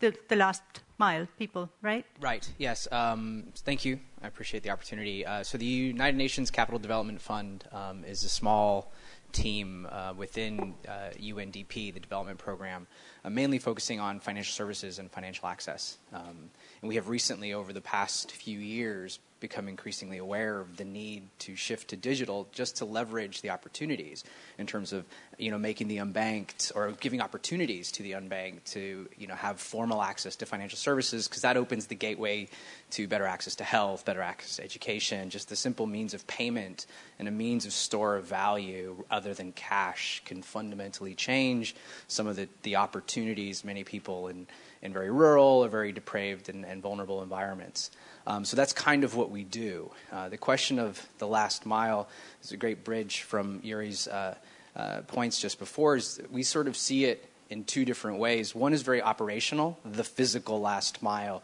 the, 0.00 0.12
the 0.28 0.34
last 0.34 0.62
mile 0.98 1.28
people, 1.38 1.70
right? 1.82 2.04
Right, 2.20 2.50
yes. 2.58 2.88
Um, 2.90 3.44
thank 3.54 3.84
you. 3.84 4.00
I 4.22 4.26
appreciate 4.26 4.64
the 4.64 4.70
opportunity. 4.70 5.24
Uh, 5.24 5.44
so 5.44 5.56
the 5.56 5.64
United 5.64 6.16
Nations 6.16 6.50
Capital 6.50 6.80
Development 6.80 7.20
Fund 7.20 7.64
um, 7.70 8.04
is 8.04 8.24
a 8.24 8.28
small 8.28 8.92
team 9.34 9.86
uh, 9.90 10.14
within 10.16 10.74
uh, 10.88 11.10
UNDP, 11.20 11.92
the 11.92 12.00
development 12.00 12.38
program, 12.38 12.86
uh, 13.24 13.30
mainly 13.30 13.58
focusing 13.58 14.00
on 14.00 14.20
financial 14.20 14.52
services 14.52 14.98
and 14.98 15.10
financial 15.10 15.48
access. 15.48 15.98
Um, 16.12 16.50
and 16.80 16.88
we 16.88 16.94
have 16.94 17.08
recently, 17.08 17.52
over 17.52 17.72
the 17.72 17.80
past 17.80 18.32
few 18.32 18.58
years, 18.58 19.18
become 19.44 19.68
increasingly 19.68 20.16
aware 20.16 20.58
of 20.58 20.78
the 20.78 20.86
need 20.86 21.28
to 21.38 21.54
shift 21.54 21.88
to 21.88 21.96
digital 21.96 22.48
just 22.50 22.76
to 22.76 22.86
leverage 22.86 23.42
the 23.42 23.50
opportunities 23.50 24.24
in 24.56 24.66
terms 24.66 24.90
of 24.94 25.04
you 25.36 25.50
know 25.50 25.58
making 25.58 25.86
the 25.86 25.98
unbanked 25.98 26.72
or 26.74 26.92
giving 26.92 27.20
opportunities 27.20 27.92
to 27.92 28.02
the 28.02 28.12
unbanked 28.12 28.64
to 28.64 29.06
you 29.18 29.26
know 29.26 29.34
have 29.34 29.60
formal 29.60 30.00
access 30.02 30.34
to 30.34 30.46
financial 30.46 30.78
services 30.78 31.28
because 31.28 31.42
that 31.42 31.58
opens 31.58 31.88
the 31.88 31.94
gateway 31.94 32.48
to 32.90 33.06
better 33.06 33.26
access 33.26 33.54
to 33.56 33.64
health, 33.64 34.06
better 34.06 34.22
access 34.22 34.56
to 34.56 34.64
education, 34.64 35.28
just 35.28 35.50
the 35.50 35.56
simple 35.56 35.84
means 35.84 36.14
of 36.14 36.26
payment 36.26 36.86
and 37.18 37.28
a 37.28 37.30
means 37.30 37.66
of 37.66 37.72
store 37.72 38.16
of 38.16 38.24
value 38.24 39.04
other 39.10 39.34
than 39.34 39.52
cash 39.52 40.22
can 40.24 40.42
fundamentally 40.42 41.14
change 41.14 41.74
some 42.08 42.26
of 42.26 42.36
the, 42.36 42.48
the 42.62 42.76
opportunities 42.76 43.62
many 43.62 43.84
people 43.84 44.28
in, 44.28 44.46
in 44.80 44.92
very 44.92 45.10
rural 45.10 45.64
or 45.64 45.68
very 45.68 45.92
depraved 45.92 46.48
and, 46.48 46.64
and 46.64 46.80
vulnerable 46.80 47.22
environments. 47.22 47.90
Um, 48.26 48.44
so 48.44 48.56
that's 48.56 48.72
kind 48.72 49.04
of 49.04 49.14
what 49.14 49.30
we 49.30 49.44
do. 49.44 49.90
Uh, 50.10 50.28
the 50.28 50.38
question 50.38 50.78
of 50.78 51.04
the 51.18 51.26
last 51.26 51.66
mile 51.66 52.08
is 52.42 52.52
a 52.52 52.56
great 52.56 52.84
bridge 52.84 53.22
from 53.22 53.60
Yuri's 53.62 54.08
uh, 54.08 54.34
uh, 54.74 55.02
points 55.02 55.40
just 55.40 55.58
before. 55.58 55.96
Is 55.96 56.20
we 56.30 56.42
sort 56.42 56.66
of 56.66 56.76
see 56.76 57.04
it 57.04 57.28
in 57.50 57.64
two 57.64 57.84
different 57.84 58.18
ways. 58.18 58.54
One 58.54 58.72
is 58.72 58.82
very 58.82 59.02
operational, 59.02 59.78
the 59.84 60.04
physical 60.04 60.60
last 60.60 61.02
mile. 61.02 61.42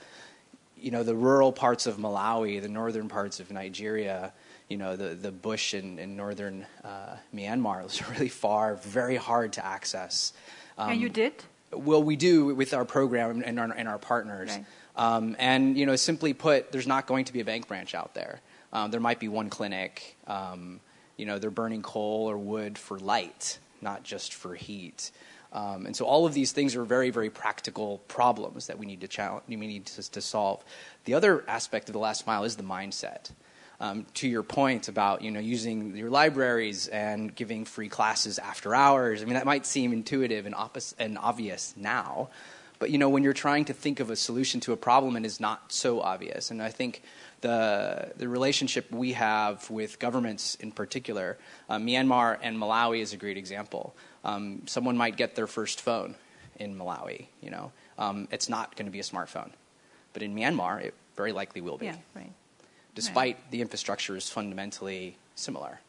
You 0.76 0.90
know, 0.90 1.02
the 1.02 1.14
rural 1.14 1.52
parts 1.52 1.86
of 1.86 1.98
Malawi, 1.98 2.60
the 2.62 2.68
northern 2.68 3.08
parts 3.08 3.38
of 3.38 3.50
Nigeria, 3.50 4.32
you 4.68 4.78
know, 4.78 4.96
the, 4.96 5.08
the 5.14 5.30
bush 5.30 5.74
in, 5.74 5.98
in 5.98 6.16
northern 6.16 6.64
uh, 6.82 7.16
Myanmar, 7.34 7.84
are 7.84 8.12
really 8.12 8.28
far, 8.28 8.76
very 8.76 9.16
hard 9.16 9.52
to 9.54 9.66
access. 9.66 10.32
Um, 10.78 10.92
and 10.92 11.00
you 11.00 11.10
did? 11.10 11.34
Well, 11.72 12.02
we 12.02 12.16
do 12.16 12.54
with 12.54 12.72
our 12.72 12.84
program 12.84 13.42
and 13.44 13.60
our, 13.60 13.70
and 13.70 13.88
our 13.88 13.98
partners. 13.98 14.50
Right. 14.50 14.64
Um, 14.96 15.36
and 15.38 15.78
you 15.78 15.86
know, 15.86 15.96
simply 15.96 16.32
put, 16.32 16.72
there's 16.72 16.86
not 16.86 17.06
going 17.06 17.24
to 17.26 17.32
be 17.32 17.40
a 17.40 17.44
bank 17.44 17.68
branch 17.68 17.94
out 17.94 18.14
there. 18.14 18.40
Um, 18.72 18.90
there 18.90 19.00
might 19.00 19.18
be 19.18 19.28
one 19.28 19.50
clinic. 19.50 20.16
Um, 20.26 20.80
you 21.16 21.26
know, 21.26 21.38
they're 21.38 21.50
burning 21.50 21.82
coal 21.82 22.30
or 22.30 22.38
wood 22.38 22.78
for 22.78 22.98
light, 22.98 23.58
not 23.80 24.02
just 24.02 24.34
for 24.34 24.54
heat. 24.54 25.10
Um, 25.52 25.86
and 25.86 25.96
so 25.96 26.04
all 26.04 26.26
of 26.26 26.34
these 26.34 26.52
things 26.52 26.76
are 26.76 26.84
very, 26.84 27.10
very 27.10 27.30
practical 27.30 27.98
problems 28.08 28.68
that 28.68 28.78
we 28.78 28.86
need 28.86 29.00
to 29.00 29.08
challenge, 29.08 29.44
we 29.48 29.56
need 29.56 29.86
to, 29.86 30.10
to 30.10 30.20
solve. 30.20 30.64
The 31.04 31.14
other 31.14 31.44
aspect 31.48 31.88
of 31.88 31.92
the 31.92 31.98
last 31.98 32.26
mile 32.26 32.44
is 32.44 32.56
the 32.56 32.62
mindset. 32.62 33.30
Um, 33.80 34.04
to 34.14 34.28
your 34.28 34.42
point 34.42 34.88
about 34.88 35.22
you 35.22 35.30
know 35.30 35.40
using 35.40 35.96
your 35.96 36.10
libraries 36.10 36.86
and 36.88 37.34
giving 37.34 37.64
free 37.64 37.88
classes 37.88 38.38
after 38.38 38.74
hours, 38.74 39.22
I 39.22 39.24
mean 39.24 39.34
that 39.34 39.46
might 39.46 39.64
seem 39.64 39.94
intuitive 39.94 40.44
and, 40.44 40.54
and 40.98 41.16
obvious 41.16 41.72
now, 41.78 42.28
but 42.80 42.90
you 42.90 42.98
know 42.98 43.08
when 43.08 43.22
you're 43.22 43.32
trying 43.32 43.66
to 43.66 43.72
think 43.72 44.00
of 44.00 44.10
a 44.10 44.16
solution 44.16 44.58
to 44.60 44.72
a 44.72 44.76
problem, 44.76 45.14
it 45.14 45.24
is 45.24 45.38
not 45.38 45.72
so 45.72 46.00
obvious. 46.00 46.50
And 46.50 46.60
I 46.60 46.70
think 46.70 47.02
the 47.42 48.12
the 48.16 48.28
relationship 48.28 48.90
we 48.90 49.12
have 49.12 49.70
with 49.70 50.00
governments 50.00 50.56
in 50.56 50.72
particular, 50.72 51.38
uh, 51.68 51.76
Myanmar 51.76 52.38
and 52.42 52.58
Malawi 52.58 53.00
is 53.00 53.12
a 53.12 53.16
great 53.16 53.36
example. 53.36 53.94
Um, 54.24 54.62
someone 54.66 54.96
might 54.96 55.16
get 55.16 55.36
their 55.36 55.46
first 55.46 55.80
phone 55.80 56.16
in 56.56 56.76
Malawi. 56.76 57.26
You 57.40 57.50
know, 57.50 57.72
um, 57.98 58.26
it's 58.32 58.48
not 58.48 58.74
going 58.74 58.86
to 58.86 58.92
be 58.92 59.00
a 59.00 59.04
smartphone, 59.04 59.50
but 60.12 60.24
in 60.24 60.34
Myanmar, 60.34 60.82
it 60.82 60.94
very 61.14 61.30
likely 61.30 61.60
will 61.60 61.78
be. 61.78 61.86
Yeah, 61.86 61.96
right 62.16 62.32
despite 62.94 63.36
right. 63.36 63.50
the 63.50 63.60
infrastructure 63.60 64.16
is 64.16 64.28
fundamentally 64.28 65.16
similar. 65.34 65.80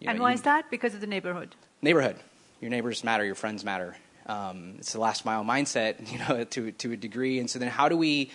You 0.00 0.08
and 0.08 0.18
know, 0.18 0.24
why 0.24 0.30
you, 0.30 0.34
is 0.34 0.42
that? 0.42 0.70
Because 0.70 0.94
of 0.94 1.00
the 1.00 1.06
neighborhood. 1.06 1.54
Neighborhood. 1.80 2.16
Your 2.60 2.70
neighbors 2.70 3.04
matter. 3.04 3.24
Your 3.24 3.34
friends 3.34 3.64
matter. 3.64 3.96
Um, 4.26 4.76
it's 4.78 4.92
the 4.92 5.00
last 5.00 5.24
mile 5.24 5.44
mindset, 5.44 6.10
you 6.12 6.18
know, 6.18 6.44
to 6.44 6.72
to 6.72 6.92
a 6.92 6.96
degree. 6.96 7.38
And 7.38 7.50
so 7.50 7.58
then, 7.58 7.68
how 7.68 7.88
do 7.88 7.96
we 7.96 8.30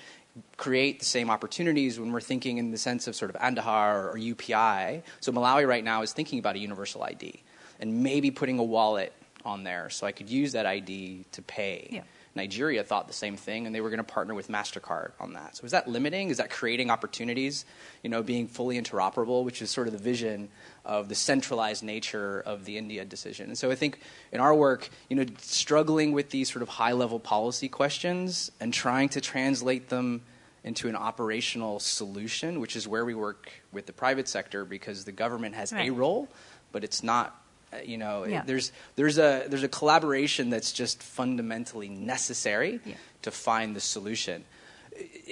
create 0.57 0.99
the 0.99 1.05
same 1.05 1.29
opportunities 1.29 1.99
when 1.99 2.11
we're 2.11 2.21
thinking 2.21 2.57
in 2.57 2.71
the 2.71 2.77
sense 2.77 3.07
of 3.07 3.15
sort 3.15 3.33
of 3.33 3.41
Aadhaar 3.41 4.13
or 4.13 4.17
UPI? 4.17 5.03
So 5.19 5.31
Malawi 5.31 5.67
right 5.67 5.83
now 5.83 6.01
is 6.01 6.13
thinking 6.13 6.39
about 6.39 6.55
a 6.55 6.59
universal 6.59 7.03
ID 7.03 7.41
and 7.79 8.03
maybe 8.03 8.31
putting 8.31 8.59
a 8.59 8.63
wallet 8.63 9.13
on 9.45 9.63
there, 9.63 9.89
so 9.89 10.05
I 10.05 10.11
could 10.11 10.29
use 10.29 10.51
that 10.53 10.65
ID 10.65 11.25
to 11.31 11.41
pay. 11.41 11.89
Yeah. 11.91 12.01
Nigeria 12.37 12.83
thought 12.83 13.07
the 13.07 13.13
same 13.13 13.35
thing, 13.35 13.65
and 13.65 13.75
they 13.75 13.81
were 13.81 13.89
going 13.89 13.97
to 13.97 14.03
partner 14.03 14.33
with 14.33 14.47
Mastercard 14.47 15.11
on 15.19 15.33
that. 15.33 15.57
So 15.57 15.65
is 15.65 15.71
that 15.71 15.89
limiting? 15.89 16.29
Is 16.29 16.37
that 16.37 16.49
creating 16.49 16.89
opportunities? 16.89 17.65
You 18.03 18.09
know, 18.09 18.23
being 18.23 18.47
fully 18.47 18.79
interoperable, 18.81 19.43
which 19.43 19.61
is 19.61 19.69
sort 19.69 19.87
of 19.87 19.93
the 19.93 19.99
vision 19.99 20.47
of 20.85 21.09
the 21.09 21.15
centralized 21.15 21.83
nature 21.83 22.39
of 22.39 22.63
the 22.63 22.77
India 22.77 23.03
decision. 23.03 23.47
And 23.47 23.57
so 23.57 23.69
I 23.69 23.75
think 23.75 23.99
in 24.31 24.39
our 24.39 24.55
work, 24.55 24.89
you 25.09 25.17
know, 25.17 25.25
struggling 25.41 26.13
with 26.13 26.29
these 26.29 26.49
sort 26.49 26.63
of 26.63 26.69
high-level 26.69 27.19
policy 27.19 27.67
questions 27.67 28.51
and 28.61 28.73
trying 28.73 29.09
to 29.09 29.19
translate 29.19 29.89
them 29.89 30.21
into 30.63 30.87
an 30.87 30.95
operational 30.95 31.79
solution, 31.79 32.59
which 32.59 32.75
is 32.75 32.87
where 32.87 33.05
we 33.05 33.15
work 33.15 33.49
with 33.71 33.85
the 33.85 33.93
private 33.93 34.27
sector 34.27 34.65
because 34.65 35.05
the 35.05 35.11
government 35.11 35.55
has 35.55 35.73
right. 35.73 35.89
a 35.89 35.91
role, 35.91 36.27
but 36.71 36.83
it's 36.83 37.03
not 37.03 37.41
you 37.85 37.97
know, 37.97 38.25
yeah. 38.25 38.43
there's 38.45 38.71
there's 38.95 39.17
a 39.17 39.45
there's 39.47 39.63
a 39.63 39.67
collaboration 39.67 40.49
that's 40.49 40.71
just 40.71 41.01
fundamentally 41.01 41.89
necessary 41.89 42.79
yeah. 42.85 42.95
to 43.23 43.31
find 43.31 43.75
the 43.75 43.81
solution. 43.81 44.43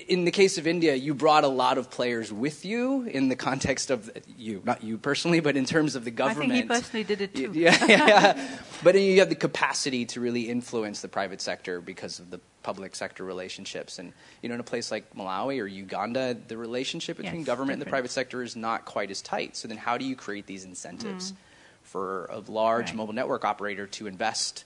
In 0.08 0.26
the 0.26 0.32
case 0.32 0.60
of 0.60 0.68
India, 0.68 0.94
you 0.94 1.16
brought 1.16 1.44
a 1.44 1.48
lot 1.48 1.80
of 1.80 1.90
players 1.90 2.32
with 2.32 2.66
you 2.66 3.04
in 3.04 3.30
the 3.30 3.36
context 3.36 3.90
of 3.90 4.12
you, 4.38 4.62
not 4.64 4.84
you 4.84 5.00
personally, 5.00 5.40
but 5.40 5.58
in 5.58 5.66
terms 5.66 5.96
of 5.96 6.06
the 6.06 6.12
government. 6.12 6.52
I 6.52 6.56
think 6.56 6.64
he 6.64 6.68
personally 6.68 7.04
did 7.04 7.22
it 7.22 7.34
too. 7.34 7.52
Yeah, 7.52 7.86
yeah, 7.88 8.08
yeah. 8.08 8.58
but 8.84 8.94
you 8.94 9.20
have 9.22 9.30
the 9.30 9.36
capacity 9.36 10.06
to 10.08 10.22
really 10.22 10.50
influence 10.50 11.02
the 11.02 11.08
private 11.08 11.42
sector 11.42 11.82
because 11.82 12.20
of 12.20 12.30
the 12.30 12.40
public 12.62 12.96
sector 12.96 13.24
relationships. 13.24 13.98
And 13.98 14.14
you 14.44 14.50
know, 14.50 14.56
in 14.56 14.62
a 14.62 14.64
place 14.64 14.92
like 14.92 15.16
Malawi 15.16 15.60
or 15.60 15.66
Uganda, 15.66 16.38
the 16.48 16.58
relationship 16.58 17.18
between 17.18 17.40
yes, 17.40 17.46
government 17.46 17.80
different. 17.80 17.82
and 17.82 17.88
the 17.88 17.90
private 17.90 18.12
sector 18.12 18.44
is 18.44 18.56
not 18.56 18.86
quite 18.86 19.10
as 19.10 19.24
tight. 19.24 19.56
So 19.56 19.68
then, 19.68 19.78
how 19.78 19.98
do 19.98 20.06
you 20.06 20.16
create 20.16 20.46
these 20.46 20.66
incentives? 20.66 21.32
Mm 21.32 21.38
for 21.96 22.26
a 22.26 22.40
large 22.52 22.88
right. 22.88 22.96
mobile 22.96 23.14
network 23.14 23.46
operator 23.46 23.88
to 23.88 24.06
invest, 24.06 24.66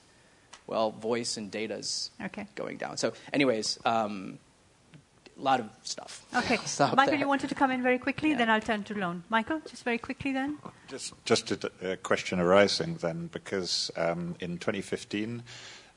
well, 0.66 0.90
voice 0.90 1.38
and 1.38 1.52
data's 1.52 2.10
okay. 2.20 2.48
going 2.56 2.78
down. 2.78 2.98
So, 2.98 3.14
anyways, 3.32 3.78
um, 3.86 4.40
a 5.38 5.42
lot 5.44 5.60
of 5.60 5.70
stuff. 5.84 6.26
Okay. 6.36 6.58
Michael, 6.80 7.06
there. 7.06 7.16
you 7.20 7.28
wanted 7.28 7.50
to 7.50 7.56
come 7.56 7.70
in 7.70 7.84
very 7.84 8.00
quickly, 8.00 8.32
yeah. 8.32 8.38
then 8.38 8.50
I'll 8.50 8.60
turn 8.60 8.84
to 8.86 8.96
Lone. 8.96 9.24
Michael, 9.30 9.62
just 9.70 9.84
very 9.84 10.00
quickly 10.00 10.34
then. 10.34 10.58
Just, 10.88 11.14
just 11.24 11.52
a, 11.52 11.72
a 11.84 11.98
question 11.98 12.40
arising 12.40 12.96
then, 12.96 13.28
because 13.28 13.92
um, 13.96 14.36
in 14.40 14.58
2015, 14.58 15.44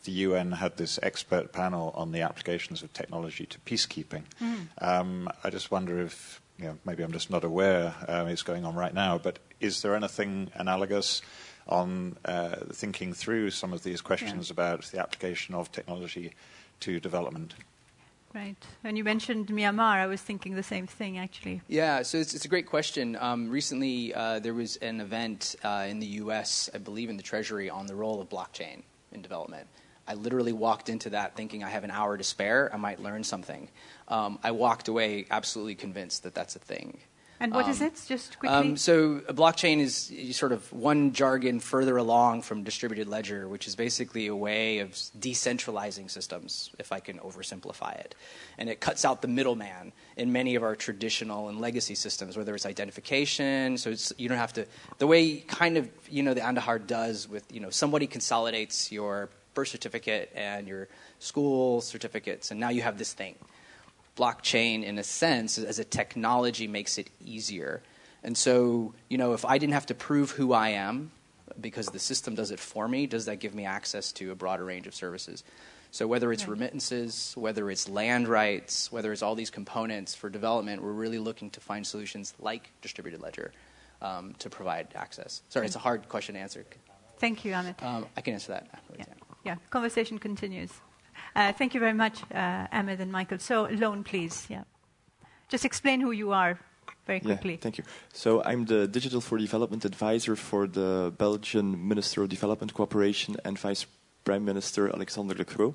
the 0.04 0.12
UN 0.12 0.52
had 0.52 0.76
this 0.76 0.98
expert 1.02 1.50
panel 1.50 1.92
on 1.94 2.12
the 2.12 2.20
applications 2.20 2.82
of 2.82 2.92
technology 2.92 3.46
to 3.46 3.58
peacekeeping. 3.60 4.24
Mm. 4.38 4.66
Um, 4.82 5.30
I 5.42 5.48
just 5.48 5.70
wonder 5.70 5.98
if 5.98 6.42
you 6.58 6.66
know, 6.66 6.78
maybe 6.84 7.02
I'm 7.02 7.12
just 7.12 7.30
not 7.30 7.42
aware 7.42 7.94
um, 8.06 8.28
is 8.28 8.42
going 8.42 8.66
on 8.66 8.74
right 8.74 8.92
now, 8.92 9.16
but 9.16 9.38
is 9.62 9.82
there 9.82 9.94
anything 9.94 10.50
analogous 10.54 11.22
on 11.68 12.16
uh, 12.24 12.56
thinking 12.72 13.12
through 13.12 13.50
some 13.50 13.72
of 13.72 13.82
these 13.82 14.00
questions 14.00 14.48
yeah. 14.48 14.54
about 14.54 14.84
the 14.86 14.98
application 14.98 15.54
of 15.54 15.70
technology 15.72 16.34
to 16.80 17.00
development? 17.00 17.54
Right. 18.34 18.56
When 18.80 18.96
you 18.96 19.04
mentioned 19.04 19.48
Myanmar, 19.48 19.96
I 19.96 20.06
was 20.06 20.20
thinking 20.20 20.54
the 20.54 20.62
same 20.62 20.86
thing, 20.86 21.18
actually. 21.18 21.60
Yeah, 21.68 22.02
so 22.02 22.16
it's, 22.16 22.34
it's 22.34 22.46
a 22.46 22.48
great 22.48 22.66
question. 22.66 23.16
Um, 23.20 23.50
recently, 23.50 24.14
uh, 24.14 24.38
there 24.38 24.54
was 24.54 24.76
an 24.76 25.00
event 25.00 25.54
uh, 25.62 25.86
in 25.88 26.00
the 26.00 26.06
U.S., 26.06 26.70
I 26.74 26.78
believe 26.78 27.10
in 27.10 27.18
the 27.18 27.22
Treasury, 27.22 27.68
on 27.68 27.86
the 27.86 27.94
role 27.94 28.22
of 28.22 28.30
blockchain 28.30 28.82
in 29.12 29.20
development. 29.20 29.66
I 30.08 30.14
literally 30.14 30.52
walked 30.52 30.88
into 30.88 31.10
that 31.10 31.36
thinking 31.36 31.62
I 31.62 31.68
have 31.68 31.84
an 31.84 31.90
hour 31.90 32.16
to 32.16 32.24
spare, 32.24 32.70
I 32.72 32.78
might 32.78 33.00
learn 33.00 33.22
something 33.22 33.68
um, 34.12 34.38
I 34.42 34.50
walked 34.50 34.88
away 34.88 35.26
absolutely 35.30 35.74
convinced 35.74 36.22
that 36.24 36.34
that's 36.34 36.54
a 36.54 36.58
thing. 36.58 36.98
And 37.42 37.52
what 37.52 37.64
um, 37.64 37.70
is 37.72 37.82
it? 37.82 38.00
Just 38.06 38.38
quickly. 38.38 38.56
Um, 38.56 38.76
so 38.76 39.20
a 39.26 39.34
blockchain 39.34 39.80
is 39.80 40.12
sort 40.36 40.52
of 40.52 40.72
one 40.72 41.12
jargon 41.12 41.58
further 41.58 41.96
along 41.96 42.42
from 42.42 42.62
distributed 42.62 43.08
ledger, 43.08 43.48
which 43.48 43.66
is 43.66 43.74
basically 43.74 44.28
a 44.28 44.36
way 44.36 44.78
of 44.78 44.90
decentralizing 44.92 46.08
systems, 46.08 46.70
if 46.78 46.92
I 46.92 47.00
can 47.00 47.18
oversimplify 47.18 47.98
it. 47.98 48.14
And 48.58 48.68
it 48.68 48.78
cuts 48.78 49.04
out 49.04 49.22
the 49.22 49.28
middleman 49.28 49.92
in 50.16 50.30
many 50.30 50.54
of 50.54 50.62
our 50.62 50.76
traditional 50.76 51.48
and 51.48 51.60
legacy 51.60 51.96
systems, 51.96 52.36
whether 52.36 52.54
it's 52.54 52.64
identification. 52.64 53.76
So 53.76 53.90
it's, 53.90 54.12
you 54.18 54.28
don't 54.28 54.38
have 54.38 54.52
to. 54.52 54.66
The 54.98 55.08
way 55.08 55.38
kind 55.38 55.76
of 55.76 55.90
you 56.08 56.22
know 56.22 56.34
the 56.34 56.42
Aadhaar 56.42 56.86
does 56.86 57.28
with 57.28 57.52
you 57.52 57.58
know 57.58 57.70
somebody 57.70 58.06
consolidates 58.06 58.92
your 58.92 59.30
birth 59.54 59.68
certificate 59.68 60.30
and 60.36 60.68
your 60.68 60.86
school 61.18 61.80
certificates, 61.80 62.52
and 62.52 62.60
now 62.60 62.68
you 62.68 62.82
have 62.82 62.98
this 62.98 63.12
thing 63.12 63.34
blockchain, 64.16 64.84
in 64.84 64.98
a 64.98 65.02
sense, 65.02 65.58
as 65.58 65.78
a 65.78 65.84
technology, 65.84 66.66
makes 66.66 66.98
it 66.98 67.10
easier. 67.24 67.82
And 68.22 68.36
so, 68.36 68.94
you 69.08 69.18
know, 69.18 69.32
if 69.32 69.44
I 69.44 69.58
didn't 69.58 69.74
have 69.74 69.86
to 69.86 69.94
prove 69.94 70.30
who 70.30 70.52
I 70.52 70.70
am 70.70 71.10
because 71.60 71.86
the 71.86 71.98
system 71.98 72.34
does 72.34 72.50
it 72.50 72.60
for 72.60 72.86
me, 72.86 73.06
does 73.06 73.26
that 73.26 73.40
give 73.40 73.54
me 73.54 73.64
access 73.64 74.12
to 74.12 74.30
a 74.30 74.34
broader 74.34 74.64
range 74.64 74.86
of 74.86 74.94
services? 74.94 75.42
So, 75.90 76.06
whether 76.06 76.32
it's 76.32 76.48
remittances, 76.48 77.34
whether 77.36 77.70
it's 77.70 77.86
land 77.86 78.26
rights, 78.26 78.90
whether 78.90 79.12
it's 79.12 79.20
all 79.20 79.34
these 79.34 79.50
components 79.50 80.14
for 80.14 80.30
development, 80.30 80.82
we're 80.82 80.92
really 80.92 81.18
looking 81.18 81.50
to 81.50 81.60
find 81.60 81.86
solutions 81.86 82.32
like 82.40 82.70
distributed 82.80 83.20
ledger 83.20 83.52
um, 84.00 84.34
to 84.38 84.48
provide 84.48 84.88
access. 84.94 85.42
Sorry, 85.50 85.66
it's 85.66 85.76
a 85.76 85.80
hard 85.80 86.08
question 86.08 86.34
to 86.34 86.40
answer. 86.40 86.64
Thank 87.18 87.44
you, 87.44 87.52
Amit. 87.52 87.82
Um, 87.82 88.06
I 88.16 88.22
can 88.22 88.32
answer 88.32 88.52
that. 88.52 88.68
Yeah. 88.98 89.04
yeah, 89.44 89.56
conversation 89.68 90.18
continues. 90.18 90.72
Uh, 91.34 91.52
thank 91.52 91.74
you 91.74 91.80
very 91.80 91.94
much, 91.94 92.22
uh, 92.34 92.66
Ahmed 92.72 93.00
and 93.00 93.10
Michael. 93.10 93.38
So, 93.38 93.68
Lone, 93.70 94.04
please. 94.04 94.46
Yeah. 94.50 94.64
Just 95.48 95.64
explain 95.64 96.00
who 96.00 96.12
you 96.12 96.32
are 96.32 96.58
very 97.06 97.20
quickly. 97.20 97.52
Yeah, 97.52 97.60
thank 97.60 97.78
you. 97.78 97.84
So, 98.12 98.42
I'm 98.42 98.66
the 98.66 98.86
Digital 98.86 99.20
for 99.20 99.38
Development 99.38 99.84
advisor 99.84 100.36
for 100.36 100.66
the 100.66 101.12
Belgian 101.16 101.88
Minister 101.88 102.22
of 102.22 102.28
Development 102.28 102.72
Cooperation 102.74 103.36
and 103.44 103.58
Vice 103.58 103.86
Prime 104.24 104.44
Minister 104.44 104.88
Alexander 104.88 105.34
De 105.34 105.44
Croo. 105.44 105.74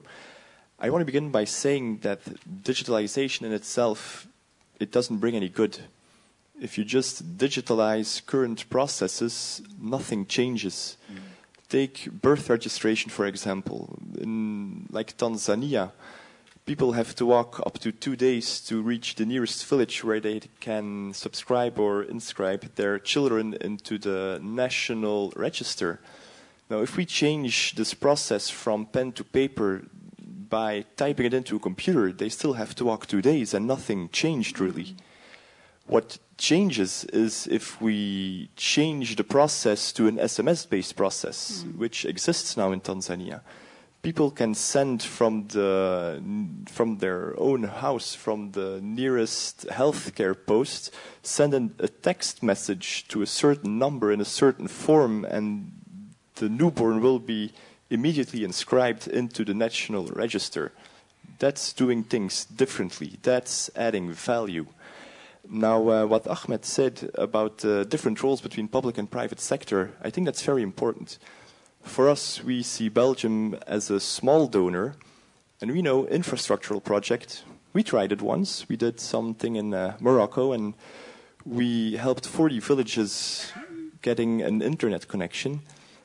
I 0.80 0.90
want 0.92 1.02
to 1.02 1.06
begin 1.06 1.32
by 1.32 1.46
saying 1.46 2.00
that 2.00 2.22
digitalization 2.64 3.42
in 3.44 3.52
itself 3.52 4.28
it 4.80 4.92
doesn't 4.92 5.18
bring 5.18 5.36
any 5.36 5.50
good. 5.50 5.80
If 6.62 6.78
you 6.78 6.84
just 6.84 7.38
digitalize 7.38 8.26
current 8.26 8.70
processes, 8.70 9.62
nothing 9.82 10.26
changes. 10.28 10.98
Mm. 11.12 11.18
Take 11.70 12.10
birth 12.12 12.50
registration, 12.50 13.10
for 13.10 13.26
example. 13.26 14.00
In 14.20 14.88
like 14.90 15.18
Tanzania, 15.18 15.92
people 16.66 16.94
have 16.94 17.14
to 17.16 17.26
walk 17.26 17.62
up 17.66 17.80
to 17.80 17.92
two 17.92 18.16
days 18.16 18.62
to 18.62 18.82
reach 18.82 19.16
the 19.16 19.26
nearest 19.26 19.66
village 19.66 20.04
where 20.04 20.20
they 20.20 20.42
can 20.60 21.14
subscribe 21.14 21.78
or 21.78 22.04
inscribe 22.04 22.74
their 22.76 23.00
children 23.00 23.54
into 23.62 23.98
the 23.98 24.40
national 24.42 25.34
register. 25.36 26.00
Now, 26.70 26.82
if 26.82 26.98
we 26.98 27.06
change 27.06 27.76
this 27.76 27.94
process 27.94 28.50
from 28.50 28.86
pen 28.86 29.12
to 29.14 29.24
paper 29.24 29.84
by 30.50 30.86
typing 30.96 31.26
it 31.26 31.34
into 31.34 31.56
a 31.56 31.60
computer, 31.60 32.12
they 32.12 32.30
still 32.30 32.54
have 32.54 32.76
to 32.76 32.86
walk 32.86 33.08
two 33.08 33.22
days 33.22 33.54
and 33.54 33.68
nothing 33.68 34.10
changed 34.10 34.60
really. 34.60 34.96
What 35.86 36.18
changes 36.38 37.04
is 37.06 37.48
if 37.48 37.82
we 37.82 38.50
change 38.56 39.16
the 39.16 39.24
process 39.24 39.92
to 39.94 40.08
an 40.08 40.18
SMS 40.18 40.70
based 40.70 40.96
process, 40.96 41.64
mm. 41.66 41.78
which 41.78 42.06
exists 42.06 42.56
now 42.56 42.72
in 42.72 42.82
Tanzania. 42.82 43.42
People 44.04 44.32
can 44.32 44.54
send 44.54 45.04
from, 45.04 45.48
the, 45.48 46.22
from 46.70 47.00
their 47.00 47.38
own 47.38 47.64
house, 47.64 48.14
from 48.14 48.52
the 48.52 48.80
nearest 48.82 49.68
healthcare 49.68 50.36
post, 50.46 50.94
send 51.24 51.54
an, 51.54 51.76
a 51.80 51.88
text 51.88 52.42
message 52.42 53.08
to 53.10 53.22
a 53.22 53.26
certain 53.26 53.80
number 53.80 54.12
in 54.12 54.22
a 54.22 54.26
certain 54.26 54.68
form, 54.68 55.26
and 55.26 55.72
the 56.36 56.48
newborn 56.48 57.02
will 57.02 57.20
be 57.20 57.52
immediately 57.90 58.44
inscribed 58.44 59.08
into 59.08 59.44
the 59.44 59.54
national 59.54 60.06
register. 60.08 60.72
That's 61.40 61.74
doing 61.74 62.04
things 62.04 62.46
differently. 62.46 63.18
That's 63.24 63.70
adding 63.76 64.12
value 64.12 64.68
Now, 65.50 65.90
uh, 65.90 66.06
what 66.06 66.28
Ahmed 66.28 66.66
said 66.66 67.10
about 67.16 67.64
uh, 67.64 67.86
different 67.86 68.22
roles 68.22 68.42
between 68.42 68.68
public 68.68 68.98
and 68.98 69.10
private 69.10 69.40
sector, 69.40 69.92
I 70.02 70.10
think 70.10 70.26
that's 70.26 70.44
very 70.44 70.62
important. 70.62 71.18
For 71.82 72.10
us, 72.10 72.44
we 72.44 72.64
see 72.64 72.90
Belgium 72.90 73.56
as 73.66 73.90
a 73.90 74.00
small 74.02 74.48
donor, 74.48 74.96
and 75.62 75.72
we 75.72 75.82
know 75.82 76.04
infrastructural 76.06 76.84
project. 76.84 77.44
We 77.72 77.82
tried 77.82 78.12
it 78.12 78.22
once. 78.22 78.68
We 78.68 78.76
did 78.76 79.00
something 79.00 79.56
in 79.56 79.74
uh, 79.74 79.96
Morocco, 80.02 80.52
and 80.52 80.74
we 81.46 81.96
helped 81.96 82.28
40 82.28 82.60
villages 82.60 83.52
getting 84.02 84.42
an 84.42 84.62
internet 84.62 85.08
connection. 85.08 85.62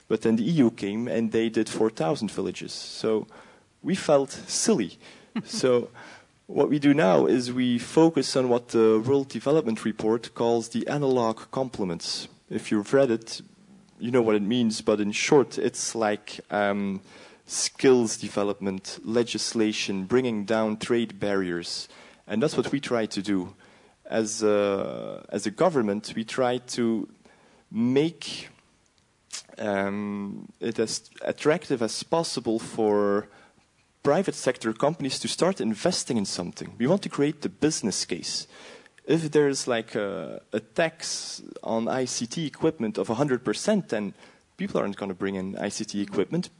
But 0.06 0.20
then 0.22 0.36
the 0.36 0.44
EU 0.44 0.70
came, 0.70 1.08
and 1.08 1.32
they 1.32 1.48
did 1.48 1.68
4,000 1.68 2.30
villages. 2.30 2.72
So 2.72 3.26
we 3.82 3.96
felt 3.96 4.30
silly. 4.46 4.98
so 5.44 5.88
what 6.46 6.68
we 6.68 6.78
do 6.78 6.92
now 6.92 7.26
is 7.26 7.52
we 7.52 7.78
focus 7.78 8.36
on 8.36 8.48
what 8.48 8.68
the 8.68 9.02
World 9.04 9.28
Development 9.28 9.84
Report 9.84 10.34
calls 10.34 10.68
the 10.68 10.86
analog 10.88 11.50
complements. 11.50 12.28
If 12.50 12.70
you've 12.70 12.92
read 12.92 13.10
it, 13.10 13.40
you 13.98 14.10
know 14.10 14.22
what 14.22 14.34
it 14.34 14.42
means, 14.42 14.80
but 14.80 15.00
in 15.00 15.12
short, 15.12 15.58
it's 15.58 15.94
like 15.94 16.40
um, 16.50 17.00
skills 17.46 18.16
development, 18.16 18.98
legislation, 19.04 20.04
bringing 20.04 20.44
down 20.44 20.76
trade 20.76 21.20
barriers. 21.20 21.88
And 22.26 22.42
that's 22.42 22.56
what 22.56 22.72
we 22.72 22.80
try 22.80 23.06
to 23.06 23.22
do. 23.22 23.54
As 24.06 24.42
a, 24.42 25.24
as 25.30 25.46
a 25.46 25.50
government, 25.50 26.12
we 26.14 26.24
try 26.24 26.58
to 26.58 27.08
make 27.70 28.48
um, 29.58 30.48
it 30.60 30.78
as 30.78 31.08
attractive 31.22 31.82
as 31.82 32.02
possible 32.02 32.58
for 32.58 33.28
private 34.02 34.34
sector 34.34 34.72
companies 34.72 35.18
to 35.20 35.28
start 35.28 35.60
investing 35.60 36.16
in 36.16 36.24
something. 36.24 36.74
We 36.78 36.86
want 36.86 37.02
to 37.02 37.08
create 37.08 37.42
the 37.42 37.48
business 37.48 38.04
case. 38.04 38.46
If 39.04 39.30
there's 39.30 39.66
like 39.66 39.94
a, 39.94 40.42
a 40.52 40.60
tax 40.60 41.42
on 41.62 41.86
ICT 41.86 42.46
equipment 42.46 42.98
of 42.98 43.08
100%, 43.08 43.88
then 43.88 44.14
people 44.56 44.80
aren't 44.80 44.96
going 44.96 45.08
to 45.08 45.14
bring 45.14 45.34
in 45.34 45.54
ICT 45.54 46.02
equipment. 46.02 46.50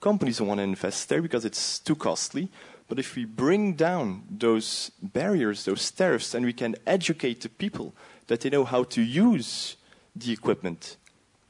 Companies 0.00 0.38
don't 0.38 0.48
want 0.48 0.58
to 0.58 0.64
invest 0.64 1.08
there 1.08 1.22
because 1.22 1.44
it's 1.44 1.78
too 1.78 1.96
costly. 1.96 2.50
But 2.88 2.98
if 2.98 3.16
we 3.16 3.24
bring 3.24 3.74
down 3.74 4.24
those 4.30 4.90
barriers, 5.02 5.64
those 5.64 5.90
tariffs, 5.90 6.34
and 6.34 6.44
we 6.44 6.52
can 6.52 6.76
educate 6.86 7.40
the 7.40 7.48
people 7.48 7.94
that 8.26 8.40
they 8.40 8.50
know 8.50 8.64
how 8.64 8.84
to 8.84 9.02
use 9.02 9.76
the 10.14 10.32
equipment, 10.32 10.96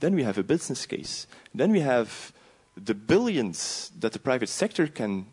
then 0.00 0.14
we 0.14 0.22
have 0.22 0.38
a 0.38 0.42
business 0.42 0.86
case. 0.86 1.26
Then 1.54 1.72
we 1.72 1.80
have 1.80 2.32
the 2.76 2.94
billions 2.94 3.90
that 3.98 4.12
the 4.12 4.18
private 4.18 4.48
sector 4.48 4.86
can 4.86 5.26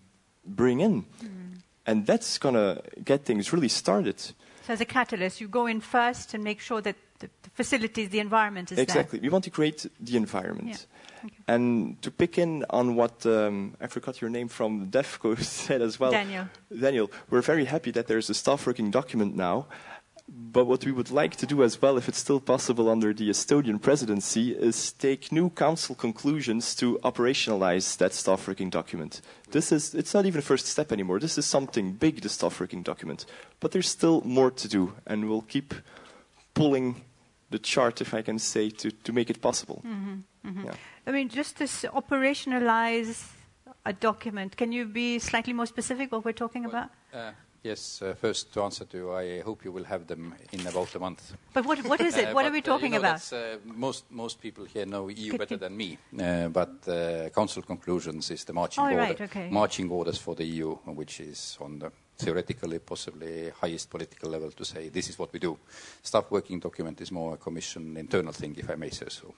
bring 0.46 0.80
in. 0.80 1.04
Mm. 1.24 1.62
And 1.86 2.06
that's 2.06 2.38
going 2.38 2.56
to 2.56 2.82
get 3.04 3.26
things 3.26 3.52
really 3.52 3.68
started. 3.68 4.20
So, 4.20 4.74
as 4.74 4.82
a 4.82 4.86
catalyst, 4.86 5.42
you 5.42 5.48
go 5.48 5.66
in 5.66 5.82
first 5.82 6.34
and 6.34 6.44
make 6.44 6.60
sure 6.60 6.82
that 6.82 6.96
the, 7.20 7.30
the 7.42 7.50
facilities, 7.50 8.10
the 8.10 8.20
environment 8.20 8.72
is 8.72 8.78
exactly. 8.78 9.20
There. 9.20 9.28
We 9.28 9.30
want 9.30 9.44
to 9.46 9.50
create 9.50 9.88
the 10.00 10.18
environment. 10.18 10.88
Yeah. 11.24 11.30
And 11.48 12.02
to 12.02 12.10
pick 12.12 12.38
in 12.38 12.66
on 12.70 12.96
what 12.96 13.26
um, 13.26 13.76
I 13.80 13.88
forgot 13.88 14.22
your 14.22 14.30
name 14.30 14.48
from 14.48 14.88
DEVCO 14.92 15.42
said 15.42 15.82
as 15.82 16.00
well. 16.00 16.12
Daniel. 16.12 16.48
Daniel, 16.80 17.12
we're 17.30 17.42
very 17.42 17.66
happy 17.66 17.92
that 17.92 18.08
there's 18.08 18.30
a 18.30 18.34
staff 18.34 18.66
working 18.68 18.92
document 18.92 19.36
now 19.36 19.68
but 20.34 20.66
what 20.66 20.86
we 20.86 20.92
would 20.94 21.12
like 21.12 21.36
to 21.38 21.46
do 21.46 21.62
as 21.62 21.82
well, 21.82 21.98
if 21.98 22.08
it's 22.08 22.18
still 22.18 22.40
possible 22.40 22.90
under 22.90 23.14
the 23.14 23.30
Estonian 23.30 23.82
presidency, 23.82 24.52
is 24.52 24.94
take 24.94 25.32
new 25.32 25.50
council 25.50 25.94
conclusions 25.94 26.74
to 26.76 26.98
operationalize 27.04 27.98
that 27.98 28.14
staff 28.14 28.48
working 28.48 28.70
document. 28.70 29.22
This 29.52 29.72
is, 29.74 29.94
it's 29.94 30.14
not 30.14 30.26
even 30.26 30.40
a 30.40 30.42
first 30.42 30.68
step 30.68 30.92
anymore. 30.92 31.20
This 31.20 31.38
is 31.38 31.46
something 31.46 31.94
big, 31.94 32.22
the 32.22 32.30
staff 32.30 32.60
working 32.62 32.82
document. 32.82 33.26
But 33.60 33.72
there's 33.72 33.90
still 33.90 34.22
more 34.22 34.52
to 34.52 34.68
do, 34.70 34.94
and 35.06 35.28
we'll 35.28 35.42
keep 35.42 35.74
pulling 36.54 37.02
the 37.50 37.60
chart, 37.60 38.00
if 38.00 38.14
I 38.14 38.22
can 38.22 38.40
say, 38.40 38.70
to, 38.70 38.92
to 38.92 39.12
make 39.12 39.30
it 39.30 39.42
possible. 39.42 39.84
Mm-hmm, 39.86 40.48
mm-hmm. 40.48 40.66
Yeah. 40.66 40.74
I 41.06 41.12
mean, 41.12 41.28
just 41.28 41.58
to 41.58 41.66
operationalize 41.66 43.28
a 43.86 43.92
document, 43.92 44.56
can 44.56 44.72
you 44.72 44.86
be 44.86 45.20
slightly 45.20 45.52
more 45.52 45.66
specific 45.66 46.12
what 46.12 46.24
we're 46.24 46.32
talking 46.32 46.64
well, 46.64 46.72
about? 46.72 46.90
Uh, 47.14 47.32
Yes. 47.64 48.02
Uh, 48.02 48.16
first, 48.16 48.52
to 48.54 48.64
answer 48.64 48.86
to, 48.86 49.14
I 49.14 49.42
hope 49.42 49.64
you 49.64 49.72
will 49.72 49.84
have 49.84 50.08
them 50.08 50.34
in 50.52 50.66
about 50.66 50.96
a 50.96 51.00
month. 51.00 51.34
But 51.54 51.66
what, 51.66 51.84
what 51.86 52.02
is 52.02 52.18
it? 52.18 52.30
Uh, 52.30 52.34
what 52.34 52.46
are 52.46 52.52
we 52.52 52.62
talking 52.62 52.96
uh, 52.96 53.00
know, 53.00 53.10
about? 53.10 53.60
Most, 53.66 54.06
most 54.10 54.42
people 54.42 54.66
here 54.66 54.86
know 54.88 55.10
EU 55.10 55.38
better 55.38 55.58
than 55.58 55.78
me. 55.78 55.98
But 56.12 56.88
uh, 56.88 57.30
Council 57.30 57.62
conclusions 57.62 58.32
is 58.32 58.44
the 58.46 58.54
marching, 58.54 58.84
order, 58.84 58.98
right, 58.98 59.22
okay. 59.22 59.50
marching 59.50 59.90
orders 59.92 60.18
for 60.18 60.34
the 60.34 60.44
EU, 60.44 60.76
which 60.86 61.20
is 61.20 61.58
on 61.62 61.80
the 61.80 61.92
theoretically, 62.18 62.80
possibly 62.80 63.50
highest 63.50 63.90
political 63.90 64.30
level 64.30 64.52
to 64.52 64.64
say 64.64 64.90
this 64.90 65.10
is 65.10 65.18
what 65.18 65.32
we 65.34 65.40
do. 65.40 65.58
Staff 66.02 66.32
working 66.32 66.60
document 66.60 67.02
is 67.02 67.12
more 67.12 67.34
a 67.34 67.38
commission 67.38 67.98
internal 67.98 68.34
thing, 68.34 68.56
if 68.58 68.70
I 68.70 68.76
may 68.76 68.90
say 68.90 69.08
so. 69.10 69.34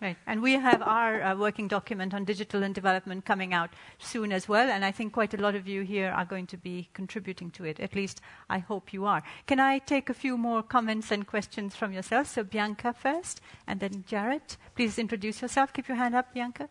Right. 0.00 0.16
And 0.28 0.42
we 0.42 0.52
have 0.52 0.80
our 0.80 1.22
uh, 1.22 1.36
working 1.36 1.66
document 1.66 2.14
on 2.14 2.24
digital 2.24 2.62
and 2.62 2.72
development 2.72 3.24
coming 3.24 3.52
out 3.52 3.70
soon 3.98 4.30
as 4.30 4.48
well. 4.48 4.68
And 4.68 4.84
I 4.84 4.92
think 4.92 5.12
quite 5.12 5.34
a 5.34 5.38
lot 5.38 5.56
of 5.56 5.66
you 5.66 5.82
here 5.82 6.10
are 6.10 6.24
going 6.24 6.46
to 6.48 6.56
be 6.56 6.88
contributing 6.94 7.50
to 7.52 7.64
it. 7.64 7.80
At 7.80 7.96
least 7.96 8.20
I 8.48 8.58
hope 8.58 8.92
you 8.92 9.06
are. 9.06 9.24
Can 9.46 9.58
I 9.58 9.78
take 9.78 10.08
a 10.08 10.14
few 10.14 10.38
more 10.38 10.62
comments 10.62 11.10
and 11.10 11.26
questions 11.26 11.74
from 11.74 11.92
yourself? 11.92 12.28
So 12.28 12.44
Bianca 12.44 12.92
first, 12.92 13.40
and 13.66 13.80
then 13.80 14.04
Jarrett. 14.06 14.56
Please 14.76 14.98
introduce 14.98 15.42
yourself. 15.42 15.72
Keep 15.72 15.88
your 15.88 15.96
hand 15.96 16.14
up, 16.14 16.32
Bianca. 16.32 16.68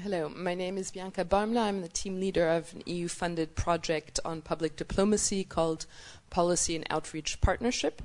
Hello, 0.00 0.30
my 0.30 0.54
name 0.54 0.78
is 0.78 0.90
Bianca 0.90 1.24
Barmla. 1.24 1.64
I'm 1.64 1.82
the 1.82 1.88
team 1.88 2.18
leader 2.18 2.48
of 2.48 2.72
an 2.72 2.82
EU 2.86 3.08
funded 3.08 3.56
project 3.56 4.18
on 4.24 4.40
public 4.40 4.76
diplomacy 4.76 5.44
called 5.44 5.84
Policy 6.30 6.76
and 6.76 6.86
Outreach 6.88 7.40
Partnership. 7.42 8.00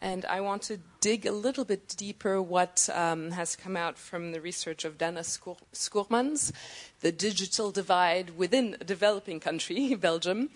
And 0.00 0.26
I 0.26 0.40
want 0.40 0.62
to 0.62 0.78
dig 1.00 1.24
a 1.24 1.32
little 1.32 1.64
bit 1.64 1.94
deeper 1.96 2.42
what 2.42 2.88
um, 2.92 3.30
has 3.30 3.56
come 3.56 3.76
out 3.76 3.96
from 3.96 4.32
the 4.32 4.40
research 4.40 4.84
of 4.84 4.98
Dana 4.98 5.20
Schoormans, 5.20 6.52
the 7.00 7.12
digital 7.12 7.70
divide 7.70 8.36
within 8.36 8.76
a 8.80 8.84
developing 8.84 9.40
country, 9.40 9.94
Belgium, 10.00 10.50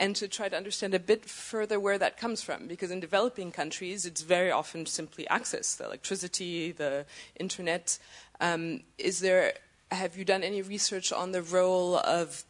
and 0.00 0.16
to 0.16 0.28
try 0.28 0.48
to 0.48 0.56
understand 0.56 0.94
a 0.94 0.98
bit 0.98 1.28
further 1.28 1.78
where 1.78 1.98
that 1.98 2.16
comes 2.16 2.42
from. 2.42 2.66
Because 2.66 2.90
in 2.90 3.00
developing 3.00 3.52
countries, 3.52 4.06
it's 4.06 4.22
very 4.22 4.50
often 4.50 4.86
simply 4.86 5.28
access, 5.28 5.74
the 5.74 5.84
electricity, 5.84 6.72
the 6.72 7.04
internet. 7.38 7.98
Um, 8.40 8.80
is 8.96 9.20
there, 9.20 9.54
have 9.90 10.16
you 10.16 10.24
done 10.24 10.42
any 10.42 10.62
research 10.62 11.12
on 11.12 11.32
the 11.32 11.42
role 11.42 11.96
of 11.96 12.44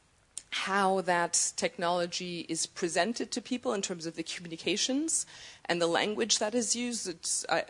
how 0.50 1.00
that 1.02 1.52
technology 1.56 2.46
is 2.48 2.66
presented 2.66 3.30
to 3.32 3.40
people 3.40 3.72
in 3.72 3.82
terms 3.82 4.06
of 4.06 4.16
the 4.16 4.22
communications 4.22 5.26
and 5.64 5.80
the 5.80 5.86
language 5.86 6.38
that 6.38 6.54
is 6.54 6.76
used. 6.76 7.08
It's 7.08 7.44
uh, 7.48 7.62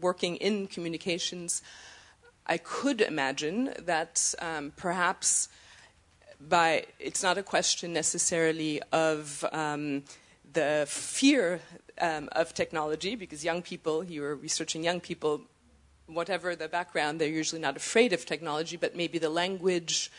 working 0.00 0.36
in 0.36 0.66
communications. 0.66 1.62
I 2.46 2.58
could 2.58 3.00
imagine 3.00 3.74
that 3.78 4.34
um, 4.40 4.72
perhaps 4.76 5.48
by 6.40 6.86
it's 6.98 7.22
not 7.22 7.38
a 7.38 7.42
question 7.42 7.92
necessarily 7.92 8.82
of 8.92 9.44
um, 9.52 10.02
the 10.52 10.84
fear 10.88 11.60
um, 12.00 12.28
of 12.32 12.54
technology 12.54 13.14
because 13.14 13.44
young 13.44 13.62
people, 13.62 14.04
you 14.04 14.24
are 14.24 14.34
researching 14.34 14.84
young 14.84 15.00
people, 15.00 15.42
whatever 16.06 16.54
the 16.54 16.68
background, 16.68 17.20
they're 17.20 17.28
usually 17.28 17.60
not 17.60 17.76
afraid 17.76 18.12
of 18.12 18.26
technology, 18.26 18.76
but 18.76 18.96
maybe 18.96 19.18
the 19.18 19.30
language 19.30 20.10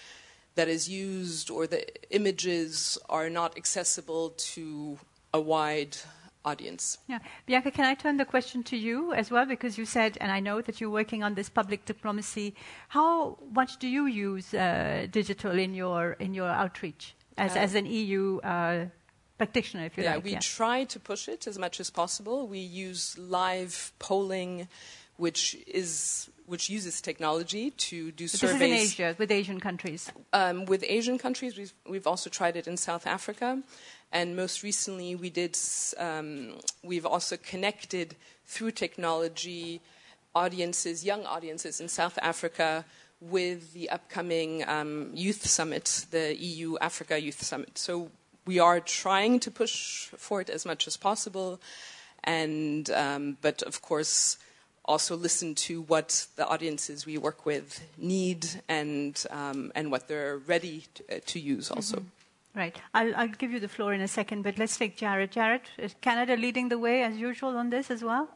that 0.55 0.67
is 0.67 0.89
used 0.89 1.49
or 1.49 1.67
the 1.67 1.83
images 2.15 2.97
are 3.09 3.29
not 3.29 3.57
accessible 3.57 4.29
to 4.37 4.97
a 5.33 5.39
wide 5.39 5.97
audience. 6.45 6.99
Yeah. 7.07 7.19
Bianca, 7.45 7.71
can 7.71 7.85
I 7.85 7.95
turn 7.95 8.17
the 8.17 8.25
question 8.25 8.63
to 8.63 8.77
you 8.77 9.13
as 9.13 9.31
well? 9.31 9.45
Because 9.45 9.77
you 9.77 9.85
said, 9.85 10.17
and 10.21 10.31
I 10.31 10.39
know 10.39 10.61
that 10.61 10.79
you're 10.79 10.89
working 10.89 11.23
on 11.23 11.33
this 11.33 11.49
public 11.49 11.85
diplomacy. 11.85 12.55
How 12.89 13.37
much 13.51 13.77
do 13.77 13.87
you 13.87 14.05
use 14.05 14.53
uh, 14.53 15.07
digital 15.11 15.57
in 15.57 15.73
your, 15.73 16.13
in 16.13 16.33
your 16.33 16.49
outreach 16.49 17.15
as, 17.37 17.55
uh, 17.55 17.59
as 17.59 17.75
an 17.75 17.85
EU 17.87 18.39
uh, 18.39 18.85
practitioner, 19.37 19.85
if 19.85 19.97
you 19.97 20.03
yeah, 20.03 20.15
like? 20.15 20.23
We 20.23 20.31
yeah, 20.31 20.37
we 20.37 20.41
try 20.41 20.83
to 20.85 20.99
push 20.99 21.27
it 21.27 21.47
as 21.47 21.57
much 21.57 21.79
as 21.79 21.89
possible. 21.89 22.47
We 22.47 22.59
use 22.59 23.17
live 23.17 23.91
polling, 23.99 24.67
which 25.17 25.57
is 25.67 26.29
which 26.45 26.69
uses 26.69 27.01
technology 27.01 27.71
to 27.71 28.11
do 28.11 28.25
but 28.25 28.31
surveys. 28.31 28.59
This 28.59 28.93
is 28.93 28.99
in 28.99 29.05
Asia, 29.05 29.15
with 29.17 29.31
Asian 29.31 29.59
countries. 29.59 30.11
Um, 30.31 30.65
with 30.65 30.83
Asian 30.87 31.17
countries, 31.17 31.57
we've, 31.57 31.73
we've 31.89 32.05
also 32.05 32.29
tried 32.29 32.55
it 32.55 32.67
in 32.67 32.77
South 32.77 33.07
Africa, 33.07 33.63
and 34.11 34.35
most 34.35 34.63
recently, 34.63 35.15
we 35.15 35.29
did. 35.29 35.57
Um, 35.97 36.59
we've 36.83 37.05
also 37.05 37.37
connected 37.37 38.15
through 38.45 38.71
technology 38.71 39.81
audiences, 40.35 41.03
young 41.03 41.25
audiences 41.25 41.79
in 41.79 41.87
South 41.87 42.19
Africa, 42.21 42.85
with 43.19 43.73
the 43.73 43.89
upcoming 43.89 44.67
um, 44.67 45.09
youth 45.13 45.47
summit, 45.47 46.05
the 46.11 46.35
EU 46.35 46.77
Africa 46.79 47.19
Youth 47.19 47.41
Summit. 47.41 47.77
So 47.77 48.11
we 48.45 48.59
are 48.59 48.79
trying 48.79 49.39
to 49.39 49.49
push 49.51 50.07
for 50.15 50.41
it 50.41 50.49
as 50.49 50.65
much 50.65 50.87
as 50.87 50.97
possible, 50.97 51.59
and 52.23 52.89
um, 52.91 53.37
but 53.41 53.63
of 53.63 53.81
course 53.81 54.37
also 54.85 55.15
listen 55.15 55.55
to 55.55 55.81
what 55.81 56.27
the 56.35 56.47
audiences 56.47 57.05
we 57.05 57.17
work 57.17 57.45
with 57.45 57.83
need 57.97 58.47
and 58.69 59.25
um, 59.29 59.71
and 59.75 59.91
what 59.91 60.07
they're 60.07 60.37
ready 60.37 60.85
to, 60.95 61.17
uh, 61.17 61.19
to 61.25 61.39
use 61.39 61.71
also. 61.71 61.97
Mm-hmm. 61.97 62.59
Right. 62.59 62.75
I'll, 62.93 63.13
I'll 63.17 63.27
give 63.27 63.51
you 63.51 63.59
the 63.59 63.67
floor 63.67 63.93
in 63.93 63.99
a 63.99 64.07
second, 64.07 64.43
but 64.43 64.57
let's 64.57 64.77
take 64.77 64.95
Jared. 64.95 65.31
Jared, 65.31 65.63
is 65.77 65.93
Canada 65.99 66.37
leading 66.37 66.69
the 66.69 66.79
way 66.79 67.03
as 67.03 67.17
usual 67.17 67.57
on 67.57 67.69
this 67.69 67.91
as 67.91 68.01
well? 68.01 68.29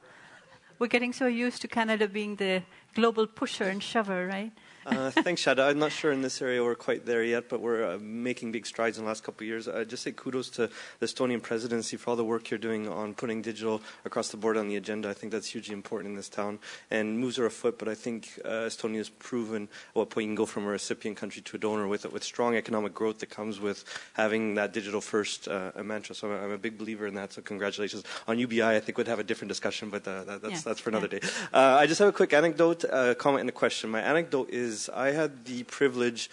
We're 0.77 0.88
getting 0.88 1.13
so 1.13 1.27
used 1.27 1.61
to 1.61 1.69
Canada 1.69 2.07
being 2.07 2.35
the 2.35 2.63
global 2.95 3.27
pusher 3.27 3.65
and 3.65 3.81
shover, 3.81 4.27
right? 4.27 4.51
Uh, 4.90 5.11
thanks, 5.11 5.44
Shada. 5.44 5.68
I'm 5.68 5.78
not 5.78 5.91
sure 5.91 6.11
in 6.11 6.24
this 6.24 6.41
area 6.41 6.64
we're 6.64 6.74
quite 6.74 7.06
there 7.06 7.24
yet, 7.24 7.48
but 7.48 7.61
we're 7.61 7.94
uh, 7.94 7.99
making 8.02 8.52
big 8.52 8.66
strides 8.66 8.98
in 8.98 9.03
the 9.03 9.07
last 9.07 9.24
couple 9.24 9.44
of 9.44 9.48
years. 9.48 9.68
I 9.68 9.84
just 9.84 10.02
say 10.02 10.11
kudos 10.11 10.49
to 10.52 10.70
the 10.99 11.06
Estonian 11.06 11.44
presidency 11.44 11.95
for 11.95 12.10
all 12.10 12.16
the 12.16 12.24
work 12.24 12.49
you're 12.49 12.57
doing 12.57 12.88
on 12.88 13.14
putting 13.14 13.44
digital 13.44 13.82
across 14.03 14.30
the 14.30 14.38
board 14.38 14.57
on 14.57 14.68
the 14.68 14.78
agenda. 14.78 15.07
I 15.07 15.14
think 15.14 15.32
that's 15.32 15.48
hugely 15.48 15.74
important 15.76 16.10
in 16.10 16.16
this 16.16 16.28
town. 16.28 16.57
And 16.90 17.20
moves 17.20 17.38
are 17.38 17.45
afoot, 17.45 17.78
but 17.78 17.88
I 17.88 17.94
think 17.94 18.40
uh, 18.44 18.66
Estonia 18.68 18.98
has 18.98 19.10
proven 19.10 19.64
at 19.64 19.95
what 19.95 20.10
point 20.10 20.24
you 20.24 20.30
can 20.30 20.36
go 20.36 20.48
from 20.48 20.66
a 20.66 20.70
recipient 20.70 21.18
country 21.18 21.44
to 21.44 21.57
a 21.57 21.60
donor 21.60 21.88
with 21.88 22.11
with 22.11 22.24
strong 22.24 22.56
economic 22.56 22.94
growth 22.95 23.20
that 23.20 23.30
comes 23.30 23.60
with 23.60 23.84
having 24.14 24.56
that 24.56 24.74
digital 24.74 25.02
first 25.02 25.48
uh, 25.48 25.72
mantra. 25.84 26.16
So 26.16 26.32
I'm, 26.32 26.45
I'm, 26.45 26.52
a 26.52 26.57
big 26.57 26.80
believer 26.80 27.06
in 27.06 27.14
that. 27.14 27.34
So 27.34 27.44
congratulations 27.44 28.03
on 28.28 28.40
UBI. 28.40 28.64
I 28.64 28.80
think 28.80 28.98
we'd 28.98 29.07
have 29.07 29.20
a 29.20 29.24
different 29.24 29.49
discussion, 29.49 29.91
but 29.91 30.07
uh, 30.07 30.24
that, 30.24 30.41
that's 30.41 30.53
yeah. 30.53 30.61
that's 30.66 30.80
for 30.80 30.90
another 30.90 31.10
yeah. 31.11 31.20
day. 31.20 31.28
Uh, 31.53 31.78
I 31.80 31.86
just 31.86 31.99
have 31.99 32.07
a 32.07 32.11
quick 32.11 32.34
anecdote, 32.34 32.86
a 32.86 33.14
comment, 33.14 33.41
and 33.41 33.49
a 33.49 33.53
question. 33.53 33.91
My 33.91 34.02
anecdote 34.02 34.49
is 34.49 34.78
I 34.88 35.11
had 35.11 35.45
the 35.45 35.64
privilege 35.64 36.30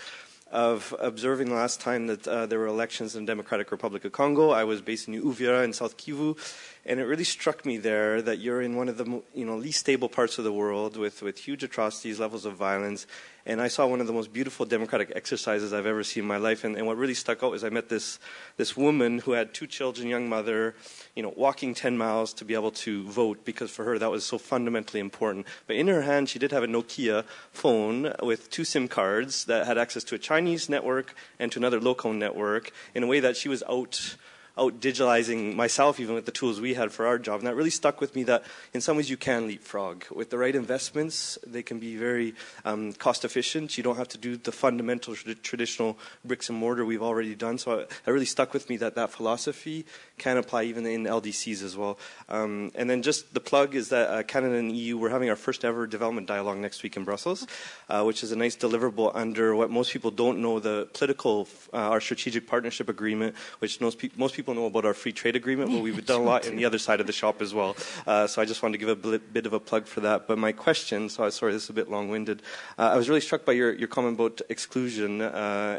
of 0.52 0.94
observing 1.00 1.52
last 1.52 1.80
time 1.80 2.06
that 2.06 2.28
uh, 2.28 2.46
there 2.46 2.58
were 2.58 2.66
elections 2.66 3.16
in 3.16 3.26
Democratic 3.26 3.72
Republic 3.72 4.04
of 4.04 4.12
Congo. 4.12 4.50
I 4.50 4.62
was 4.62 4.80
based 4.80 5.08
in 5.08 5.20
Uvira 5.20 5.64
in 5.64 5.72
South 5.72 5.96
Kivu, 5.96 6.38
and 6.84 7.00
it 7.00 7.04
really 7.04 7.24
struck 7.24 7.66
me 7.66 7.78
there 7.78 8.22
that 8.22 8.38
you're 8.38 8.62
in 8.62 8.76
one 8.76 8.88
of 8.88 8.96
the 8.96 9.22
you 9.34 9.44
know 9.44 9.56
least 9.56 9.80
stable 9.80 10.08
parts 10.08 10.38
of 10.38 10.44
the 10.44 10.52
world 10.52 10.96
with, 10.96 11.20
with 11.22 11.38
huge 11.38 11.64
atrocities, 11.64 12.20
levels 12.20 12.44
of 12.44 12.54
violence, 12.54 13.06
and 13.46 13.60
I 13.62 13.68
saw 13.68 13.86
one 13.86 14.00
of 14.00 14.08
the 14.08 14.12
most 14.12 14.32
beautiful 14.32 14.66
democratic 14.66 15.12
exercises 15.14 15.72
I've 15.72 15.86
ever 15.86 16.02
seen 16.02 16.24
in 16.24 16.28
my 16.28 16.36
life. 16.36 16.64
And, 16.64 16.76
and 16.76 16.86
what 16.86 16.96
really 16.96 17.14
stuck 17.14 17.44
out 17.44 17.54
is 17.54 17.62
I 17.62 17.68
met 17.68 17.88
this 17.88 18.18
this 18.56 18.76
woman 18.76 19.20
who 19.20 19.32
had 19.32 19.54
two 19.54 19.68
children, 19.68 20.08
young 20.08 20.28
mother, 20.28 20.74
you 21.14 21.22
know, 21.22 21.32
walking 21.36 21.72
10 21.72 21.96
miles 21.96 22.32
to 22.34 22.44
be 22.44 22.54
able 22.54 22.72
to 22.72 23.04
vote 23.04 23.44
because 23.44 23.70
for 23.70 23.84
her 23.84 23.98
that 23.98 24.10
was 24.10 24.26
so 24.26 24.36
fundamentally 24.36 25.00
important. 25.00 25.46
But 25.68 25.76
in 25.76 25.86
her 25.86 26.02
hand, 26.02 26.28
she 26.28 26.40
did 26.40 26.50
have 26.50 26.64
a 26.64 26.66
Nokia 26.66 27.24
phone 27.52 28.12
with 28.20 28.50
two 28.50 28.64
SIM 28.64 28.88
cards 28.88 29.44
that 29.44 29.66
had 29.66 29.78
access 29.78 30.02
to 30.04 30.16
a 30.16 30.18
Chinese 30.18 30.68
network 30.68 31.14
and 31.38 31.52
to 31.52 31.60
another 31.60 31.80
local 31.80 32.12
network 32.12 32.72
in 32.94 33.04
a 33.04 33.06
way 33.06 33.20
that 33.20 33.36
she 33.36 33.48
was 33.48 33.62
out 33.68 34.16
out 34.58 34.80
digitalizing 34.80 35.54
myself 35.54 36.00
even 36.00 36.14
with 36.14 36.24
the 36.24 36.32
tools 36.32 36.60
we 36.60 36.74
had 36.74 36.92
for 36.92 37.06
our 37.06 37.18
job. 37.18 37.40
And 37.40 37.46
that 37.46 37.54
really 37.54 37.70
stuck 37.70 38.00
with 38.00 38.14
me 38.14 38.22
that 38.24 38.42
in 38.72 38.80
some 38.80 38.96
ways 38.96 39.10
you 39.10 39.16
can 39.16 39.46
leapfrog. 39.46 40.04
With 40.10 40.30
the 40.30 40.38
right 40.38 40.54
investments, 40.54 41.38
they 41.46 41.62
can 41.62 41.78
be 41.78 41.96
very 41.96 42.34
um, 42.64 42.92
cost 42.94 43.24
efficient. 43.24 43.76
You 43.76 43.84
don't 43.84 43.96
have 43.96 44.08
to 44.08 44.18
do 44.18 44.36
the 44.36 44.52
fundamental 44.52 45.14
traditional 45.14 45.98
bricks 46.24 46.48
and 46.48 46.58
mortar 46.58 46.84
we've 46.84 47.02
already 47.02 47.34
done. 47.34 47.58
So 47.58 47.80
it 47.80 47.90
really 48.06 48.24
stuck 48.24 48.54
with 48.54 48.68
me 48.70 48.76
that 48.78 48.94
that 48.94 49.10
philosophy 49.10 49.84
can 50.18 50.38
apply 50.38 50.64
even 50.64 50.86
in 50.86 51.04
LDCs 51.04 51.62
as 51.62 51.76
well. 51.76 51.98
Um, 52.28 52.72
and 52.74 52.88
then 52.88 53.02
just 53.02 53.34
the 53.34 53.40
plug 53.40 53.74
is 53.74 53.90
that 53.90 54.08
uh, 54.08 54.22
Canada 54.22 54.56
and 54.56 54.74
EU, 54.74 54.96
we're 54.96 55.10
having 55.10 55.28
our 55.28 55.36
first 55.36 55.64
ever 55.64 55.86
development 55.86 56.26
dialogue 56.26 56.58
next 56.58 56.82
week 56.82 56.96
in 56.96 57.04
Brussels, 57.04 57.46
uh, 57.88 58.02
which 58.02 58.22
is 58.22 58.32
a 58.32 58.36
nice 58.36 58.56
deliverable 58.56 59.12
under 59.14 59.54
what 59.54 59.70
most 59.70 59.92
people 59.92 60.10
don't 60.10 60.40
know, 60.40 60.58
the 60.58 60.88
political, 60.94 61.46
uh, 61.72 61.76
our 61.76 62.00
strategic 62.00 62.46
partnership 62.46 62.88
agreement, 62.88 63.34
which 63.58 63.80
most, 63.80 63.98
pe- 63.98 64.10
most 64.16 64.34
people 64.34 64.45
know 64.54 64.66
about 64.66 64.84
our 64.84 64.94
free 64.94 65.12
trade 65.12 65.36
agreement, 65.36 65.70
but 65.70 65.80
we've 65.80 66.04
done 66.04 66.20
a 66.20 66.24
lot 66.24 66.46
in 66.46 66.56
the 66.56 66.64
other 66.64 66.78
side 66.78 67.00
of 67.00 67.06
the 67.06 67.12
shop 67.12 67.42
as 67.42 67.52
well. 67.52 67.76
Uh, 68.06 68.26
so 68.26 68.40
I 68.40 68.44
just 68.44 68.62
wanted 68.62 68.78
to 68.78 68.78
give 68.78 68.88
a 68.88 68.96
bl- 68.96 69.16
bit 69.32 69.46
of 69.46 69.52
a 69.52 69.60
plug 69.60 69.86
for 69.86 70.00
that. 70.00 70.26
But 70.28 70.38
my 70.38 70.52
question, 70.52 71.08
so 71.08 71.24
I 71.24 71.30
sorry 71.30 71.52
this 71.52 71.64
is 71.64 71.70
a 71.70 71.74
bit 71.74 71.90
long-winded, 71.90 72.42
uh, 72.78 72.90
I 72.92 72.96
was 72.96 73.08
really 73.08 73.20
struck 73.20 73.44
by 73.44 73.52
your, 73.52 73.72
your 73.72 73.88
comment 73.88 74.14
about 74.14 74.40
exclusion 74.48 75.20
uh, 75.20 75.78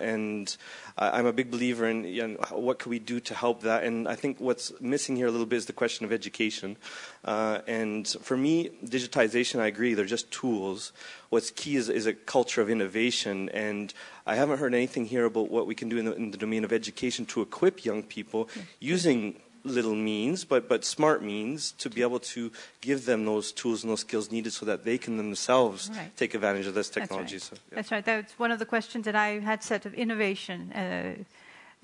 and 0.98 1.16
I'm 1.16 1.26
a 1.26 1.34
big 1.34 1.52
believer 1.52 1.88
in 1.88 2.04
you 2.04 2.28
know, 2.28 2.38
what 2.52 2.80
can 2.80 2.90
we 2.90 3.00
do 3.00 3.20
to 3.20 3.34
help 3.34 3.62
that. 3.62 3.84
And 3.84 4.08
I 4.08 4.16
think 4.16 4.40
what's 4.40 4.72
missing 4.82 5.16
here 5.16 5.28
a 5.28 5.32
little 5.32 5.46
bit 5.46 5.58
is 5.58 5.66
the 5.66 5.74
question 5.74 6.06
of 6.06 6.12
education. 6.12 6.78
Uh, 7.24 7.60
and 7.68 8.08
for 8.22 8.36
me, 8.36 8.72
digitization, 8.84 9.60
I 9.60 9.68
agree, 9.68 9.94
they're 9.94 10.06
just 10.06 10.32
tools. 10.32 10.92
What's 11.30 11.52
key 11.52 11.76
is, 11.76 11.90
is 11.90 12.06
a 12.06 12.14
culture 12.14 12.62
of 12.62 12.70
innovation. 12.70 13.50
And 13.50 13.94
I 14.26 14.36
haven't 14.36 14.60
heard 14.60 14.74
anything 14.74 15.06
here 15.06 15.26
about 15.26 15.52
what 15.52 15.68
we 15.68 15.76
can 15.76 15.90
do 15.90 15.98
in 15.98 16.06
the, 16.06 16.16
in 16.16 16.32
the 16.32 16.38
domain 16.38 16.64
of 16.64 16.74
education 16.74 17.26
to 17.28 17.42
equip 17.42 17.86
young 17.86 18.04
people 18.04 18.50
using 18.80 19.40
little 19.64 19.96
means, 19.96 20.46
but, 20.46 20.68
but 20.68 20.84
smart 20.86 21.24
means 21.24 21.72
to 21.74 21.90
be 21.90 22.02
able 22.02 22.20
to 22.20 22.52
give 22.82 23.06
them 23.06 23.26
those 23.26 23.52
tools 23.52 23.84
and 23.84 23.92
those 23.92 24.02
skills 24.02 24.32
needed 24.32 24.54
so 24.54 24.66
that 24.66 24.84
they 24.84 24.98
can 24.98 25.18
themselves 25.18 25.90
right. 25.94 26.16
take 26.16 26.34
advantage 26.34 26.68
of 26.68 26.74
this 26.74 26.90
technology. 26.90 27.38
That's 27.38 27.52
right. 27.52 27.60
So, 27.60 27.64
yeah. 27.70 27.76
That's 27.76 27.92
right. 27.92 28.06
That's 28.06 28.40
one 28.40 28.52
of 28.52 28.60
the 28.60 28.66
questions 28.66 29.06
that 29.06 29.16
I 29.16 29.40
had 29.40 29.64
set 29.64 29.86
of 29.86 29.94
innovation 29.94 30.72
uh, 30.74 31.14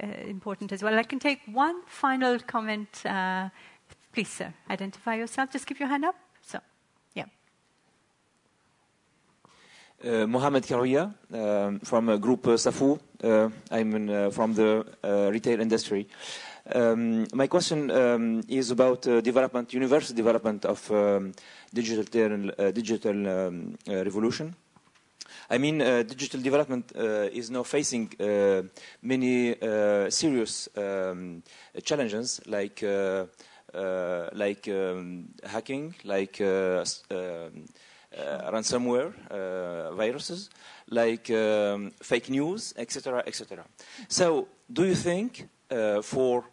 uh, 0.01 0.07
important 0.27 0.71
as 0.71 0.81
well. 0.81 0.97
I 0.97 1.03
can 1.03 1.19
take 1.19 1.41
one 1.45 1.83
final 1.85 2.39
comment. 2.39 3.05
Uh, 3.05 3.49
please, 4.11 4.29
sir, 4.29 4.53
identify 4.69 5.15
yourself. 5.15 5.51
Just 5.51 5.67
keep 5.67 5.79
your 5.79 5.89
hand 5.89 6.05
up. 6.05 6.15
So, 6.41 6.59
yeah. 7.13 7.25
Uh, 10.03 10.27
Mohamed 10.27 10.63
Karouya 10.63 11.13
um, 11.33 11.79
from 11.79 12.09
uh, 12.09 12.17
Group 12.17 12.47
uh, 12.47 12.51
Safu. 12.51 12.99
Uh, 13.23 13.49
I'm 13.71 13.95
in, 13.95 14.09
uh, 14.09 14.29
from 14.31 14.53
the 14.53 14.85
uh, 15.03 15.29
retail 15.31 15.61
industry. 15.61 16.07
Um, 16.71 17.27
my 17.33 17.47
question 17.47 17.91
um, 17.91 18.41
is 18.47 18.71
about 18.71 19.05
uh, 19.05 19.19
development, 19.19 19.73
universal 19.73 20.15
development 20.15 20.63
of 20.63 20.89
um, 20.91 21.33
digital, 21.73 22.51
uh, 22.57 22.71
digital 22.71 23.27
um, 23.27 23.77
uh, 23.89 23.95
revolution. 23.95 24.55
I 25.49 25.57
mean, 25.57 25.81
uh, 25.81 26.03
digital 26.03 26.39
development 26.39 26.93
uh, 26.95 27.27
is 27.33 27.51
now 27.51 27.63
facing 27.63 28.13
uh, 28.17 28.61
many 29.01 29.55
serious 30.09 30.69
um, 30.77 31.43
challenges 31.83 32.39
like 32.45 32.81
like 33.73 34.67
um, 34.69 35.27
hacking, 35.43 35.95
like 36.05 36.37
ransomware, 38.13 39.13
viruses, 39.95 40.49
like 40.89 41.27
fake 42.01 42.29
news, 42.29 42.73
etc., 42.77 43.23
etc. 43.27 43.65
So, 44.07 44.47
do 44.71 44.85
you 44.85 44.95
think 44.95 45.49
for 46.03 46.45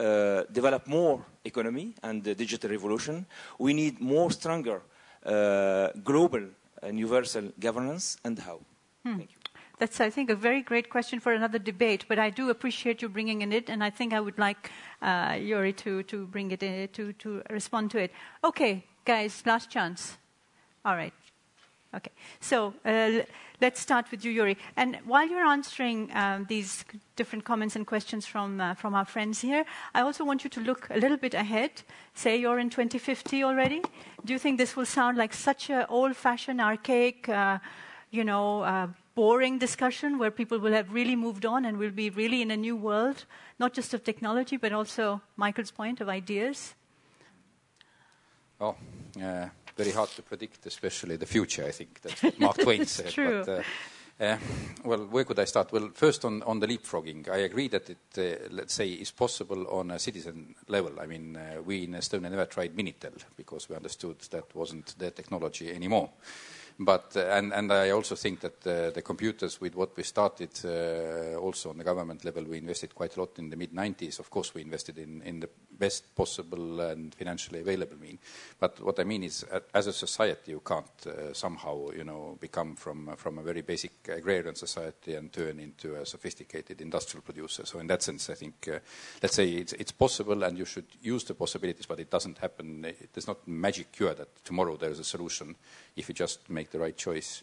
uh, 0.00 0.44
develop 0.52 0.86
more 0.86 1.24
economy 1.44 1.94
and 2.02 2.22
the 2.22 2.34
digital 2.34 2.70
revolution, 2.70 3.26
we 3.58 3.72
need 3.74 4.00
more 4.00 4.30
stronger 4.30 4.82
uh, 5.24 5.88
global 6.04 6.44
and 6.82 6.98
universal 6.98 7.52
governance 7.58 8.16
and 8.24 8.38
how? 8.38 8.60
Hmm. 9.04 9.16
Thank 9.18 9.30
you. 9.30 9.36
That's, 9.78 10.00
I 10.00 10.10
think, 10.10 10.28
a 10.28 10.34
very 10.34 10.62
great 10.62 10.90
question 10.90 11.20
for 11.20 11.32
another 11.32 11.58
debate, 11.58 12.04
but 12.08 12.18
I 12.18 12.30
do 12.30 12.50
appreciate 12.50 13.00
you 13.00 13.08
bringing 13.08 13.42
in 13.42 13.52
it, 13.52 13.70
and 13.70 13.84
I 13.84 13.90
think 13.90 14.12
I 14.12 14.20
would 14.20 14.36
like 14.36 14.72
uh, 15.00 15.36
Yuri 15.40 15.72
to, 15.74 16.02
to 16.02 16.26
bring 16.26 16.50
it 16.50 16.62
in, 16.64 16.88
to, 16.88 17.12
to 17.12 17.42
respond 17.48 17.92
to 17.92 17.98
it. 17.98 18.12
Okay, 18.42 18.84
guys, 19.04 19.42
last 19.46 19.70
chance. 19.70 20.18
All 20.84 20.96
right. 20.96 21.14
Okay, 21.94 22.10
so 22.38 22.74
uh, 22.84 23.24
let's 23.62 23.80
start 23.80 24.10
with 24.10 24.22
you, 24.22 24.30
Yuri. 24.30 24.58
And 24.76 24.98
while 25.06 25.26
you're 25.26 25.46
answering 25.46 26.10
um, 26.12 26.44
these 26.46 26.84
different 27.16 27.46
comments 27.46 27.76
and 27.76 27.86
questions 27.86 28.26
from, 28.26 28.60
uh, 28.60 28.74
from 28.74 28.94
our 28.94 29.06
friends 29.06 29.40
here, 29.40 29.64
I 29.94 30.02
also 30.02 30.22
want 30.22 30.44
you 30.44 30.50
to 30.50 30.60
look 30.60 30.86
a 30.90 30.98
little 30.98 31.16
bit 31.16 31.32
ahead. 31.32 31.70
Say 32.12 32.36
you're 32.36 32.58
in 32.58 32.68
2050 32.68 33.42
already. 33.42 33.80
Do 34.22 34.34
you 34.34 34.38
think 34.38 34.58
this 34.58 34.76
will 34.76 34.84
sound 34.84 35.16
like 35.16 35.32
such 35.32 35.70
an 35.70 35.86
old 35.88 36.14
fashioned, 36.14 36.60
archaic, 36.60 37.26
uh, 37.26 37.58
you 38.10 38.22
know, 38.22 38.60
uh, 38.62 38.88
boring 39.14 39.58
discussion 39.58 40.18
where 40.18 40.30
people 40.30 40.58
will 40.58 40.72
have 40.72 40.92
really 40.92 41.16
moved 41.16 41.46
on 41.46 41.64
and 41.64 41.78
will 41.78 41.90
be 41.90 42.10
really 42.10 42.42
in 42.42 42.50
a 42.50 42.56
new 42.56 42.76
world, 42.76 43.24
not 43.58 43.72
just 43.72 43.94
of 43.94 44.04
technology, 44.04 44.58
but 44.58 44.72
also 44.72 45.22
Michael's 45.36 45.70
point 45.70 46.02
of 46.02 46.08
ideas? 46.10 46.74
Oh, 48.60 48.76
uh, 49.22 49.48
very 49.78 49.92
hard 49.92 50.10
to 50.10 50.22
predict, 50.22 50.66
especially 50.66 51.16
the 51.16 51.26
future. 51.26 51.64
I 51.64 51.70
think 51.70 52.00
that's 52.02 52.22
what 52.22 52.40
Mark 52.40 52.58
Twain 52.64 52.84
said. 52.84 53.10
True. 53.10 53.44
But, 53.46 53.58
uh, 53.60 53.62
uh, 54.20 54.36
well, 54.84 55.06
where 55.06 55.24
could 55.24 55.38
I 55.38 55.44
start? 55.44 55.72
Well, 55.72 55.90
first 55.94 56.24
on, 56.24 56.42
on 56.42 56.58
the 56.58 56.66
leapfrogging, 56.66 57.28
I 57.28 57.38
agree 57.38 57.68
that 57.68 57.88
it, 57.88 57.98
uh, 58.18 58.48
let's 58.50 58.74
say, 58.74 58.88
is 58.88 59.12
possible 59.12 59.68
on 59.68 59.92
a 59.92 59.98
citizen 59.98 60.56
level. 60.66 60.98
I 61.00 61.06
mean, 61.06 61.36
uh, 61.36 61.62
we 61.64 61.84
in 61.84 61.92
Estonia 61.92 62.28
never 62.28 62.46
tried 62.46 62.74
Minitel 62.74 63.12
because 63.36 63.68
we 63.68 63.76
understood 63.76 64.18
that 64.30 64.52
wasn't 64.56 64.98
the 64.98 65.12
technology 65.12 65.72
anymore. 65.72 66.10
But 66.80 67.16
uh, 67.16 67.20
and 67.32 67.52
and 67.52 67.72
I 67.72 67.90
also 67.90 68.14
think 68.14 68.40
that 68.40 68.64
uh, 68.64 68.90
the 68.90 69.02
computers 69.02 69.60
with 69.60 69.74
what 69.74 69.96
we 69.96 70.04
started 70.04 70.50
uh, 70.64 71.36
also 71.36 71.70
on 71.70 71.78
the 71.78 71.84
government 71.84 72.24
level, 72.24 72.44
we 72.44 72.58
invested 72.58 72.94
quite 72.94 73.16
a 73.16 73.20
lot 73.20 73.36
in 73.38 73.50
the 73.50 73.56
mid 73.56 73.72
90s. 73.72 74.20
Of 74.20 74.30
course, 74.30 74.54
we 74.54 74.62
invested 74.62 74.96
in 74.96 75.20
in 75.22 75.40
the 75.40 75.48
best 75.78 76.14
possible 76.14 76.80
and 76.80 77.12
financially 77.14 77.60
available 77.60 77.96
mean. 77.98 78.18
But 78.60 78.80
what 78.80 79.00
I 79.00 79.04
mean 79.04 79.24
is, 79.24 79.44
as 79.74 79.88
a 79.88 79.92
society, 79.92 80.52
you 80.52 80.60
can't 80.60 81.34
somehow, 81.36 81.90
you 81.96 82.04
know, 82.04 82.38
become 82.40 82.76
from 82.76 83.16
from 83.16 83.38
a 83.38 83.42
very 83.42 83.62
basic 83.62 84.08
agrarian 84.08 84.54
society 84.54 85.16
and 85.16 85.32
turn 85.32 85.58
into 85.58 85.96
a 85.96 86.06
sophisticated 86.06 86.80
industrial 86.80 87.22
producer. 87.22 87.66
So 87.66 87.80
in 87.80 87.88
that 87.88 88.02
sense, 88.02 88.30
I 88.30 88.34
think, 88.34 88.68
uh, 88.68 88.78
let's 89.20 89.34
say 89.34 89.48
it's, 89.48 89.72
it's 89.72 89.92
possible, 89.92 90.44
and 90.44 90.56
you 90.56 90.64
should 90.64 90.86
use 91.02 91.24
the 91.24 91.34
possibilities, 91.34 91.86
but 91.86 91.98
it 91.98 92.10
doesn't 92.10 92.38
happen. 92.38 92.84
It, 92.84 93.10
there's 93.12 93.26
not 93.26 93.48
magic 93.48 93.90
cure 93.90 94.14
that 94.14 94.44
tomorrow 94.44 94.76
there 94.76 94.90
is 94.90 95.00
a 95.00 95.04
solution 95.04 95.56
if 95.96 96.08
you 96.08 96.14
just 96.14 96.48
make 96.48 96.67
the 96.70 96.78
right 96.78 96.96
choice. 96.96 97.42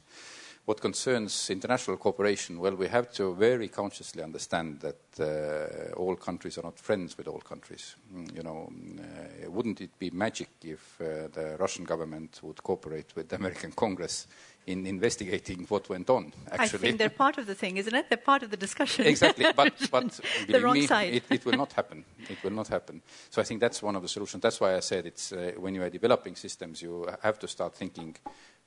what 0.65 0.81
concerns 0.81 1.49
international 1.51 1.97
cooperation, 1.97 2.59
well, 2.59 2.75
we 2.75 2.87
have 2.87 3.11
to 3.13 3.35
very 3.35 3.67
consciously 3.67 4.23
understand 4.23 4.79
that 4.79 4.97
uh, 5.19 5.93
all 5.95 6.15
countries 6.15 6.57
are 6.57 6.63
not 6.63 6.79
friends 6.79 7.17
with 7.17 7.27
all 7.27 7.39
countries. 7.39 7.95
Mm, 8.13 8.35
you 8.35 8.41
know, 8.41 8.71
uh, 8.99 9.51
wouldn't 9.51 9.81
it 9.81 9.91
be 9.99 10.09
magic 10.09 10.49
if 10.63 10.99
uh, 10.99 11.27
the 11.31 11.55
Russian 11.59 11.85
government 11.85 12.39
would 12.41 12.63
cooperate 12.63 13.15
with 13.15 13.29
the 13.29 13.35
American 13.35 13.71
Congress 13.75 14.25
in 14.65 14.87
investigating 14.87 15.67
what 15.69 15.87
went 15.87 16.09
on? 16.09 16.33
Actually, 16.51 16.63
I 16.63 16.81
think 16.81 16.97
they're 16.97 17.09
part 17.09 17.37
of 17.37 17.45
the 17.45 17.53
thing, 17.53 17.77
isn't 17.77 17.93
it? 17.93 18.09
They're 18.09 18.17
part 18.17 18.41
of 18.41 18.49
the 18.49 18.57
discussion. 18.57 19.05
exactly, 19.13 19.45
but 19.55 19.73
but 19.91 20.19
the 20.47 20.61
wrong 20.61 20.73
me, 20.73 20.87
side. 20.87 21.13
It, 21.13 21.23
it, 21.29 21.45
will 21.45 21.57
not 21.57 21.73
happen. 21.73 22.03
It 22.27 22.43
will 22.43 22.53
not 22.53 22.69
happen. 22.69 23.03
So 23.29 23.39
I 23.39 23.45
think 23.45 23.61
that's 23.61 23.83
one 23.83 23.95
of 23.95 24.01
the 24.01 24.09
solutions. 24.09 24.41
That's 24.41 24.59
why 24.59 24.75
I 24.75 24.79
said 24.79 25.05
it's 25.05 25.31
uh, 25.31 25.51
when 25.59 25.75
you 25.75 25.83
are 25.83 25.91
developing 25.91 26.35
systems, 26.35 26.81
you 26.81 27.07
have 27.21 27.37
to 27.37 27.47
start 27.47 27.75
thinking 27.75 28.15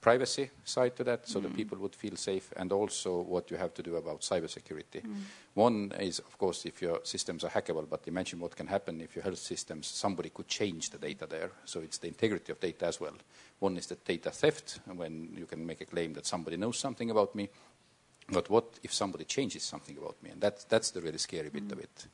privacy 0.01 0.51
side 0.65 0.95
to 0.97 1.05
that, 1.05 1.27
so 1.29 1.41
Mm. 1.41 1.43
that 1.43 1.57
people 1.57 1.79
would 1.79 1.95
feel 1.95 2.17
safe, 2.17 2.53
and 2.57 2.73
also 2.73 3.21
what 3.23 3.51
you 3.51 3.59
have 3.59 3.75
to 3.75 3.83
do 3.83 3.97
about 3.97 4.21
cybersecurity. 4.21 5.03
Mm. 5.03 5.23
One 5.55 5.93
is, 6.01 6.21
of 6.21 6.39
course, 6.39 6.69
if 6.69 6.81
your 6.81 7.01
systems 7.05 7.45
are 7.45 7.51
hackable, 7.51 7.89
but 7.89 8.07
imagine 8.07 8.41
what 8.41 8.55
can 8.57 8.69
happen 8.69 9.01
if 9.01 9.17
your 9.17 9.25
health 9.25 9.39
systems, 9.39 9.87
somebody 9.87 10.31
could 10.31 10.49
change 10.49 10.91
the 10.91 10.99
data 10.99 11.27
there, 11.27 11.51
so 11.65 11.81
it's 11.81 11.99
the 11.99 12.09
integrity 12.09 12.53
of 12.53 12.61
data 12.61 12.87
as 12.87 13.01
well. 13.01 13.17
One 13.61 13.77
is 13.77 13.87
the 13.87 13.97
data 13.97 14.31
theft, 14.31 14.81
when 14.87 15.35
you 15.37 15.47
can 15.47 15.67
make 15.67 15.81
a 15.81 15.87
claim 15.87 16.13
that 16.15 16.27
somebody 16.27 16.57
knows 16.57 16.79
something 16.79 17.11
about 17.11 17.35
me, 17.35 17.49
but 18.31 18.51
what 18.51 18.79
if 18.83 18.93
somebody 18.93 19.25
changes 19.25 19.63
something 19.63 19.97
about 19.97 20.23
me? 20.23 20.31
And 20.31 20.41
that, 20.43 20.69
that's 20.69 20.91
the 20.91 21.01
really 21.01 21.19
scary 21.19 21.49
bit 21.49 21.73
of 21.73 21.79
it. 21.81 22.07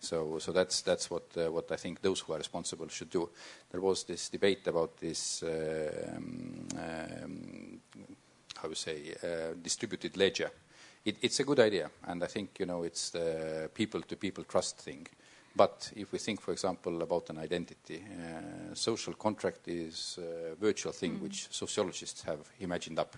So, 0.00 0.38
so 0.38 0.52
that's, 0.52 0.82
that's 0.82 1.10
what, 1.10 1.24
uh, 1.36 1.50
what 1.50 1.70
I 1.72 1.76
think 1.76 2.00
those 2.00 2.20
who 2.20 2.32
are 2.32 2.38
responsible 2.38 2.88
should 2.88 3.10
do. 3.10 3.28
There 3.70 3.80
was 3.80 4.04
this 4.04 4.28
debate 4.28 4.66
about 4.66 4.96
this, 4.98 5.42
uh, 5.42 6.14
um, 6.16 6.68
um, 6.78 7.80
how 8.56 8.68
you 8.68 8.74
say, 8.74 9.14
uh, 9.22 9.54
distributed 9.62 10.16
ledger. 10.16 10.50
It, 11.04 11.16
it's 11.22 11.40
a 11.40 11.44
good 11.44 11.60
idea, 11.60 11.90
and 12.06 12.22
I 12.22 12.26
think, 12.26 12.58
you 12.60 12.66
know, 12.66 12.84
it's 12.84 13.10
the 13.10 13.70
people-to-people 13.74 14.44
trust 14.44 14.78
thing. 14.78 15.06
But 15.56 15.90
if 15.96 16.12
we 16.12 16.18
think, 16.18 16.40
for 16.40 16.52
example, 16.52 17.02
about 17.02 17.30
an 17.30 17.38
identity, 17.38 18.02
uh, 18.04 18.74
social 18.74 19.14
contract 19.14 19.66
is 19.66 20.18
a 20.18 20.54
virtual 20.54 20.92
thing 20.92 21.18
Mm. 21.18 21.22
which 21.22 21.48
sociologists 21.50 22.22
have 22.22 22.40
imagined 22.60 22.98
up. 22.98 23.16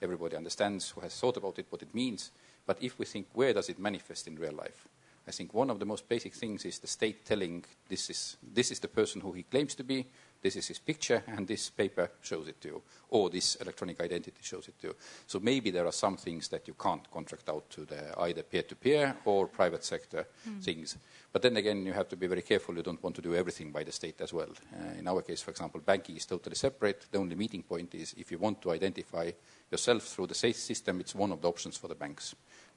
Everybody 0.00 0.36
understands 0.36 0.90
who 0.90 1.00
has 1.00 1.18
thought 1.18 1.36
about 1.36 1.58
it, 1.58 1.66
what 1.70 1.82
it 1.82 1.94
means. 1.94 2.30
But 2.66 2.82
if 2.82 2.98
we 2.98 3.04
think, 3.04 3.26
where 3.34 3.52
does 3.52 3.68
it 3.68 3.78
manifest 3.78 4.26
in 4.26 4.36
real 4.36 4.54
life? 4.54 4.88
I 5.26 5.30
think 5.30 5.54
one 5.54 5.70
of 5.70 5.78
the 5.78 5.86
most 5.86 6.06
basic 6.08 6.34
things 6.34 6.64
is 6.64 6.78
the 6.78 6.86
state 6.86 7.24
telling 7.24 7.64
this 7.88 8.10
is, 8.10 8.36
this 8.42 8.70
is 8.70 8.80
the 8.80 8.88
person 8.88 9.20
who 9.22 9.32
he 9.32 9.42
claims 9.44 9.74
to 9.76 9.84
be, 9.84 10.06
this 10.42 10.56
is 10.56 10.68
his 10.68 10.78
picture, 10.78 11.22
and 11.28 11.48
this 11.48 11.70
paper 11.70 12.10
shows 12.20 12.46
it 12.48 12.60
to 12.60 12.68
you, 12.68 12.82
or 13.08 13.30
this 13.30 13.54
electronic 13.56 13.98
identity 14.02 14.36
shows 14.42 14.68
it 14.68 14.78
to 14.82 14.88
you. 14.88 14.96
So 15.26 15.40
maybe 15.40 15.70
there 15.70 15.86
are 15.86 15.92
some 15.92 16.18
things 16.18 16.48
that 16.48 16.68
you 16.68 16.74
can't 16.74 17.10
contract 17.10 17.48
out 17.48 17.70
to 17.70 17.86
the 17.86 18.20
either 18.20 18.42
peer-to-peer 18.42 19.16
or 19.24 19.46
private 19.48 19.82
sector 19.84 20.26
Mm. 20.46 20.62
things. 20.62 20.98
But 21.32 21.40
then 21.40 21.56
again, 21.56 21.86
you 21.86 21.94
have 21.94 22.08
to 22.10 22.16
be 22.16 22.26
very 22.26 22.42
careful. 22.42 22.76
You 22.76 22.82
don't 22.82 23.02
want 23.02 23.16
to 23.16 23.22
do 23.22 23.34
everything 23.34 23.72
by 23.72 23.82
the 23.84 23.92
state 23.92 24.20
as 24.20 24.32
well. 24.34 24.50
Uh, 24.72 24.98
in 24.98 25.08
our 25.08 25.22
case, 25.22 25.40
for 25.40 25.50
example, 25.50 25.80
banking 25.80 26.16
is 26.16 26.26
totally 26.26 26.54
separate. 26.54 27.06
The 27.10 27.18
only 27.18 27.34
meeting 27.34 27.62
point 27.62 27.94
is 27.94 28.14
if 28.18 28.30
you 28.30 28.38
want 28.38 28.60
to 28.62 28.70
identify 28.72 29.30
yourself 29.70 30.02
through 30.02 30.26
the 30.28 30.34
SAFE 30.34 30.56
system, 30.56 31.00
it's 31.00 31.14
one 31.14 31.32
of 31.32 31.40
the 31.40 31.48
options 31.48 31.78
for 31.78 31.88
the 31.88 31.94
banks. 31.94 32.34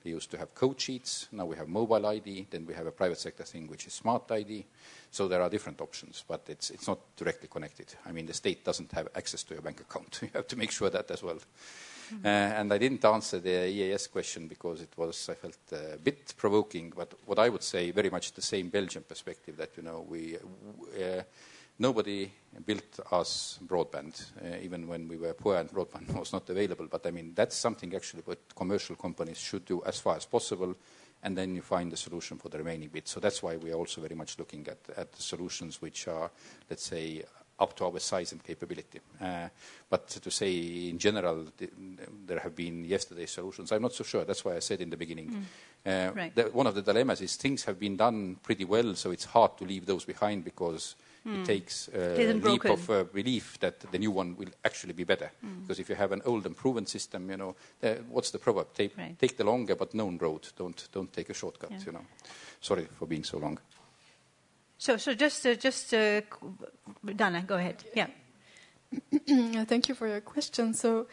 Used 0.07 0.31
to 0.31 0.37
have 0.37 0.55
code 0.55 0.79
sheets. 0.79 1.27
Now 1.31 1.45
we 1.45 1.55
have 1.57 1.67
mobile 1.67 2.05
ID. 2.05 2.47
Then 2.49 2.65
we 2.65 2.73
have 2.73 2.87
a 2.87 2.91
private 2.91 3.19
sector 3.19 3.43
thing, 3.43 3.67
which 3.67 3.87
is 3.87 3.93
smart 3.93 4.31
ID. 4.31 4.65
So 5.11 5.27
there 5.27 5.41
are 5.41 5.49
different 5.49 5.81
options, 5.81 6.23
but 6.27 6.41
it's, 6.47 6.69
it's 6.69 6.87
not 6.87 6.99
directly 7.15 7.47
connected. 7.47 7.93
I 8.05 8.11
mean, 8.11 8.25
the 8.25 8.33
state 8.33 8.63
doesn't 8.63 8.91
have 8.91 9.07
access 9.15 9.43
to 9.43 9.53
your 9.53 9.61
bank 9.61 9.81
account. 9.81 10.19
you 10.21 10.29
have 10.33 10.47
to 10.47 10.55
make 10.55 10.71
sure 10.71 10.89
that 10.89 11.09
as 11.11 11.23
well. 11.23 11.39
Uh, 12.23 12.27
and 12.27 12.71
I 12.71 12.77
didn't 12.77 13.03
answer 13.03 13.39
the 13.39 13.67
EAS 13.67 14.07
question 14.07 14.47
because 14.47 14.81
it 14.81 14.93
was, 14.95 15.29
I 15.29 15.33
felt, 15.33 15.57
a 15.73 15.97
bit 15.97 16.33
provoking. 16.37 16.93
But 16.95 17.13
what 17.25 17.39
I 17.39 17.49
would 17.49 17.63
say, 17.63 17.91
very 17.91 18.09
much 18.09 18.31
the 18.31 18.41
same 18.41 18.69
Belgian 18.69 19.03
perspective 19.03 19.57
that, 19.57 19.71
you 19.75 19.83
know, 19.83 20.05
we, 20.07 20.37
uh, 20.37 21.21
nobody 21.79 22.29
built 22.65 22.99
us 23.11 23.59
broadband, 23.65 24.31
uh, 24.43 24.57
even 24.61 24.87
when 24.87 25.07
we 25.07 25.17
were 25.17 25.33
poor 25.33 25.57
and 25.57 25.69
broadband 25.69 26.11
was 26.19 26.33
not 26.33 26.49
available. 26.49 26.87
But 26.89 27.05
I 27.05 27.11
mean, 27.11 27.33
that's 27.35 27.55
something 27.55 27.93
actually 27.95 28.23
what 28.25 28.39
commercial 28.55 28.95
companies 28.95 29.37
should 29.37 29.65
do 29.65 29.83
as 29.85 29.99
far 29.99 30.15
as 30.15 30.25
possible, 30.25 30.75
and 31.23 31.37
then 31.37 31.55
you 31.55 31.61
find 31.61 31.91
the 31.91 31.97
solution 31.97 32.37
for 32.37 32.49
the 32.49 32.57
remaining 32.57 32.89
bit. 32.89 33.07
So 33.07 33.19
that's 33.19 33.43
why 33.43 33.57
we 33.57 33.71
are 33.71 33.75
also 33.77 34.01
very 34.01 34.15
much 34.15 34.37
looking 34.39 34.67
at, 34.67 34.77
at 34.97 35.11
the 35.11 35.21
solutions 35.21 35.81
which 35.81 36.07
are, 36.07 36.31
let's 36.69 36.83
say, 36.85 37.23
up 37.59 37.75
to 37.75 37.85
our 37.85 37.99
size 37.99 38.31
and 38.33 38.43
capability. 38.43 38.99
Uh, 39.19 39.47
but 39.89 40.07
to 40.07 40.29
say 40.29 40.89
in 40.89 40.99
general, 40.99 41.45
th- 41.57 41.71
there 42.27 42.39
have 42.39 42.55
been 42.55 42.85
yesterday 42.85 43.25
solutions, 43.25 43.71
I'm 43.71 43.81
not 43.81 43.93
so 43.93 44.03
sure. 44.03 44.23
That's 44.25 44.45
why 44.45 44.55
I 44.55 44.59
said 44.59 44.79
in 44.81 44.91
the 44.91 44.97
beginning. 44.97 45.45
Uh, 45.83 46.11
Right. 46.15 46.35
the, 46.35 46.43
one 46.53 46.67
of 46.67 46.75
the 46.75 46.83
dilemmas 46.83 47.19
is 47.21 47.35
things 47.35 47.63
have 47.65 47.79
been 47.79 47.97
done 47.97 48.35
pretty 48.43 48.63
well, 48.65 48.93
so 48.93 49.09
it's 49.09 49.25
hard 49.25 49.57
to 49.57 49.65
leave 49.65 49.87
those 49.87 50.05
behind 50.05 50.43
because 50.43 50.95
Mm. 51.27 51.41
it 51.41 51.45
takes 51.45 51.89
uh, 51.89 52.15
a 52.17 52.33
leap 52.33 52.41
broken. 52.41 52.71
of 52.71 52.89
uh, 52.89 53.03
relief 53.13 53.59
that 53.59 53.79
the 53.91 53.99
new 53.99 54.11
one 54.11 54.35
will 54.37 54.51
actually 54.63 54.93
be 54.93 55.03
better. 55.03 55.29
Mm. 55.43 55.61
Because 55.61 55.81
if 55.81 55.89
you 55.89 55.95
have 55.95 56.13
an 56.13 56.21
old 56.25 56.45
and 56.45 56.55
proven 56.55 56.85
system, 56.85 57.29
you 57.29 57.35
know, 57.37 57.55
uh, 57.83 57.95
what's 58.09 58.31
the 58.31 58.39
proverb? 58.39 58.67
Take, 58.73 58.97
Right. 58.97 59.19
take 59.19 59.35
the 59.35 59.43
longer 59.43 59.75
but 59.75 59.93
known 59.93 60.17
road. 60.17 60.47
Don't 60.57 60.87
don't 60.93 61.11
take 61.11 61.29
a 61.29 61.33
shortcut. 61.33 61.71
Yeah. 61.71 61.85
You 61.85 61.91
know. 61.91 62.05
Sorry 62.61 62.87
for 62.97 63.07
being 63.07 63.25
so 63.25 63.39
long. 63.39 63.59
So, 64.79 64.97
so 64.97 65.13
just, 65.15 65.45
uh, 65.45 65.55
just 65.55 65.93
uh, 65.93 66.21
Dana, 67.15 67.43
go 67.47 67.55
ahead. 67.55 67.83
Yeah. 67.95 68.07
Yeah, 69.25 69.65
Thank 69.67 69.89
you 69.89 69.95
for 69.95 70.07
your 70.07 70.21
question. 70.21 70.73
So, 70.73 71.07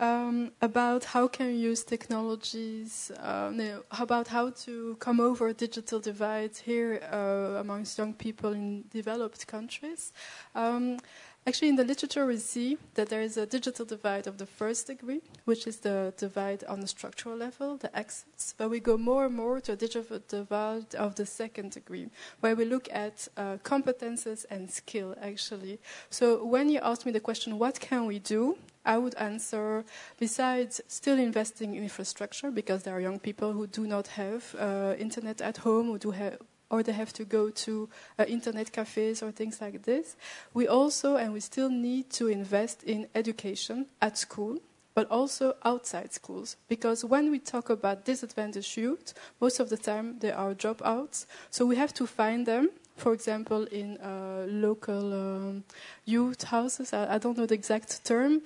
um, 0.00 0.50
about 0.62 1.04
how 1.04 1.28
can 1.28 1.50
you 1.50 1.68
use 1.70 1.84
technologies, 1.84 3.12
uh, 3.20 3.50
no, 3.52 3.82
about 3.90 4.28
how 4.28 4.50
to 4.50 4.96
come 4.98 5.20
over 5.20 5.52
digital 5.52 6.00
divide 6.00 6.56
here 6.56 7.00
uh, 7.12 7.60
amongst 7.60 7.98
young 7.98 8.14
people 8.14 8.52
in 8.52 8.84
developed 8.90 9.46
countries. 9.46 10.12
Um, 10.54 10.98
actually, 11.46 11.68
in 11.68 11.76
the 11.76 11.84
literature, 11.84 12.26
we 12.26 12.36
see 12.36 12.78
that 12.94 13.08
there 13.08 13.22
is 13.22 13.36
a 13.36 13.46
digital 13.46 13.84
divide 13.84 14.26
of 14.26 14.38
the 14.38 14.46
first 14.46 14.86
degree, 14.86 15.20
which 15.44 15.66
is 15.66 15.78
the 15.78 16.12
divide 16.16 16.64
on 16.64 16.80
the 16.80 16.86
structural 16.86 17.36
level, 17.36 17.76
the 17.76 17.94
axis. 17.96 18.54
But 18.56 18.70
we 18.70 18.80
go 18.80 18.96
more 18.96 19.26
and 19.26 19.34
more 19.34 19.60
to 19.62 19.72
a 19.72 19.76
digital 19.76 20.20
divide 20.28 20.94
of 20.94 21.14
the 21.14 21.26
second 21.26 21.72
degree, 21.72 22.08
where 22.40 22.54
we 22.54 22.64
look 22.64 22.88
at 22.92 23.28
uh, 23.36 23.56
competences 23.62 24.44
and 24.50 24.70
skill, 24.70 25.14
actually. 25.20 25.78
So 26.10 26.44
when 26.44 26.68
you 26.68 26.80
ask 26.82 27.06
me 27.06 27.12
the 27.12 27.20
question, 27.20 27.58
what 27.58 27.80
can 27.80 28.06
we 28.06 28.18
do? 28.18 28.56
I 28.84 28.96
would 28.96 29.14
answer, 29.16 29.84
besides 30.18 30.80
still 30.88 31.18
investing 31.18 31.74
in 31.74 31.82
infrastructure, 31.82 32.50
because 32.50 32.82
there 32.82 32.94
are 32.94 33.00
young 33.00 33.18
people 33.18 33.52
who 33.52 33.66
do 33.66 33.86
not 33.86 34.06
have 34.08 34.54
uh, 34.58 34.94
internet 34.98 35.42
at 35.42 35.58
home, 35.58 35.88
who 35.88 35.98
do 35.98 36.12
have, 36.12 36.38
or 36.70 36.82
they 36.82 36.92
have 36.92 37.12
to 37.14 37.24
go 37.24 37.50
to 37.50 37.88
uh, 38.18 38.24
internet 38.24 38.72
cafes 38.72 39.22
or 39.22 39.32
things 39.32 39.60
like 39.60 39.82
this. 39.82 40.16
We 40.54 40.68
also, 40.68 41.16
and 41.16 41.32
we 41.32 41.40
still 41.40 41.68
need 41.68 42.10
to 42.10 42.28
invest 42.28 42.82
in 42.84 43.08
education 43.14 43.86
at 44.00 44.16
school, 44.16 44.58
but 44.94 45.10
also 45.10 45.56
outside 45.64 46.12
schools. 46.12 46.56
Because 46.68 47.04
when 47.04 47.30
we 47.30 47.38
talk 47.38 47.70
about 47.70 48.04
disadvantaged 48.04 48.76
youth, 48.76 49.14
most 49.40 49.60
of 49.60 49.68
the 49.68 49.76
time 49.76 50.18
they 50.20 50.30
are 50.30 50.54
dropouts. 50.54 51.26
So 51.50 51.66
we 51.66 51.76
have 51.76 51.92
to 51.94 52.06
find 52.06 52.46
them 52.46 52.70
for 53.00 53.14
example, 53.14 53.64
in 53.72 53.96
uh, 53.96 54.44
local 54.46 55.12
um, 55.12 55.64
youth 56.04 56.44
houses. 56.44 56.92
I, 56.92 57.14
I, 57.14 57.18
don't 57.18 57.36
know 57.36 57.46
the 57.46 57.54
exact 57.54 58.04
term. 58.04 58.42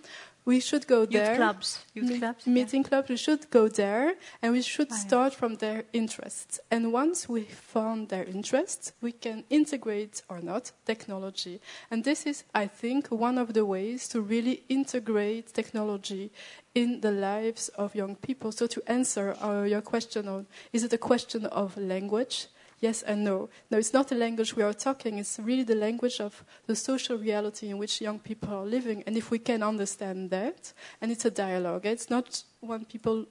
We 0.46 0.60
should 0.60 0.86
go 0.86 1.00
youth 1.00 1.10
there. 1.10 1.36
Clubs, 1.36 1.84
youth 1.94 2.18
clubs, 2.18 2.46
meeting 2.46 2.82
yeah. 2.82 2.88
clubs. 2.88 3.08
We 3.08 3.16
should 3.16 3.50
go 3.50 3.66
there, 3.68 4.14
and 4.42 4.52
we 4.52 4.60
should 4.60 4.88
Ah, 4.90 4.94
yeah. 4.94 5.06
start 5.06 5.34
from 5.34 5.56
their 5.56 5.84
interests. 5.92 6.60
And 6.70 6.92
once 6.92 7.28
we 7.28 7.44
found 7.44 8.08
their 8.10 8.24
interests, 8.24 8.92
we 9.00 9.12
can 9.12 9.44
integrate 9.48 10.22
or 10.28 10.40
not 10.40 10.72
technology. 10.84 11.60
And 11.90 12.04
this 12.04 12.26
is, 12.26 12.44
I 12.54 12.66
think, 12.66 13.08
one 13.08 13.38
of 13.38 13.54
the 13.54 13.64
ways 13.64 14.06
to 14.08 14.20
really 14.20 14.64
integrate 14.68 15.54
technology 15.54 16.30
in 16.74 17.00
the 17.00 17.10
lives 17.10 17.70
of 17.76 17.94
young 17.94 18.16
people. 18.16 18.52
So 18.52 18.66
to 18.66 18.82
answer 18.86 19.36
uh, 19.40 19.62
your 19.62 19.80
question 19.82 20.28
on, 20.28 20.46
is 20.72 20.82
it 20.84 20.92
a 20.92 20.98
question 20.98 21.46
of 21.46 21.76
language? 21.78 22.48
Yes 22.80 23.02
and 23.02 23.24
no. 23.24 23.48
No, 23.70 23.78
it's 23.78 23.92
not 23.92 24.08
the 24.08 24.14
language 24.14 24.56
we 24.56 24.62
are 24.62 24.74
talking, 24.74 25.18
it's 25.18 25.38
really 25.38 25.62
the 25.62 25.74
language 25.74 26.20
of 26.20 26.44
the 26.66 26.76
social 26.76 27.16
reality 27.16 27.68
in 27.68 27.78
which 27.78 28.00
young 28.00 28.18
people 28.18 28.52
are 28.52 28.66
living. 28.66 29.02
And 29.06 29.16
if 29.16 29.30
we 29.30 29.38
can 29.38 29.62
understand 29.62 30.30
that, 30.30 30.72
and 31.00 31.10
it's 31.10 31.24
a 31.24 31.30
dialogue, 31.30 31.86
it's 31.86 32.10
not 32.10 32.42
one 32.60 32.84
people 32.84 33.26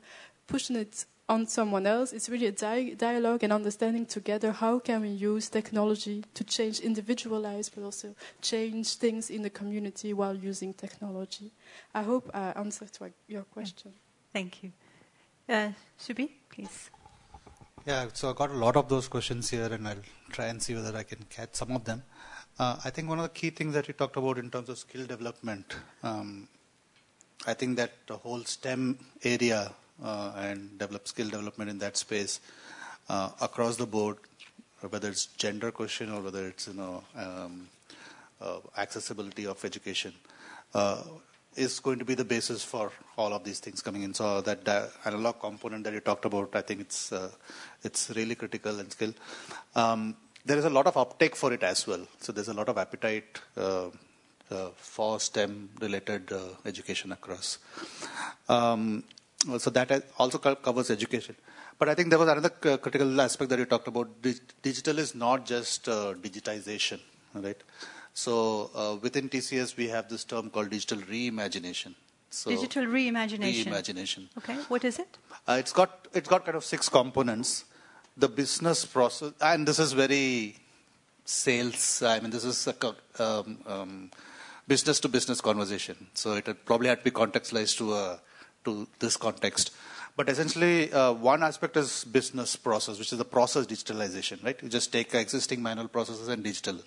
pushing 0.47 0.75
it 0.75 1.05
on 1.29 1.47
someone 1.47 1.87
else, 1.87 2.11
it's 2.11 2.29
really 2.29 2.47
a 2.47 2.51
di- 2.51 2.95
dialogue 2.95 3.43
and 3.43 3.53
understanding 3.53 4.05
together 4.05 4.51
how 4.51 4.79
can 4.79 5.01
we 5.01 5.09
use 5.09 5.49
technology 5.49 6.23
to 6.33 6.43
change 6.43 6.79
individual 6.81 7.39
lives, 7.39 7.69
but 7.69 7.83
also 7.83 8.13
change 8.41 8.95
things 8.95 9.29
in 9.29 9.41
the 9.41 9.49
community 9.49 10.13
while 10.13 10.35
using 10.35 10.73
technology. 10.73 11.51
I 11.93 12.03
hope 12.03 12.29
I 12.33 12.51
answered 12.55 12.91
your 13.27 13.43
question. 13.43 13.93
Thank 14.33 14.63
you. 14.63 14.71
Uh, 15.47 15.69
Subi, 15.97 16.29
please. 16.49 16.89
Yeah, 17.85 18.07
so 18.13 18.29
I 18.29 18.33
got 18.33 18.49
a 18.49 18.53
lot 18.53 18.77
of 18.77 18.87
those 18.87 19.09
questions 19.09 19.49
here, 19.49 19.65
and 19.65 19.85
I'll 19.85 19.97
try 20.31 20.45
and 20.45 20.63
see 20.63 20.73
whether 20.73 20.95
I 20.95 21.03
can 21.03 21.25
catch 21.29 21.55
some 21.55 21.71
of 21.71 21.83
them. 21.83 22.01
Uh, 22.57 22.77
I 22.85 22.89
think 22.89 23.09
one 23.09 23.19
of 23.19 23.23
the 23.23 23.37
key 23.37 23.49
things 23.49 23.73
that 23.73 23.89
you 23.89 23.93
talked 23.93 24.15
about 24.15 24.37
in 24.37 24.49
terms 24.49 24.69
of 24.69 24.77
skill 24.77 25.05
development, 25.05 25.75
um, 26.01 26.47
I 27.45 27.53
think 27.53 27.75
that 27.75 27.91
the 28.07 28.15
whole 28.15 28.41
STEM 28.45 28.99
area 29.25 29.73
uh, 30.01 30.31
and 30.37 30.79
develop 30.79 31.09
skill 31.09 31.27
development 31.27 31.69
in 31.69 31.77
that 31.79 31.97
space 31.97 32.39
uh, 33.09 33.31
across 33.41 33.75
the 33.75 33.85
board, 33.85 34.15
whether 34.89 35.09
it's 35.09 35.25
gender 35.25 35.69
question 35.69 36.09
or 36.09 36.21
whether 36.21 36.47
it's 36.47 36.69
you 36.69 36.75
know 36.75 37.03
um, 37.17 37.67
uh, 38.39 38.59
accessibility 38.77 39.45
of 39.45 39.63
education, 39.65 40.13
uh, 40.73 41.03
is 41.55 41.79
going 41.79 41.99
to 41.99 42.05
be 42.05 42.15
the 42.15 42.25
basis 42.25 42.63
for 42.63 42.91
all 43.17 43.33
of 43.33 43.43
these 43.43 43.59
things 43.59 43.81
coming 43.81 44.03
in. 44.03 44.13
So 44.13 44.41
that 44.41 44.67
analog 45.05 45.39
component 45.39 45.83
that 45.83 45.93
you 45.93 45.99
talked 45.99 46.25
about, 46.25 46.55
I 46.55 46.61
think 46.61 46.81
it's 46.81 47.11
uh, 47.11 47.31
it's 47.83 48.09
really 48.15 48.35
critical 48.35 48.79
and 48.79 48.91
skill. 48.91 49.13
Um, 49.75 50.15
there 50.45 50.57
is 50.57 50.65
a 50.65 50.69
lot 50.69 50.87
of 50.87 50.97
uptake 50.97 51.35
for 51.35 51.53
it 51.53 51.63
as 51.63 51.87
well. 51.87 52.05
So 52.19 52.31
there's 52.31 52.49
a 52.49 52.53
lot 52.53 52.69
of 52.69 52.77
appetite 52.77 53.39
uh, 53.55 53.89
uh, 54.51 54.69
for 54.75 55.19
STEM-related 55.19 56.31
uh, 56.31 56.39
education 56.65 57.11
across. 57.11 57.59
Um, 58.49 59.03
so 59.57 59.69
that 59.69 60.05
also 60.17 60.37
covers 60.37 60.89
education. 60.91 61.35
But 61.79 61.89
I 61.89 61.95
think 61.95 62.09
there 62.09 62.19
was 62.19 62.29
another 62.29 62.49
critical 62.49 63.19
aspect 63.19 63.49
that 63.49 63.59
you 63.59 63.65
talked 63.65 63.87
about. 63.87 64.09
digital 64.61 64.99
is 64.99 65.15
not 65.15 65.45
just 65.45 65.89
uh, 65.89 66.13
digitization, 66.21 66.99
right? 67.33 67.57
So 68.13 68.69
uh, 68.75 68.97
within 69.01 69.29
TCS, 69.29 69.75
we 69.75 69.87
have 69.89 70.07
this 70.07 70.23
term 70.23 70.49
called 70.49 70.69
digital 70.69 70.99
reimagination. 70.99 71.95
So 72.29 72.49
digital 72.49 72.85
reimagination. 72.85 73.65
Reimagination. 73.65 74.27
Okay, 74.37 74.55
what 74.67 74.83
is 74.83 74.99
it? 74.99 75.17
Uh, 75.47 75.57
it's 75.59 75.71
got 75.71 76.07
it's 76.13 76.27
got 76.27 76.45
kind 76.45 76.57
of 76.57 76.63
six 76.63 76.89
components. 76.89 77.65
The 78.15 78.27
business 78.27 78.85
process, 78.85 79.33
and 79.41 79.67
this 79.67 79.79
is 79.79 79.93
very 79.93 80.55
sales. 81.25 82.03
I 82.03 82.19
mean, 82.19 82.29
this 82.29 82.43
is 82.43 82.67
a 82.67 82.95
um, 83.23 83.57
um, 83.65 84.11
business 84.67 84.99
to 84.99 85.07
business 85.07 85.41
conversation. 85.41 86.07
So 86.13 86.33
it 86.33 86.65
probably 86.65 86.89
had 86.89 86.99
to 86.99 87.03
be 87.03 87.11
contextualized 87.11 87.77
to 87.77 87.93
a, 87.93 88.19
to 88.65 88.87
this 88.99 89.17
context. 89.17 89.71
But 90.15 90.29
essentially, 90.29 90.93
uh, 90.93 91.13
one 91.13 91.41
aspect 91.41 91.75
is 91.75 92.03
business 92.03 92.55
process, 92.55 92.99
which 92.99 93.11
is 93.11 93.17
the 93.17 93.25
process 93.25 93.65
digitalization, 93.65 94.43
right? 94.43 94.61
You 94.61 94.69
just 94.69 94.91
take 94.91 95.15
existing 95.15 95.63
manual 95.63 95.87
processes 95.87 96.27
and 96.27 96.43
digital 96.43 96.77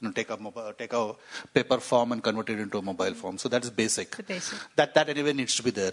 you 0.00 0.08
know, 0.08 0.12
take 0.12 0.30
a 0.30 0.36
mobile, 0.36 0.62
uh, 0.62 0.72
take 0.72 0.92
a 0.92 1.14
paper 1.52 1.78
form 1.78 2.12
and 2.12 2.22
convert 2.22 2.50
it 2.50 2.58
into 2.58 2.78
a 2.78 2.82
mobile 2.82 3.14
form. 3.14 3.38
So 3.38 3.48
that 3.48 3.64
is 3.64 3.70
basic. 3.70 4.16
The 4.16 4.22
basic. 4.22 4.58
That 4.76 4.94
that 4.94 5.08
anyway 5.08 5.32
needs 5.32 5.54
to 5.56 5.62
be 5.62 5.70
there. 5.70 5.92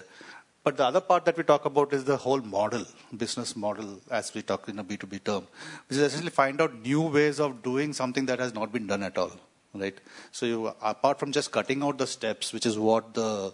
But 0.64 0.76
the 0.76 0.86
other 0.86 1.00
part 1.00 1.24
that 1.26 1.38
we 1.38 1.44
talk 1.44 1.64
about 1.64 1.94
is 1.94 2.04
the 2.04 2.18
whole 2.18 2.42
model, 2.42 2.86
business 3.16 3.56
model, 3.56 4.02
as 4.12 4.34
we 4.34 4.42
talk 4.42 4.68
in 4.68 4.80
a 4.80 4.84
B2B 4.84 5.24
term, 5.24 5.48
which 5.88 5.98
is 5.98 6.00
essentially 6.00 6.30
find 6.30 6.60
out 6.60 6.82
new 6.84 7.04
ways 7.04 7.40
of 7.40 7.64
doing 7.64 7.94
something 7.94 8.26
that 8.26 8.40
has 8.40 8.54
not 8.54 8.74
been 8.74 8.86
done 8.86 9.04
at 9.04 9.18
all, 9.18 9.32
right? 9.74 9.98
So 10.32 10.46
you, 10.46 10.74
apart 10.82 11.20
from 11.20 11.32
just 11.32 11.52
cutting 11.52 11.84
out 11.84 11.98
the 11.98 12.08
steps, 12.08 12.52
which 12.52 12.66
is 12.66 12.78
what 12.78 13.14
the 13.14 13.54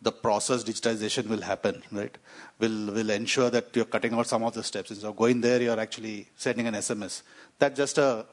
the 0.00 0.12
process 0.12 0.62
digitization 0.64 1.26
will 1.26 1.40
happen, 1.40 1.82
right? 1.92 2.16
Will 2.58 2.92
will 2.96 3.10
ensure 3.10 3.50
that 3.50 3.74
you're 3.74 3.90
cutting 3.96 4.14
out 4.14 4.26
some 4.26 4.42
of 4.42 4.54
the 4.54 4.62
steps. 4.62 4.90
Instead 4.90 5.08
of 5.08 5.16
going 5.16 5.40
there, 5.40 5.60
you're 5.60 5.80
actually 5.80 6.28
sending 6.36 6.66
an 6.66 6.74
SMS. 6.74 7.22
That's 7.58 7.76
just 7.76 7.98
a 7.98 8.24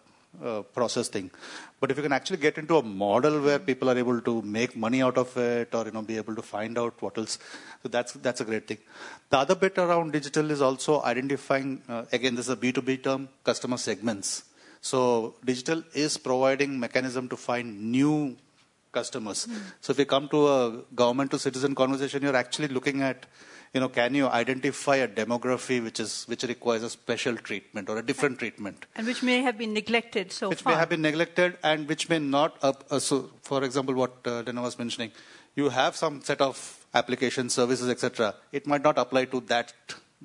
uh, 0.43 0.61
process 0.61 1.09
thing. 1.09 1.29
But 1.79 1.91
if 1.91 1.97
you 1.97 2.03
can 2.03 2.13
actually 2.13 2.37
get 2.37 2.57
into 2.57 2.77
a 2.77 2.83
model 2.83 3.41
where 3.41 3.59
people 3.59 3.89
are 3.89 3.97
able 3.97 4.21
to 4.21 4.41
make 4.41 4.75
money 4.75 5.01
out 5.01 5.17
of 5.17 5.35
it, 5.37 5.75
or 5.75 5.85
you 5.85 5.91
know, 5.91 6.01
be 6.01 6.17
able 6.17 6.35
to 6.35 6.41
find 6.41 6.77
out 6.77 7.01
what 7.01 7.17
else, 7.17 7.39
so 7.81 7.89
that's 7.89 8.13
that's 8.13 8.41
a 8.41 8.45
great 8.45 8.67
thing. 8.67 8.77
The 9.29 9.39
other 9.39 9.55
bit 9.55 9.77
around 9.77 10.13
digital 10.13 10.49
is 10.49 10.61
also 10.61 11.01
identifying. 11.03 11.81
Uh, 11.89 12.05
again, 12.11 12.35
this 12.35 12.45
is 12.45 12.51
a 12.51 12.55
B 12.55 12.71
two 12.71 12.81
B 12.81 12.97
term, 12.97 13.29
customer 13.43 13.77
segments. 13.77 14.45
So 14.81 15.35
digital 15.45 15.83
is 15.93 16.17
providing 16.17 16.79
mechanism 16.79 17.29
to 17.29 17.37
find 17.37 17.91
new 17.91 18.37
customers. 18.91 19.47
Mm. 19.47 19.57
So 19.81 19.91
if 19.91 19.99
you 19.99 20.05
come 20.05 20.27
to 20.29 20.47
a 20.47 20.81
government 20.93 21.31
to 21.31 21.39
citizen 21.39 21.73
conversation, 21.73 22.21
you're 22.21 22.35
actually 22.35 22.67
looking 22.67 23.01
at 23.01 23.25
you 23.73 23.79
know, 23.79 23.89
can 23.89 24.13
you 24.13 24.27
identify 24.27 24.97
a 24.97 25.07
demography 25.07 25.83
which 25.83 25.99
is 25.99 26.25
which 26.25 26.43
requires 26.43 26.83
a 26.83 26.89
special 26.89 27.35
treatment 27.35 27.89
or 27.89 27.97
a 27.97 28.03
different 28.03 28.37
treatment, 28.37 28.85
and 28.95 29.07
which 29.07 29.23
may 29.23 29.41
have 29.41 29.57
been 29.57 29.73
neglected 29.73 30.31
so 30.31 30.49
which 30.49 30.61
far, 30.61 30.71
which 30.71 30.75
may 30.75 30.79
have 30.79 30.89
been 30.89 31.01
neglected, 31.01 31.57
and 31.63 31.87
which 31.87 32.07
may 32.07 32.19
not. 32.19 32.57
Uh, 32.61 32.73
uh, 32.91 32.99
so, 32.99 33.31
for 33.41 33.63
example, 33.63 33.95
what 33.95 34.15
uh, 34.25 34.43
Dana 34.43 34.61
was 34.61 34.77
mentioning, 34.77 35.11
you 35.55 35.69
have 35.69 35.95
some 35.95 36.21
set 36.21 36.39
of 36.39 36.85
applications, 36.93 37.53
services, 37.53 37.89
etc. 37.89 38.35
It 38.51 38.67
might 38.67 38.83
not 38.83 38.99
apply 38.99 39.25
to 39.25 39.39
that 39.47 39.73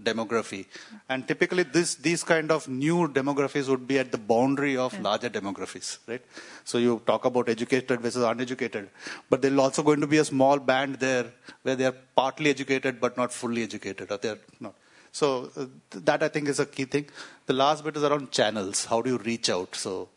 demography. 0.03 0.67
And 1.09 1.27
typically, 1.27 1.63
this, 1.63 1.97
these 1.97 2.25
kind 2.25 2.51
of 2.51 2.69
new 2.69 3.09
demographies 3.09 3.69
would 3.69 3.87
be 3.87 3.99
at 3.99 4.13
the 4.13 4.19
boundary 4.19 4.77
of 4.77 4.95
yeah. 4.95 5.03
larger 5.03 5.31
demographies, 5.31 5.99
right? 6.07 6.23
So 6.65 6.79
you 6.79 7.03
talk 7.07 7.25
about 7.25 7.49
educated 7.49 8.01
versus 8.01 8.23
uneducated, 8.23 8.91
but 9.31 9.43
there's 9.43 9.59
also 9.59 9.83
going 9.83 10.01
to 10.01 10.07
be 10.07 10.19
a 10.19 10.25
small 10.25 10.59
band 10.59 10.97
there 10.97 11.27
where 11.63 11.77
they 11.77 11.87
are 11.87 11.97
partly 12.17 12.51
educated 12.51 13.01
but 13.01 13.17
not 13.17 13.33
fully 13.33 13.63
educated, 13.63 14.11
or 14.11 14.19
they're 14.19 14.39
not. 14.61 14.75
So 15.13 15.51
uh, 15.57 15.67
that 15.91 16.23
I 16.23 16.29
think 16.29 16.49
is 16.49 16.61
a 16.61 16.67
key 16.67 16.85
thing. 16.85 17.07
The 17.47 17.55
last 17.55 17.83
bit 17.83 17.97
is 17.97 18.05
around 18.05 18.31
channels. 18.31 18.85
How 18.85 19.03
do 19.03 19.11
you 19.11 19.19
reach 19.19 19.51
out? 19.51 19.75
So 19.75 20.11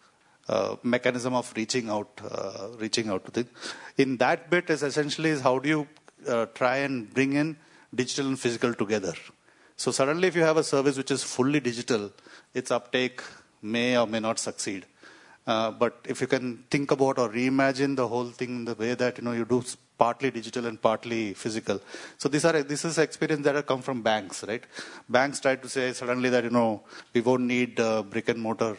uh, 0.50 0.76
mechanism 0.84 1.34
of 1.34 1.52
reaching 1.56 1.90
out, 1.90 2.10
uh, 2.30 2.68
reaching 2.78 3.10
out 3.10 3.26
to 3.26 3.32
things. 3.32 3.50
In 3.98 4.18
that 4.18 4.50
bit 4.50 4.70
is 4.70 4.84
essentially 4.84 5.30
is 5.30 5.42
how 5.42 5.60
do 5.60 5.70
you 5.70 5.88
uh, 6.28 6.46
try 6.48 6.78
and 6.78 7.12
bring 7.14 7.34
in 7.34 7.58
digital 7.94 8.28
and 8.28 8.40
physical 8.40 8.74
together. 8.74 9.14
So 9.82 9.90
suddenly, 9.90 10.28
if 10.28 10.36
you 10.36 10.44
have 10.44 10.58
a 10.58 10.64
service 10.64 10.96
which 10.96 11.10
is 11.10 11.24
fully 11.24 11.60
digital, 11.60 12.12
its 12.54 12.70
uptake 12.70 13.24
may 13.64 13.98
or 13.98 14.06
may 14.06 14.20
not 14.20 14.38
succeed. 14.38 14.86
Uh, 15.48 15.72
but 15.72 15.96
if 16.08 16.22
you 16.22 16.28
can 16.28 16.64
think 16.70 16.92
about 16.92 17.18
or 17.18 17.30
reimagine 17.30 17.96
the 17.96 18.08
whole 18.08 18.30
thing 18.40 18.52
in 18.58 18.66
the 18.66 18.76
way 18.76 18.94
that 18.94 19.18
you 19.18 19.24
know 19.24 19.32
you 19.32 19.44
do 19.44 19.64
partly 19.98 20.30
digital 20.30 20.68
and 20.68 20.80
partly 20.80 21.34
physical. 21.34 21.82
So 22.20 22.30
these 22.30 22.46
are 22.46 22.62
this 22.62 22.86
is 22.86 23.00
experience 23.00 23.44
that 23.46 23.56
have 23.56 23.66
come 23.66 23.82
from 23.82 24.04
banks, 24.04 24.44
right? 24.44 24.64
Banks 25.10 25.40
tried 25.40 25.64
to 25.64 25.70
say 25.78 25.94
suddenly 25.94 26.30
that 26.30 26.44
you 26.44 26.52
know 26.52 26.84
we 27.16 27.22
won't 27.22 27.48
need 27.56 27.80
uh, 27.80 28.04
brick 28.04 28.30
and 28.30 28.40
mortar 28.40 28.78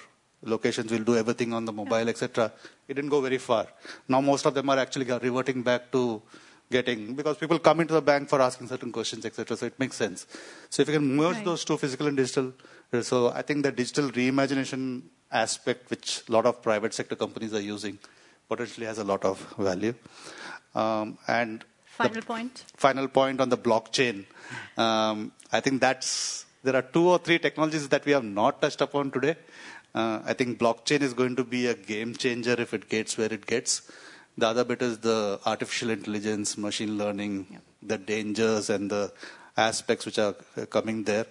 locations. 0.54 0.92
We'll 0.92 1.10
do 1.12 1.16
everything 1.16 1.52
on 1.52 1.64
the 1.64 1.72
mobile, 1.72 2.08
etc. 2.14 2.52
It 2.86 2.94
didn't 2.94 3.10
go 3.10 3.20
very 3.20 3.38
far. 3.38 3.66
Now 4.06 4.20
most 4.20 4.46
of 4.46 4.54
them 4.54 4.70
are 4.70 4.78
actually 4.78 5.06
reverting 5.28 5.62
back 5.62 5.90
to 5.90 6.22
getting 6.76 7.14
because 7.14 7.36
people 7.36 7.58
come 7.58 7.80
into 7.80 7.94
the 7.94 8.02
bank 8.10 8.28
for 8.28 8.40
asking 8.40 8.68
certain 8.68 8.90
questions, 8.90 9.24
etc. 9.24 9.56
So 9.56 9.66
it 9.66 9.78
makes 9.78 9.96
sense. 9.96 10.26
So 10.70 10.82
if 10.82 10.88
you 10.88 10.94
can 10.94 11.16
merge 11.16 11.36
right. 11.36 11.44
those 11.44 11.64
two, 11.64 11.76
physical 11.76 12.06
and 12.08 12.16
digital, 12.16 12.52
so 13.02 13.30
I 13.30 13.42
think 13.42 13.62
the 13.62 13.72
digital 13.72 14.10
reimagination 14.10 15.02
aspect, 15.30 15.90
which 15.90 16.22
a 16.28 16.32
lot 16.32 16.46
of 16.46 16.60
private 16.62 16.92
sector 16.92 17.16
companies 17.16 17.54
are 17.54 17.60
using, 17.60 17.98
potentially 18.48 18.86
has 18.86 18.98
a 18.98 19.04
lot 19.04 19.24
of 19.24 19.40
value. 19.58 19.94
Um, 20.74 21.18
and 21.28 21.64
final 21.84 22.22
point. 22.22 22.64
Final 22.76 23.08
point 23.08 23.40
on 23.40 23.48
the 23.48 23.58
blockchain. 23.58 24.24
Um, 24.76 25.32
I 25.52 25.60
think 25.60 25.80
that's 25.80 26.46
there 26.62 26.76
are 26.76 26.82
two 26.82 27.08
or 27.08 27.18
three 27.18 27.38
technologies 27.38 27.88
that 27.88 28.04
we 28.04 28.12
have 28.12 28.24
not 28.24 28.60
touched 28.62 28.80
upon 28.80 29.10
today. 29.10 29.36
Uh, 29.94 30.20
I 30.24 30.32
think 30.32 30.58
blockchain 30.58 31.02
is 31.02 31.12
going 31.12 31.36
to 31.36 31.44
be 31.44 31.66
a 31.66 31.74
game 31.74 32.14
changer 32.14 32.54
if 32.58 32.72
it 32.72 32.88
gets 32.88 33.18
where 33.18 33.32
it 33.32 33.46
gets. 33.46 33.82
The 34.38 34.48
other 34.48 34.64
bit 34.64 34.82
is 34.82 34.98
the 34.98 35.38
artificial 35.44 35.90
intelligence, 35.90 36.56
machine 36.56 36.96
learning, 36.96 37.46
yeah. 37.50 37.58
the 37.82 37.98
dangers 37.98 38.70
and 38.70 38.90
the 38.90 39.12
aspects 39.56 40.06
which 40.06 40.18
are 40.18 40.34
coming 40.70 41.04
there. 41.04 41.26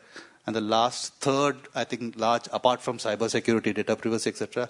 And 0.45 0.55
the 0.55 0.61
last 0.61 1.15
third, 1.15 1.57
I 1.75 1.83
think, 1.83 2.15
large 2.17 2.47
apart 2.51 2.81
from 2.81 2.97
cybersecurity, 2.97 3.75
data 3.75 3.95
privacy, 3.95 4.29
etc., 4.29 4.69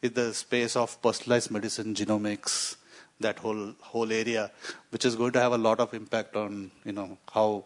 is 0.00 0.12
the 0.12 0.34
space 0.34 0.74
of 0.76 1.00
personalized 1.00 1.50
medicine, 1.50 1.94
genomics, 1.94 2.76
that 3.20 3.38
whole 3.38 3.74
whole 3.80 4.12
area, 4.12 4.50
which 4.90 5.04
is 5.04 5.14
going 5.14 5.32
to 5.32 5.40
have 5.40 5.52
a 5.52 5.58
lot 5.58 5.80
of 5.80 5.94
impact 5.94 6.36
on 6.36 6.70
you 6.84 6.92
know 6.92 7.18
how 7.32 7.64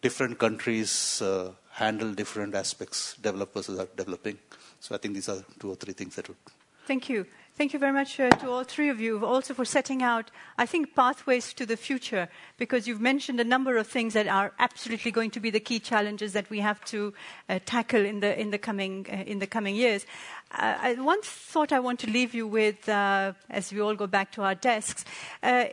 different 0.00 0.38
countries 0.38 1.20
uh, 1.22 1.50
handle 1.70 2.12
different 2.12 2.54
aspects 2.54 3.16
developers 3.28 3.68
are 3.68 3.88
developing. 3.96 4.38
So 4.80 4.94
I 4.94 4.98
think 4.98 5.14
these 5.14 5.28
are 5.28 5.42
two 5.58 5.70
or 5.70 5.76
three 5.76 5.94
things 5.94 6.16
that 6.16 6.28
would. 6.28 6.36
Thank 6.86 7.08
you. 7.08 7.26
Thank 7.56 7.72
you 7.72 7.78
very 7.78 7.92
much 7.92 8.18
uh, 8.18 8.30
to 8.30 8.50
all 8.50 8.64
three 8.64 8.88
of 8.88 8.98
you, 8.98 9.24
also 9.24 9.54
for 9.54 9.64
setting 9.64 10.02
out, 10.02 10.32
I 10.58 10.66
think, 10.66 10.96
pathways 10.96 11.52
to 11.52 11.64
the 11.64 11.76
future, 11.76 12.28
because 12.58 12.88
you've 12.88 13.00
mentioned 13.00 13.38
a 13.38 13.44
number 13.44 13.76
of 13.76 13.86
things 13.86 14.14
that 14.14 14.26
are 14.26 14.50
absolutely 14.58 15.12
going 15.12 15.30
to 15.30 15.38
be 15.38 15.50
the 15.50 15.60
key 15.60 15.78
challenges 15.78 16.32
that 16.32 16.50
we 16.50 16.58
have 16.58 16.84
to 16.86 17.14
uh, 17.48 17.60
tackle 17.64 18.04
in 18.04 18.18
the, 18.18 18.36
in 18.36 18.50
the, 18.50 18.58
coming, 18.58 19.06
uh, 19.08 19.22
in 19.22 19.38
the 19.38 19.46
coming 19.46 19.76
years. 19.76 20.04
Uh, 20.50 20.94
one 20.96 21.22
thought 21.22 21.70
I 21.70 21.78
want 21.78 22.00
to 22.00 22.10
leave 22.10 22.34
you 22.34 22.48
with, 22.48 22.88
uh, 22.88 23.34
as 23.48 23.72
we 23.72 23.80
all 23.80 23.94
go 23.94 24.08
back 24.08 24.32
to 24.32 24.42
our 24.42 24.56
desks, 24.56 25.04
uh, 25.44 25.66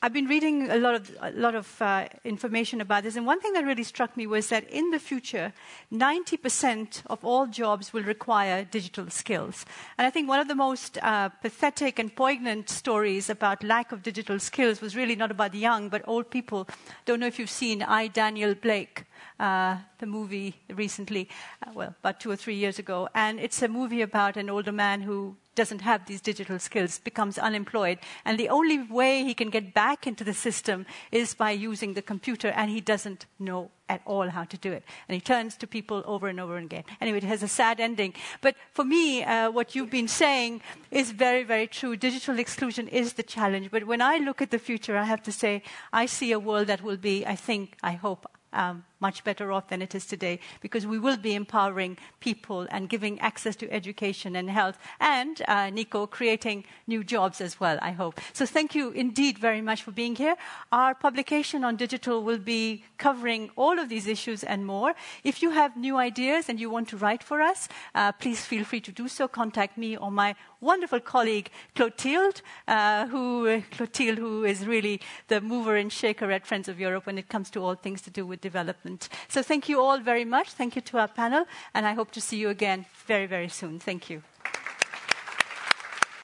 I've 0.00 0.12
been 0.12 0.26
reading 0.26 0.70
a 0.70 0.76
lot 0.76 0.94
of, 0.94 1.16
a 1.20 1.32
lot 1.32 1.56
of 1.56 1.82
uh, 1.82 2.06
information 2.22 2.80
about 2.80 3.02
this, 3.02 3.16
and 3.16 3.26
one 3.26 3.40
thing 3.40 3.52
that 3.54 3.64
really 3.64 3.82
struck 3.82 4.16
me 4.16 4.28
was 4.28 4.48
that 4.50 4.70
in 4.70 4.92
the 4.92 5.00
future, 5.00 5.52
90% 5.92 7.02
of 7.06 7.24
all 7.24 7.48
jobs 7.48 7.92
will 7.92 8.04
require 8.04 8.62
digital 8.62 9.10
skills. 9.10 9.66
And 9.98 10.06
I 10.06 10.10
think 10.10 10.28
one 10.28 10.38
of 10.38 10.46
the 10.46 10.54
most 10.54 10.98
uh, 11.02 11.30
pathetic 11.30 11.98
and 11.98 12.14
poignant 12.14 12.70
stories 12.70 13.28
about 13.28 13.64
lack 13.64 13.90
of 13.90 14.04
digital 14.04 14.38
skills 14.38 14.80
was 14.80 14.94
really 14.94 15.16
not 15.16 15.32
about 15.32 15.50
the 15.50 15.58
young, 15.58 15.88
but 15.88 16.06
old 16.06 16.30
people. 16.30 16.68
Don't 17.04 17.18
know 17.18 17.26
if 17.26 17.40
you've 17.40 17.50
seen 17.50 17.82
I, 17.82 18.06
Daniel 18.06 18.54
Blake. 18.54 19.02
Uh, 19.38 19.76
the 19.98 20.06
movie 20.06 20.56
recently, 20.74 21.28
uh, 21.66 21.70
well, 21.74 21.94
about 22.00 22.20
two 22.20 22.30
or 22.30 22.36
three 22.36 22.54
years 22.54 22.78
ago, 22.78 23.08
and 23.14 23.38
it's 23.40 23.62
a 23.62 23.68
movie 23.68 24.02
about 24.02 24.36
an 24.36 24.50
older 24.50 24.72
man 24.72 25.02
who 25.02 25.36
doesn't 25.58 25.80
have 25.80 26.06
these 26.06 26.20
digital 26.20 26.58
skills, 26.58 27.00
becomes 27.00 27.36
unemployed. 27.36 27.98
And 28.24 28.38
the 28.38 28.48
only 28.48 28.78
way 28.78 29.24
he 29.24 29.34
can 29.34 29.50
get 29.50 29.74
back 29.74 30.06
into 30.06 30.22
the 30.22 30.32
system 30.32 30.86
is 31.10 31.34
by 31.34 31.50
using 31.50 31.94
the 31.94 32.02
computer, 32.02 32.48
and 32.48 32.70
he 32.70 32.80
doesn't 32.80 33.26
know 33.40 33.70
at 33.88 34.00
all 34.04 34.28
how 34.28 34.44
to 34.44 34.56
do 34.56 34.70
it. 34.70 34.84
And 35.08 35.14
he 35.14 35.20
turns 35.20 35.56
to 35.56 35.66
people 35.66 36.04
over 36.06 36.28
and 36.28 36.38
over 36.38 36.56
again. 36.56 36.84
Anyway, 37.00 37.18
it 37.18 37.24
has 37.24 37.42
a 37.42 37.48
sad 37.48 37.80
ending. 37.80 38.14
But 38.40 38.54
for 38.72 38.84
me, 38.84 39.24
uh, 39.24 39.50
what 39.50 39.74
you've 39.74 39.90
been 39.90 40.06
saying 40.06 40.60
is 40.92 41.10
very, 41.10 41.42
very 41.42 41.66
true. 41.66 41.96
Digital 41.96 42.38
exclusion 42.38 42.86
is 42.86 43.14
the 43.14 43.24
challenge. 43.24 43.70
But 43.72 43.84
when 43.84 44.00
I 44.00 44.18
look 44.18 44.40
at 44.40 44.52
the 44.52 44.60
future, 44.60 44.96
I 44.96 45.04
have 45.04 45.22
to 45.24 45.32
say, 45.32 45.62
I 45.92 46.06
see 46.06 46.30
a 46.30 46.38
world 46.38 46.68
that 46.68 46.82
will 46.82 46.98
be, 46.98 47.26
I 47.26 47.34
think, 47.34 47.76
I 47.82 47.92
hope, 47.92 48.30
um, 48.52 48.84
much 49.00 49.24
better 49.24 49.52
off 49.52 49.68
than 49.68 49.82
it 49.82 49.94
is 49.94 50.06
today 50.06 50.40
because 50.60 50.86
we 50.86 50.98
will 50.98 51.16
be 51.16 51.34
empowering 51.34 51.96
people 52.20 52.66
and 52.70 52.88
giving 52.88 53.20
access 53.20 53.56
to 53.56 53.70
education 53.72 54.36
and 54.36 54.50
health 54.50 54.78
and, 55.00 55.42
uh, 55.48 55.70
Nico, 55.70 56.06
creating 56.06 56.64
new 56.86 57.04
jobs 57.04 57.40
as 57.40 57.60
well, 57.60 57.78
I 57.82 57.92
hope. 57.92 58.20
So 58.32 58.46
thank 58.46 58.74
you 58.74 58.90
indeed 58.90 59.38
very 59.38 59.60
much 59.60 59.82
for 59.82 59.92
being 59.92 60.16
here. 60.16 60.36
Our 60.72 60.94
publication 60.94 61.64
on 61.64 61.76
digital 61.76 62.22
will 62.22 62.38
be 62.38 62.84
covering 62.96 63.50
all 63.56 63.78
of 63.78 63.88
these 63.88 64.06
issues 64.06 64.42
and 64.42 64.66
more. 64.66 64.94
If 65.24 65.42
you 65.42 65.50
have 65.50 65.76
new 65.76 65.96
ideas 65.96 66.48
and 66.48 66.58
you 66.58 66.70
want 66.70 66.88
to 66.88 66.96
write 66.96 67.22
for 67.22 67.40
us, 67.40 67.68
uh, 67.94 68.12
please 68.12 68.44
feel 68.44 68.64
free 68.64 68.80
to 68.80 68.92
do 68.92 69.08
so. 69.08 69.28
Contact 69.28 69.78
me 69.78 69.96
or 69.96 70.10
my 70.10 70.34
wonderful 70.60 71.00
colleague 71.00 71.50
Clotilde, 71.74 72.42
uh, 72.66 73.06
who, 73.06 73.62
Clotilde, 73.70 74.18
who 74.18 74.44
is 74.44 74.66
really 74.66 75.00
the 75.28 75.40
mover 75.40 75.76
and 75.76 75.92
shaker 75.92 76.30
at 76.30 76.46
Friends 76.46 76.68
of 76.68 76.80
Europe 76.80 77.06
when 77.06 77.18
it 77.18 77.28
comes 77.28 77.50
to 77.50 77.62
all 77.62 77.74
things 77.74 78.02
to 78.02 78.10
do 78.10 78.26
with 78.26 78.40
development 78.40 78.87
development. 78.88 79.08
So 79.28 79.42
thank 79.42 79.68
you 79.68 79.80
all 79.80 79.98
very 80.00 80.24
much. 80.24 80.50
Thank 80.50 80.76
you 80.76 80.82
to 80.82 80.98
our 80.98 81.08
panel, 81.08 81.46
and 81.74 81.86
I 81.86 81.94
hope 81.94 82.10
to 82.12 82.20
see 82.20 82.38
you 82.38 82.50
again 82.50 82.86
very, 83.06 83.26
very 83.26 83.48
soon. 83.48 83.78
Thank 83.78 84.10
you. 84.10 84.22